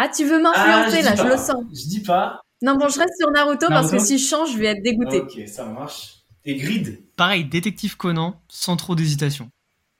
Ah, 0.00 0.08
tu 0.08 0.24
veux 0.24 0.40
m'influencer 0.40 0.98
ah, 1.00 1.10
là, 1.10 1.16
je 1.16 1.22
le 1.24 1.36
sens. 1.36 1.64
Je 1.72 1.88
dis 1.88 2.00
pas. 2.00 2.40
Non, 2.62 2.76
bon, 2.76 2.88
je 2.88 2.98
reste 2.98 3.14
sur 3.18 3.30
Naruto, 3.30 3.66
parce 3.68 3.90
que 3.90 3.98
si 3.98 4.18
je 4.18 4.28
change, 4.28 4.52
je 4.52 4.58
vais 4.58 4.66
être 4.66 4.82
dégoûté. 4.82 5.20
Ok, 5.20 5.40
ça 5.48 5.64
marche. 5.64 6.18
Et 6.44 6.54
Grid 6.56 7.02
Pareil, 7.16 7.44
Détective 7.44 7.96
Conan, 7.96 8.40
sans 8.48 8.76
trop 8.76 8.94
d'hésitation. 8.94 9.50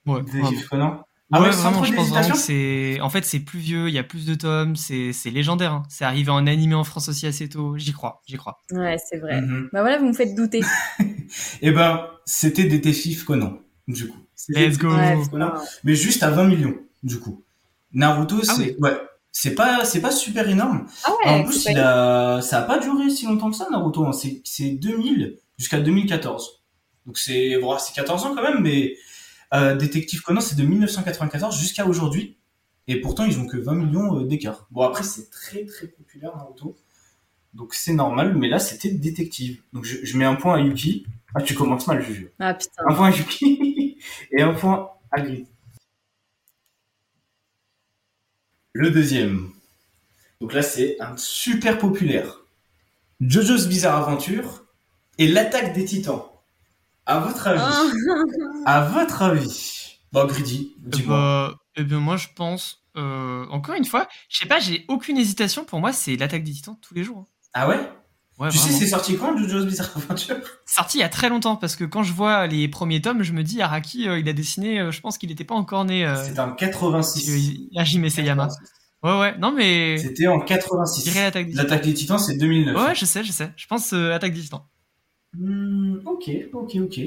Ouais, 0.05 0.21
Détective 0.23 0.67
Conan 0.69 1.03
ah 1.31 1.43
ouais, 1.43 1.51
vraiment, 1.51 1.83
je 1.83 1.93
pense 1.93 2.09
vraiment 2.09 2.31
que 2.31 2.37
c'est. 2.37 2.99
En 3.01 3.09
fait, 3.11 3.23
c'est 3.23 3.39
plus 3.39 3.59
vieux, 3.59 3.87
il 3.87 3.93
y 3.93 3.99
a 3.99 4.03
plus 4.03 4.25
de 4.25 4.33
tomes, 4.33 4.75
c'est 4.75 5.13
légendaire. 5.29 5.73
Hein. 5.73 5.83
C'est 5.87 6.03
arrivé 6.03 6.31
en 6.31 6.47
animé 6.47 6.73
en 6.73 6.83
France 6.83 7.07
aussi 7.07 7.27
assez 7.27 7.47
tôt. 7.47 7.77
J'y 7.77 7.91
crois, 7.91 8.23
j'y 8.25 8.35
crois. 8.35 8.57
Ouais, 8.71 8.97
c'est 8.97 9.17
vrai. 9.19 9.39
Mhm. 9.39 9.69
Bah 9.71 9.81
voilà, 9.81 9.99
vous 9.99 10.07
me 10.07 10.13
faites 10.13 10.33
douter. 10.35 10.61
Eh 11.61 11.69
ben, 11.69 12.07
c'était 12.25 12.63
Détective 12.63 13.23
Conan, 13.23 13.59
du 13.87 14.07
coup. 14.07 14.17
Let's 14.47 14.79
go. 14.79 14.89
mais 15.83 15.93
juste 15.93 16.23
à 16.23 16.31
20 16.31 16.45
millions, 16.45 16.73
du 17.03 17.19
coup. 17.19 17.43
Naruto, 17.93 18.37
ah 18.47 18.55
c'est. 18.55 18.75
ouais 18.79 18.99
c'est 19.41 19.55
pas 19.55 19.85
c'est 19.85 20.01
pas 20.01 20.11
super 20.11 20.49
énorme. 20.49 20.85
Ah 21.05 21.11
ouais, 21.11 21.31
en 21.31 21.43
plus, 21.45 21.65
il 21.69 21.79
a, 21.79 22.41
ça 22.41 22.59
a 22.59 22.61
pas 22.63 22.77
duré 22.77 23.09
si 23.09 23.25
longtemps 23.25 23.49
que 23.49 23.55
ça 23.55 23.69
Naruto. 23.71 24.05
Hein. 24.05 24.11
C'est 24.11 24.41
c'est 24.43 24.71
2000 24.71 25.37
jusqu'à 25.57 25.79
2014. 25.79 26.61
Donc 27.05 27.17
c'est 27.17 27.57
bon, 27.57 27.77
c'est 27.79 27.93
14 27.95 28.25
ans 28.25 28.35
quand 28.35 28.43
même, 28.43 28.61
mais 28.61 28.97
euh, 29.53 29.77
Détective 29.77 30.23
Conan 30.23 30.41
c'est 30.41 30.57
de 30.57 30.63
1994 30.63 31.57
jusqu'à 31.57 31.85
aujourd'hui. 31.85 32.35
Et 32.89 32.99
pourtant 32.99 33.23
ils 33.23 33.39
ont 33.39 33.45
que 33.45 33.55
20 33.55 33.75
millions 33.75 34.19
euh, 34.19 34.25
d'écart. 34.25 34.67
Bon 34.71 34.81
après 34.81 35.03
c'est 35.03 35.29
très 35.29 35.63
très 35.63 35.87
populaire 35.87 36.35
Naruto. 36.35 36.75
Donc 37.53 37.73
c'est 37.75 37.93
normal, 37.93 38.35
mais 38.35 38.49
là 38.49 38.59
c'était 38.59 38.91
Détective. 38.91 39.61
Donc 39.71 39.85
je, 39.85 40.03
je, 40.03 40.17
mets 40.17 40.25
un 40.25 40.35
point 40.35 40.55
à 40.55 40.59
Yuki. 40.59 41.05
Ah 41.33 41.41
tu 41.41 41.55
commences 41.55 41.87
mal, 41.87 42.03
je 42.05 42.11
jure. 42.11 42.29
Ah 42.39 42.55
putain. 42.55 42.83
Un 42.89 42.93
point 42.93 43.07
à 43.07 43.15
Yuki 43.15 43.99
et 44.33 44.41
un 44.41 44.53
point 44.53 44.89
à 45.13 45.21
Grid. 45.21 45.45
Le 48.73 48.91
deuxième. 48.91 49.51
Donc 50.41 50.53
là, 50.53 50.61
c'est 50.61 50.99
un 51.01 51.17
super 51.17 51.77
populaire. 51.79 52.41
JoJo's 53.19 53.67
Bizarre 53.67 53.97
Adventure 54.07 54.65
et 55.17 55.27
l'attaque 55.27 55.73
des 55.73 55.85
titans. 55.85 56.23
À 57.05 57.19
votre 57.19 57.47
avis? 57.47 57.93
À 58.65 58.81
votre 58.81 59.23
avis? 59.23 59.97
Bon, 60.11 60.25
Gridi, 60.25 60.75
dis-moi. 60.79 61.55
Eh 61.75 61.83
bien, 61.83 61.99
moi, 61.99 62.17
je 62.17 62.27
pense, 62.35 62.83
euh, 62.95 63.45
encore 63.47 63.75
une 63.75 63.85
fois, 63.85 64.07
je 64.29 64.37
sais 64.37 64.45
pas, 64.45 64.59
j'ai 64.59 64.85
aucune 64.87 65.17
hésitation. 65.17 65.65
Pour 65.65 65.79
moi, 65.79 65.91
c'est 65.91 66.15
l'attaque 66.15 66.43
des 66.43 66.51
titans 66.51 66.77
tous 66.79 66.93
les 66.93 67.03
jours. 67.03 67.19
Hein. 67.19 67.25
Ah 67.53 67.67
ouais? 67.67 67.79
Tu 68.51 68.57
sais, 68.57 68.71
c'est 68.71 68.87
sorti 68.87 69.17
quand, 69.17 69.37
JoJo's 69.37 69.65
Bizarre 69.65 69.91
Adventure? 69.95 70.37
Sorti 70.65 70.97
il 70.97 71.01
y 71.01 71.03
a 71.03 71.09
très 71.09 71.29
longtemps, 71.29 71.55
parce 71.55 71.75
que 71.75 71.83
quand 71.83 72.03
je 72.03 72.13
vois 72.13 72.47
les 72.47 72.67
premiers 72.67 73.01
tomes, 73.01 73.23
je 73.23 73.33
me 73.33 73.43
dis, 73.43 73.61
Araki, 73.61 74.07
euh, 74.07 74.19
il 74.19 74.29
a 74.29 74.33
dessiné, 74.33 74.79
euh, 74.79 74.91
je 74.91 75.01
pense 75.01 75.17
qu'il 75.17 75.29
n'était 75.29 75.43
pas 75.43 75.55
encore 75.55 75.85
né. 75.85 76.05
Euh, 76.05 76.15
C'était 76.23 76.39
en 76.39 76.53
86. 76.53 77.69
Hajime 77.75 78.09
Seyama. 78.09 78.49
Ouais, 79.03 79.17
ouais, 79.17 79.37
non 79.37 79.51
mais. 79.51 79.97
C'était 79.97 80.27
en 80.27 80.39
86. 80.39 81.15
L'attaque 81.53 81.83
des 81.83 81.93
Titans, 81.93 82.19
c'est 82.19 82.37
2009. 82.37 82.75
Ouais, 82.75 82.95
je 82.95 83.05
sais, 83.05 83.23
je 83.23 83.31
sais. 83.31 83.51
Je 83.55 83.65
pense 83.67 83.93
euh, 83.93 84.11
Attaque 84.11 84.33
des 84.33 84.41
Titans. 84.41 84.63
Hmm, 85.33 85.99
ok, 86.05 86.29
ok, 86.53 86.75
ok. 86.83 86.99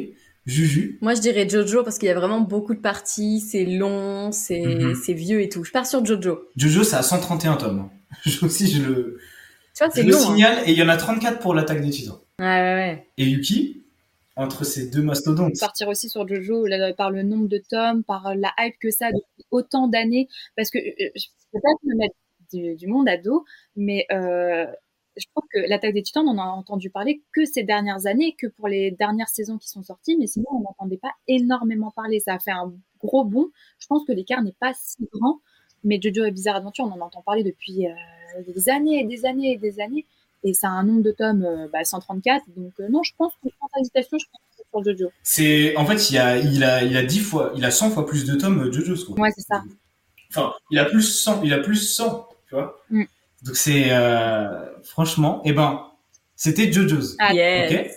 Juju? 0.47 0.99
Moi, 1.03 1.14
je 1.14 1.20
dirais 1.20 1.49
Jojo 1.49 1.85
parce 1.85 1.99
qu'il 1.99 2.09
y 2.09 2.11
a 2.11 2.18
vraiment 2.18 2.41
beaucoup 2.41 2.74
de 2.74 2.80
parties, 2.80 3.41
c'est 3.41 3.64
long, 3.64 4.33
c'est 4.33 4.64
mhm. 4.64 4.95
vieux 5.14 5.41
et 5.41 5.49
tout. 5.49 5.62
Je 5.64 5.70
pars 5.70 5.87
sur 5.87 6.05
Jojo. 6.05 6.41
Jojo, 6.57 6.83
ça 6.83 6.99
a 6.99 7.03
131 7.03 7.57
tomes. 7.57 7.91
je 8.26 8.45
aussi, 8.45 8.70
je 8.70 8.83
le. 8.83 9.18
Vois, 9.83 9.91
c'est 9.91 10.03
long. 10.03 10.09
le 10.09 10.14
hein. 10.14 10.18
signale 10.18 10.59
et 10.66 10.72
il 10.72 10.78
y 10.78 10.83
en 10.83 10.89
a 10.89 10.97
34 10.97 11.39
pour 11.41 11.55
l'attaque 11.55 11.80
des 11.80 11.91
Titans. 11.91 12.18
Ouais, 12.39 12.47
ouais, 12.47 12.74
ouais. 12.74 13.09
Et 13.18 13.24
Yuki 13.24 13.83
entre 14.37 14.64
ces 14.64 14.89
deux 14.89 15.03
mastodontes. 15.03 15.59
Partir 15.61 15.89
aussi 15.89 16.09
sur 16.09 16.26
Jojo 16.26 16.66
par 16.97 17.11
le 17.11 17.22
nombre 17.22 17.49
de 17.49 17.59
tomes, 17.59 18.03
par 18.03 18.35
la 18.35 18.51
hype 18.59 18.78
que 18.80 18.91
ça 18.91 19.07
a 19.09 19.12
depuis 19.12 19.45
autant 19.51 19.89
d'années, 19.89 20.28
parce 20.57 20.70
que 20.70 20.78
euh, 20.78 21.11
je 21.14 21.26
peux 21.53 21.61
pas 21.61 21.68
me 21.85 21.95
mettre 21.97 22.14
du, 22.53 22.87
monde 22.87 23.09
à 23.09 23.16
dos, 23.16 23.45
mais 23.76 24.07
euh, 24.11 24.66
je 25.16 25.26
trouve 25.35 25.47
que 25.53 25.59
l'attaque 25.68 25.95
des 25.95 26.03
Titans, 26.03 26.24
on 26.26 26.39
en 26.39 26.43
a 26.43 26.47
entendu 26.47 26.91
parler 26.91 27.22
que 27.33 27.45
ces 27.45 27.62
dernières 27.62 28.07
années, 28.07 28.35
que 28.39 28.47
pour 28.47 28.68
les 28.68 28.91
dernières 28.91 29.28
saisons 29.28 29.59
qui 29.59 29.68
sont 29.68 29.83
sorties, 29.83 30.16
mais 30.18 30.26
sinon 30.26 30.47
on 30.51 30.61
n'entendait 30.61 30.99
pas 30.99 31.12
énormément 31.28 31.91
parler. 31.91 32.20
Ça 32.20 32.35
a 32.35 32.39
fait 32.39 32.51
un 32.51 32.72
gros 33.01 33.24
bond. 33.24 33.51
Je 33.78 33.87
pense 33.87 34.05
que 34.05 34.12
l'écart 34.12 34.43
n'est 34.43 34.57
pas 34.59 34.72
si 34.74 35.09
grand, 35.12 35.41
mais 35.85 36.01
Jojo 36.01 36.24
et 36.24 36.30
Bizarre 36.30 36.57
Adventure, 36.57 36.85
on 36.87 36.93
en 36.93 37.01
entend 37.01 37.22
parler 37.22 37.43
depuis 37.43 37.87
euh, 37.87 37.95
des 38.47 38.68
années 38.68 39.01
et 39.01 39.05
des 39.05 39.24
années 39.26 39.53
et 39.53 39.59
des 39.59 39.80
années 39.80 40.07
et 40.45 40.55
ça 40.55 40.68
a 40.68 40.70
un 40.70 40.85
nombre 40.85 41.03
de 41.03 41.12
tomes 41.12 41.45
euh, 41.45 41.68
bah, 41.72 41.85
134. 41.85 42.45
Donc 42.57 42.72
euh, 42.80 42.89
non, 42.91 43.03
je 43.03 43.12
pense 43.16 43.33
que 43.43 43.49
sans 43.49 43.80
hésitation, 43.80 44.18
je 44.18 44.26
pense 44.30 44.41
pour 44.70 44.85
Jojo. 44.85 45.12
C'est 45.22 45.76
en 45.76 45.87
fait 45.87 46.11
il 46.11 46.18
a 46.18 46.39
il 46.39 46.64
a 46.64 46.83
il 46.83 46.97
a 46.97 47.05
10 47.05 47.20
fois, 47.20 47.53
il 47.57 47.64
a 47.64 47.70
100 47.70 47.91
fois 47.91 48.07
plus 48.07 48.24
de 48.24 48.35
tomes 48.35 48.62
euh, 48.62 48.72
Jojo 48.72 48.95
quoi. 49.05 49.20
Ouais, 49.20 49.30
c'est 49.35 49.43
ça. 49.43 49.62
Enfin, 50.30 50.55
il 50.70 50.78
a 50.78 50.87
plus 50.87 51.03
100, 51.03 51.43
il 51.43 51.53
a 51.53 51.59
plus 51.59 51.76
100, 51.76 52.28
tu 52.49 52.55
vois. 52.55 52.83
Mm. 52.91 53.05
Donc 53.45 53.57
c'est 53.57 53.91
euh, 53.91 54.83
franchement, 54.83 55.43
eh 55.45 55.53
ben 55.53 55.87
c'était 56.37 56.72
Jojo's. 56.72 57.16
Ah, 57.18 57.33
yes. 57.35 57.70
OK 57.72 57.91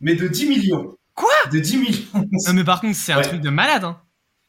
Mais 0.00 0.14
de 0.14 0.26
10 0.26 0.48
millions. 0.48 0.96
Quoi? 1.14 1.30
De 1.52 1.58
10 1.58 1.76
millions. 1.76 2.06
Non 2.14 2.54
mais 2.54 2.64
par 2.64 2.80
contre, 2.80 2.96
c'est 2.96 3.12
un 3.12 3.20
truc 3.20 3.40
de 3.40 3.50
malade 3.50 3.84
hein. 3.84 4.00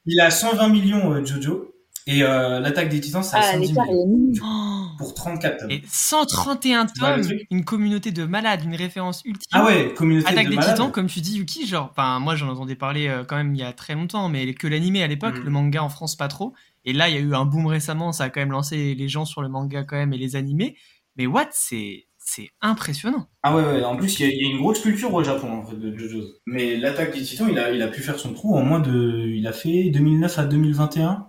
Il 0.09 0.21
a 0.21 0.31
120 0.31 0.69
millions 0.69 1.25
Jojo 1.25 1.73
et 2.07 2.23
euh, 2.23 2.61
l'attaque 2.61 2.87
des 2.87 3.01
titans, 3.01 3.21
c'est 3.21 3.35
à 3.35 3.41
110 3.41 3.73
millions. 3.73 4.87
Pour 4.97 5.13
34 5.13 5.57
tomes. 5.57 5.71
Et 5.71 5.83
131 5.85 6.85
tomes, 6.85 7.21
une 7.51 7.65
communauté 7.65 8.11
de 8.11 8.23
malades, 8.23 8.63
une 8.63 8.75
référence 8.75 9.21
ultime. 9.25 9.49
Ah 9.51 9.65
ouais, 9.65 9.93
communauté 9.93 10.29
Attaque 10.29 10.47
de 10.47 10.55
des 10.55 10.61
titans, 10.61 10.89
comme 10.89 11.07
tu 11.07 11.19
dis, 11.19 11.37
Yuki, 11.37 11.67
genre, 11.67 11.89
enfin, 11.91 12.19
moi 12.19 12.35
j'en 12.35 12.47
entendais 12.47 12.75
parler 12.75 13.09
euh, 13.09 13.25
quand 13.25 13.35
même 13.35 13.53
il 13.53 13.59
y 13.59 13.63
a 13.63 13.73
très 13.73 13.93
longtemps, 13.93 14.29
mais 14.29 14.53
que 14.53 14.67
l'animé 14.67 15.03
à 15.03 15.07
l'époque, 15.07 15.37
mm. 15.37 15.43
le 15.43 15.49
manga 15.49 15.83
en 15.83 15.89
France 15.89 16.15
pas 16.15 16.29
trop. 16.29 16.53
Et 16.85 16.93
là, 16.93 17.09
il 17.09 17.15
y 17.15 17.17
a 17.17 17.21
eu 17.21 17.35
un 17.35 17.43
boom 17.43 17.67
récemment, 17.67 18.13
ça 18.13 18.23
a 18.23 18.29
quand 18.29 18.39
même 18.39 18.53
lancé 18.53 18.95
les 18.95 19.09
gens 19.09 19.25
sur 19.25 19.41
le 19.41 19.49
manga 19.49 19.83
quand 19.83 19.97
même 19.97 20.13
et 20.13 20.17
les 20.17 20.37
animés. 20.37 20.77
Mais 21.17 21.27
what, 21.27 21.49
c'est 21.51 22.05
c'est 22.17 22.49
impressionnant. 22.61 23.27
Ah 23.43 23.55
ouais, 23.55 23.63
ouais, 23.63 23.83
en 23.83 23.95
plus, 23.95 24.19
il 24.19 24.29
y, 24.29 24.45
a 24.45 24.49
une 24.51 24.57
grosse 24.57 24.81
culture 24.81 25.13
au 25.13 25.23
Japon, 25.23 25.49
en 25.49 25.65
fait, 25.65 25.77
de 25.77 25.97
JoJo's. 25.97 26.41
Mais 26.45 26.75
l'attaque 26.75 27.13
des 27.13 27.21
titans, 27.21 27.47
il 27.49 27.57
a, 27.57 27.71
il 27.71 27.81
a 27.81 27.87
pu 27.87 28.01
faire 28.01 28.19
son 28.19 28.33
trou 28.33 28.55
en 28.55 28.63
moins 28.63 28.81
de. 28.81 29.27
Il 29.27 29.47
a 29.47 29.53
fait 29.53 29.89
2009 29.89 30.37
à 30.39 30.45
2021. 30.45 31.27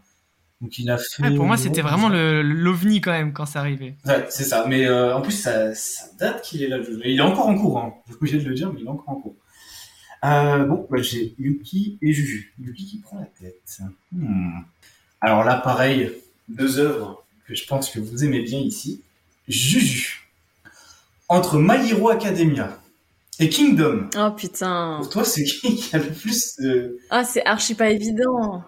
Donc 0.61 0.78
il 0.78 0.90
a 0.90 0.98
fait. 0.98 1.22
Ouais, 1.22 1.34
pour 1.34 1.44
moi, 1.44 1.56
c'était 1.56 1.82
vraiment 1.82 2.09
l'ovni 2.09 3.00
quand 3.00 3.12
même 3.12 3.32
quand 3.32 3.46
ça 3.46 3.61
arrivait. 3.61 3.94
Ouais, 4.04 4.26
c'est 4.28 4.44
ça. 4.44 4.64
Mais 4.66 4.86
euh, 4.86 5.16
en 5.16 5.20
plus, 5.20 5.32
ça, 5.32 5.74
ça 5.74 6.06
date 6.18 6.42
qu'il 6.42 6.62
est 6.62 6.68
là. 6.68 6.78
il 7.04 7.18
est 7.18 7.22
encore 7.22 7.46
en 7.46 7.56
cours. 7.56 7.78
Hein. 7.78 7.94
Je 8.06 8.12
suis 8.12 8.16
obligé 8.16 8.38
de 8.38 8.48
le 8.48 8.54
dire, 8.54 8.72
mais 8.72 8.80
il 8.80 8.86
est 8.86 8.90
encore 8.90 9.09
en 9.09 9.20
cours. 9.20 9.36
Euh, 10.24 10.64
bon, 10.64 10.86
bah, 10.90 11.00
j'ai 11.00 11.34
Yuki 11.38 11.98
et 12.02 12.12
Juju. 12.12 12.52
Yuki 12.61 12.86
qui 12.86 12.98
prend 12.98 13.18
la 13.20 13.26
tête. 13.40 13.78
Hmm. 14.12 14.61
Alors 15.20 15.44
là, 15.44 15.56
pareil, 15.56 16.11
deux 16.48 16.78
œuvres 16.78 17.24
que 17.46 17.54
je 17.54 17.64
pense 17.66 17.90
que 17.90 18.00
vous 18.00 18.24
aimez 18.24 18.40
bien 18.40 18.59
ici. 18.59 19.02
Juju. 19.46 20.28
Entre 21.28 21.59
My 21.59 21.88
Hero 21.88 22.09
Academia 22.09 22.80
et 23.38 23.48
Kingdom. 23.48 24.09
Oh 24.16 24.30
putain. 24.36 24.96
Pour 24.98 25.11
toi, 25.11 25.24
c'est 25.24 25.44
qui 25.44 25.76
qui 25.76 25.94
a 25.94 25.98
le 25.98 26.11
plus 26.11 26.56
de... 26.59 26.98
Ah, 27.11 27.24
c'est 27.24 27.44
archi 27.44 27.74
pas 27.74 27.90
évident. 27.90 28.64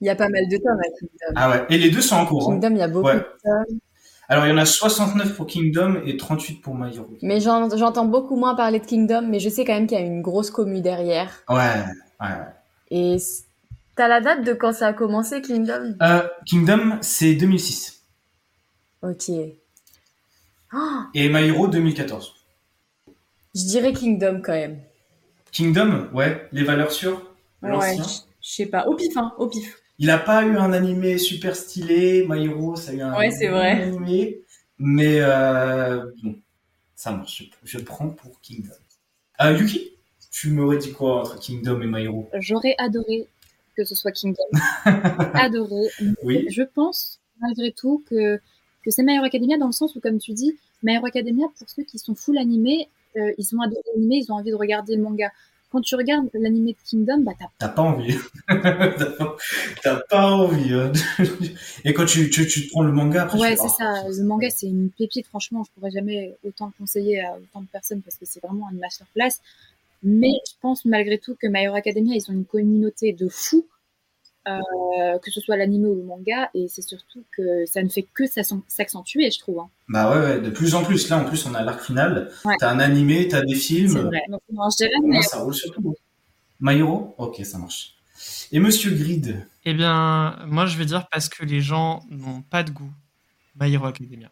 Il 0.00 0.06
y 0.06 0.10
a 0.10 0.16
pas 0.16 0.28
mal 0.28 0.48
de 0.48 0.56
tomes 0.56 0.78
à 0.78 0.98
Kingdom. 0.98 1.34
Ah 1.36 1.50
ouais, 1.50 1.66
et 1.70 1.78
les 1.78 1.90
deux 1.90 2.00
sont 2.00 2.16
en 2.16 2.26
cours. 2.26 2.48
hein. 2.50 2.54
Kingdom, 2.54 2.70
il 2.72 2.78
y 2.78 2.82
a 2.82 2.88
beaucoup 2.88 3.06
Ouais. 3.08 3.16
de 3.16 3.20
tomes. 3.44 3.78
Alors, 4.28 4.46
il 4.46 4.50
y 4.50 4.52
en 4.52 4.58
a 4.58 4.66
69 4.66 5.34
pour 5.36 5.46
Kingdom 5.46 6.02
et 6.04 6.16
38 6.16 6.60
pour 6.60 6.74
My 6.76 6.94
Hero. 6.94 7.08
Mais 7.22 7.40
j'en- 7.40 7.74
j'entends 7.76 8.04
beaucoup 8.04 8.36
moins 8.36 8.54
parler 8.54 8.78
de 8.78 8.84
Kingdom, 8.84 9.22
mais 9.26 9.40
je 9.40 9.48
sais 9.48 9.64
quand 9.64 9.72
même 9.72 9.86
qu'il 9.86 9.98
y 9.98 10.02
a 10.02 10.04
une 10.04 10.20
grosse 10.22 10.50
commu 10.50 10.80
derrière. 10.82 11.30
Ouais, 11.48 11.56
ouais, 12.20 12.26
ouais. 12.26 12.36
Et 12.90 13.16
t'as 13.96 14.06
la 14.06 14.20
date 14.20 14.44
de 14.44 14.52
quand 14.52 14.72
ça 14.74 14.88
a 14.88 14.92
commencé, 14.92 15.40
Kingdom? 15.40 15.94
Euh, 16.02 16.28
Kingdom, 16.46 16.98
c'est 17.00 17.34
2006. 17.34 18.02
Ok. 19.02 19.30
Oh, 20.74 20.76
Et 21.14 21.28
My 21.30 21.46
Hero, 21.48 21.66
2014. 21.66 22.34
je 23.54 23.64
dirais 23.66 23.92
Kingdom 23.94 24.42
quand 24.44 24.52
même. 24.52 24.78
Kingdom, 25.52 26.08
ouais, 26.12 26.46
les 26.52 26.62
valeurs 26.64 26.92
sûres. 26.92 27.22
Ouais, 27.62 27.96
je 27.96 28.02
sais 28.42 28.66
pas. 28.66 28.86
Au 28.86 28.94
pif, 28.94 29.16
hein, 29.16 29.32
au 29.38 29.46
pif. 29.48 29.78
Il 29.98 30.10
a 30.10 30.18
pas 30.18 30.44
eu 30.44 30.56
un 30.56 30.72
animé 30.72 31.18
super 31.18 31.56
stylé. 31.56 32.24
My 32.28 32.44
Hero, 32.44 32.76
ça 32.76 32.92
a 32.92 32.94
eu 32.94 33.00
un 33.00 33.16
Ouais, 33.16 33.30
c'est 33.30 33.48
bon 33.48 33.56
vrai. 33.56 33.82
animé. 33.82 34.40
Mais 34.78 35.18
euh, 35.20 36.04
bon, 36.22 36.36
ça 36.94 37.12
marche. 37.12 37.50
Je, 37.64 37.78
je 37.78 37.82
prends 37.84 38.08
pour 38.10 38.40
Kingdom. 38.40 38.70
Euh, 39.40 39.52
Yuki, 39.56 39.90
tu 40.30 40.50
m'aurais 40.50 40.78
dit 40.78 40.92
quoi 40.92 41.20
entre 41.22 41.38
Kingdom 41.40 41.80
et 41.82 41.86
My 41.86 42.04
Hero? 42.04 42.28
J'aurais 42.38 42.74
adoré 42.78 43.26
que 43.76 43.84
ce 43.84 43.94
soit 43.94 44.12
Kingdom. 44.12 44.44
adoré. 45.34 45.88
Oui. 46.22 46.46
Je 46.50 46.62
pense, 46.62 47.20
malgré 47.40 47.72
tout, 47.72 48.04
que, 48.08 48.36
que 48.84 48.90
c'est 48.90 49.02
My 49.02 49.14
Hero 49.16 49.24
Academia 49.24 49.58
dans 49.58 49.66
le 49.66 49.72
sens 49.72 49.94
où, 49.96 50.00
comme 50.00 50.18
tu 50.18 50.32
dis, 50.32 50.56
My 50.82 50.94
Hero 50.94 51.06
Academia, 51.06 51.46
pour 51.58 51.68
ceux 51.68 51.82
qui 51.82 51.98
sont 51.98 52.14
full 52.14 52.38
animés, 52.38 52.88
euh, 53.16 53.32
ils 53.38 53.54
ont 53.56 53.60
adoré 53.60 53.80
l'animé, 53.94 54.20
ils 54.24 54.30
ont 54.32 54.36
envie 54.36 54.50
de 54.50 54.56
regarder 54.56 54.94
le 54.96 55.02
manga. 55.02 55.30
Quand 55.70 55.80
tu 55.82 55.96
regardes 55.96 56.28
l'animé 56.32 56.72
de 56.72 56.78
Kingdom, 56.88 57.20
bah, 57.20 57.32
t'as 57.58 57.68
pas 57.68 57.82
envie. 57.82 58.16
T'as 59.82 59.96
pas- 60.08 60.30
envie. 60.32 60.72
hein. 60.72 60.92
Et 61.84 61.92
quand 61.92 62.06
tu, 62.06 62.30
tu, 62.30 62.46
tu 62.46 62.66
te 62.66 62.70
prends 62.70 62.82
le 62.82 62.92
manga 62.92 63.24
après, 63.24 63.38
Ouais, 63.38 63.56
c'est 63.56 63.64
oh, 63.64 63.74
ça. 63.76 64.08
Le 64.08 64.24
manga, 64.24 64.48
c'est 64.50 64.66
une 64.66 64.90
pépite. 64.90 65.26
Franchement, 65.26 65.64
je 65.64 65.70
pourrais 65.72 65.90
jamais 65.90 66.34
autant 66.46 66.66
le 66.66 66.72
conseiller 66.78 67.20
à 67.20 67.34
autant 67.36 67.60
de 67.60 67.66
personnes 67.66 68.00
parce 68.00 68.16
que 68.16 68.24
c'est 68.24 68.40
vraiment 68.42 68.68
une 68.70 68.78
masterclass. 68.78 69.40
Mais 70.02 70.32
je 70.48 70.52
pense 70.60 70.84
malgré 70.84 71.18
tout 71.18 71.34
que 71.40 71.46
My 71.48 71.64
Hero 71.64 71.74
Academia, 71.74 72.14
ils 72.14 72.30
ont 72.30 72.34
une 72.34 72.44
communauté 72.44 73.12
de 73.12 73.28
fous, 73.28 73.66
euh, 74.46 75.18
que 75.22 75.30
ce 75.30 75.40
soit 75.40 75.56
l'anime 75.56 75.84
ou 75.86 75.94
le 75.94 76.02
manga, 76.02 76.50
et 76.54 76.68
c'est 76.68 76.82
surtout 76.82 77.24
que 77.36 77.66
ça 77.66 77.82
ne 77.82 77.88
fait 77.88 78.06
que 78.14 78.26
s'accent- 78.26 78.62
s'accentuer, 78.68 79.30
je 79.30 79.38
trouve. 79.38 79.58
hein. 79.60 79.68
Bah 79.88 80.10
ouais, 80.10 80.18
ouais, 80.24 80.40
de 80.40 80.50
plus 80.50 80.74
en 80.74 80.84
plus. 80.84 81.08
Là, 81.08 81.18
en 81.18 81.24
plus, 81.24 81.44
on 81.46 81.54
a 81.54 81.62
l'arc 81.62 81.80
final. 81.80 82.30
Ouais. 82.44 82.54
T'as 82.58 82.70
un 82.70 82.78
animé, 82.80 83.28
t'as 83.28 83.42
des 83.42 83.54
films. 83.54 83.88
C'est 83.88 83.98
vrai. 84.02 84.20
Donc, 84.30 84.40
non, 84.52 84.68
je 84.70 84.76
dirais 84.76 84.90
Pour 85.00 85.08
moi, 85.08 85.18
My 85.18 85.24
ça 85.24 85.38
roule 85.38 85.54
surtout. 85.54 85.94
My 86.60 86.76
Hero 86.78 87.14
Ok, 87.18 87.40
ça 87.44 87.58
marche. 87.58 87.94
Et 88.52 88.58
Monsieur 88.60 88.90
Grid? 88.92 89.46
Eh 89.64 89.74
bien, 89.74 90.36
moi, 90.46 90.66
je 90.66 90.76
vais 90.78 90.84
dire 90.84 91.06
parce 91.10 91.28
que 91.28 91.44
les 91.44 91.60
gens 91.60 92.00
n'ont 92.10 92.42
pas 92.42 92.62
de 92.62 92.70
goût. 92.70 92.90
My 93.60 93.72
Hero 93.72 93.86
Academia. 93.86 94.30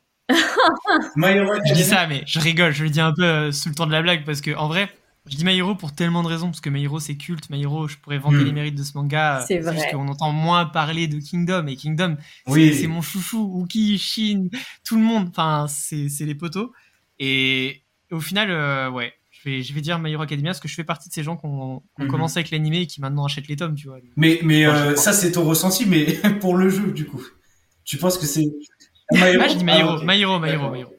My 1.17 1.29
Hero 1.29 1.53
Je 1.67 1.75
dis 1.75 1.85
ça, 1.85 2.07
mais 2.07 2.23
je 2.27 2.41
rigole, 2.41 2.73
je 2.73 2.85
le 2.85 2.91
dis 2.91 3.01
un 3.01 3.13
peu 3.13 3.25
euh, 3.25 3.53
sous 3.53 3.69
le 3.69 3.75
ton 3.75 3.87
de 3.87 3.93
la 3.93 4.03
blague 4.03 4.25
parce 4.25 4.41
que, 4.41 4.55
en 4.57 4.69
vrai, 4.69 4.89
je 5.29 5.37
dis 5.37 5.45
My 5.45 5.57
Hero 5.57 5.75
pour 5.75 5.95
tellement 5.95 6.23
de 6.23 6.29
raisons. 6.29 6.47
Parce 6.47 6.61
que 6.61 6.71
My 6.71 6.83
Hero, 6.85 7.01
c'est 7.01 7.17
culte. 7.17 7.51
My 7.51 7.63
Hero, 7.63 7.89
je 7.89 7.97
pourrais 7.97 8.19
vanter 8.19 8.37
Hmm. 8.39 8.45
les 8.45 8.53
mérites 8.53 8.75
de 8.77 8.83
ce 8.83 8.97
manga. 8.97 9.45
C'est 9.47 9.57
juste 9.63 9.69
vrai. 9.73 9.91
qu'on 9.93 10.09
entend 10.09 10.33
moins 10.33 10.67
parler 10.67 11.09
de 11.09 11.19
Kingdom. 11.19 11.67
Et 11.67 11.77
Kingdom, 11.77 12.17
c'est- 12.47 12.53
Oui. 12.53 12.75
c'est 12.75 12.87
mon 12.87 13.03
chouchou. 13.03 13.63
Uki, 13.65 13.99
Shin, 13.99 14.49
tout 14.85 14.97
le 14.97 15.03
monde. 15.03 15.29
Enfin, 15.31 15.67
c'est 15.69 16.09
c'est 16.09 16.25
les 16.25 16.35
poteaux. 16.35 16.73
Et 17.19 17.83
au 18.11 18.21
final, 18.21 18.51
euh, 18.51 18.91
ouais. 18.91 19.13
Je 19.31 19.51
vais, 19.51 19.63
je 19.63 19.73
vais 19.75 19.81
dire 19.81 19.99
My 20.01 20.11
Hero 20.13 20.23
Academia 20.23 20.51
parce 20.51 20.61
que 20.61 20.67
je 20.69 20.75
fais 20.75 20.83
partie 20.83 21.09
de 21.09 21.15
ces 21.15 21.23
gens 21.23 21.37
qui 21.37 21.47
ont, 21.47 21.83
Mhm. 21.99 22.09
commencé 22.09 22.39
avec 22.39 22.51
l'animé 22.51 22.81
et 22.81 22.87
qui 22.87 23.01
maintenant 23.01 23.25
achètent 23.27 23.47
les 23.49 23.55
tomes, 23.57 23.75
tu 23.77 23.87
vois. 23.87 23.99
Mais, 24.17 24.41
mais 24.43 24.67
euh, 24.67 24.97
ça, 24.97 25.13
c'est 25.13 25.33
ton 25.33 25.45
ressenti, 25.45 25.87
mais 25.87 26.05
pour 26.41 26.57
le 26.57 26.69
jeu, 26.69 26.91
du 26.91 27.05
coup. 27.07 27.23
Tu 27.85 27.97
penses 27.99 28.19
que 28.19 28.27
c'est. 28.27 28.45
My 29.13 29.19
Hero 29.21 29.35
Moi, 29.39 29.49
je 29.49 29.55
dis 29.57 29.65
My 29.65 29.71
Ah. 29.73 29.99
My 30.05 30.21
Hero, 30.21 30.41
My 30.41 30.49
Hero. 30.51 30.71
My 30.73 30.81
Hero. 30.81 30.93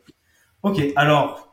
Ok, 0.64 0.82
alors. 0.96 1.47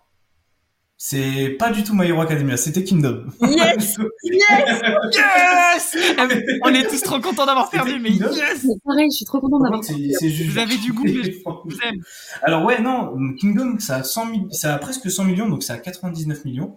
C'est 1.06 1.50
pas 1.58 1.70
du 1.70 1.84
tout 1.84 1.94
My 1.94 2.06
Hero 2.08 2.22
Academia, 2.22 2.56
c'était 2.56 2.82
Kingdom. 2.82 3.26
Yes 3.42 3.98
Yes 4.32 5.96
On 6.62 6.72
est 6.72 6.88
tous 6.88 7.02
trop 7.02 7.20
contents 7.20 7.44
d'avoir 7.44 7.68
perdu, 7.68 7.98
mais 8.00 8.08
yes 8.08 8.66
pareil, 8.82 9.10
je 9.10 9.16
suis 9.16 9.26
trop 9.26 9.38
contente 9.38 9.64
d'avoir 9.64 9.82
juste- 9.82 10.50
Vous 10.50 10.58
avez 10.58 10.78
du 10.78 10.94
goût, 10.94 11.04
mais 11.04 11.22
je 11.24 11.40
vous 11.44 11.76
aime. 11.86 12.00
Alors 12.42 12.64
ouais, 12.64 12.80
non, 12.80 13.12
Kingdom, 13.38 13.78
ça 13.80 13.96
a, 13.96 14.02
100 14.02 14.26
mi- 14.26 14.46
ça 14.52 14.72
a 14.72 14.78
presque 14.78 15.10
100 15.10 15.24
millions, 15.24 15.46
donc 15.46 15.62
ça 15.62 15.74
a 15.74 15.76
99 15.76 16.42
millions. 16.46 16.74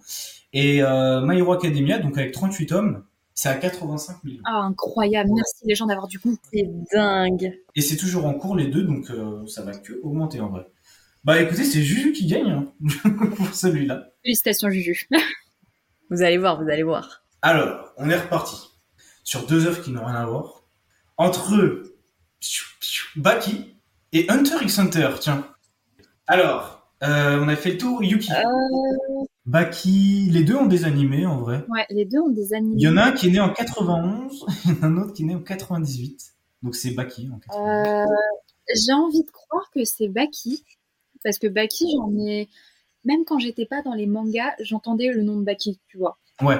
Et 0.51 0.83
euh, 0.83 1.21
My 1.21 1.37
Hero 1.37 1.53
Academia, 1.53 1.97
donc 1.99 2.17
avec 2.17 2.33
38 2.33 2.65
tomes, 2.65 3.03
c'est 3.33 3.47
à 3.47 3.55
85 3.55 4.25
millions. 4.25 4.41
Ah, 4.45 4.63
incroyable. 4.65 5.29
Merci 5.33 5.63
les 5.63 5.75
gens 5.75 5.85
d'avoir 5.85 6.07
du 6.07 6.19
goût. 6.19 6.35
C'est 6.53 6.69
dingue. 6.93 7.53
Et 7.77 7.81
c'est 7.81 7.95
toujours 7.95 8.25
en 8.25 8.33
cours 8.33 8.57
les 8.57 8.67
deux, 8.67 8.83
donc 8.83 9.09
euh, 9.09 9.45
ça 9.47 9.61
va 9.61 9.71
que 9.71 9.93
augmenter 10.03 10.41
en 10.41 10.49
vrai. 10.49 10.67
Bah 11.27 11.41
écoutez, 11.41 11.65
c'est 11.65 11.81
Juju 11.81 12.13
qui 12.13 12.25
gagne 12.25 12.49
hein, 12.51 12.71
pour 13.35 13.53
celui-là. 13.53 14.11
Félicitations, 14.23 14.69
Juju. 14.69 15.09
Vous 16.09 16.21
allez 16.21 16.37
voir, 16.37 16.63
vous 16.63 16.69
allez 16.69 16.83
voir. 16.83 17.25
Alors, 17.41 17.91
on 17.97 18.09
est 18.09 18.15
reparti 18.15 18.55
sur 19.25 19.45
deux 19.45 19.67
œuvres 19.67 19.81
qui 19.81 19.91
n'ont 19.91 20.05
rien 20.05 20.15
à 20.15 20.25
voir. 20.25 20.63
Entre 21.17 21.83
Baki 23.17 23.75
et 24.13 24.25
Hunter 24.29 24.55
x 24.61 24.79
Hunter, 24.79 25.09
tiens. 25.19 25.45
Alors, 26.27 26.89
euh, 27.03 27.37
on 27.41 27.49
a 27.49 27.57
fait 27.57 27.71
le 27.71 27.77
tour 27.77 28.01
Yuki. 28.01 28.31
Euh, 28.31 29.25
Baki, 29.45 30.29
les 30.31 30.45
deux 30.45 30.55
ont 30.55 30.65
des 30.65 30.85
animés 30.85 31.25
en 31.25 31.41
vrai. 31.41 31.65
ouais, 31.67 31.85
les 31.89 32.05
deux 32.05 32.19
ont 32.19 32.29
des 32.29 32.53
animés. 32.53 32.77
Il 32.77 32.83
y 32.83 32.87
en 32.87 32.95
a 32.95 33.03
un 33.03 33.11
qui 33.11 33.27
est 33.27 33.31
né 33.31 33.41
en 33.41 33.51
91, 33.51 34.45
il 34.63 34.71
y 34.71 34.79
en 34.79 34.81
a 34.81 34.85
un 34.85 34.97
autre 34.99 35.11
qui 35.11 35.23
est 35.23 35.25
né 35.25 35.35
en 35.35 35.41
98. 35.41 36.35
Donc 36.63 36.77
c'est 36.77 36.91
Baki 36.91 37.29
en 37.33 37.39
98. 37.39 37.51
Euh, 37.59 38.05
j'ai 38.73 38.93
envie 38.93 39.23
de 39.25 39.31
croire 39.31 39.69
que 39.75 39.83
c'est 39.83 40.07
Baki. 40.07 40.63
Parce 41.23 41.39
que 41.39 41.47
Baki, 41.47 41.85
j'en 41.95 42.11
ai. 42.17 42.47
Même 43.05 43.23
quand 43.25 43.39
j'étais 43.39 43.65
pas 43.65 43.81
dans 43.81 43.93
les 43.93 44.07
mangas, 44.07 44.53
j'entendais 44.59 45.07
le 45.07 45.23
nom 45.23 45.37
de 45.37 45.43
Baki, 45.43 45.79
tu 45.87 45.97
vois. 45.97 46.17
Ouais. 46.41 46.57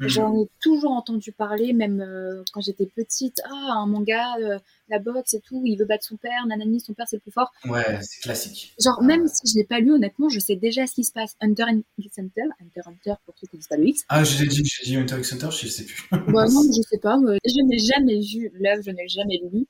J'en 0.00 0.34
ai 0.34 0.48
toujours 0.60 0.92
entendu 0.92 1.32
parler, 1.32 1.72
même 1.72 2.00
euh, 2.00 2.42
quand 2.52 2.60
j'étais 2.60 2.86
petite. 2.86 3.40
Ah, 3.44 3.74
un 3.76 3.86
manga, 3.86 4.36
euh, 4.40 4.58
la 4.88 4.98
boxe 4.98 5.34
et 5.34 5.40
tout, 5.40 5.62
il 5.64 5.76
veut 5.76 5.84
battre 5.84 6.04
son 6.04 6.16
père, 6.16 6.46
nanani, 6.46 6.80
son 6.80 6.94
père 6.94 7.06
c'est 7.08 7.16
le 7.16 7.20
plus 7.20 7.30
fort. 7.30 7.52
Ouais, 7.66 8.00
c'est 8.02 8.20
classique. 8.20 8.74
Genre, 8.82 9.02
même 9.02 9.26
si 9.28 9.52
je 9.52 9.58
l'ai 9.58 9.64
pas 9.64 9.80
lu, 9.80 9.92
honnêtement, 9.92 10.28
je 10.28 10.40
sais 10.40 10.56
déjà 10.56 10.86
ce 10.86 10.94
qui 10.94 11.04
se 11.04 11.12
passe. 11.12 11.36
Hunter 11.40 11.64
x 11.98 12.18
Hunter, 12.18 12.48
Hunter 12.60 12.80
Hunter 12.86 13.14
pour 13.24 13.34
ceux 13.38 13.46
qui 13.46 13.56
disent 13.56 13.68
pas 13.68 13.76
le 13.76 13.88
X. 13.88 14.04
Ah, 14.08 14.24
je 14.24 14.42
l'ai 14.42 14.48
dit, 14.48 14.64
j'ai 14.64 14.84
dit 14.84 14.96
Hunter 14.96 15.18
x 15.18 15.32
Hunter, 15.32 15.48
je 15.50 15.68
sais 15.68 15.84
plus. 15.84 16.08
Bah 16.10 16.46
non, 16.48 16.62
je 16.76 16.82
sais 16.88 16.98
pas. 16.98 17.16
Je 17.44 17.62
n'ai 17.64 17.78
jamais 17.78 18.20
vu 18.20 18.50
l'œuvre, 18.54 18.82
je 18.84 18.90
n'ai 18.90 19.08
jamais 19.08 19.40
lu. 19.52 19.66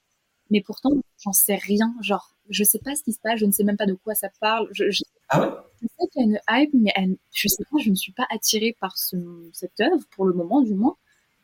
Mais 0.55 0.63
pourtant, 0.63 0.93
j'en 1.23 1.33
sais 1.35 1.57
rien. 1.57 1.95
Genre, 2.01 2.35
je 2.49 2.65
sais 2.65 2.79
pas 2.79 2.95
ce 2.95 3.03
qui 3.03 3.13
se 3.13 3.21
passe, 3.21 3.41
je 3.41 3.47
ne 3.47 3.53
sais 3.53 3.65
même 3.65 3.77
pas 3.77 3.87
de 3.87 3.95
quoi 3.95 4.15
ça 4.15 4.29
parle. 4.41 4.69
Je, 4.73 4.91
je, 4.91 5.03
Ah 5.29 5.41
ouais? 5.43 5.49
Je 5.83 5.89
sais 5.89 6.09
qu'il 6.13 6.23
y 6.23 6.25
a 6.25 6.29
une 6.29 6.41
hype, 6.49 6.71
mais 6.75 6.93
elle- 6.97 7.17
je 7.35 7.49
sais 7.49 7.65
pas, 7.71 7.79
je 7.83 7.91
ne 7.91 7.95
suis 7.97 8.13
pas 8.13 8.27
attirée 8.31 8.77
par 8.81 8.97
ce, 8.97 9.17
cette 9.53 9.79
œuvre, 9.81 10.03
pour 10.15 10.25
le 10.27 10.33
moment 10.33 10.63
du 10.63 10.75
moins. 10.75 10.97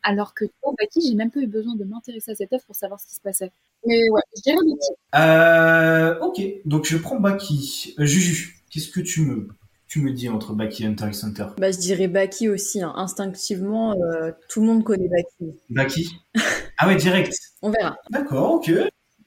Alors 0.03 0.33
que 0.33 0.45
toi, 0.45 0.73
Baki, 0.79 1.01
j'ai 1.07 1.13
même 1.15 1.29
pas 1.29 1.41
eu 1.41 1.47
besoin 1.47 1.75
de 1.75 1.83
m'intéresser 1.83 2.31
à 2.31 2.35
cette 2.35 2.51
œuvre 2.53 2.63
pour 2.65 2.75
savoir 2.75 2.99
ce 2.99 3.05
qui 3.07 3.13
se 3.15 3.21
passait. 3.21 3.51
Mais 3.85 4.09
ouais, 4.09 4.21
je 4.35 4.41
dirais 4.41 4.57
Baki. 4.57 5.21
Euh, 5.21 6.19
ok, 6.21 6.41
donc 6.65 6.85
je 6.85 6.97
prends 6.97 7.19
Baki. 7.19 7.95
Euh, 7.99 8.05
Juju, 8.05 8.63
qu'est-ce 8.71 8.89
que 8.89 9.01
tu 9.01 9.21
me, 9.21 9.47
tu 9.87 10.01
me 10.01 10.11
dis 10.11 10.29
entre 10.29 10.53
Baki 10.53 10.83
et 10.83 10.87
Hunter 10.87 11.07
x 11.09 11.23
Hunter? 11.25 11.47
Bah, 11.57 11.71
je 11.71 11.77
dirais 11.77 12.07
Baki 12.07 12.49
aussi. 12.49 12.81
hein. 12.81 12.93
Instinctivement, 12.95 13.93
euh, 14.01 14.31
tout 14.49 14.61
le 14.61 14.67
monde 14.67 14.83
connaît 14.83 15.09
Baki. 15.09 15.59
Baki? 15.69 16.07
Ah 16.77 16.87
ouais, 16.87 16.95
direct. 16.95 17.33
On 17.61 17.69
verra. 17.69 17.95
D'accord, 18.09 18.53
ok. 18.53 18.71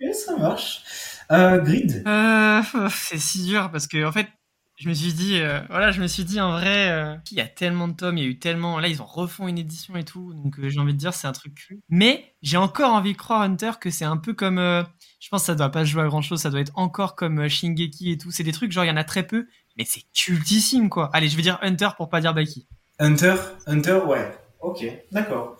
Ok, 0.05 0.14
ça 0.14 0.36
marche. 0.36 0.82
Euh, 1.30 1.59
Grid 1.61 2.02
Euh, 2.07 2.62
c'est 2.90 3.18
si 3.18 3.44
dur 3.44 3.70
parce 3.70 3.86
que 3.86 4.05
en 4.05 4.12
fait, 4.12 4.28
je 4.76 4.88
me 4.88 4.94
suis 4.94 5.12
dit, 5.12 5.38
euh, 5.40 5.61
voilà, 5.70 5.92
je 5.92 6.00
me 6.00 6.07
suis 6.07 6.24
dit 6.24 6.40
en 6.40 6.52
vrai, 6.52 6.90
euh, 6.90 7.14
il 7.30 7.38
y 7.38 7.40
a 7.40 7.46
tellement 7.46 7.86
de 7.88 7.94
tomes, 7.94 8.18
il 8.18 8.24
y 8.24 8.26
a 8.26 8.30
eu 8.30 8.38
tellement, 8.38 8.78
là 8.80 8.88
ils 8.88 9.00
ont 9.00 9.07
refont 9.07 9.46
une 9.46 9.57
édition 9.59 9.96
et 9.96 10.05
tout, 10.05 10.34
donc 10.34 10.59
euh, 10.59 10.68
j'ai 10.68 10.80
envie 10.80 10.94
de 10.94 10.98
dire 10.98 11.14
c'est 11.14 11.28
un 11.28 11.32
truc 11.32 11.55
cul. 11.55 11.80
Mais 11.88 12.34
j'ai 12.42 12.57
encore 12.57 12.92
envie 12.92 13.12
de 13.12 13.18
croire 13.18 13.42
Hunter 13.42 13.72
que 13.80 13.90
c'est 13.90 14.05
un 14.05 14.16
peu 14.16 14.34
comme, 14.34 14.59
je 14.59 15.28
pense 15.28 15.42
que 15.42 15.46
ça 15.46 15.55
doit 15.55 15.70
pas 15.70 15.84
se 15.84 15.90
jouer 15.90 16.02
à 16.02 16.07
grand 16.07 16.22
chose, 16.22 16.40
ça 16.40 16.50
doit 16.50 16.61
être 16.61 16.72
encore 16.74 17.14
comme 17.14 17.48
Shingeki 17.48 18.12
et 18.12 18.18
tout. 18.18 18.30
C'est 18.30 18.42
des 18.42 18.52
trucs 18.52 18.72
genre 18.72 18.84
il 18.84 18.88
y 18.88 18.90
en 18.90 18.96
a 18.96 19.05
très 19.05 19.22
peu, 19.26 19.46
mais 19.78 19.84
c'est 19.86 20.02
cultissime 20.12 20.88
quoi. 20.90 21.09
Allez, 21.12 21.28
je 21.28 21.36
vais 21.36 21.42
dire 21.42 21.59
Hunter 21.62 21.90
pour 21.96 22.09
pas 22.09 22.20
dire 22.20 22.34
Baki. 22.34 22.66
Hunter 22.98 23.36
Hunter, 23.66 24.00
ouais. 24.07 24.36
Ok, 24.61 24.84
d'accord. 25.12 25.57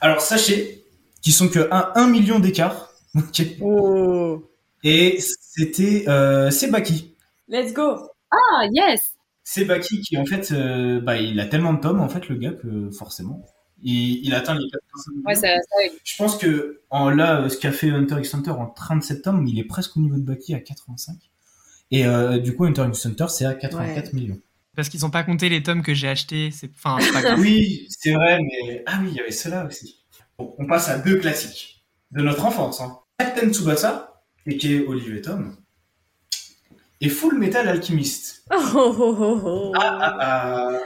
Alors 0.00 0.20
sachez 0.20 0.84
qu'ils 1.22 1.32
sont 1.32 1.48
que 1.48 1.68
à 1.70 1.98
1 1.98 2.06
million 2.06 2.38
d'écart 2.38 2.93
Ok. 3.18 3.42
Oh. 3.60 4.42
Et 4.82 5.18
c'était 5.20 6.04
euh, 6.08 6.50
Sebaki. 6.50 7.14
Let's 7.48 7.72
go. 7.72 8.10
Ah, 8.30 8.66
yes 8.72 9.14
Sebaki 9.44 10.00
qui 10.00 10.16
en 10.16 10.24
fait, 10.24 10.52
euh, 10.52 11.00
bah, 11.00 11.18
il 11.18 11.38
a 11.38 11.46
tellement 11.46 11.74
de 11.74 11.80
tomes 11.80 12.00
en 12.00 12.08
fait 12.08 12.28
le 12.28 12.36
gars 12.36 12.52
que 12.52 12.90
forcément, 12.90 13.44
il, 13.82 14.24
il 14.24 14.34
atteint 14.34 14.54
les 14.54 14.68
400 14.70 15.10
millions. 15.12 15.22
Ouais, 15.26 15.34
ça, 15.34 15.48
ça, 15.56 15.94
Je 16.02 16.16
pense 16.16 16.38
que 16.38 16.80
en 16.90 17.10
là, 17.10 17.42
euh, 17.42 17.48
ce 17.48 17.58
qu'a 17.58 17.72
fait 17.72 17.90
Hunter 17.90 18.16
x 18.18 18.34
Hunter 18.34 18.50
en 18.50 18.66
37 18.66 19.22
tomes, 19.22 19.46
il 19.46 19.58
est 19.58 19.64
presque 19.64 19.96
au 19.96 20.00
niveau 20.00 20.16
de 20.16 20.22
Baki 20.22 20.54
à 20.54 20.60
85. 20.60 21.16
Et 21.90 22.06
euh, 22.06 22.38
du 22.38 22.56
coup, 22.56 22.64
Hunter 22.64 22.86
x 22.88 23.06
Hunter, 23.06 23.26
c'est 23.28 23.44
à 23.44 23.54
84 23.54 24.14
millions. 24.14 24.40
Parce 24.74 24.88
qu'ils 24.88 25.06
ont 25.06 25.10
pas 25.10 25.22
compté 25.22 25.48
les 25.48 25.62
tomes 25.62 25.82
que 25.82 25.94
j'ai 25.94 26.08
achetés. 26.08 26.50
C'est 26.50 26.70
enfin, 26.74 26.98
pas. 27.12 27.36
Oui, 27.38 27.86
c'est 27.90 28.12
vrai, 28.12 28.40
mais 28.40 28.82
ah 28.86 28.98
oui, 29.02 29.08
il 29.10 29.16
y 29.16 29.20
avait 29.20 29.30
cela 29.30 29.66
aussi. 29.66 30.00
Bon, 30.38 30.54
on 30.58 30.66
passe 30.66 30.88
à 30.88 30.98
deux 30.98 31.18
classiques 31.18 31.84
de 32.10 32.22
notre 32.22 32.44
enfance. 32.44 32.80
Hein. 32.80 32.98
Captain 33.18 33.52
Tsubasa, 33.52 34.22
et 34.46 34.56
qui 34.56 34.74
est 34.74 34.86
Olivier 34.86 35.20
Tom, 35.22 35.56
et 37.00 37.08
Full 37.08 37.38
Metal 37.38 37.68
Alchemist. 37.68 38.44
Oh, 38.50 38.56
oh, 38.74 39.16
oh, 39.18 39.40
oh. 39.44 39.72
Ah, 39.76 40.16
ah, 40.20 40.80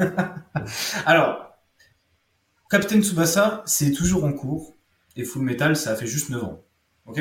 ah. 0.00 0.34
Alors, 1.06 1.52
Captain 2.70 3.00
Tsubasa, 3.00 3.62
c'est 3.66 3.92
toujours 3.92 4.24
en 4.24 4.32
cours, 4.32 4.76
et 5.16 5.24
Full 5.24 5.42
Metal, 5.42 5.76
ça 5.76 5.92
a 5.92 5.96
fait 5.96 6.06
juste 6.06 6.30
9 6.30 6.44
ans. 6.44 6.62
Ok? 7.06 7.20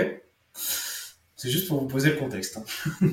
C'est 0.53 1.49
juste 1.51 1.67
pour 1.67 1.79
vous 1.81 1.87
poser 1.87 2.09
le 2.11 2.15
contexte. 2.17 2.57
hein. 2.57 2.63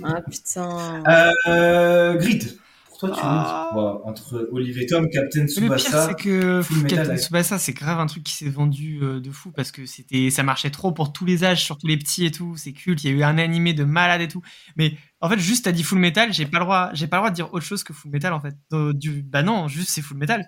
Ah 0.03 0.21
putain. 0.23 1.03
Euh, 1.47 2.15
Grid, 2.15 2.59
toi, 2.99 3.11
tu 3.11 3.21
Ah. 3.23 3.71
dis 3.73 3.79
Entre 4.09 4.49
Olivier 4.53 4.87
Tom, 4.87 5.09
Captain 5.11 5.43
Le 5.43 5.47
pire, 5.47 5.79
Tsubasa. 5.79 6.09
c'est 6.09 6.15
que 6.23 6.63
Full 6.63 6.83
Metal 6.83 6.99
Captain. 6.99 7.17
Tsubasa, 7.17 7.59
c'est 7.59 7.73
grave 7.73 7.99
un 8.01 8.07
truc 8.07 8.23
qui 8.25 8.33
s'est 8.35 8.49
vendu 8.49 9.01
euh, 9.03 9.21
de 9.21 9.31
fou 9.31 9.51
parce 9.53 9.71
que 9.73 9.87
c'était, 9.87 10.31
ça 10.31 10.43
marchait 10.43 10.71
trop 10.71 10.93
pour 10.93 11.13
tous 11.13 11.25
les 11.25 11.45
âges, 11.45 11.65
surtout 11.65 11.87
les 11.87 11.97
petits 11.97 12.25
et 12.27 12.31
tout. 12.31 12.57
C'est 12.57 12.73
culte. 12.73 13.05
Il 13.05 13.11
y 13.11 13.13
a 13.15 13.17
eu 13.17 13.23
un 13.23 13.39
animé 13.39 13.73
de 13.75 13.85
malade 13.85 14.21
et 14.21 14.29
tout. 14.29 14.43
Mais 14.77 14.97
en 15.21 15.29
fait, 15.29 15.39
juste 15.39 15.65
t'as 15.65 15.73
dit 15.73 15.83
Full 15.83 15.99
Metal, 15.99 16.33
j'ai 16.33 16.47
pas 16.47 16.59
le 16.59 16.65
droit, 16.65 16.91
j'ai 16.95 17.07
pas 17.07 17.17
le 17.17 17.21
droit 17.23 17.31
de 17.31 17.35
dire 17.37 17.53
autre 17.53 17.65
chose 17.65 17.83
que 17.85 17.93
Full 17.93 18.11
Metal 18.11 18.33
en 18.33 18.41
fait. 18.41 18.55
Du, 18.95 19.23
bah 19.23 19.43
non, 19.43 19.69
juste 19.69 19.91
c'est 19.91 20.03
Full 20.03 20.17
Metal. 20.17 20.45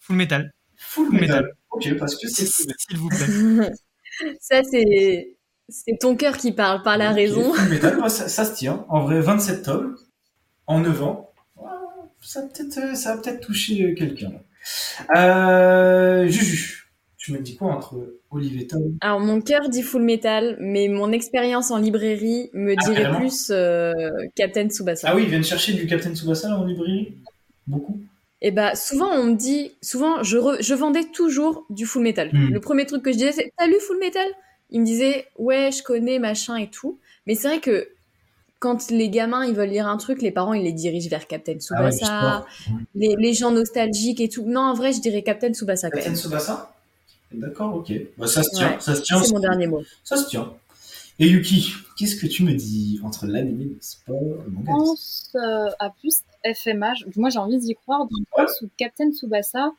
Full 0.00 0.16
Metal. 0.16 0.52
Full 0.76 1.06
Full 1.06 1.14
Metal. 1.20 1.36
Metal. 1.44 1.52
Ok, 1.70 1.98
parce 1.98 2.16
que 2.16 2.28
c'est 2.28 2.46
Full 2.46 2.66
Metal. 2.66 2.76
S'il 2.88 2.98
vous 2.98 3.08
plaît. 3.08 3.70
Ça, 4.40 4.62
c'est. 4.70 5.36
C'est 5.70 5.96
ton 5.98 6.14
cœur 6.14 6.36
qui 6.36 6.52
parle, 6.52 6.82
pas 6.82 6.96
la 6.98 7.10
raison. 7.12 7.54
Full 7.54 7.68
Metal, 7.70 7.98
ouais, 7.98 8.08
ça, 8.10 8.28
ça 8.28 8.44
se 8.44 8.54
tient. 8.54 8.84
En 8.90 9.00
vrai, 9.00 9.20
27 9.20 9.62
tomes, 9.62 9.96
en 10.66 10.80
9 10.80 11.02
ans. 11.02 11.32
Ça, 12.24 12.40
a 12.40 12.42
peut-être, 12.44 12.78
euh, 12.78 12.94
ça 12.94 13.14
va 13.14 13.22
peut-être 13.22 13.40
toucher 13.40 13.84
euh, 13.84 13.94
quelqu'un. 13.94 14.32
Euh, 15.16 16.26
Juju, 16.26 16.84
tu 17.18 17.32
me 17.32 17.38
dis 17.38 17.56
quoi 17.56 17.72
entre 17.74 18.18
Olivier 18.30 18.66
Tom? 18.66 18.96
Alors, 19.00 19.20
mon 19.20 19.40
cœur 19.40 19.68
dit 19.68 19.82
full 19.82 20.02
metal, 20.02 20.56
mais 20.60 20.88
mon 20.88 21.12
expérience 21.12 21.70
en 21.70 21.78
librairie 21.78 22.50
me 22.54 22.74
dirait 22.76 23.02
carrément. 23.02 23.18
plus 23.18 23.48
euh, 23.50 23.92
Captain 24.36 24.68
Tsubasa. 24.68 25.08
Ah 25.10 25.16
oui, 25.16 25.24
ils 25.24 25.28
viennent 25.28 25.44
chercher 25.44 25.74
du 25.74 25.86
Captain 25.86 26.14
Tsubasa 26.14 26.48
là, 26.48 26.58
en 26.58 26.64
librairie? 26.64 27.14
Beaucoup? 27.66 28.00
Et 28.40 28.50
bah, 28.50 28.74
souvent, 28.74 29.10
on 29.10 29.24
me 29.24 29.36
dit, 29.36 29.72
souvent, 29.82 30.22
je, 30.22 30.36
re- 30.36 30.62
je 30.62 30.74
vendais 30.74 31.04
toujours 31.04 31.64
du 31.70 31.86
full 31.86 32.02
metal. 32.02 32.30
Hmm. 32.32 32.52
Le 32.52 32.60
premier 32.60 32.84
truc 32.86 33.02
que 33.02 33.12
je 33.12 33.16
disais, 33.16 33.32
c'est 33.32 33.52
T'as 33.56 33.66
lu 33.66 33.76
full 33.86 33.98
metal? 33.98 34.26
Ils 34.70 34.80
me 34.80 34.86
disaient, 34.86 35.26
Ouais, 35.38 35.70
je 35.72 35.82
connais, 35.82 36.18
machin 36.18 36.56
et 36.56 36.68
tout. 36.68 36.98
Mais 37.26 37.34
c'est 37.34 37.48
vrai 37.48 37.60
que 37.60 37.88
quand 38.64 38.90
les 38.90 39.10
gamins 39.10 39.44
ils 39.44 39.54
veulent 39.54 39.68
lire 39.68 39.86
un 39.86 39.98
truc, 39.98 40.22
les 40.22 40.30
parents 40.30 40.54
ils 40.54 40.64
les 40.64 40.72
dirigent 40.72 41.10
vers 41.10 41.26
Captain 41.26 41.52
Ah 41.72 41.84
ouais, 41.84 41.90
Tsubasa, 41.92 42.46
les, 42.94 43.14
les 43.18 43.34
gens 43.34 43.50
nostalgiques 43.50 44.20
et 44.20 44.30
tout. 44.30 44.44
Non, 44.46 44.62
en 44.62 44.74
vrai, 44.74 44.92
je 44.94 45.00
dirais 45.00 45.22
Captain 45.22 45.52
Tsubasa 45.52 45.90
quand 45.90 45.96
Captain 45.98 46.10
même. 46.12 46.18
Tsubasa 46.18 46.74
D'accord, 47.32 47.74
ok. 47.76 47.92
Bah, 48.16 48.26
ça 48.26 48.42
se 48.42 48.50
tient, 48.56 48.70
Ouais, 48.70 48.76
ça 48.80 48.94
se 48.94 49.02
tient. 49.02 49.22
C'est 49.22 49.32
mon 49.34 49.40
dernier 49.40 49.66
mot. 49.66 49.82
Ça 50.02 50.16
se 50.16 50.28
tient. 50.28 50.50
Et 51.18 51.28
Yuki, 51.28 51.74
qu'est-ce 51.98 52.16
que 52.16 52.26
tu 52.26 52.42
me 52.42 52.54
dis 52.54 53.00
entre 53.04 53.26
l'anime 53.26 53.60
et 53.60 53.64
le 53.64 53.76
sport 53.80 54.18
le 54.46 54.52
Je 54.60 54.64
pense 54.66 55.30
euh, 55.34 55.68
à 55.78 55.90
plus 55.90 56.20
FMA. 56.44 56.94
Je- 56.94 57.04
Moi, 57.20 57.28
j'ai 57.30 57.38
envie 57.38 57.58
d'y 57.58 57.74
croire. 57.74 58.00
Dans 58.00 58.18
le 58.38 58.44
Ouais. 58.44 58.50
où 58.62 58.68
Captain 58.78 59.10
Tsubasa, 59.12 59.72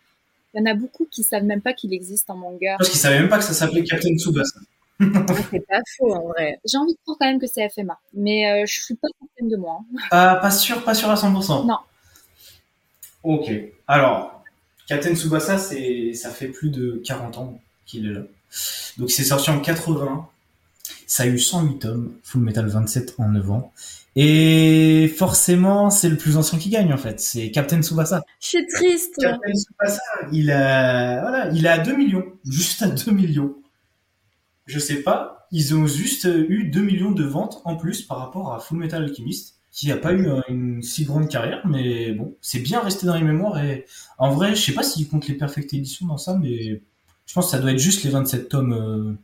il 0.53 0.59
y 0.59 0.61
en 0.61 0.65
a 0.71 0.73
beaucoup 0.75 1.07
qui 1.09 1.23
savent 1.23 1.43
même 1.43 1.61
pas 1.61 1.73
qu'il 1.73 1.93
existe 1.93 2.29
en 2.29 2.35
manga. 2.35 2.75
Parce 2.77 2.89
qu'ils 2.89 2.99
savaient 2.99 3.19
même 3.19 3.29
pas 3.29 3.39
que 3.39 3.43
ça 3.45 3.53
s'appelait 3.53 3.83
Captain 3.83 4.15
Tsubasa. 4.15 4.59
Ah, 5.01 5.33
c'est 5.51 5.67
pas 5.67 5.81
faux 5.97 6.13
en 6.13 6.27
vrai. 6.29 6.59
J'ai 6.65 6.77
envie 6.77 6.93
de 6.93 6.99
croire 7.03 7.17
quand 7.19 7.27
même 7.27 7.39
que 7.39 7.47
c'est 7.47 7.67
FMA. 7.69 7.99
Mais 8.13 8.49
euh, 8.49 8.65
je 8.65 8.81
suis 8.81 8.95
pas 8.95 9.07
certaine 9.19 9.49
de 9.49 9.57
moi. 9.57 9.79
hein. 9.81 9.97
Ah, 10.11 10.39
pas 10.41 10.51
sûr, 10.51 10.83
pas 10.83 10.93
sûr 10.93 11.09
à 11.09 11.15
100%. 11.15 11.65
Non. 11.65 11.77
Ok. 13.23 13.51
Alors, 13.87 14.43
Captain 14.87 15.15
Tsubasa, 15.15 15.57
c'est, 15.57 16.13
ça 16.13 16.29
fait 16.29 16.47
plus 16.47 16.69
de 16.69 17.01
40 17.05 17.37
ans 17.37 17.59
qu'il 17.85 18.07
est 18.07 18.13
là. 18.13 18.21
Donc, 18.97 19.11
c'est 19.11 19.23
sorti 19.23 19.49
en 19.49 19.59
80. 19.59 20.27
Ça 21.07 21.23
a 21.23 21.25
eu 21.27 21.39
108 21.39 21.79
tomes. 21.79 22.13
Full 22.23 22.41
Metal 22.41 22.67
27 22.67 23.15
en 23.17 23.29
9 23.29 23.51
ans. 23.51 23.73
Et 24.15 25.13
forcément, 25.17 25.89
c'est 25.89 26.07
le 26.09 26.17
plus 26.17 26.37
ancien 26.37 26.57
qui 26.59 26.69
gagne, 26.69 26.93
en 26.93 26.97
fait. 26.97 27.19
C'est 27.19 27.51
Captain 27.51 27.81
Tsubasa. 27.81 28.23
Je 28.41 28.47
suis 28.47 28.67
triste. 28.67 29.15
Captain 29.19 29.51
Tsubasa, 29.53 30.01
il 30.31 30.51
a, 30.51 31.21
voilà, 31.21 31.49
il 31.51 31.65
est 31.65 31.69
à 31.69 31.79
2 31.79 31.95
millions. 31.97 32.25
Juste 32.49 32.81
à 32.83 32.87
2 32.87 33.11
millions. 33.11 33.55
Je 34.65 34.79
sais 34.79 35.01
pas. 35.03 35.47
Ils 35.51 35.75
ont 35.75 35.87
juste 35.87 36.25
eu 36.25 36.65
2 36.69 36.81
millions 36.81 37.11
de 37.11 37.23
ventes 37.23 37.61
en 37.65 37.75
plus 37.75 38.01
par 38.01 38.17
rapport 38.17 38.53
à 38.53 38.59
Full 38.59 38.79
Metal 38.79 39.03
Alchemist, 39.03 39.55
qui 39.71 39.91
a 39.91 39.97
pas 39.97 40.13
eu 40.13 40.27
une 40.49 40.81
si 40.81 41.05
grande 41.05 41.29
carrière, 41.29 41.65
mais 41.67 42.13
bon, 42.13 42.35
c'est 42.41 42.59
bien 42.59 42.79
resté 42.79 43.05
dans 43.05 43.15
les 43.15 43.23
mémoires 43.23 43.63
et 43.63 43.85
en 44.17 44.31
vrai, 44.31 44.55
je 44.55 44.61
sais 44.61 44.73
pas 44.73 44.83
s'ils 44.83 45.07
comptent 45.07 45.27
les 45.27 45.35
Perfect 45.35 45.73
Editions 45.73 46.07
dans 46.07 46.17
ça, 46.17 46.37
mais 46.37 46.81
je 47.25 47.33
pense 47.33 47.45
que 47.45 47.51
ça 47.51 47.59
doit 47.59 47.71
être 47.71 47.79
juste 47.79 48.03
les 48.03 48.09
27 48.09 48.49
tomes 48.49 48.73
euh, 48.73 49.17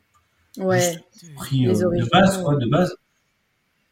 Ouais. 0.57 0.97
pris 1.35 1.67
euh, 1.67 1.73
de 1.73 2.09
base, 2.09 2.41
quoi, 2.41 2.55
ouais. 2.55 2.63
de 2.63 2.69
base. 2.69 2.95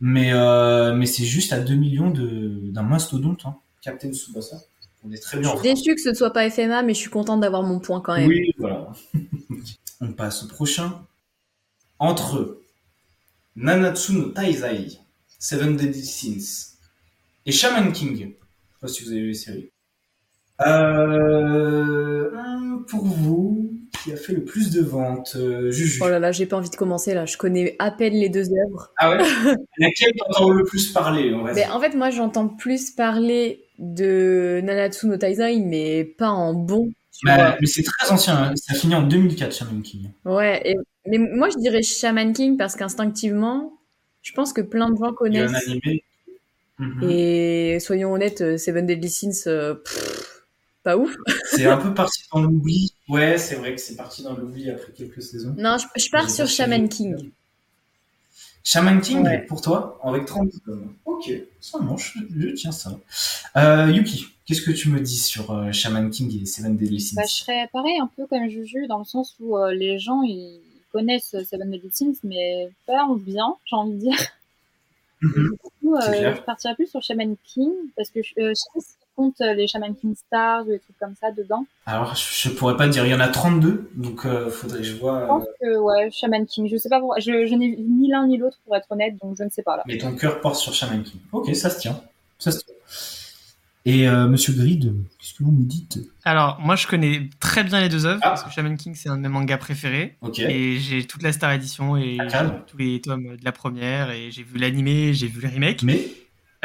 Mais, 0.01 0.33
euh, 0.33 0.93
mais 0.93 1.05
c'est 1.05 1.25
juste 1.25 1.53
à 1.53 1.59
2 1.59 1.75
millions 1.75 2.11
d'un 2.11 2.83
mastodonte, 2.83 3.45
hein. 3.45 3.55
Captain 3.81 4.11
Tsubasa. 4.11 4.57
On 5.05 5.11
est 5.11 5.17
très 5.17 5.39
bien 5.39 5.49
en 5.49 5.53
Je 5.53 5.59
suis 5.59 5.73
déçue 5.73 5.95
que 5.95 6.01
ce 6.01 6.13
soit 6.13 6.31
pas 6.31 6.49
FMA, 6.49 6.83
mais 6.83 6.93
je 6.93 6.99
suis 6.99 7.09
contente 7.09 7.39
d'avoir 7.39 7.63
mon 7.63 7.79
point 7.79 8.01
quand 8.01 8.17
même. 8.17 8.27
Oui, 8.27 8.53
voilà. 8.57 8.91
On 10.01 10.11
passe 10.11 10.43
au 10.43 10.47
prochain. 10.47 11.01
Entre 11.99 12.57
Nanatsu 13.55 14.13
no 14.13 14.29
Taizai, 14.29 14.99
Seven 15.37 15.75
Deadly 15.75 16.05
Sins 16.05 16.77
et 17.45 17.51
Shaman 17.51 17.91
King. 17.91 18.17
Je 18.17 18.21
sais 18.23 18.33
pas 18.81 18.87
si 18.87 19.03
vous 19.03 19.11
avez 19.11 19.21
vu 19.21 19.27
les 19.29 19.33
séries. 19.33 19.71
Euh, 20.61 22.29
pour 22.87 23.05
vous, 23.05 23.71
qui 24.03 24.11
a 24.11 24.17
fait 24.17 24.33
le 24.33 24.43
plus 24.43 24.71
de 24.71 24.81
ventes, 24.81 25.33
euh, 25.35 25.71
Juju. 25.71 25.99
Oh 26.03 26.09
là 26.09 26.19
là, 26.19 26.31
j'ai 26.31 26.45
pas 26.45 26.57
envie 26.57 26.69
de 26.69 26.75
commencer 26.75 27.13
là. 27.13 27.25
Je 27.25 27.37
connais 27.37 27.75
à 27.79 27.91
peine 27.91 28.13
les 28.13 28.29
deux 28.29 28.45
œuvres. 28.65 28.91
Ah 28.97 29.11
ouais 29.11 29.17
Laquelle 29.77 30.13
t'entends 30.17 30.49
le 30.51 30.63
plus 30.63 30.91
parler, 30.91 31.33
on 31.33 31.43
va 31.43 31.53
Mais 31.53 31.63
dire 31.63 31.75
en 31.75 31.79
fait, 31.79 31.95
moi, 31.95 32.09
j'entends 32.09 32.47
plus 32.47 32.91
parler 32.91 33.63
de 33.77 34.59
Nanatsu 34.63 35.07
no 35.07 35.17
Taizai, 35.17 35.59
mais 35.59 36.03
pas 36.03 36.29
en 36.29 36.53
bon. 36.53 36.91
Bah. 37.23 37.57
Mais 37.59 37.67
c'est 37.67 37.83
très 37.83 38.11
ancien, 38.11 38.35
hein. 38.37 38.53
ça 38.55 38.73
finit 38.73 38.95
en 38.95 39.03
2004, 39.03 39.53
Shaman 39.53 39.81
King. 39.81 40.11
Ouais, 40.25 40.61
et- 40.65 40.75
mais 41.07 41.17
moi, 41.17 41.49
je 41.49 41.57
dirais 41.57 41.81
Shaman 41.81 42.33
King 42.33 42.57
parce 42.57 42.75
qu'instinctivement, 42.75 43.73
je 44.21 44.33
pense 44.33 44.53
que 44.53 44.61
plein 44.61 44.89
de 44.89 44.95
gens 44.97 45.13
Il 45.25 45.33
y 45.33 45.37
a 45.39 45.43
un 45.43 45.47
connaissent. 45.47 45.67
animé. 45.67 46.03
Mhm. 46.79 47.09
Et 47.09 47.79
soyons 47.81 48.13
honnêtes, 48.13 48.41
euh, 48.41 48.57
Seven 48.57 48.85
Deadly 48.85 49.09
Sins, 49.09 49.43
euh, 49.47 49.75
pff, 49.75 50.45
pas 50.83 50.97
ouf. 50.97 51.13
C'est 51.51 51.65
un 51.65 51.77
peu 51.77 51.93
parti 51.93 52.23
dans 52.33 52.41
l'oubli. 52.41 52.93
Ouais, 53.09 53.37
c'est 53.37 53.55
vrai 53.55 53.75
que 53.75 53.81
c'est 53.81 53.95
parti 53.97 54.23
dans 54.23 54.33
l'oubli 54.35 54.69
après 54.69 54.91
quelques 54.93 55.21
saisons. 55.21 55.53
Non, 55.57 55.77
je, 55.77 55.85
je 56.01 56.09
pars 56.09 56.29
sur 56.29 56.47
Shaman. 56.47 56.87
King. 56.87 57.31
Shaman 58.63 59.01
King, 59.01 59.23
Ouais. 59.25 59.45
pour 59.47 59.61
toi, 59.61 59.99
avec 60.03 60.25
30 60.25 60.51
tomes. 60.65 60.93
Ok, 61.05 61.31
ça 61.59 61.79
marche, 61.79 62.17
je 62.37 62.47
tiens 62.49 62.71
ça. 62.71 62.97
Euh, 63.57 63.91
Yuki, 63.91 64.27
qu'est-ce 64.45 64.61
que 64.61 64.71
tu 64.71 64.89
me 64.89 64.99
dis 64.99 65.17
sur 65.17 65.51
euh, 65.51 65.71
Shaman 65.71 66.09
King 66.11 66.41
et 66.41 66.45
Seven 66.45 66.77
Deadly 66.77 67.01
Sins? 67.01 67.15
Bah, 67.15 67.23
je 67.27 67.33
serais 67.33 67.67
pareil 67.73 67.97
un 67.99 68.09
peu 68.15 68.27
comme 68.27 68.47
Juju 68.49 68.85
dans 68.87 68.99
le 68.99 69.05
sens 69.05 69.35
où 69.39 69.57
euh, 69.57 69.73
les 69.73 69.97
gens 69.97 70.21
ils 70.23 70.61
connaissent 70.91 71.35
Seven 71.49 71.69
Deadly 71.71 71.89
Sins 71.91 72.19
mais 72.23 72.69
pas 72.85 73.03
en 73.03 73.15
bien, 73.15 73.55
j'ai 73.65 73.75
envie 73.75 73.93
de 73.93 73.99
dire. 73.99 74.17
Mhm. 75.21 75.51
Du 75.51 75.57
coup, 75.81 75.95
euh, 75.95 76.33
je 76.35 76.41
partirais 76.41 76.75
plus 76.75 76.87
sur 76.87 77.01
Shaman 77.01 77.35
King 77.43 77.71
parce 77.97 78.09
que 78.09 78.21
je, 78.23 78.31
euh, 78.39 78.49
je 78.49 78.53
sais 78.53 78.69
pas 78.73 78.79
si 78.79 78.93
tu 78.93 79.05
comptes 79.17 79.41
euh, 79.41 79.53
les 79.53 79.67
Shaman 79.67 79.93
King 79.93 80.15
Stars 80.15 80.61
ou 80.65 80.69
des 80.69 80.79
trucs 80.79 80.97
comme 80.97 81.13
ça 81.19 81.31
dedans. 81.31 81.65
Alors, 81.85 82.15
je, 82.15 82.23
je 82.49 82.55
pourrais 82.55 82.77
pas 82.77 82.87
dire, 82.87 83.05
il 83.05 83.11
y 83.11 83.13
en 83.13 83.19
a 83.19 83.27
32, 83.27 83.89
donc 83.95 84.25
euh, 84.25 84.49
faudrait 84.49 84.77
que 84.77 84.83
je 84.85 84.93
Je 84.93 84.97
vois. 84.97 85.27
pense 85.27 85.43
euh, 85.43 85.73
que 85.73 85.77
ouais, 85.77 86.09
Shaman 86.11 86.45
King, 86.45 86.69
je 86.69 86.77
sais 86.77 86.87
pas 86.87 86.99
pourquoi, 86.99 87.19
je, 87.19 87.45
je 87.45 87.53
n'ai 87.53 87.75
ni 87.75 88.07
l'un 88.09 88.27
ni 88.27 88.37
l'autre 88.37 88.59
pour 88.65 88.77
être 88.77 88.89
honnête 88.91 89.15
donc 89.21 89.35
je 89.37 89.43
ne 89.43 89.49
sais 89.49 89.61
pas 89.61 89.75
là. 89.75 89.83
mais 89.87 89.97
ton 89.97 90.15
cœur 90.15 90.39
porte 90.39 90.55
sur 90.55 90.73
Shaman 90.73 91.03
King. 91.03 91.19
Ok, 91.33 91.53
ça 91.53 91.69
se 91.69 91.79
tient. 91.79 92.01
Ça 92.37 92.51
se 92.51 92.59
tient. 92.63 92.75
Et 93.85 94.07
euh, 94.07 94.27
Monsieur 94.27 94.53
Grid, 94.53 94.93
qu'est-ce 95.17 95.33
que 95.33 95.43
vous 95.43 95.51
me 95.51 95.63
dites? 95.63 95.99
Alors, 96.25 96.59
moi, 96.59 96.75
je 96.75 96.85
connais 96.85 97.29
très 97.39 97.63
bien 97.63 97.79
les 97.81 97.89
deux 97.89 98.05
œuvres, 98.05 98.19
Ah. 98.23 98.29
parce 98.29 98.43
que 98.43 98.51
Shaman 98.51 98.75
King, 98.77 98.93
c'est 98.95 99.09
un 99.09 99.15
de 99.17 99.21
mes 99.21 99.29
mangas 99.29 99.57
préférés. 99.57 100.17
Ok. 100.21 100.39
Et 100.39 100.77
j'ai 100.79 101.05
toute 101.05 101.23
la 101.23 101.31
Star 101.31 101.51
Edition 101.51 101.95
et 101.97 102.17
tous 102.67 102.77
les 102.77 102.99
tomes 103.01 103.37
de 103.37 103.43
la 103.45 103.51
première 103.51 104.11
et 104.11 104.31
j'ai 104.31 104.43
vu 104.43 104.57
l'animé, 104.59 105.13
j'ai 105.13 105.27
vu 105.27 105.41
le 105.41 105.47
remake. 105.47 105.83
Mais 105.83 105.99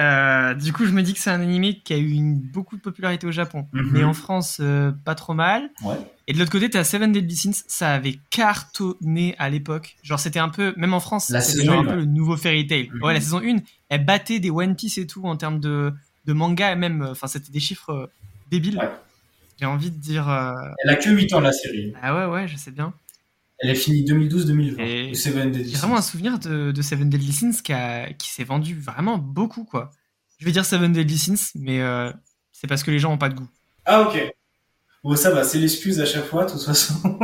Euh, 0.00 0.54
du 0.54 0.72
coup, 0.72 0.86
je 0.86 0.90
me 0.90 1.02
dis 1.02 1.14
que 1.14 1.20
c'est 1.20 1.30
un 1.30 1.40
animé 1.40 1.78
qui 1.84 1.92
a 1.92 1.96
eu 1.96 2.10
une, 2.10 2.34
beaucoup 2.34 2.76
de 2.76 2.80
popularité 2.80 3.28
au 3.28 3.30
Japon, 3.30 3.68
Mhm. 3.72 3.90
mais 3.92 4.02
en 4.02 4.12
France, 4.12 4.58
euh, 4.60 4.90
pas 5.04 5.14
trop 5.14 5.34
mal. 5.34 5.70
Ouais. 5.84 5.94
Et 6.26 6.32
de 6.32 6.38
l'autre 6.40 6.50
côté, 6.50 6.68
t'as 6.68 6.82
Seven 6.82 7.12
Deadly 7.12 7.36
Sins, 7.36 7.62
ça 7.68 7.94
avait 7.94 8.18
cartonné 8.30 9.36
à 9.38 9.48
l'époque. 9.50 9.94
Genre, 10.02 10.18
c'était 10.18 10.40
un 10.40 10.48
peu, 10.48 10.74
même 10.76 10.94
en 10.94 11.00
France, 11.00 11.30
La 11.30 11.40
c'était 11.40 11.60
saison 11.60 11.74
genre 11.74 11.82
un 11.84 11.86
peu 11.92 11.94
le 11.96 12.04
nouveau 12.06 12.36
Fairy 12.36 12.66
Tail. 12.66 12.90
Mhm. 12.92 13.02
Ouais, 13.04 13.14
la 13.14 13.20
saison 13.20 13.40
1, 13.40 13.58
elle 13.88 14.04
battait 14.04 14.40
des 14.40 14.50
One 14.50 14.74
Piece 14.74 14.98
et 14.98 15.06
tout 15.06 15.22
en 15.26 15.36
termes 15.36 15.60
de, 15.60 15.92
de 16.26 16.32
manga, 16.32 16.72
et 16.72 16.76
même, 16.76 17.02
euh, 17.02 17.10
enfin, 17.12 17.26
c'était 17.26 17.52
des 17.52 17.60
chiffres 17.60 17.90
euh, 17.90 18.06
débiles. 18.50 18.78
Ouais. 18.78 18.90
J'ai 19.60 19.66
envie 19.66 19.90
de 19.90 19.96
dire, 19.98 20.28
euh, 20.28 20.52
Elle 20.84 20.90
a 20.90 20.96
que 20.96 21.08
8 21.10 21.32
ans 21.34 21.40
la 21.40 21.52
série. 21.52 21.92
ah 22.02 22.14
ouais, 22.28 22.32
ouais, 22.32 22.48
je 22.48 22.56
sais 22.56 22.70
bien. 22.72 22.92
Elle 23.60 23.70
est 23.70 23.74
finie 23.76 24.04
2012-2020. 24.04 24.80
Et 24.80 25.14
Seven 25.14 25.52
Deadly 25.52 25.70
J'ai 25.70 25.76
vraiment 25.78 25.96
un 25.96 26.02
souvenir 26.02 26.38
de, 26.40 26.72
de 26.72 26.82
Seven 26.82 27.08
Deadly 27.08 27.32
Sins 27.32 27.62
qui, 27.62 27.72
a- 27.72 28.12
qui 28.12 28.28
s'est 28.30 28.42
vendu 28.44 28.74
vraiment 28.74 29.16
beaucoup, 29.16 29.64
quoi. 29.64 29.90
Je 30.38 30.44
vais 30.44 30.50
dire 30.52 30.64
Seven 30.64 30.92
Deadly 30.92 31.16
Sins, 31.18 31.52
mais 31.54 31.80
euh, 31.80 32.10
c'est 32.50 32.66
parce 32.66 32.82
que 32.82 32.90
les 32.90 32.98
gens 32.98 33.12
ont 33.12 33.18
pas 33.18 33.28
de 33.28 33.34
goût. 33.34 33.48
Ah 33.84 34.02
ok. 34.02 34.18
Bon 35.04 35.14
ça 35.16 35.30
va, 35.30 35.44
c'est 35.44 35.58
l'excuse 35.58 36.00
à 36.00 36.06
chaque 36.06 36.24
fois 36.24 36.46
de 36.46 36.50
toute 36.52 36.62
façon. 36.62 36.94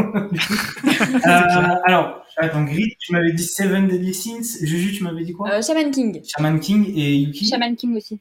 Euh, 1.02 1.74
alors, 1.86 2.24
attends, 2.36 2.64
Grid, 2.64 2.92
tu 2.98 3.12
m'avais 3.12 3.32
dit 3.32 3.42
Seven 3.42 3.88
Deadly 3.88 4.14
Sins. 4.14 4.58
Juju, 4.62 4.92
tu 4.92 5.02
m'avais 5.02 5.24
dit 5.24 5.32
quoi? 5.32 5.50
Euh, 5.50 5.62
Shaman 5.62 5.90
King. 5.90 6.20
Shaman 6.24 6.60
King 6.60 6.92
et 6.94 7.16
Yuki? 7.16 7.48
Shaman 7.48 7.74
King 7.76 7.96
aussi. 7.96 8.20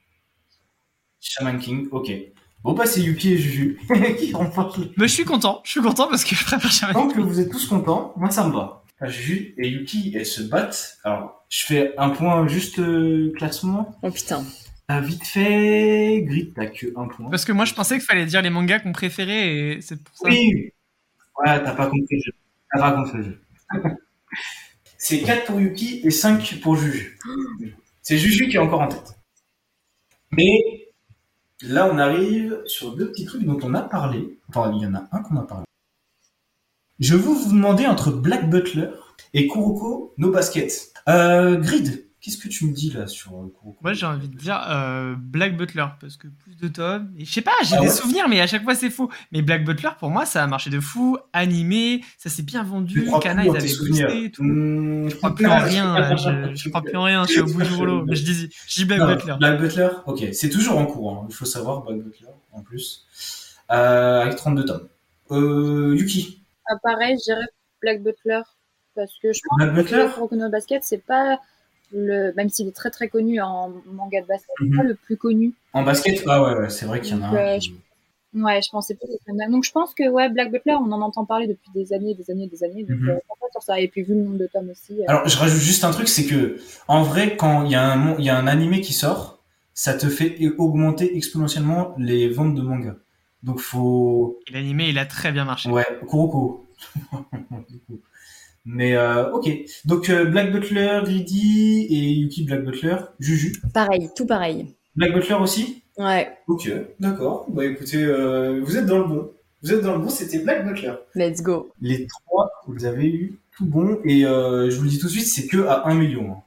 Shaman 1.19 1.59
King, 1.59 1.87
ok. 1.91 2.11
Bon 2.63 2.73
bah 2.73 2.85
c'est 2.85 3.01
Yuki 3.01 3.33
et 3.33 3.37
Juju 3.37 3.79
qui 4.17 4.33
remportent 4.33 4.77
le 4.77 4.91
Mais 4.97 5.07
je 5.07 5.13
suis 5.13 5.23
content, 5.23 5.61
je 5.63 5.71
suis 5.71 5.81
content 5.81 6.07
parce 6.09 6.25
que 6.25 6.35
je 6.35 6.43
préfère 6.43 6.71
jamais. 6.71 6.93
Tant 6.93 7.07
que 7.07 7.21
vous 7.21 7.39
êtes 7.39 7.49
tous 7.49 7.65
contents, 7.67 8.13
moi 8.17 8.29
ça 8.31 8.45
me 8.47 8.53
va. 8.53 8.83
Enfin, 8.95 9.09
Juju 9.09 9.55
et 9.57 9.69
Yuki, 9.69 10.13
elles 10.15 10.25
se 10.25 10.41
battent. 10.41 10.97
Alors, 11.05 11.45
je 11.47 11.63
fais 11.63 11.93
un 11.97 12.09
point 12.09 12.45
juste 12.47 12.79
euh, 12.79 13.31
classement. 13.37 13.97
Oh 14.03 14.11
putain. 14.11 14.43
Ah, 14.89 14.99
vite 14.99 15.25
fait, 15.25 16.21
Grid, 16.23 16.53
t'as 16.53 16.65
que 16.65 16.87
un 16.97 17.07
point. 17.07 17.29
Parce 17.29 17.45
que 17.45 17.51
moi 17.51 17.63
je 17.63 17.73
pensais 17.73 17.97
qu'il 17.97 18.05
fallait 18.05 18.25
dire 18.25 18.41
les 18.41 18.49
mangas 18.49 18.79
qu'on 18.79 18.91
préférait 18.91 19.55
et 19.55 19.81
c'est 19.81 20.03
pour 20.03 20.17
ça. 20.17 20.27
Oui 20.27 20.73
Ouais, 21.45 21.63
t'as 21.63 21.73
pas 21.73 21.85
compris 21.85 22.15
le 22.15 22.19
jeu. 22.25 22.31
T'as 22.73 22.79
pas 22.81 22.91
compris 22.91 23.17
le 23.19 23.23
jeu. 23.23 23.41
C'est 24.97 25.21
4 25.21 25.45
pour 25.45 25.61
Yuki 25.61 26.01
et 26.03 26.11
5 26.11 26.59
pour 26.61 26.75
Juju. 26.75 27.17
C'est 28.01 28.17
Juju 28.17 28.49
qui 28.49 28.57
est 28.57 28.59
encore 28.59 28.81
en 28.81 28.89
tête. 28.89 29.17
Mais 30.31 30.78
là, 31.61 31.89
on 31.91 31.97
arrive 31.97 32.61
sur 32.65 32.95
deux 32.95 33.09
petits 33.11 33.25
trucs 33.25 33.43
dont 33.43 33.59
on 33.63 33.73
a 33.73 33.81
parlé. 33.81 34.39
Enfin, 34.49 34.71
il 34.75 34.81
y 34.81 34.85
en 34.85 34.95
a 34.95 35.07
un 35.11 35.21
qu'on 35.21 35.37
a 35.37 35.43
parlé. 35.43 35.65
Je 36.99 37.15
vous 37.15 37.49
demander 37.49 37.85
entre 37.85 38.11
Black 38.11 38.49
Butler 38.49 38.89
et 39.33 39.47
Kuroko 39.47 40.13
No 40.17 40.31
Basket. 40.31 40.91
Euh, 41.07 41.57
Grid, 41.57 42.08
qu'est-ce 42.21 42.37
que 42.37 42.47
tu 42.47 42.65
me 42.65 42.73
dis 42.73 42.91
là 42.91 43.07
sur 43.07 43.31
euh, 43.33 43.53
Kuroko 43.57 43.77
Moi 43.81 43.93
j'ai 43.93 44.05
envie 44.05 44.27
de 44.27 44.35
dire 44.37 44.61
euh, 44.69 45.15
Black 45.17 45.55
Butler 45.57 45.85
parce 45.99 46.17
que 46.17 46.27
plus 46.27 46.55
de 46.57 46.67
tomes. 46.67 47.13
Et 47.17 47.25
je 47.25 47.31
sais 47.31 47.41
pas, 47.41 47.51
j'ai 47.63 47.75
Ah 47.77 47.81
des 47.81 47.87
ouais 47.87 47.93
souvenirs, 47.93 48.27
mais 48.27 48.41
à 48.41 48.47
chaque 48.47 48.63
fois 48.63 48.75
c'est 48.75 48.89
faux. 48.89 49.09
Mais 49.31 49.41
Black 49.41 49.63
Butler 49.63 49.89
pour 49.99 50.09
moi 50.09 50.25
ça 50.25 50.43
a 50.43 50.47
marché 50.47 50.69
de 50.69 50.79
fou, 50.79 51.17
animé, 51.33 52.03
ça 52.17 52.29
s'est 52.29 52.43
bien 52.43 52.63
vendu, 52.63 53.01
plus 53.01 53.09
ils 53.09 53.27
avaient 53.27 53.67
souvenirs 53.67 54.07
boosté 54.07 54.23
et 54.25 54.31
tout. 54.31 54.43
Mmh, 54.43 55.09
Je 55.09 55.15
crois 55.15 55.35
plus 55.35 55.45
en 55.47 55.59
rien, 55.59 55.99
là, 55.99 56.15
je, 56.15 56.55
je 56.55 56.69
crois 56.69 56.81
plus 56.81 56.97
en 56.97 57.03
rien, 57.03 57.23
je 57.25 57.31
suis 57.31 57.41
au 57.41 57.45
bout 57.45 57.61
du 57.61 57.73
rouleau. 57.73 58.05
Mais 58.05 58.15
je 58.15 58.23
dis, 58.23 58.49
je 58.67 58.75
dis 58.75 58.85
Black 58.85 58.99
Non, 58.99 59.07
Butler. 59.07 59.35
Black 59.39 59.59
Butler, 59.61 59.89
ok, 60.05 60.25
c'est 60.33 60.49
toujours 60.49 60.77
en 60.77 60.85
cours, 60.85 61.13
hein. 61.13 61.25
il 61.29 61.35
faut 61.35 61.45
savoir, 61.45 61.83
Black 61.83 61.99
Butler 61.99 62.27
en 62.51 62.61
plus, 62.61 63.05
euh, 63.71 64.21
avec 64.21 64.35
32 64.35 64.65
tomes. 64.65 64.87
Euh, 65.31 65.95
Yuki, 65.97 66.41
Ah, 66.69 66.75
pareil, 66.81 67.15
je 67.19 67.33
dirais 67.33 67.45
Black 67.81 68.03
Butler 68.03 68.41
parce 68.95 69.13
que 69.21 69.31
je 69.31 69.39
pense 69.47 69.57
Black 69.57 69.73
Butler 69.73 70.07
que 70.29 70.35
no 70.35 70.49
Basket, 70.49 70.83
c'est 70.83 71.05
pas 71.05 71.39
le, 71.93 72.33
même 72.35 72.49
s'il 72.49 72.67
est 72.67 72.75
très 72.75 72.91
très 72.91 73.07
connu 73.09 73.41
en 73.41 73.71
manga 73.91 74.21
de 74.21 74.27
basket, 74.27 74.49
c'est 74.59 74.65
Mhm. 74.65 74.77
pas 74.77 74.83
le 74.83 74.95
plus 74.95 75.17
connu. 75.17 75.53
En 75.73 75.83
basket, 75.83 76.23
ah 76.27 76.43
ouais, 76.43 76.59
ouais 76.59 76.69
c'est 76.69 76.85
vrai 76.85 77.01
qu'il 77.01 77.15
y 77.15 77.19
en 77.19 77.23
a 77.23 77.29
Donc, 77.29 77.37
un. 77.39 77.55
euh, 77.55 77.59
qui- 77.59 77.75
Ouais, 78.35 78.61
je 78.61 78.69
pensais 78.69 78.93
pas 78.93 79.07
que 79.07 79.13
c'était- 79.13 79.49
Donc 79.49 79.63
je 79.63 79.71
pense 79.71 79.95
que 79.95 80.07
ouais, 80.07 80.29
Black 80.29 80.51
Butler, 80.51 80.73
on 80.73 80.91
en 80.91 81.01
entend 81.01 81.25
parler 81.25 81.47
depuis 81.47 81.71
des 81.73 81.93
années, 81.93 82.13
des 82.13 82.29
années, 82.29 82.45
des 82.47 82.63
années. 82.63 82.83
Donc 82.83 82.99
Mhm. 82.99 83.09
euh, 83.09 83.17
sur 83.51 83.63
ça? 83.63 83.79
Et 83.79 83.87
puis 83.87 84.03
vu 84.03 84.13
le 84.13 84.21
nombre 84.21 84.37
de 84.37 84.45
tomes 84.45 84.69
aussi. 84.69 85.01
euh, 85.01 85.05
Alors, 85.07 85.27
je 85.27 85.35
rajoute 85.35 85.59
juste 85.59 85.83
un 85.83 85.89
truc, 85.89 86.07
c'est 86.07 86.27
que, 86.27 86.59
en 86.87 87.01
vrai, 87.01 87.35
quand 87.35 87.63
il 87.65 87.71
y, 87.71 87.75
a 87.75 87.91
un 87.91 88.15
il 88.19 88.23
y 88.25 88.29
a 88.29 88.37
un 88.37 88.45
animé 88.45 88.81
qui 88.81 88.93
sort, 88.93 89.39
ça 89.73 89.95
te 89.95 90.07
fait 90.07 90.37
augmenter 90.59 91.17
exponentiellement 91.17 91.95
les 91.97 92.29
ventes 92.29 92.53
de 92.53 92.61
manga. 92.61 92.95
Donc, 93.41 93.59
faut, 93.59 94.39
l'animé 94.51 94.89
il 94.89 94.99
a 94.99 95.07
très 95.07 95.31
bien 95.31 95.45
marché. 95.45 95.71
ouais, 95.71 95.85
Kuroko. 96.07 96.67
Mais, 98.65 98.95
euh, 98.95 99.31
ok. 99.31 99.49
Donc, 99.85 100.09
euh, 100.09 100.25
Black 100.25 100.51
Butler, 100.51 101.01
Greedy 101.03 101.87
et 101.89 102.09
Yuki 102.11 102.43
Black 102.43 102.63
Butler, 102.63 102.97
Juju. 103.19 103.53
Pareil, 103.73 104.09
tout 104.15 104.25
pareil. 104.25 104.75
Black 104.95 105.13
Butler 105.13 105.35
aussi? 105.35 105.83
Ouais, 105.97 106.29
Ok, 106.47 106.71
d'accord. 106.99 107.45
Bah 107.49 107.65
écoutez, 107.65 108.03
euh, 108.03 108.61
vous 108.63 108.77
êtes 108.77 108.85
dans 108.85 108.99
le 108.99 109.03
bon. 109.07 109.31
Vous 109.61 109.73
êtes 109.73 109.81
dans 109.81 109.97
le 109.97 110.03
bon, 110.03 110.09
c'était 110.09 110.39
Black 110.39 110.65
Butler. 110.65 110.93
let's 111.15 111.41
go. 111.41 111.73
Les 111.81 112.07
trois, 112.07 112.49
vous 112.67 112.85
avez 112.85 113.07
eu 113.07 113.39
tout 113.57 113.65
bon. 113.65 113.99
Et 114.05 114.21
je 114.21 114.75
vous 114.77 114.83
le 114.83 114.89
dis 114.89 114.99
tout 114.99 115.07
de 115.07 115.11
suite, 115.11 115.27
c'est 115.27 115.47
que 115.47 115.65
à 115.65 115.87
1 115.87 115.95
million, 115.95 116.31
hein. 116.31 116.43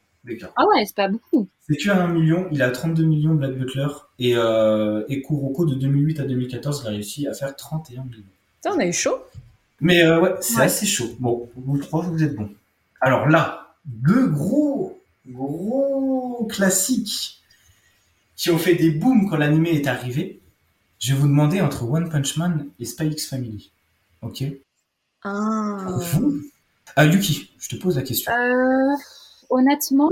Ah 0.57 0.65
ouais, 0.69 0.85
c'est 0.87 0.95
pas 0.97 1.09
beaucoup. 1.09 1.49
C'est 1.69 1.77
que 1.77 1.91
à 1.91 2.05
1 2.05 2.09
million, 2.09 2.47
il 2.53 2.63
a 2.63 2.71
32 2.71 3.05
millions 3.05 3.35
Black 3.35 3.53
Butler. 3.53 3.89
Et, 4.19 4.31
et 4.33 5.23
Kuroko, 5.23 5.67
de 5.67 5.75
2008 5.75 6.21
à 6.21 6.25
2014, 6.25 6.83
il 6.85 6.89
a 6.89 6.91
réussi 6.91 7.27
à 7.27 7.35
faire 7.35 7.55
31 7.55 8.05
millions. 8.05 8.23
Putain, 8.63 8.77
on 8.77 8.81
a 8.81 8.87
eu 8.87 8.93
chaud. 8.93 9.19
Mais 9.83 10.03
euh, 10.05 10.21
ouais, 10.21 10.35
c'est 10.41 10.57
Ouais. 10.57 10.63
assez 10.65 10.87
chaud. 10.87 11.15
Bon, 11.19 11.51
vous 11.57 11.77
trois, 11.79 12.03
vous 12.03 12.23
êtes 12.23 12.35
bons. 12.37 12.51
Alors 13.01 13.29
là, 13.29 13.75
deux 13.85 14.29
gros, 14.29 15.03
gros 15.29 16.47
classiques 16.51 17.41
qui 18.37 18.51
ont 18.51 18.59
fait 18.59 18.77
des 18.77 18.91
booms 18.93 19.29
quand 19.29 19.37
l'animé 19.37 19.71
est 19.73 19.87
arrivé. 19.87 20.41
Je 21.01 21.13
vais 21.13 21.21
vous 21.21 21.27
demander 21.27 21.61
entre 21.61 21.83
One 21.85 22.09
Punch 22.09 22.37
Man 22.37 22.69
et 22.79 22.85
Spy 22.85 23.09
X 23.09 23.27
Family. 23.29 23.73
Ok? 24.23 24.45
Ah. 25.25 25.77
Vous? 26.13 26.41
Ah, 26.95 27.05
Yuki, 27.05 27.51
je 27.59 27.69
te 27.69 27.77
pose 27.77 27.97
la 27.97 28.03
question. 28.03 28.31
Euh, 28.33 28.95
honnêtement, 29.51 30.11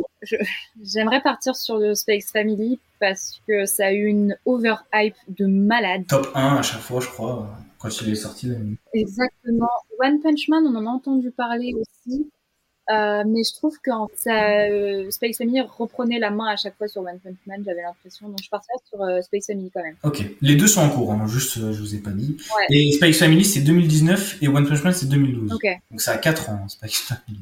j'aimerais 0.82 1.20
partir 1.22 1.54
sur 1.54 1.78
le 1.78 1.94
Space 1.94 2.32
Family 2.32 2.80
parce 2.98 3.40
que 3.46 3.66
ça 3.66 3.86
a 3.86 3.92
eu 3.92 4.06
une 4.06 4.36
overhype 4.46 5.14
de 5.28 5.46
malade. 5.46 6.06
Top 6.08 6.28
1 6.34 6.56
à 6.56 6.62
chaque 6.62 6.80
fois, 6.80 7.00
je 7.00 7.06
crois, 7.08 7.48
quand 7.80 7.88
il 8.02 8.10
est 8.10 8.14
sorti. 8.14 8.52
Exactement. 8.94 9.68
One 9.98 10.20
Punch 10.20 10.48
Man, 10.48 10.64
on 10.66 10.76
en 10.76 10.86
a 10.86 10.90
entendu 10.90 11.30
parler 11.30 11.74
aussi. 11.74 12.30
Euh, 12.90 13.22
mais 13.24 13.42
je 13.48 13.54
trouve 13.54 13.78
que 13.84 13.90
en- 13.92 14.08
ça, 14.16 14.32
euh, 14.68 15.08
Space 15.12 15.36
Family 15.38 15.60
reprenait 15.60 16.18
la 16.18 16.30
main 16.30 16.48
à 16.48 16.56
chaque 16.56 16.76
fois 16.76 16.88
sur 16.88 17.02
One 17.02 17.20
Punch 17.22 17.36
Man, 17.46 17.62
j'avais 17.64 17.82
l'impression. 17.82 18.28
Donc 18.28 18.38
je 18.42 18.48
partirais 18.50 18.78
sur 18.88 19.00
euh, 19.00 19.20
Space 19.20 19.46
Family 19.46 19.70
quand 19.72 19.82
même. 19.82 19.94
Ok, 20.02 20.24
les 20.40 20.56
deux 20.56 20.66
sont 20.66 20.80
en 20.80 20.88
cours, 20.90 21.12
hein, 21.12 21.24
juste 21.28 21.58
euh, 21.58 21.72
je 21.72 21.80
vous 21.80 21.94
ai 21.94 21.98
pas 21.98 22.10
dit. 22.10 22.36
Ouais. 22.56 22.76
Et 22.76 22.90
Spy 22.92 23.08
X 23.10 23.18
Family 23.20 23.44
c'est 23.44 23.60
2019 23.60 24.38
et 24.42 24.48
One 24.48 24.66
Punch 24.66 24.82
Man 24.82 24.92
c'est 24.92 25.06
2012. 25.08 25.52
Ok. 25.52 25.66
Donc 25.92 26.00
ça 26.00 26.12
a 26.12 26.18
4 26.18 26.50
ans, 26.50 26.68
Spy 26.68 26.86
X 26.86 27.02
Family. 27.02 27.40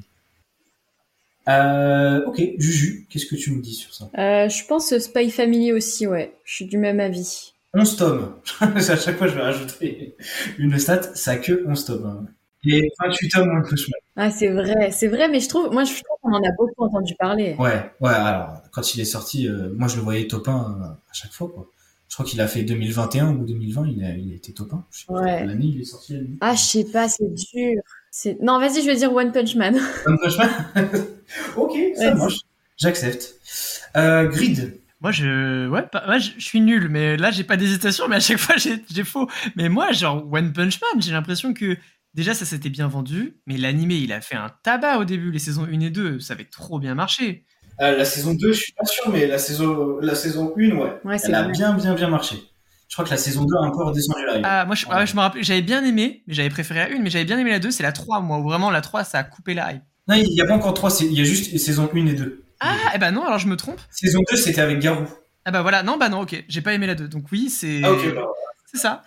Euh, 1.49 2.27
ok, 2.27 2.43
Juju, 2.59 3.07
qu'est-ce 3.09 3.25
que 3.25 3.37
tu 3.37 3.53
me 3.53 3.63
dis 3.63 3.73
sur 3.75 3.95
ça? 3.95 4.11
Euh, 4.19 4.51
je 4.51 4.67
pense 4.67 4.97
Spy 4.99 5.31
Family 5.31 5.73
aussi, 5.73 6.07
ouais. 6.07 6.35
Je 6.45 6.55
suis 6.57 6.67
du 6.67 6.77
même 6.77 7.01
avis. 7.01 7.55
11 7.75 7.97
tomes. 7.97 8.35
à 8.61 8.81
chaque 8.97 9.17
fois 9.19 9.27
je 9.29 9.35
vais 9.35 9.43
rajouter 9.43 10.17
une 10.59 10.79
stat, 10.79 11.03
ça 11.15 11.33
a 11.33 11.37
que 11.37 11.65
11 11.67 11.85
tomes. 11.85 12.07
hein. 12.07 12.27
Et 12.65 12.91
28 13.01 13.29
tomes 13.29 13.49
One 13.51 13.63
Punch 13.63 13.89
Man. 13.89 14.01
Ah, 14.17 14.31
c'est 14.33 14.49
vrai, 14.49 14.91
c'est 14.91 15.07
vrai, 15.07 15.29
mais 15.29 15.39
je 15.39 15.49
trouve, 15.49 15.73
moi, 15.73 15.85
je 15.85 15.93
trouve 15.93 16.17
qu'on 16.23 16.33
en 16.33 16.43
a 16.43 16.51
beaucoup 16.59 16.83
entendu 16.85 17.15
parler. 17.17 17.55
Ouais, 17.57 17.93
ouais, 18.01 18.11
alors 18.11 18.63
quand 18.73 18.95
il 18.95 19.01
est 19.01 19.05
sorti, 19.05 19.47
euh, 19.49 19.73
moi 19.77 19.87
je 19.87 19.97
le 19.97 20.03
voyais 20.03 20.27
top 20.27 20.49
1 20.49 20.53
euh, 20.53 20.85
à 20.85 21.13
chaque 21.13 21.33
fois 21.33 21.49
quoi. 21.49 21.71
Je 22.09 22.15
crois 22.15 22.25
qu'il 22.27 22.41
a 22.41 22.49
fait 22.49 22.63
2021 22.63 23.37
ou 23.37 23.45
2020, 23.45 23.87
il 23.89 24.03
a, 24.05 24.11
il 24.17 24.33
a 24.33 24.35
été 24.35 24.53
top 24.55 24.73
1. 24.73 24.85
Je 24.91 24.99
sais 25.01 25.05
pas 25.07 25.13
Ouais. 25.21 25.47
L'année 25.47 25.67
il 25.67 25.81
est 25.81 25.85
sorti 25.85 26.15
l'année. 26.15 26.37
Ah, 26.41 26.55
je 26.55 26.63
sais 26.63 26.85
pas, 26.85 27.09
c'est 27.09 27.33
dur. 27.33 27.81
C'est... 28.11 28.41
Non, 28.43 28.59
vas-y, 28.59 28.81
je 28.83 28.87
vais 28.87 28.97
dire 28.97 29.13
One 29.15 29.31
Punch 29.31 29.55
Man. 29.55 29.79
One 30.07 30.19
Punch 30.19 30.39
Man? 30.39 30.51
Ok, 31.57 31.73
ça 31.95 32.09
Ouais. 32.09 32.15
marche. 32.15 32.39
J'accepte. 32.79 33.35
Euh, 33.97 34.27
Grid. 34.29 34.81
Moi, 35.01 35.13
je, 35.13 35.69
ouais, 35.69 35.83
pas- 35.87 36.05
moi, 36.07 36.19
je, 36.19 36.31
suis 36.39 36.61
nul, 36.61 36.89
mais 36.89 37.17
là, 37.17 37.31
j'ai 37.31 37.45
pas 37.45 37.57
d'hésitation, 37.57 38.09
mais 38.09 38.17
à 38.17 38.21
chaque 38.21 38.39
fois, 38.39 38.57
j'ai 38.57 39.05
faux. 39.05 39.29
Mais 39.57 39.69
moi, 39.69 39.93
genre, 39.93 40.27
One 40.33 40.53
Punch 40.53 40.81
Man, 40.81 41.01
j'ai 41.01 41.13
l'impression 41.13 41.55
que 41.55 41.77
déjà, 42.15 42.35
ça 42.35 42.45
s'était 42.45 42.69
bien 42.71 42.89
vendu, 42.89 43.37
mais 43.47 43.57
l'animé, 43.57 43.95
il 43.97 44.13
a 44.13 44.21
fait 44.21 44.35
un 44.35 44.51
tabac 44.63 44.99
au 44.99 45.05
début, 45.05 45.31
les 45.31 45.39
saisons 45.39 45.65
1 45.65 45.81
et 45.81 45.91
2, 45.91 46.19
ça 46.19 46.35
avait 46.35 46.45
trop 46.45 46.81
bien 46.81 46.95
marché. 46.97 47.45
Euh, 47.81 47.97
la 47.97 48.05
saison 48.05 48.35
2, 48.35 48.53
je 48.53 48.59
suis 48.61 48.73
pas 48.73 48.85
sûr, 48.87 49.09
mais 49.11 49.27
la 49.29 49.39
saison, 49.39 49.99
la 50.01 50.17
saison 50.17 50.53
1, 50.57 50.73
ouais. 50.77 51.01
Ouais, 51.05 51.19
c'est 51.19 51.29
Elle 51.29 51.37
a 51.37 51.43
vrai. 51.45 51.53
bien, 51.53 51.75
bien, 51.75 51.95
bien 51.95 52.09
marché. 52.09 52.37
Je 52.89 52.95
crois 52.97 53.05
que 53.05 53.11
la 53.11 53.19
saison 53.19 53.45
2 53.45 53.55
a 53.55 53.67
un 53.67 53.71
peu 53.71 53.85
redescendu 53.85 54.25
la. 54.27 54.41
Ah, 54.43 54.65
moi, 54.67 54.75
je, 54.75 54.87
ah 54.91 54.99
ouais, 54.99 55.07
je 55.07 55.15
me 55.15 55.21
rappelle, 55.21 55.45
j'avais 55.45 55.63
bien 55.63 55.85
aimé, 55.85 56.25
mais 56.27 56.35
j'avais 56.35 56.49
préféré 56.49 56.81
la 56.81 56.97
1, 56.97 56.99
mais 57.03 57.11
j'avais 57.11 57.25
bien 57.27 57.39
aimé 57.39 57.51
la 57.51 57.61
2, 57.61 57.71
c'est 57.71 57.85
la 57.85 57.93
3, 57.93 58.21
moi, 58.21 58.39
où 58.39 58.43
vraiment 58.43 58.71
la 58.73 58.81
3, 58.81 59.05
ça 59.05 59.19
a 59.19 59.23
coupé 59.23 59.55
la 59.55 59.75
hype. 59.75 59.83
Non, 60.09 60.17
il 60.17 60.33
y 60.33 60.41
a 60.41 60.47
pas 60.47 60.55
encore 60.55 60.75
3, 60.75 60.91
il 61.03 61.13
y 61.13 61.21
a 61.21 61.25
juste 61.25 61.57
saison 61.57 61.89
1 61.95 62.07
et 62.07 62.15
2. 62.15 62.43
Ah, 62.61 62.77
eh 62.95 62.99
ben 62.99 63.13
non, 63.13 63.25
alors 63.25 63.39
je 63.39 63.47
me 63.49 63.57
trompe. 63.57 63.81
Saison 63.91 64.21
2, 64.31 64.37
c'était 64.37 64.61
avec 64.61 64.79
Garou. 64.81 65.07
Ah 65.45 65.51
bah 65.51 65.63
voilà, 65.63 65.83
non, 65.83 65.97
bah 65.97 66.09
non, 66.09 66.21
ok, 66.23 66.45
j'ai 66.49 66.61
pas 66.61 66.73
aimé 66.75 66.87
la 66.87 66.95
2, 66.95 67.09
donc 67.09 67.27
oui, 67.33 67.49
c'est 67.51 67.81
Ah, 67.85 67.91
bah, 68.15 68.27
c'est 68.67 68.79
ça. 68.79 69.03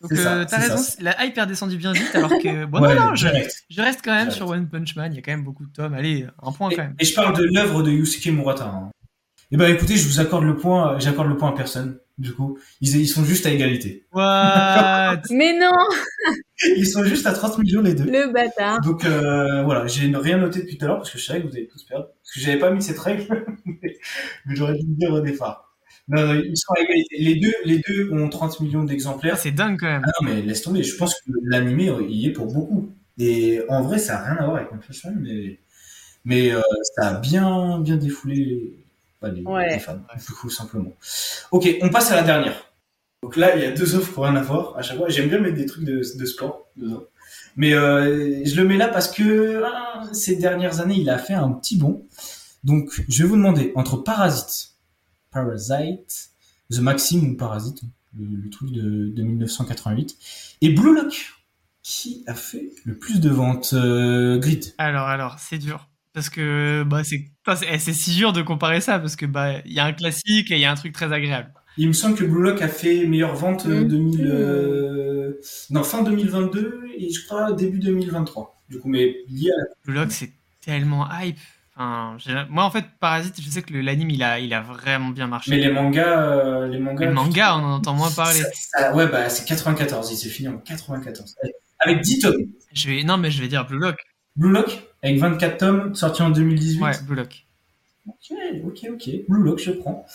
Donc 0.00 0.12
euh, 0.12 0.44
t'as 0.44 0.58
raison, 0.58 0.76
ça. 0.76 0.96
la 1.00 1.24
hype 1.24 1.38
est 1.38 1.76
bien 1.76 1.92
vite, 1.92 2.14
alors 2.14 2.30
que, 2.30 2.64
bon, 2.66 2.80
ouais, 2.82 2.94
non, 2.94 3.06
non, 3.10 3.14
je, 3.14 3.28
reste 3.28 4.00
quand 4.04 4.12
même 4.12 4.28
Direct. 4.28 4.32
sur 4.36 4.48
One 4.48 4.68
Punch 4.68 4.94
Man, 4.94 5.12
il 5.12 5.16
y 5.16 5.18
a 5.18 5.22
quand 5.22 5.32
même 5.32 5.42
beaucoup 5.44 5.64
de 5.66 5.72
tomes, 5.72 5.94
allez, 5.94 6.26
un 6.42 6.52
point 6.52 6.70
Et, 6.70 6.76
quand 6.76 6.82
même. 6.82 6.94
et 6.98 7.04
je 7.04 7.14
parle 7.14 7.36
de 7.36 7.44
l'œuvre 7.44 7.82
de 7.82 7.90
Yusuke 7.90 8.26
Murata. 8.32 8.66
hein. 8.66 8.90
Eh 9.52 9.56
ben 9.56 9.72
écoutez, 9.72 9.96
je 9.96 10.08
vous 10.08 10.18
accorde 10.18 10.44
le 10.44 10.56
point, 10.56 10.98
j'accorde 10.98 11.28
le 11.28 11.36
point 11.36 11.50
à 11.50 11.56
personne. 11.56 11.98
Du 12.18 12.32
coup, 12.32 12.58
ils, 12.80 12.96
ils 12.96 13.06
sont 13.06 13.24
juste 13.24 13.46
à 13.46 13.50
égalité. 13.50 14.06
What? 14.12 15.22
Mais 15.30 15.56
non 15.58 15.70
Ils 16.76 16.86
sont 16.86 17.04
juste 17.04 17.26
à 17.26 17.32
30 17.32 17.58
millions 17.58 17.82
les 17.82 17.94
deux. 17.94 18.04
Le 18.04 18.32
bâtard. 18.32 18.80
Donc 18.80 19.04
euh, 19.04 19.62
voilà, 19.62 19.86
j'ai 19.86 20.10
rien 20.16 20.38
noté 20.38 20.60
depuis 20.60 20.78
tout 20.78 20.84
à 20.86 20.88
l'heure 20.88 20.96
parce 20.96 21.10
que 21.10 21.18
je 21.18 21.24
savais 21.24 21.42
que 21.42 21.48
vous 21.48 21.54
allez 21.54 21.68
tous 21.68 21.84
perdre. 21.84 22.06
Parce 22.06 22.34
que 22.34 22.40
j'avais 22.40 22.58
pas 22.58 22.70
mis 22.70 22.82
cette 22.82 22.98
règle, 22.98 23.46
mais 23.82 23.98
j'aurais 24.48 24.74
dû 24.74 24.86
le 24.86 24.96
dire 24.96 25.12
au 25.12 25.20
départ. 25.20 25.74
Non, 26.08 26.26
non, 26.26 26.34
ils 26.34 26.56
sont 26.56 26.72
à 26.72 26.80
égalité. 26.80 27.16
Les 27.18 27.36
deux, 27.36 27.52
les 27.64 27.82
deux 27.86 28.10
ont 28.12 28.28
30 28.28 28.60
millions 28.60 28.84
d'exemplaires. 28.84 29.38
C'est 29.38 29.50
dingue 29.50 29.78
quand 29.78 29.86
même. 29.86 30.02
Ah 30.06 30.10
non, 30.20 30.28
mais 30.28 30.42
laisse 30.42 30.62
tomber. 30.62 30.82
Je 30.82 30.96
pense 30.96 31.14
que 31.14 31.30
l'animé, 31.44 31.92
il 32.08 32.16
y 32.16 32.26
est 32.26 32.32
pour 32.32 32.46
beaucoup. 32.46 32.92
Et 33.18 33.60
en 33.68 33.82
vrai, 33.82 33.98
ça 33.98 34.18
a 34.18 34.24
rien 34.24 34.36
à 34.42 34.44
voir 34.46 34.56
avec 34.56 34.72
One 34.72 35.18
mais, 35.20 35.60
mais 36.24 36.52
euh, 36.52 36.60
ça 36.96 37.08
a 37.08 37.14
bien, 37.20 37.80
bien 37.80 37.96
défoulé 37.96 38.85
pas 39.28 39.34
les, 39.34 39.42
Ouais. 39.42 39.74
les 39.74 39.78
fans, 39.78 39.98
du 40.26 40.32
coup, 40.32 40.50
simplement. 40.50 40.92
Ok, 41.50 41.68
on 41.82 41.88
passe 41.90 42.10
à 42.12 42.16
la 42.16 42.22
dernière. 42.22 42.70
Donc 43.22 43.36
là, 43.36 43.56
il 43.56 43.62
y 43.62 43.64
a 43.66 43.70
deux 43.72 43.94
offres 43.96 44.12
qui 44.12 44.18
ont 44.18 44.22
rien 44.22 44.36
à 44.36 44.42
voir. 44.42 44.76
À 44.76 44.82
chaque 44.82 44.96
fois, 44.98 45.08
j'aime 45.08 45.28
bien 45.28 45.40
mettre 45.40 45.56
des 45.56 45.66
trucs 45.66 45.84
de, 45.84 45.96
de 46.16 46.24
sport 46.26 46.66
dedans. 46.76 47.02
Mais 47.56 47.72
euh, 47.74 48.42
je 48.44 48.54
le 48.56 48.64
mets 48.64 48.76
là 48.76 48.88
parce 48.88 49.10
que 49.10 49.62
ah, 49.64 50.02
ces 50.12 50.36
dernières 50.36 50.80
années, 50.80 50.96
il 50.98 51.10
a 51.10 51.18
fait 51.18 51.32
un 51.34 51.50
petit 51.50 51.76
bond. 51.76 52.06
Donc, 52.64 53.02
je 53.08 53.22
vais 53.22 53.28
vous 53.28 53.36
demander 53.36 53.72
entre 53.74 53.96
Parasite, 53.96 54.72
Parasite, 55.32 56.30
The 56.70 56.78
Maxim 56.78 57.30
ou 57.30 57.36
Parasite, 57.36 57.80
le, 58.18 58.26
le 58.44 58.50
truc 58.50 58.70
de, 58.72 59.08
de 59.08 59.22
1988, 59.22 60.16
et 60.62 60.68
Blue 60.70 60.94
Lock, 60.94 61.32
qui 61.82 62.24
a 62.26 62.34
fait 62.34 62.70
le 62.84 62.96
plus 62.98 63.20
de 63.20 63.30
ventes 63.30 63.70
euh, 63.74 64.38
Grid. 64.38 64.74
Alors, 64.78 65.06
alors, 65.08 65.38
c'est 65.38 65.58
dur. 65.58 65.88
Parce 66.16 66.30
que 66.30 66.82
bah, 66.86 67.04
c'est 67.04 67.26
enfin, 67.46 67.56
c'est- 67.56 67.68
eh, 67.74 67.78
c'est 67.78 67.92
si 67.92 68.14
dur 68.16 68.32
de 68.32 68.40
comparer 68.40 68.80
ça, 68.80 68.98
parce 68.98 69.16
que 69.16 69.26
bah 69.26 69.56
il 69.66 69.74
y 69.74 69.80
a 69.80 69.84
un 69.84 69.92
classique 69.92 70.50
et 70.50 70.54
il 70.54 70.60
y 70.60 70.64
a 70.64 70.70
un 70.70 70.74
truc 70.74 70.94
très 70.94 71.12
agréable. 71.12 71.52
Il 71.76 71.88
me 71.88 71.92
semble 71.92 72.16
que 72.16 72.24
Blue 72.24 72.40
Lock 72.42 72.62
a 72.62 72.68
fait 72.68 73.04
meilleure 73.04 73.34
vente 73.34 73.66
euh. 73.66 73.84
2000, 73.84 74.26
euh, 74.26 75.38
non, 75.68 75.82
fin 75.82 76.02
2022 76.02 76.84
et 76.96 77.12
je 77.12 77.22
crois 77.26 77.52
début 77.52 77.80
2023. 77.80 78.62
Du 78.70 78.78
coup, 78.80 78.88
mais 78.88 79.14
lié 79.28 79.50
à 79.50 79.58
la... 79.58 79.64
Blue 79.84 79.94
Lock, 79.94 80.10
c'est 80.10 80.30
tellement 80.64 81.06
hype. 81.20 81.36
Enfin, 81.76 82.16
moi, 82.48 82.64
en 82.64 82.70
fait, 82.70 82.86
Parasite, 82.98 83.38
je 83.38 83.50
sais 83.50 83.60
que 83.60 83.74
l'anime, 83.74 84.08
il 84.08 84.22
a, 84.22 84.40
il 84.40 84.54
a 84.54 84.62
vraiment 84.62 85.10
bien 85.10 85.26
marché. 85.26 85.50
Mais 85.50 85.58
les 85.58 85.70
mangas, 85.70 86.22
euh, 86.22 86.66
les 86.66 86.78
mangas. 86.78 87.04
le 87.08 87.12
manga, 87.12 87.56
on 87.56 87.62
en 87.62 87.72
entend 87.74 87.92
moins 87.92 88.10
parler. 88.10 88.40
ça- 88.40 88.48
ça- 88.54 88.94
ouais, 88.96 89.06
bah, 89.06 89.28
c'est 89.28 89.44
94. 89.46 90.10
Il 90.10 90.16
s'est 90.16 90.30
fini 90.30 90.48
en 90.48 90.56
94. 90.56 91.34
Avec 91.80 92.00
10 92.00 92.20
tomes. 92.20 92.46
Je 92.72 92.88
vais, 92.88 93.04
non, 93.04 93.18
mais 93.18 93.30
je 93.30 93.42
vais 93.42 93.48
dire 93.48 93.66
Blue 93.66 93.78
Lock. 93.78 93.98
Blue 94.36 94.50
Lock, 94.50 94.88
avec 95.02 95.18
24 95.18 95.58
tomes, 95.58 95.94
sorti 95.94 96.22
en 96.22 96.30
2018. 96.30 96.82
Ouais, 96.82 96.90
Blue 97.06 97.16
Lock. 97.16 97.46
Ok, 98.08 98.36
ok, 98.64 98.86
ok. 98.92 99.10
Blue 99.28 99.42
Lock, 99.42 99.58
je 99.58 99.72
prends. 99.72 100.06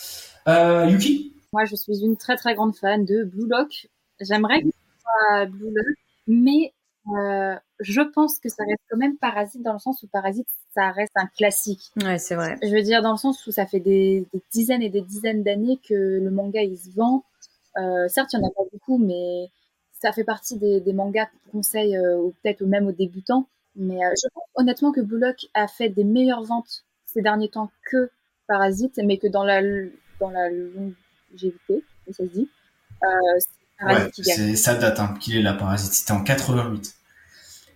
Euh, 0.48 0.86
Yuki? 0.86 1.34
Moi, 1.52 1.64
je 1.64 1.76
suis 1.76 2.00
une 2.04 2.16
très 2.16 2.36
très 2.36 2.54
grande 2.54 2.74
fan 2.74 3.04
de 3.04 3.24
Blue 3.24 3.48
Lock. 3.48 3.88
J'aimerais 4.20 4.62
que 4.62 4.68
ce 4.68 5.02
soit 5.02 5.46
Blue 5.46 5.70
Lock, 5.74 5.96
mais 6.26 6.72
euh, 7.08 7.56
je 7.80 8.00
pense 8.00 8.38
que 8.38 8.48
ça 8.48 8.64
reste 8.64 8.80
quand 8.88 8.96
même 8.96 9.16
Parasite 9.16 9.62
dans 9.62 9.72
le 9.72 9.78
sens 9.78 10.02
où 10.02 10.06
Parasite, 10.06 10.46
ça 10.74 10.90
reste 10.92 11.12
un 11.16 11.26
classique. 11.26 11.90
Ouais, 12.02 12.18
c'est 12.18 12.36
vrai. 12.36 12.56
Je 12.62 12.68
veux 12.68 12.82
dire 12.82 13.02
dans 13.02 13.12
le 13.12 13.18
sens 13.18 13.46
où 13.46 13.52
ça 13.52 13.66
fait 13.66 13.80
des, 13.80 14.24
des 14.32 14.42
dizaines 14.52 14.82
et 14.82 14.88
des 14.88 15.00
dizaines 15.02 15.42
d'années 15.42 15.78
que 15.86 15.94
le 15.94 16.30
manga 16.30 16.62
il 16.62 16.78
se 16.78 16.90
vend. 16.90 17.24
Euh, 17.76 18.06
certes, 18.08 18.32
il 18.32 18.38
y 18.38 18.42
en 18.42 18.46
a 18.46 18.50
pas 18.50 18.62
beaucoup, 18.72 18.98
mais 18.98 19.48
ça 19.92 20.12
fait 20.12 20.24
partie 20.24 20.58
des, 20.58 20.80
des 20.80 20.92
mangas 20.92 21.26
qu'on 21.26 21.58
conseille 21.58 21.96
euh, 21.96 22.18
ou 22.18 22.34
peut-être 22.42 22.62
même 22.62 22.86
aux 22.86 22.92
débutants. 22.92 23.48
Mais 23.76 23.96
euh, 24.04 24.10
je 24.22 24.28
pense 24.34 24.44
honnêtement 24.54 24.92
que 24.92 25.00
Blue 25.00 25.18
Lock 25.18 25.46
a 25.54 25.66
fait 25.68 25.88
des 25.88 26.04
meilleures 26.04 26.42
ventes 26.44 26.84
ces 27.06 27.22
derniers 27.22 27.48
temps 27.50 27.70
que 27.90 28.10
Parasite, 28.46 29.00
mais 29.04 29.18
que 29.18 29.26
dans 29.28 29.44
la 29.44 29.62
dans 30.20 30.30
la 30.30 30.48
longévité, 30.50 31.84
si 32.06 32.12
ça 32.14 32.24
se 32.24 32.28
dit, 32.28 32.48
euh, 33.02 33.06
c'est 33.38 33.48
Parasite 33.78 34.04
Ouais, 34.06 34.10
qui 34.12 34.22
gagne. 34.22 34.36
c'est- 34.36 34.56
ça 34.56 34.74
date 34.74 35.00
hein, 35.00 35.14
qu'il 35.20 35.36
est 35.36 35.42
là, 35.42 35.54
Parasite. 35.54 35.92
C'était 35.92 36.12
en 36.12 36.22
88. 36.22 36.94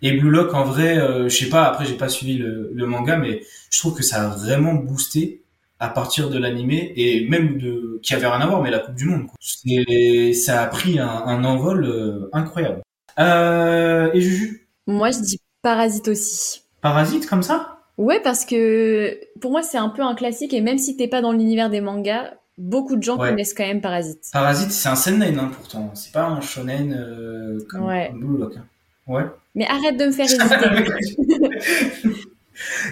Et 0.02 0.12
Blue 0.12 0.30
Lock, 0.30 0.52
en 0.54 0.64
vrai, 0.64 0.98
euh, 0.98 1.28
je 1.28 1.36
sais 1.36 1.48
pas, 1.48 1.64
après, 1.64 1.86
j'ai 1.86 1.96
pas 1.96 2.08
suivi 2.08 2.36
le, 2.36 2.70
le 2.74 2.86
manga, 2.86 3.16
mais 3.16 3.42
je 3.70 3.78
trouve 3.78 3.94
que 3.96 4.02
ça 4.02 4.24
a 4.26 4.28
vraiment 4.28 4.74
boosté 4.74 5.42
à 5.78 5.88
partir 5.88 6.28
de 6.30 6.38
l'animé 6.38 6.92
et 6.96 7.26
même 7.28 7.58
de 7.58 7.98
qui 8.02 8.14
avait 8.14 8.26
rien 8.26 8.40
à 8.40 8.46
voir, 8.46 8.62
mais 8.62 8.70
la 8.70 8.78
Coupe 8.80 8.94
du 8.94 9.06
Monde. 9.06 9.26
Quoi. 9.26 9.34
C'est- 9.40 10.32
Ça 10.34 10.62
a 10.62 10.66
pris 10.66 10.98
un, 10.98 11.08
un 11.08 11.44
envol 11.44 11.84
euh, 11.86 12.28
incroyable. 12.32 12.82
Euh, 13.18 14.10
et 14.12 14.20
Juju, 14.20 14.68
Moi, 14.86 15.10
je 15.10 15.20
dis 15.20 15.40
Parasite 15.66 16.06
aussi. 16.06 16.62
Parasite 16.80 17.26
comme 17.26 17.42
ça? 17.42 17.80
Ouais, 17.98 18.20
parce 18.22 18.44
que 18.44 19.18
pour 19.40 19.50
moi, 19.50 19.64
c'est 19.64 19.78
un 19.78 19.88
peu 19.88 20.02
un 20.02 20.14
classique 20.14 20.54
et 20.54 20.60
même 20.60 20.78
si 20.78 20.96
t'es 20.96 21.08
pas 21.08 21.20
dans 21.20 21.32
l'univers 21.32 21.70
des 21.70 21.80
mangas, 21.80 22.34
beaucoup 22.56 22.94
de 22.94 23.02
gens 23.02 23.18
Ouais. 23.18 23.30
connaissent 23.30 23.52
quand 23.52 23.66
même 23.66 23.80
Parasite. 23.80 24.20
Parasite, 24.32 24.70
c'est 24.70 24.88
un 24.88 24.94
seinen 24.94 25.36
hein, 25.40 25.50
pourtant. 25.52 25.90
C'est 25.94 26.12
pas 26.12 26.26
un 26.26 26.40
shonen 26.40 26.94
euh, 26.96 27.58
comme, 27.68 27.82
Ouais. 27.84 28.10
comme 28.12 28.20
Blue 28.20 28.38
Lock. 28.38 28.52
hein. 28.56 28.64
Ouais. 29.08 29.24
Mais 29.56 29.66
arrête 29.66 29.96
de 29.96 30.06
me 30.06 30.12
faire 30.12 30.26
hésiter. 30.26 30.44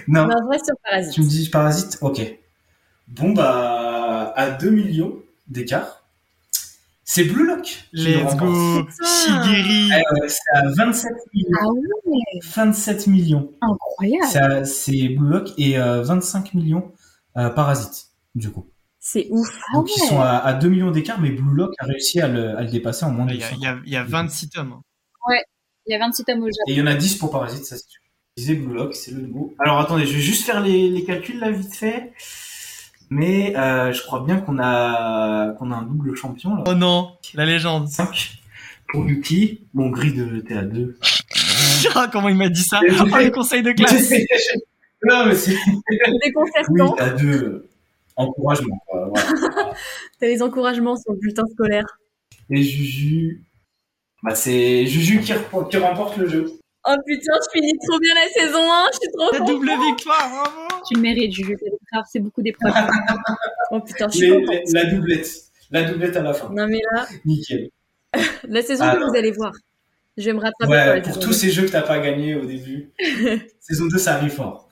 non, 0.07 0.25
vrai, 0.27 0.57
sur 0.57 0.75
tu 0.75 0.81
Parasite. 0.83 1.17
me 1.17 1.23
dis 1.23 1.49
Parasite 1.49 1.97
Ok. 2.01 2.21
Bon, 3.07 3.31
bah, 3.31 4.33
à 4.35 4.49
2 4.49 4.69
millions 4.69 5.15
d'écart, 5.47 6.03
c'est 7.05 7.23
Blue 7.25 7.45
Lock. 7.47 7.85
le 7.93 8.23
Let's 8.23 8.35
go 8.35 8.83
Putain. 8.83 9.05
Shigiri 9.05 9.91
Euh, 9.93 10.27
c'est 10.27 10.57
à 10.57 10.63
27 10.75 11.11
millions. 11.33 11.49
Ah 11.61 11.67
ouais, 11.69 12.39
27 12.55 13.07
millions. 13.07 13.51
incroyable. 13.61 14.65
C'est 14.65 15.09
Blue 15.09 15.29
Lock 15.29 15.49
et 15.57 15.77
euh, 15.79 16.01
25 16.01 16.53
millions 16.55 16.91
euh, 17.37 17.49
Parasite, 17.49 18.07
du 18.33 18.49
coup. 18.51 18.67
C'est 18.99 19.27
ouf. 19.29 19.47
Ah 19.69 19.77
Donc 19.77 19.89
ils 19.95 20.01
ouais. 20.01 20.07
sont 20.07 20.19
à, 20.19 20.29
à 20.37 20.53
2 20.53 20.67
millions 20.67 20.89
d'écart, 20.91 21.21
mais 21.21 21.29
Blue 21.29 21.53
Lock 21.55 21.73
a 21.79 21.85
réussi 21.85 22.19
à 22.21 22.27
le, 22.27 22.57
à 22.57 22.63
le 22.63 22.69
dépasser 22.69 23.05
en 23.05 23.11
moins 23.11 23.25
de 23.27 23.33
Il 23.33 23.39
y 23.39 23.43
a, 23.43 23.49
200. 23.49 23.59
il 23.61 23.63
y 23.63 23.67
a- 23.67 23.79
il 23.85 23.91
y 23.93 23.95
a 23.97 24.03
26 24.03 24.49
tomes. 24.49 24.73
hein. 24.73 24.81
Il 25.87 25.91
y 25.91 25.95
a 25.95 25.99
26 25.99 26.23
tomes 26.25 26.41
au 26.41 26.47
Japon. 26.47 26.63
Et 26.67 26.71
il 26.71 26.77
y 26.79 26.81
en 26.81 26.87
a 26.87 26.95
10 26.95 27.15
pour 27.17 27.29
Parasite, 27.29 27.63
ça 27.65 27.75
c'est 27.77 27.87
sûr. 27.87 28.01
Je 28.37 28.41
disais 28.41 28.55
Blue 28.55 28.73
Lock, 28.73 28.95
c'est 28.95 29.11
le 29.11 29.21
nouveau. 29.21 29.53
Alors 29.59 29.79
attendez, 29.79 30.07
je 30.07 30.13
vais 30.15 30.19
juste 30.19 30.43
faire 30.45 30.59
les, 30.61 30.89
les 30.89 31.03
calculs 31.05 31.39
là 31.39 31.51
vite 31.51 31.75
fait. 31.75 32.11
Mais 33.09 33.55
euh, 33.55 33.91
je 33.91 34.01
crois 34.01 34.21
bien 34.21 34.37
qu'on 34.37 34.57
a 34.59 35.53
qu'on 35.53 35.71
a 35.71 35.75
un 35.75 35.83
double 35.83 36.15
champion 36.15 36.55
là. 36.55 36.63
Oh 36.67 36.73
non, 36.73 37.11
la 37.33 37.45
légende. 37.45 37.87
5 37.87 38.39
pour 38.89 39.05
Yuki. 39.07 39.67
Bon, 39.73 39.89
grid, 39.89 40.45
t'es 40.47 40.53
à 40.57 40.63
2. 40.63 40.97
Ah, 41.93 42.09
comment 42.11 42.29
il 42.29 42.35
m'a 42.35 42.49
dit 42.49 42.63
ça? 42.63 42.79
Oh, 42.83 43.17
les 43.17 43.31
conseils 43.31 43.63
de 43.63 43.71
classe 43.71 44.11
non, 45.07 45.25
mais 45.27 45.35
c'est. 45.35 45.55
Oui, 45.67 46.19
Déconcertant. 46.23 46.95
t'es 46.95 47.03
à 47.03 47.09
2. 47.09 47.69
Encouragement. 48.15 48.81
Voilà. 48.91 49.13
T'as 50.19 50.27
les 50.27 50.41
encouragements 50.41 50.95
sur 50.95 51.11
le 51.11 51.19
bulletin 51.19 51.43
scolaire. 51.51 51.85
Et 52.49 52.63
Juju. 52.63 53.43
Bah, 54.23 54.33
c'est 54.33 54.85
Juju 54.87 55.19
qui, 55.19 55.33
remporte 55.77 56.17
le 56.17 56.27
jeu. 56.27 56.53
Oh 56.87 56.95
putain, 57.05 57.33
je 57.33 57.59
finis 57.59 57.77
trop 57.87 57.99
bien 57.99 58.13
la 58.13 58.29
saison 58.29 58.59
1, 58.59 58.85
je 58.93 58.97
suis 58.99 59.11
trop 59.11 59.31
La 59.33 59.39
double 59.39 59.69
victoire, 59.87 60.29
bravo 60.29 60.64
Tu 60.87 60.95
le 60.95 61.01
mérites, 61.01 61.31
Juju. 61.33 61.57
T'as 61.59 61.71
traversé 61.91 62.19
beaucoup 62.19 62.41
d'épreuves. 62.41 62.73
Oh 63.71 63.81
putain, 63.81 64.07
je 64.09 64.17
suis 64.17 64.29
Les- 64.29 64.31
contente. 64.45 64.55
les- 64.67 64.73
la 64.73 64.85
doublette. 64.85 65.27
La 65.71 65.83
doublette 65.83 66.15
à 66.15 66.21
la 66.21 66.33
fin. 66.33 66.49
Non 66.53 66.67
mais 66.67 66.79
là, 66.93 67.07
Nickel. 67.25 67.69
la 68.47 68.61
saison 68.61 68.85
2, 68.93 68.99
non. 68.99 69.07
vous 69.09 69.15
allez 69.17 69.31
voir. 69.31 69.51
Je 70.17 70.25
vais 70.25 70.33
me 70.33 70.39
rattraper 70.39 70.71
Ouais, 70.71 71.01
pour 71.01 71.19
tous 71.19 71.29
2. 71.29 71.33
ces 71.33 71.49
jeux 71.51 71.65
que 71.65 71.71
t'as 71.71 71.81
pas 71.81 71.99
gagné 71.99 72.35
au 72.35 72.45
début. 72.45 72.91
saison 73.59 73.87
2, 73.87 73.97
ça 73.97 74.15
arrive 74.15 74.31
fort. 74.31 74.69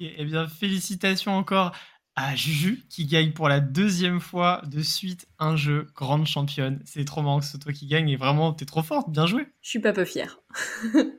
Eh 0.00 0.24
bien, 0.26 0.46
félicitations 0.48 1.32
encore 1.32 1.72
à 2.14 2.36
Juju 2.36 2.84
qui 2.90 3.06
gagne 3.06 3.32
pour 3.32 3.48
la 3.48 3.58
deuxième 3.60 4.20
fois 4.20 4.60
de 4.66 4.82
suite 4.82 5.26
un 5.38 5.56
jeu 5.56 5.86
grande 5.96 6.26
championne. 6.26 6.80
C'est 6.84 7.06
trop 7.06 7.22
marrant 7.22 7.38
que 7.38 7.46
ce 7.46 7.52
soit 7.52 7.60
toi 7.60 7.72
qui 7.72 7.86
gagne 7.86 8.10
et 8.10 8.16
vraiment, 8.16 8.52
t'es 8.52 8.66
trop 8.66 8.82
forte, 8.82 9.10
bien 9.10 9.26
joué. 9.26 9.46
Je 9.62 9.70
suis 9.70 9.80
pas 9.80 9.94
peu 9.94 10.04
fière. 10.04 10.40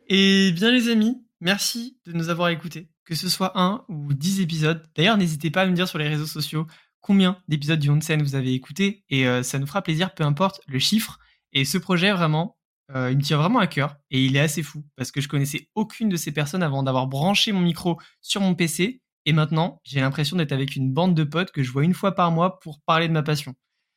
Et 0.08 0.52
bien 0.54 0.72
les 0.72 0.90
amis, 0.90 1.24
merci 1.40 1.98
de 2.06 2.14
nous 2.14 2.30
avoir 2.30 2.50
écoutés, 2.50 2.88
que 3.06 3.16
ce 3.16 3.30
soit 3.30 3.60
un 3.60 3.84
ou 3.88 4.14
dix 4.14 4.42
épisodes. 4.42 4.84
D'ailleurs, 4.96 5.18
n'hésitez 5.18 5.52
pas 5.52 5.64
à 5.64 5.66
me 5.66 5.74
dire 5.74 5.88
sur 5.88 5.98
les 5.98 6.08
réseaux 6.08 6.26
sociaux 6.26 6.68
combien 7.00 7.42
d'épisodes 7.48 7.80
du 7.80 7.90
Onsen 7.90 8.22
vous 8.22 8.36
avez 8.36 8.54
écouté 8.54 9.04
et 9.10 9.28
euh, 9.28 9.44
ça 9.44 9.60
nous 9.60 9.68
fera 9.68 9.82
plaisir, 9.82 10.14
peu 10.14 10.24
importe 10.24 10.62
le 10.68 10.80
chiffre. 10.80 11.20
Et 11.52 11.66
ce 11.66 11.78
projet, 11.78 12.12
vraiment, 12.12 12.58
euh, 12.96 13.12
il 13.12 13.18
me 13.18 13.24
tient 13.24 13.38
vraiment 13.38 13.60
à 13.60 13.68
cœur 13.68 13.96
et 14.10 14.24
il 14.24 14.36
est 14.36 14.40
assez 14.42 14.64
fou 14.64 14.86
parce 14.96 15.12
que 15.12 15.22
je 15.22 15.28
connaissais 15.28 15.70
aucune 15.76 16.10
de 16.10 16.18
ces 16.18 16.32
personnes 16.32 16.64
avant 16.64 16.84
d'avoir 16.84 17.08
branché 17.08 17.52
mon 17.52 17.62
micro 17.62 18.00
sur 18.22 18.42
mon 18.42 18.54
PC 18.56 19.02
et 19.26 19.34
maintenant, 19.34 19.80
j'ai 19.84 20.00
l'impression 20.00 20.38
d'être 20.38 20.52
avec 20.52 20.76
une 20.76 20.92
bande 20.92 21.16
de 21.16 21.24
potes 21.24 21.52
que 21.52 21.64
je 21.64 21.72
vois 21.72 21.84
une 21.84 21.94
fois 21.94 22.14
par 22.16 22.32
mois 22.32 22.60
pour 22.60 22.82
parler 22.82 23.08
de 23.08 23.14
ma 23.14 23.24
passion. 23.24 23.54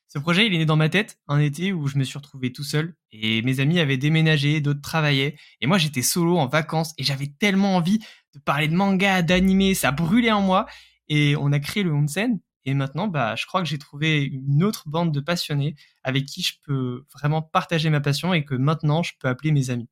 Ce 0.09 0.19
projet, 0.19 0.47
il 0.47 0.55
est 0.55 0.59
né 0.59 0.67
dans 0.67 0.77
ma 0.77 0.89
tête 0.89 1.19
un 1.27 1.41
été 1.41 1.73
où 1.73 1.89
je 1.89 1.99
me 1.99 2.05
suis 2.05 2.19
retrouvé 2.19 2.53
tout 2.53 2.63
seul 2.63 2.95
et 3.11 3.43
mes 3.43 3.59
amis 3.59 3.81
avaient 3.81 3.97
déménagé, 3.97 4.61
d'autres 4.61 4.83
travaillaient 4.83 5.37
et 5.61 5.67
moi 5.67 5.79
j'étais 5.79 6.03
solo 6.03 6.39
en 6.39 6.47
vacances 6.47 6.95
et 6.99 7.05
j'avais 7.05 7.33
tellement 7.39 7.77
envie 7.77 8.01
de 8.35 8.41
parler 8.41 8.69
de 8.69 8.75
manga, 8.75 9.23
d'animé, 9.23 9.75
ça 9.75 9.91
brûlait 9.93 10.33
en 10.33 10.41
moi 10.43 10.67
et 11.09 11.37
on 11.37 11.53
a 11.53 11.59
créé 11.61 11.83
le 11.83 11.93
Onsen 11.93 12.41
et 12.65 12.75
maintenant 12.75 13.09
bah 13.09 13.37
je 13.37 13.47
crois 13.47 13.63
que 13.63 13.69
j'ai 13.69 13.79
trouvé 13.79 14.25
une 14.25 14.65
autre 14.65 14.85
bande 14.89 15.13
de 15.13 15.21
passionnés 15.21 15.77
avec 16.03 16.25
qui 16.27 16.43
je 16.43 16.55
peux 16.63 17.05
vraiment 17.13 17.43
partager 17.43 17.91
ma 17.91 18.01
passion 18.01 18.33
et 18.35 18.45
que 18.45 18.55
maintenant 18.55 19.03
je 19.03 19.13
peux 19.19 19.29
appeler 19.29 19.53
mes 19.53 19.71
amis. 19.71 19.89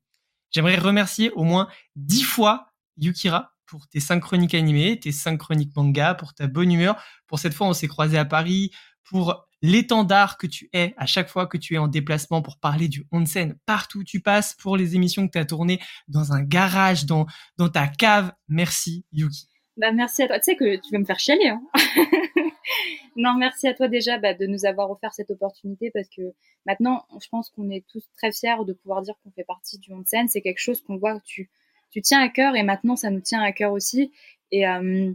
J'aimerais 0.51 0.77
remercier 0.77 1.31
au 1.31 1.43
moins 1.43 1.67
dix 1.95 2.23
fois 2.23 2.73
Yukira 2.97 3.53
pour 3.65 3.87
tes 3.87 3.99
cinq 3.99 4.19
chroniques 4.19 4.53
animées, 4.53 4.99
tes 4.99 5.11
cinq 5.11 5.37
chroniques 5.37 5.75
manga, 5.75 6.13
pour 6.13 6.33
ta 6.33 6.47
bonne 6.47 6.71
humeur. 6.71 7.01
Pour 7.27 7.39
cette 7.39 7.55
fois, 7.55 7.67
on 7.67 7.73
s'est 7.73 7.87
croisé 7.87 8.17
à 8.19 8.25
Paris 8.25 8.71
pour 9.03 9.47
l'étendard 9.63 10.37
que 10.37 10.45
tu 10.45 10.69
es 10.73 10.93
à 10.97 11.07
chaque 11.07 11.29
fois 11.29 11.47
que 11.47 11.57
tu 11.57 11.73
es 11.73 11.77
en 11.79 11.87
déplacement 11.87 12.43
pour 12.43 12.59
parler 12.59 12.89
du 12.89 13.07
onsen 13.11 13.57
partout 13.65 13.99
où 13.99 14.03
tu 14.03 14.19
passes, 14.19 14.53
pour 14.53 14.77
les 14.77 14.95
émissions 14.95 15.25
que 15.25 15.31
tu 15.31 15.37
as 15.39 15.45
tournées 15.45 15.79
dans 16.09 16.33
un 16.33 16.43
garage, 16.43 17.05
dans, 17.05 17.25
dans 17.57 17.69
ta 17.69 17.87
cave. 17.87 18.33
Merci, 18.49 19.05
Yuki. 19.13 19.47
Bah, 19.77 19.91
merci 19.91 20.21
à 20.21 20.27
toi. 20.27 20.37
Tu 20.39 20.51
sais 20.51 20.55
que 20.55 20.75
tu 20.75 20.91
vas 20.91 20.99
me 20.99 21.05
faire 21.05 21.17
chialer. 21.17 21.47
Hein 21.47 21.61
non, 23.15 23.35
merci 23.35 23.67
à 23.67 23.73
toi 23.73 23.87
déjà 23.87 24.19
bah, 24.19 24.33
de 24.33 24.45
nous 24.45 24.65
avoir 24.65 24.91
offert 24.91 25.13
cette 25.13 25.31
opportunité 25.31 25.89
parce 25.91 26.09
que 26.09 26.21
maintenant, 26.65 27.05
je 27.19 27.27
pense 27.29 27.49
qu'on 27.49 27.69
est 27.71 27.85
tous 27.87 28.03
très 28.17 28.33
fiers 28.33 28.65
de 28.67 28.73
pouvoir 28.73 29.01
dire 29.01 29.15
qu'on 29.23 29.31
fait 29.31 29.45
partie 29.45 29.79
du 29.79 29.93
onsen. 29.93 30.27
C'est 30.27 30.41
quelque 30.41 30.59
chose 30.59 30.83
qu'on 30.83 30.97
voit 30.97 31.17
que 31.17 31.25
tu, 31.25 31.49
tu 31.89 32.01
tiens 32.01 32.21
à 32.21 32.27
cœur 32.27 32.55
et 32.55 32.63
maintenant, 32.63 32.97
ça 32.97 33.09
nous 33.09 33.21
tient 33.21 33.41
à 33.41 33.53
cœur 33.53 33.71
aussi. 33.71 34.11
Et, 34.51 34.67
euh, 34.67 35.13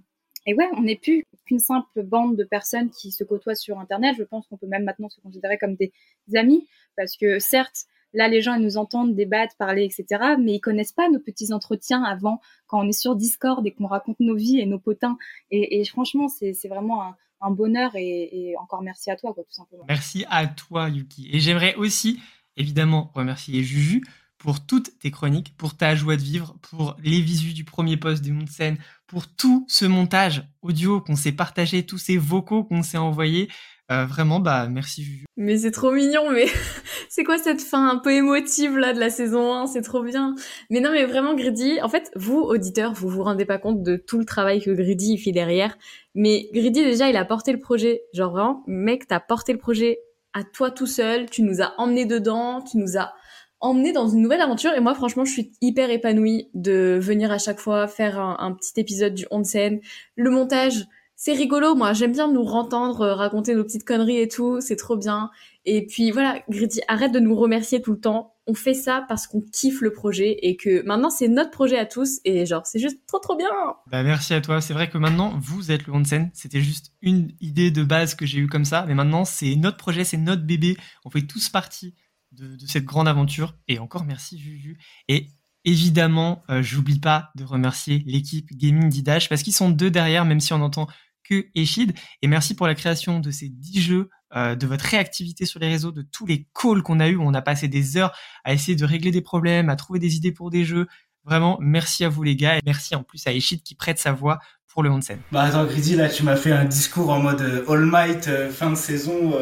et 0.49 0.55
ouais, 0.55 0.69
on 0.79 0.81
n'est 0.81 0.97
plus 0.97 1.27
qu'une 1.45 1.59
simple 1.59 2.03
bande 2.03 2.35
de 2.35 2.43
personnes 2.43 2.89
qui 2.89 3.13
se 3.13 3.23
côtoient 3.23 3.55
sur 3.55 3.79
Internet. 3.79 4.17
Je 4.17 4.23
pense 4.23 4.47
qu'on 4.47 4.57
peut 4.57 4.67
même 4.67 4.85
maintenant 4.85 5.11
se 5.11 5.21
considérer 5.21 5.59
comme 5.59 5.77
des, 5.77 5.93
amis 6.35 6.67
parce 6.97 7.19
que 7.19 7.39
certes, 7.39 7.85
là, 8.15 8.29
les 8.29 8.41
gens, 8.41 8.55
ils 8.55 8.63
nous 8.63 8.79
entendent 8.79 9.15
débattre, 9.15 9.55
parler, 9.59 9.85
etc. 9.85 10.37
Mais 10.41 10.55
ils 10.55 10.61
connaissent 10.61 10.93
pas 10.93 11.11
nos 11.11 11.21
petits 11.21 11.53
entretiens 11.53 12.03
avant, 12.03 12.41
quand 12.67 12.83
on 12.83 12.89
est 12.89 12.99
sur 12.99 13.15
Discord 13.15 13.67
et 13.67 13.73
qu'on 13.73 13.89
raconte 13.89 14.21
nos 14.21 14.35
vies 14.35 14.59
et 14.59 14.65
nos 14.65 14.79
potins. 14.79 15.19
Et, 15.51 15.85
franchement, 15.85 16.29
c'est 16.29 16.69
vraiment 16.69 17.15
un, 17.43 17.51
bonheur 17.51 17.95
et, 17.95 18.55
encore 18.59 18.81
merci 18.81 19.11
à 19.11 19.17
toi, 19.17 19.35
quoi, 19.35 19.45
tout 19.45 19.53
simplement. 19.53 19.85
Merci 19.87 20.25
à 20.31 20.47
toi, 20.47 20.89
Yuki. 20.89 21.29
Et 21.31 21.41
j'aimerais 21.41 21.75
aussi, 21.75 22.21
évidemment, 22.57 23.11
remercier 23.15 23.63
Juju 23.63 24.03
pour 24.39 24.65
toutes 24.65 24.99
tes 25.01 25.11
chroniques, 25.11 25.55
pour 25.57 25.77
ta 25.77 25.95
joie 25.95 26.17
de 26.17 26.23
vivre, 26.23 26.57
pour 26.63 26.97
les 27.03 27.21
visus 27.21 27.55
du 27.55 27.65
premier 27.65 27.97
poste 27.97 28.23
du 28.23 28.33
Monde 28.33 28.49
Scène, 28.49 28.79
pour 29.07 29.27
tout 29.27 29.67
ce 29.69 29.85
montage 29.85 30.45
audio 30.63 31.01
qu'on 31.01 31.17
s'est 31.17 31.33
partagé, 31.33 31.85
tous 31.85 31.99
ces 31.99 32.17
vocaux 32.17 32.65
qu'on 32.65 32.83
s'est 32.83 32.99
envoyés. 32.99 33.49
Euh, 33.91 34.05
vraiment, 34.05 34.39
bah 34.39 34.69
merci 34.69 35.03
Juju. 35.03 35.25
Mais 35.39 35.57
c'est 35.57 35.71
trop 35.71 35.91
mignon, 35.91 36.31
mais 36.31 36.47
c'est 37.09 37.25
quoi 37.25 37.39
cette 37.39 37.63
fin 37.63 37.89
un 37.89 37.97
peu 37.97 38.13
émotive 38.13 38.77
là 38.77 38.93
de 38.93 39.01
la 39.01 39.09
saison 39.09 39.55
1 39.55 39.67
C'est 39.67 39.81
trop 39.81 40.03
bien. 40.03 40.35
Mais 40.69 40.81
non, 40.81 40.91
mais 40.93 41.07
vraiment 41.07 41.35
Grady, 41.35 41.81
en 41.81 41.89
fait, 41.89 42.11
vous 42.15 42.39
auditeurs, 42.39 42.93
vous 42.93 43.09
vous 43.09 43.23
rendez 43.23 43.47
pas 43.47 43.57
compte 43.57 43.83
de 43.83 43.97
tout 43.97 44.19
le 44.19 44.27
travail 44.27 44.61
que 44.61 44.71
Grady 44.71 45.17
fait 45.17 45.33
derrière. 45.33 45.79
Mais 46.15 46.49
Grady 46.53 46.85
déjà, 46.85 47.09
il 47.09 47.17
a 47.17 47.25
porté 47.25 47.51
le 47.51 47.61
projet. 47.61 48.03
Genre 48.13 48.31
vraiment, 48.31 48.63
mec, 48.67 49.09
t'as 49.09 49.21
porté 49.21 49.53
le 49.55 49.59
projet 49.59 50.01
à 50.35 50.45
toi 50.45 50.71
tout 50.71 50.87
seul. 50.87 51.31
Tu 51.31 51.43
nous 51.43 51.63
as 51.63 51.73
emmenés 51.79 52.05
dedans, 52.05 52.61
tu 52.61 52.77
nous 52.77 52.99
as 52.99 53.15
emmené 53.61 53.93
dans 53.93 54.09
une 54.09 54.23
nouvelle 54.23 54.41
aventure. 54.41 54.73
Et 54.75 54.81
moi 54.81 54.95
franchement 54.95 55.25
je 55.25 55.33
suis 55.33 55.53
hyper 55.61 55.91
épanouie 55.91 56.49
de 56.55 56.99
venir 57.01 57.31
à 57.31 57.39
chaque 57.39 57.61
fois 57.61 57.87
faire 57.89 58.19
un, 58.19 58.53
petit 58.53 58.79
épisode 58.81 59.15
du 59.15 59.27
onsen 59.31 59.81
le 60.17 60.31
montage 60.31 60.87
c'est 61.21 61.33
rigolo. 61.33 61.75
Moi 61.75 61.93
j'aime 61.95 62.13
bien 62.13 62.31
nous 62.31 62.45
entendre 62.45 63.01
euh, 63.01 63.15
raconter 63.15 63.55
nos 63.55 63.65
petites 63.65 63.85
conneries 63.85 64.21
et 64.21 64.29
tout. 64.29 64.61
C'est 64.61 64.77
trop 64.77 64.97
bien. 64.97 65.31
Et 65.65 65.85
puis 65.85 66.13
voilà 66.13 66.41
Gritty 66.49 66.81
arrête 66.87 67.13
de 67.13 67.19
nous 67.19 67.35
remercier 67.35 67.83
tout 67.83 67.93
le 67.93 68.01
temps. 68.01 68.35
On 68.47 68.55
fait 68.55 68.73
ça 68.73 69.05
parce 69.09 69.27
qu'on 69.27 69.43
kiffe 69.43 69.81
le 69.81 69.93
projet 69.93 70.39
et 70.43 70.57
que 70.57 70.87
maintenant 70.87 71.11
c'est 71.11 71.27
notre 71.27 71.51
projet 71.51 71.77
à 71.77 71.87
tous. 71.87 72.21
Et 72.25 72.47
genre 72.47 72.65
c'est 72.65 72.79
juste 72.79 73.01
trop 73.09 73.19
trop 73.19 73.37
bien. 73.37 73.49
Bah 73.91 74.05
merci 74.05 74.33
à 74.33 74.41
toi. 74.41 74.61
C'est 74.61 74.75
vrai 74.75 74.89
que 74.89 74.97
maintenant 74.97 75.37
vous 75.41 75.73
êtes 75.73 75.89
le 75.89 75.93
onsen 75.93 76.31
c'était 76.35 76.61
juste 76.61 76.93
une 77.03 77.33
idée 77.41 77.73
de 77.73 77.83
base 77.83 78.15
que 78.15 78.25
j'ai 78.25 78.39
eu 78.39 78.47
comme 78.47 78.65
ça. 78.65 78.85
Mais 78.87 78.95
maintenant 78.95 79.25
c'est 79.25 79.57
notre 79.57 79.77
projet 79.77 80.05
c'est 80.05 80.19
notre 80.19 80.43
bébé. 80.43 80.77
On 81.05 81.11
fait 81.11 81.23
tous 81.23 81.49
partie 81.49 81.95
de, 82.33 82.57
cette 82.67 82.85
grande 82.85 83.09
aventure. 83.09 83.55
Et 83.69 83.79
encore 83.79 84.05
merci 84.05 84.39
Juju. 84.39 84.79
Et 85.09 85.29
évidemment, 85.65 86.43
euh, 86.51 86.63
j'oublie 86.63 86.99
pas 86.99 87.31
de 87.35 87.45
remercier 87.45 88.03
l'équipe 88.07 88.51
Gaming 88.53 88.89
Didash 88.89 89.29
parce 89.29 89.43
qu'ils 89.43 89.55
sont 89.55 89.71
deux 89.71 89.91
derrière, 89.91 90.25
même 90.25 90.41
si 90.41 90.53
on 90.53 90.63
entend 90.63 90.89
que 91.25 91.47
Echid. 91.55 91.95
Et 92.23 92.29
merci 92.29 92.55
pour 92.55 92.67
la 92.67 92.75
création 92.75 93.21
de 93.21 93.31
ces 93.31 93.49
dix 93.49 93.81
jeux, 93.81 94.11
euh, 94.35 94.55
de 94.55 94.67
votre 94.67 94.85
réactivité 94.85 95.47
sur 95.47 95.61
les 95.61 95.69
réseaux, 95.69 95.93
de 95.93 96.03
tous 96.03 96.27
les 96.27 96.47
calls 96.55 96.83
qu'on 96.83 97.01
a 97.01 97.09
eu 97.09 97.17
on 97.19 97.35
a 97.35 97.43
passé 97.43 97.69
des 97.69 97.97
heures 97.97 98.17
à 98.45 98.53
essayer 98.53 98.77
de 98.77 98.85
régler 98.85 99.11
des 99.11 99.23
problèmes, 99.23 99.69
à 99.69 99.77
trouver 99.77 99.99
des 99.99 100.17
idées 100.17 100.33
pour 100.33 100.51
des 100.51 100.65
jeux. 100.65 100.87
Vraiment, 101.25 101.59
merci 101.61 102.05
à 102.05 102.09
vous 102.09 102.23
les 102.23 102.37
gars 102.37 102.57
et 102.57 102.63
merci 102.65 102.95
en 102.95 103.03
plus 103.03 103.27
à 103.27 103.33
Echid 103.33 103.63
qui 103.63 103.75
prête 103.75 103.99
sa 103.99 104.13
voix 104.13 104.39
pour 104.73 104.83
le 104.83 104.91
Onsen. 104.91 105.19
Bah 105.33 105.43
attends, 105.43 105.65
Gridi, 105.65 105.97
là 105.97 106.09
tu 106.09 106.23
m'as 106.23 106.37
fait 106.37 106.53
un 106.53 106.65
discours 106.65 107.11
en 107.11 107.21
mode 107.21 107.41
euh, 107.41 107.65
All 107.69 107.85
Might, 107.85 108.29
fin 108.51 108.71
de 108.71 108.77
saison. 108.77 109.35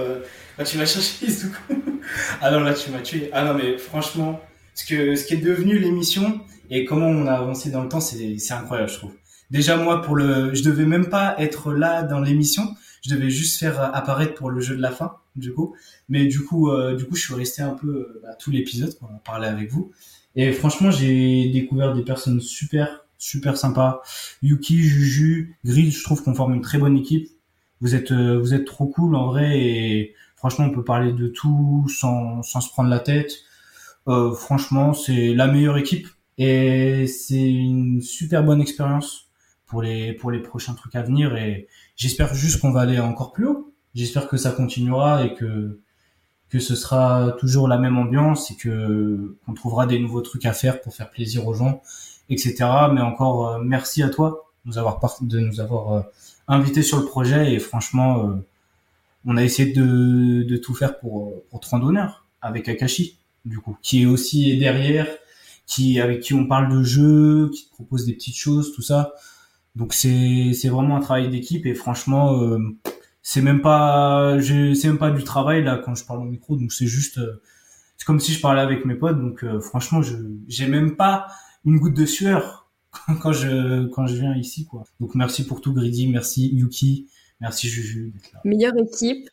Ah, 0.59 0.65
tu 0.65 0.79
m'as 0.79 0.87
cherché 0.87 1.27
Izuku. 1.27 1.59
ah 2.41 2.51
non, 2.51 2.61
là, 2.61 2.73
tu 2.73 2.91
m'as 2.91 3.01
tué. 3.01 3.29
Ah 3.33 3.45
non, 3.45 3.55
mais 3.55 3.77
franchement, 3.77 4.41
ce, 4.75 4.87
que, 4.87 5.15
ce 5.15 5.27
qui 5.27 5.35
est 5.35 5.39
devenu 5.39 5.79
l'émission 5.79 6.41
et 6.71 6.85
comment 6.87 7.09
on 7.09 7.27
a 7.27 7.33
avancé 7.33 7.71
dans 7.71 7.83
le 7.83 7.89
temps, 7.89 8.01
c'est, 8.01 8.37
incroyable, 8.51 8.91
je 8.91 8.97
trouve. 8.97 9.13
Déjà, 9.51 9.77
moi, 9.77 10.01
pour 10.01 10.17
le, 10.17 10.55
je 10.55 10.63
devais 10.63 10.87
même 10.87 11.09
pas 11.09 11.35
être 11.39 11.73
là 11.73 12.03
dans 12.03 12.21
l'émission. 12.21 12.75
Je 13.03 13.15
devais 13.15 13.31
juste 13.31 13.61
faire 13.61 13.95
apparaître 13.95 14.35
pour 14.35 14.51
le 14.51 14.61
jeu 14.61 14.77
de 14.77 14.83
la 14.83 14.91
fin, 14.91 15.19
du 15.37 15.53
coup. 15.53 15.77
Mais 16.09 16.27
du 16.27 16.43
coup, 16.43 16.71
euh, 16.71 16.97
du 16.97 17.05
coup, 17.05 17.15
je 17.15 17.25
suis 17.25 17.35
resté 17.35 17.63
un 17.63 17.75
peu 17.75 17.89
euh, 17.89 18.21
bah, 18.23 18.35
tout 18.39 18.51
l'épisode 18.51 18.99
pour 18.99 19.11
parler 19.25 19.47
avec 19.47 19.71
vous. 19.71 19.93
Et 20.35 20.53
franchement, 20.53 20.91
j'ai 20.91 21.51
découvert 21.51 21.95
des 21.95 22.03
personnes 22.03 22.41
super, 22.41 23.06
super 23.19 23.57
sympas. 23.57 24.03
Yuki, 24.43 24.79
Juju, 24.79 25.57
Grill, 25.65 25.93
je 25.93 26.03
trouve 26.05 26.23
qu'on 26.23 26.35
forme 26.35 26.55
une 26.55 26.61
très 26.61 26.79
bonne 26.79 26.97
équipe. 26.97 27.29
Vous 27.81 27.95
êtes, 27.95 28.13
euh, 28.13 28.39
vous 28.39 28.55
êtes 28.55 28.65
trop 28.65 28.87
cool 28.87 29.15
en 29.15 29.27
vrai 29.27 29.61
et 29.61 30.15
Franchement, 30.37 30.67
on 30.67 30.71
peut 30.71 30.85
parler 30.85 31.13
de 31.13 31.29
tout 31.29 31.87
sans, 31.89 32.43
sans 32.43 32.61
se 32.61 32.69
prendre 32.69 32.91
la 32.91 33.01
tête. 33.01 33.33
Euh, 34.07 34.33
franchement, 34.33 34.93
c'est 34.93 35.35
la 35.35 35.47
meilleure 35.47 35.79
équipe 35.79 36.07
et 36.39 37.07
c'est 37.07 37.51
une 37.51 38.03
super 38.03 38.45
bonne 38.45 38.61
expérience 38.61 39.29
pour 39.67 39.83
les 39.83 40.13
pour 40.13 40.31
les 40.31 40.41
prochains 40.41 40.75
trucs 40.75 40.95
à 40.95 41.03
venir 41.03 41.35
et 41.35 41.67
j'espère 41.97 42.35
juste 42.35 42.61
qu'on 42.61 42.71
va 42.71 42.83
aller 42.83 43.01
encore 43.01 43.33
plus 43.33 43.47
haut. 43.47 43.75
J'espère 43.95 44.29
que 44.29 44.37
ça 44.37 44.53
continuera 44.53 45.25
et 45.25 45.35
que 45.35 45.81
que 46.51 46.61
ce 46.61 46.77
sera 46.77 47.33
toujours 47.41 47.67
la 47.67 47.79
même 47.79 47.99
ambiance 47.99 48.51
et 48.51 48.57
que 48.57 49.37
qu'on 49.45 49.55
trouvera 49.55 49.87
des 49.87 49.99
nouveaux 49.99 50.21
trucs 50.21 50.47
à 50.47 50.53
faire 50.53 50.81
pour 50.83 50.95
faire 50.95 51.11
plaisir 51.11 51.49
aux 51.49 51.55
gens, 51.55 51.83
etc. 52.29 52.55
Mais 52.93 53.01
encore 53.01 53.49
euh, 53.49 53.59
merci 53.63 54.03
à 54.03 54.09
toi 54.09 54.51
de 54.65 54.71
nous 54.71 54.79
avoir 54.79 55.01
de 55.21 55.41
nous 55.41 55.61
avoir 55.61 55.93
euh, 55.93 56.03
invité 56.49 56.83
sur 56.83 56.99
le 56.99 57.05
projet 57.05 57.55
et 57.55 57.59
franchement 57.59 58.29
euh, 58.29 58.35
on 59.25 59.37
a 59.37 59.45
essayé 59.45 59.73
de, 59.73 60.45
de 60.45 60.57
tout 60.57 60.75
faire 60.75 60.99
pour, 60.99 61.33
pour 61.51 61.61
te 61.61 61.69
rendre 61.69 61.87
honneur 61.87 62.27
avec 62.43 62.69
Akashi, 62.69 63.19
du 63.45 63.59
coup, 63.59 63.77
qui 63.83 64.03
est 64.03 64.07
aussi 64.07 64.57
derrière, 64.57 65.09
qui 65.67 66.01
avec 66.01 66.21
qui 66.21 66.35
on 66.35 66.47
parle 66.47 66.69
de 66.73 66.83
jeux, 66.83 67.51
qui 67.51 67.67
te 67.69 67.75
propose 67.75 68.07
des 68.07 68.13
petites 68.13 68.37
choses, 68.37 68.73
tout 68.73 68.83
ça. 68.83 69.15
Donc 69.75 69.93
c'est 69.93 70.53
c'est 70.55 70.69
vraiment 70.69 70.97
un 70.97 71.01
travail 71.01 71.29
d'équipe 71.29 71.67
et 71.67 71.75
franchement 71.75 72.41
euh, 72.41 72.59
c'est 73.23 73.43
même 73.43 73.61
pas 73.61 74.39
c'est 74.41 74.89
même 74.89 74.99
pas 74.99 75.11
du 75.11 75.23
travail 75.23 75.63
là 75.63 75.77
quand 75.77 75.95
je 75.95 76.05
parle 76.07 76.21
au 76.21 76.25
micro 76.25 76.57
donc 76.57 76.73
c'est 76.73 76.87
juste 76.87 77.19
euh, 77.19 77.43
c'est 77.99 78.07
comme 78.07 78.19
si 78.19 78.33
je 78.33 78.41
parlais 78.41 78.63
avec 78.63 78.87
mes 78.87 78.95
potes 78.95 79.21
donc 79.21 79.45
euh, 79.45 79.61
franchement 79.61 80.01
je 80.01 80.17
j'ai 80.49 80.67
même 80.67 80.97
pas 80.97 81.27
une 81.67 81.79
goutte 81.79 81.95
de 81.95 82.07
sueur 82.07 82.71
quand 83.21 83.33
je 83.33 83.87
quand 83.89 84.07
je 84.07 84.15
viens 84.15 84.35
ici 84.35 84.65
quoi. 84.65 84.85
Donc 85.01 85.15
merci 85.15 85.45
pour 85.45 85.61
tout 85.61 85.75
Grady, 85.75 86.09
merci 86.09 86.49
Yuki, 86.55 87.09
Merci 87.41 87.69
Juju 87.69 88.13
d'être 88.15 88.33
là. 88.33 88.41
Meilleure 88.45 88.77
équipe. 88.79 89.29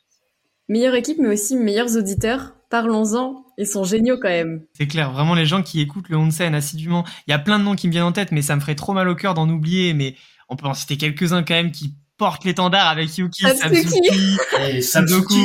Meilleure 0.70 0.96
équipe, 0.96 1.18
mais 1.20 1.30
aussi 1.30 1.56
meilleurs 1.56 1.96
auditeurs. 1.98 2.54
Parlons-en. 2.70 3.46
Ils 3.58 3.68
sont 3.68 3.84
géniaux 3.84 4.18
quand 4.18 4.30
même. 4.30 4.66
C'est 4.74 4.88
clair. 4.88 5.12
Vraiment, 5.12 5.36
les 5.36 5.46
gens 5.46 5.62
qui 5.62 5.80
écoutent 5.82 6.10
le 6.10 6.18
Onsen 6.18 6.56
assidûment. 6.56 7.06
Il 7.28 7.32
y 7.32 7.34
a 7.34 7.40
plein 7.40 7.60
de 7.60 7.64
noms 7.64 7.76
qui 7.76 7.88
me 7.88 7.92
viennent 7.92 8.04
en 8.06 8.12
tête, 8.12 8.32
mais 8.32 8.42
ça 8.42 8.56
me 8.56 8.62
ferait 8.62 8.76
trop 8.76 8.94
mal 8.94 9.08
au 9.08 9.16
cœur 9.16 9.34
d'en 9.34 9.50
oublier. 9.50 9.94
Mais 9.94 10.16
on 10.50 10.56
peut 10.56 10.66
en 10.66 10.74
citer 10.74 10.98
quelques-uns 10.98 11.44
quand 11.44 11.54
même 11.54 11.72
qui 11.72 11.96
portent 12.18 12.46
l'étendard 12.46 12.88
avec 12.88 13.16
Yuki, 13.18 13.44
Satsuki, 13.44 14.82
Samsuki, 14.82 15.42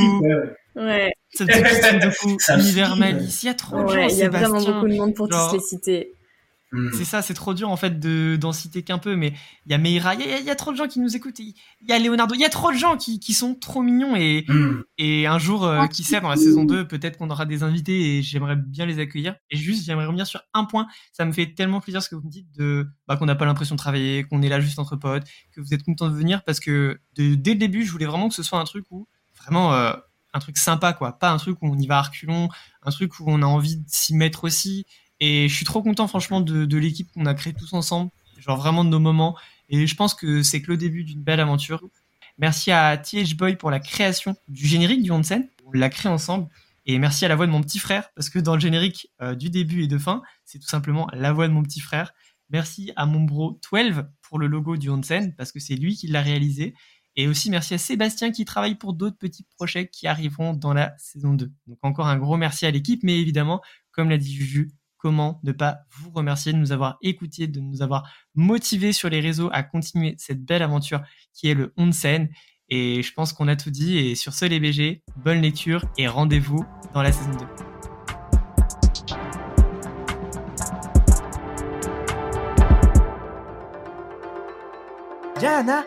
ouais. 0.77 1.13
Satsuki, 1.35 2.37
Univers 2.55 2.97
Malice. 2.97 3.43
Il 3.43 3.47
y 3.47 3.49
a 3.49 3.55
trop 3.55 3.83
de 3.83 3.89
gens. 3.89 4.09
Il 4.09 4.17
y 4.17 4.23
a 4.23 4.31
vraiment 4.31 4.63
beaucoup 4.63 4.89
de 4.89 4.97
monde 4.97 5.15
pour 5.15 5.29
tous 5.29 5.53
les 5.53 5.61
citer. 5.61 6.13
Mm. 6.73 6.91
C'est 6.93 7.05
ça, 7.05 7.23
c'est 7.23 7.35
trop 7.35 7.55
dur 7.55 7.71
en 7.71 7.77
fait 7.77 7.99
de 7.99 8.37
d'en 8.37 8.53
citer 8.53 8.83
qu'un 8.83 8.99
peu, 8.99 9.17
mais 9.17 9.33
il 9.65 9.73
y 9.73 9.75
a 9.75 9.79
Meira, 9.79 10.15
il 10.15 10.45
y, 10.45 10.51
a 10.51 10.55
trop 10.55 10.71
de 10.71 10.77
gens 10.77 10.87
qui 10.87 11.01
nous 11.01 11.17
écoutent, 11.17 11.39
il 11.39 11.55
y 11.89 11.93
a 11.93 11.99
Leonardo, 11.99 12.35
il 12.35 12.41
y 12.41 12.45
a 12.45 12.51
trop 12.51 12.71
de 12.71 12.77
gens 12.77 12.97
qui, 12.97 13.21
qui 13.21 13.33
sont 13.33 13.55
trop 13.55 13.83
mignons 13.83 14.17
et, 14.17 14.45
mm. 14.47 14.83
et 14.99 15.27
un 15.27 15.39
jour, 15.39 15.65
euh, 15.65 15.87
qui 15.87 16.05
sait, 16.05 16.21
dans 16.21 16.29
la 16.29 16.37
saison 16.37 16.65
2, 16.65 16.87
peut-être 16.87 17.17
qu'on 17.17 17.31
aura 17.31 17.47
des 17.47 17.63
invités 17.63 18.19
et 18.19 18.23
j'aimerais 18.23 18.57
bien 18.57 18.85
les 18.85 18.99
accueillir. 18.99 19.37
Et 19.51 19.57
juste, 19.57 19.87
j'aimerais 19.87 20.05
revenir 20.05 20.27
sur 20.27 20.43
un 20.53 20.65
point, 20.65 20.87
ça 21.13 21.25
me 21.25 21.33
fait 21.33 21.55
tellement 21.55 21.81
plaisir 21.81 22.03
ce 22.03 22.11
que 22.11 22.17
vous 22.17 22.27
me 22.27 22.31
dites 22.31 22.51
de 22.57 22.87
bah, 23.07 23.17
qu'on 23.17 23.27
n'a 23.27 23.35
pas 23.35 23.47
l'impression 23.47 23.75
de 23.75 23.81
travailler, 23.81 24.25
qu'on 24.25 24.43
est 24.43 24.51
là 24.51 24.61
juste 24.61 24.79
entre 24.79 24.97
potes, 24.97 25.25
que 25.53 25.61
vous 25.63 25.73
êtes 25.73 25.83
content 25.83 26.09
de 26.09 26.15
venir 26.15 26.45
parce 26.45 26.61
que 26.61 27.01
de, 27.17 27.35
dès 27.35 27.53
le 27.55 27.59
début, 27.59 27.85
je 27.85 27.91
voulais 27.91 28.07
vraiment 28.07 28.29
que 28.29 28.35
ce 28.35 28.43
soit 28.43 28.59
un 28.59 28.65
truc 28.65 28.85
où 28.91 29.09
vraiment 29.41 29.73
euh, 29.73 29.95
un 30.35 30.39
truc 30.39 30.59
sympa 30.59 30.93
quoi, 30.93 31.19
pas 31.19 31.31
un 31.31 31.39
truc 31.39 31.63
où 31.63 31.67
on 31.67 31.79
y 31.79 31.87
va 31.87 31.99
à 31.99 32.03
reculons, 32.03 32.49
un 32.83 32.91
truc 32.91 33.19
où 33.21 33.25
on 33.27 33.41
a 33.43 33.47
envie 33.47 33.79
de 33.79 33.85
s'y 33.89 34.15
mettre 34.15 34.45
aussi 34.45 34.85
et 35.21 35.49
je 35.49 35.55
suis 35.55 35.65
trop 35.65 35.83
content, 35.83 36.07
franchement, 36.07 36.41
de, 36.41 36.77
l'équipe 36.77 37.11
qu'on 37.13 37.27
a 37.27 37.35
créée 37.35 37.53
tous 37.53 37.73
ensemble, 37.73 38.11
genre 38.39 38.57
vraiment 38.57 38.85
de 38.85 38.91
nos 38.91 39.01
moments. 39.01 39.37
Et 39.69 39.87
je 39.87 39.95
pense 39.95 40.15
que 40.15 40.43
c'est 40.43 40.63
que 40.63 40.71
le 40.71 40.77
début 40.77 41.05
d'une 41.05 41.23
belle 41.23 41.41
aventure. 41.41 41.83
Merci 42.39 42.71
à 42.71 42.97
TH 42.97 43.37
Boy 43.37 43.57
pour 43.57 43.71
la 43.71 43.81
création 43.81 44.37
du 44.47 44.67
générique 44.67 45.03
du 45.03 45.11
Onsen. 45.11 45.49
On 45.67 45.73
l'a 45.73 45.91
créé 45.91 46.11
ensemble. 46.11 46.49
Et 46.87 46.99
merci 46.99 47.25
à 47.25 47.29
la 47.29 47.37
voix 47.37 47.47
de 47.47 47.53
mon 47.53 47.61
petit 47.61 47.79
frère, 47.79 48.11
parce 48.15 48.31
que 48.31 48.39
dans 48.39 48.55
le 48.55 48.61
générique 48.61 49.11
euh, 49.21 49.35
du 49.35 49.51
début 49.51 49.83
et 49.83 49.89
de 49.89 49.99
fin, 49.99 50.23
c'est 50.45 50.59
tout 50.59 50.69
simplement 50.69 51.07
la 51.13 51.33
voix 51.33 51.47
de 51.47 51.53
mon 51.53 51.63
petit 51.63 51.81
frère. 51.81 52.15
Merci 52.49 52.93
à 52.97 53.05
mon 53.05 53.21
bro 53.21 53.61
12 53.71 54.05
pour 54.23 54.39
le 54.39 54.47
logo 54.47 54.79
du 54.79 54.89
Onsen, 54.89 55.35
parce 55.37 55.53
que 55.53 55.61
c'est 55.61 55.75
lui 55.75 55.97
qui 55.97 56.07
l'a 56.07 56.23
réalisé. 56.23 56.75
Et 57.17 57.27
aussi 57.27 57.51
merci 57.51 57.75
à 57.75 57.79
Sébastien 57.79 58.31
qui 58.31 58.45
travaille 58.45 58.77
pour 58.77 58.95
d'autres 58.95 59.19
petits 59.19 59.45
projets 59.57 59.89
qui 59.89 60.07
arriveront 60.07 60.55
dans 60.55 60.73
la 60.73 60.95
saison 60.97 61.35
2. 61.35 61.51
Donc 61.67 61.79
encore 61.83 62.07
un 62.07 62.17
gros 62.17 62.37
merci 62.37 62.65
à 62.65 62.71
l'équipe, 62.71 63.03
mais 63.03 63.19
évidemment, 63.19 63.61
comme 63.91 64.09
l'a 64.09 64.17
dit 64.17 64.33
Juju, 64.33 64.71
comment 64.99 65.41
ne 65.45 65.53
pas 65.53 65.79
vous 65.91 66.11
remercier 66.11 66.53
de 66.53 66.59
nous 66.59 66.73
avoir 66.73 66.99
écoutés, 67.03 67.47
de 67.47 67.61
nous 67.61 67.83
avoir 67.83 68.11
motivés 68.35 68.93
sur 68.93 69.09
les 69.09 69.21
réseaux 69.21 69.49
à 69.53 69.63
continuer 69.63 70.15
cette 70.19 70.45
belle 70.45 70.63
aventure 70.63 71.01
qui 71.33 71.49
est 71.49 71.55
le 71.55 71.73
Onsen. 71.77 72.29
Et 72.69 73.03
je 73.03 73.13
pense 73.15 73.33
qu'on 73.33 73.49
a 73.49 73.57
tout 73.57 73.71
dit. 73.71 73.97
Et 73.97 74.15
sur 74.15 74.35
ce, 74.35 74.45
les 74.45 74.61
BG, 74.61 75.03
bonne 75.17 75.41
lecture 75.41 75.85
et 75.97 76.07
rendez-vous 76.07 76.65
dans 76.93 77.03
la 77.03 77.13
saison 77.13 77.31
2. 77.31 77.47
Diana 85.39 85.85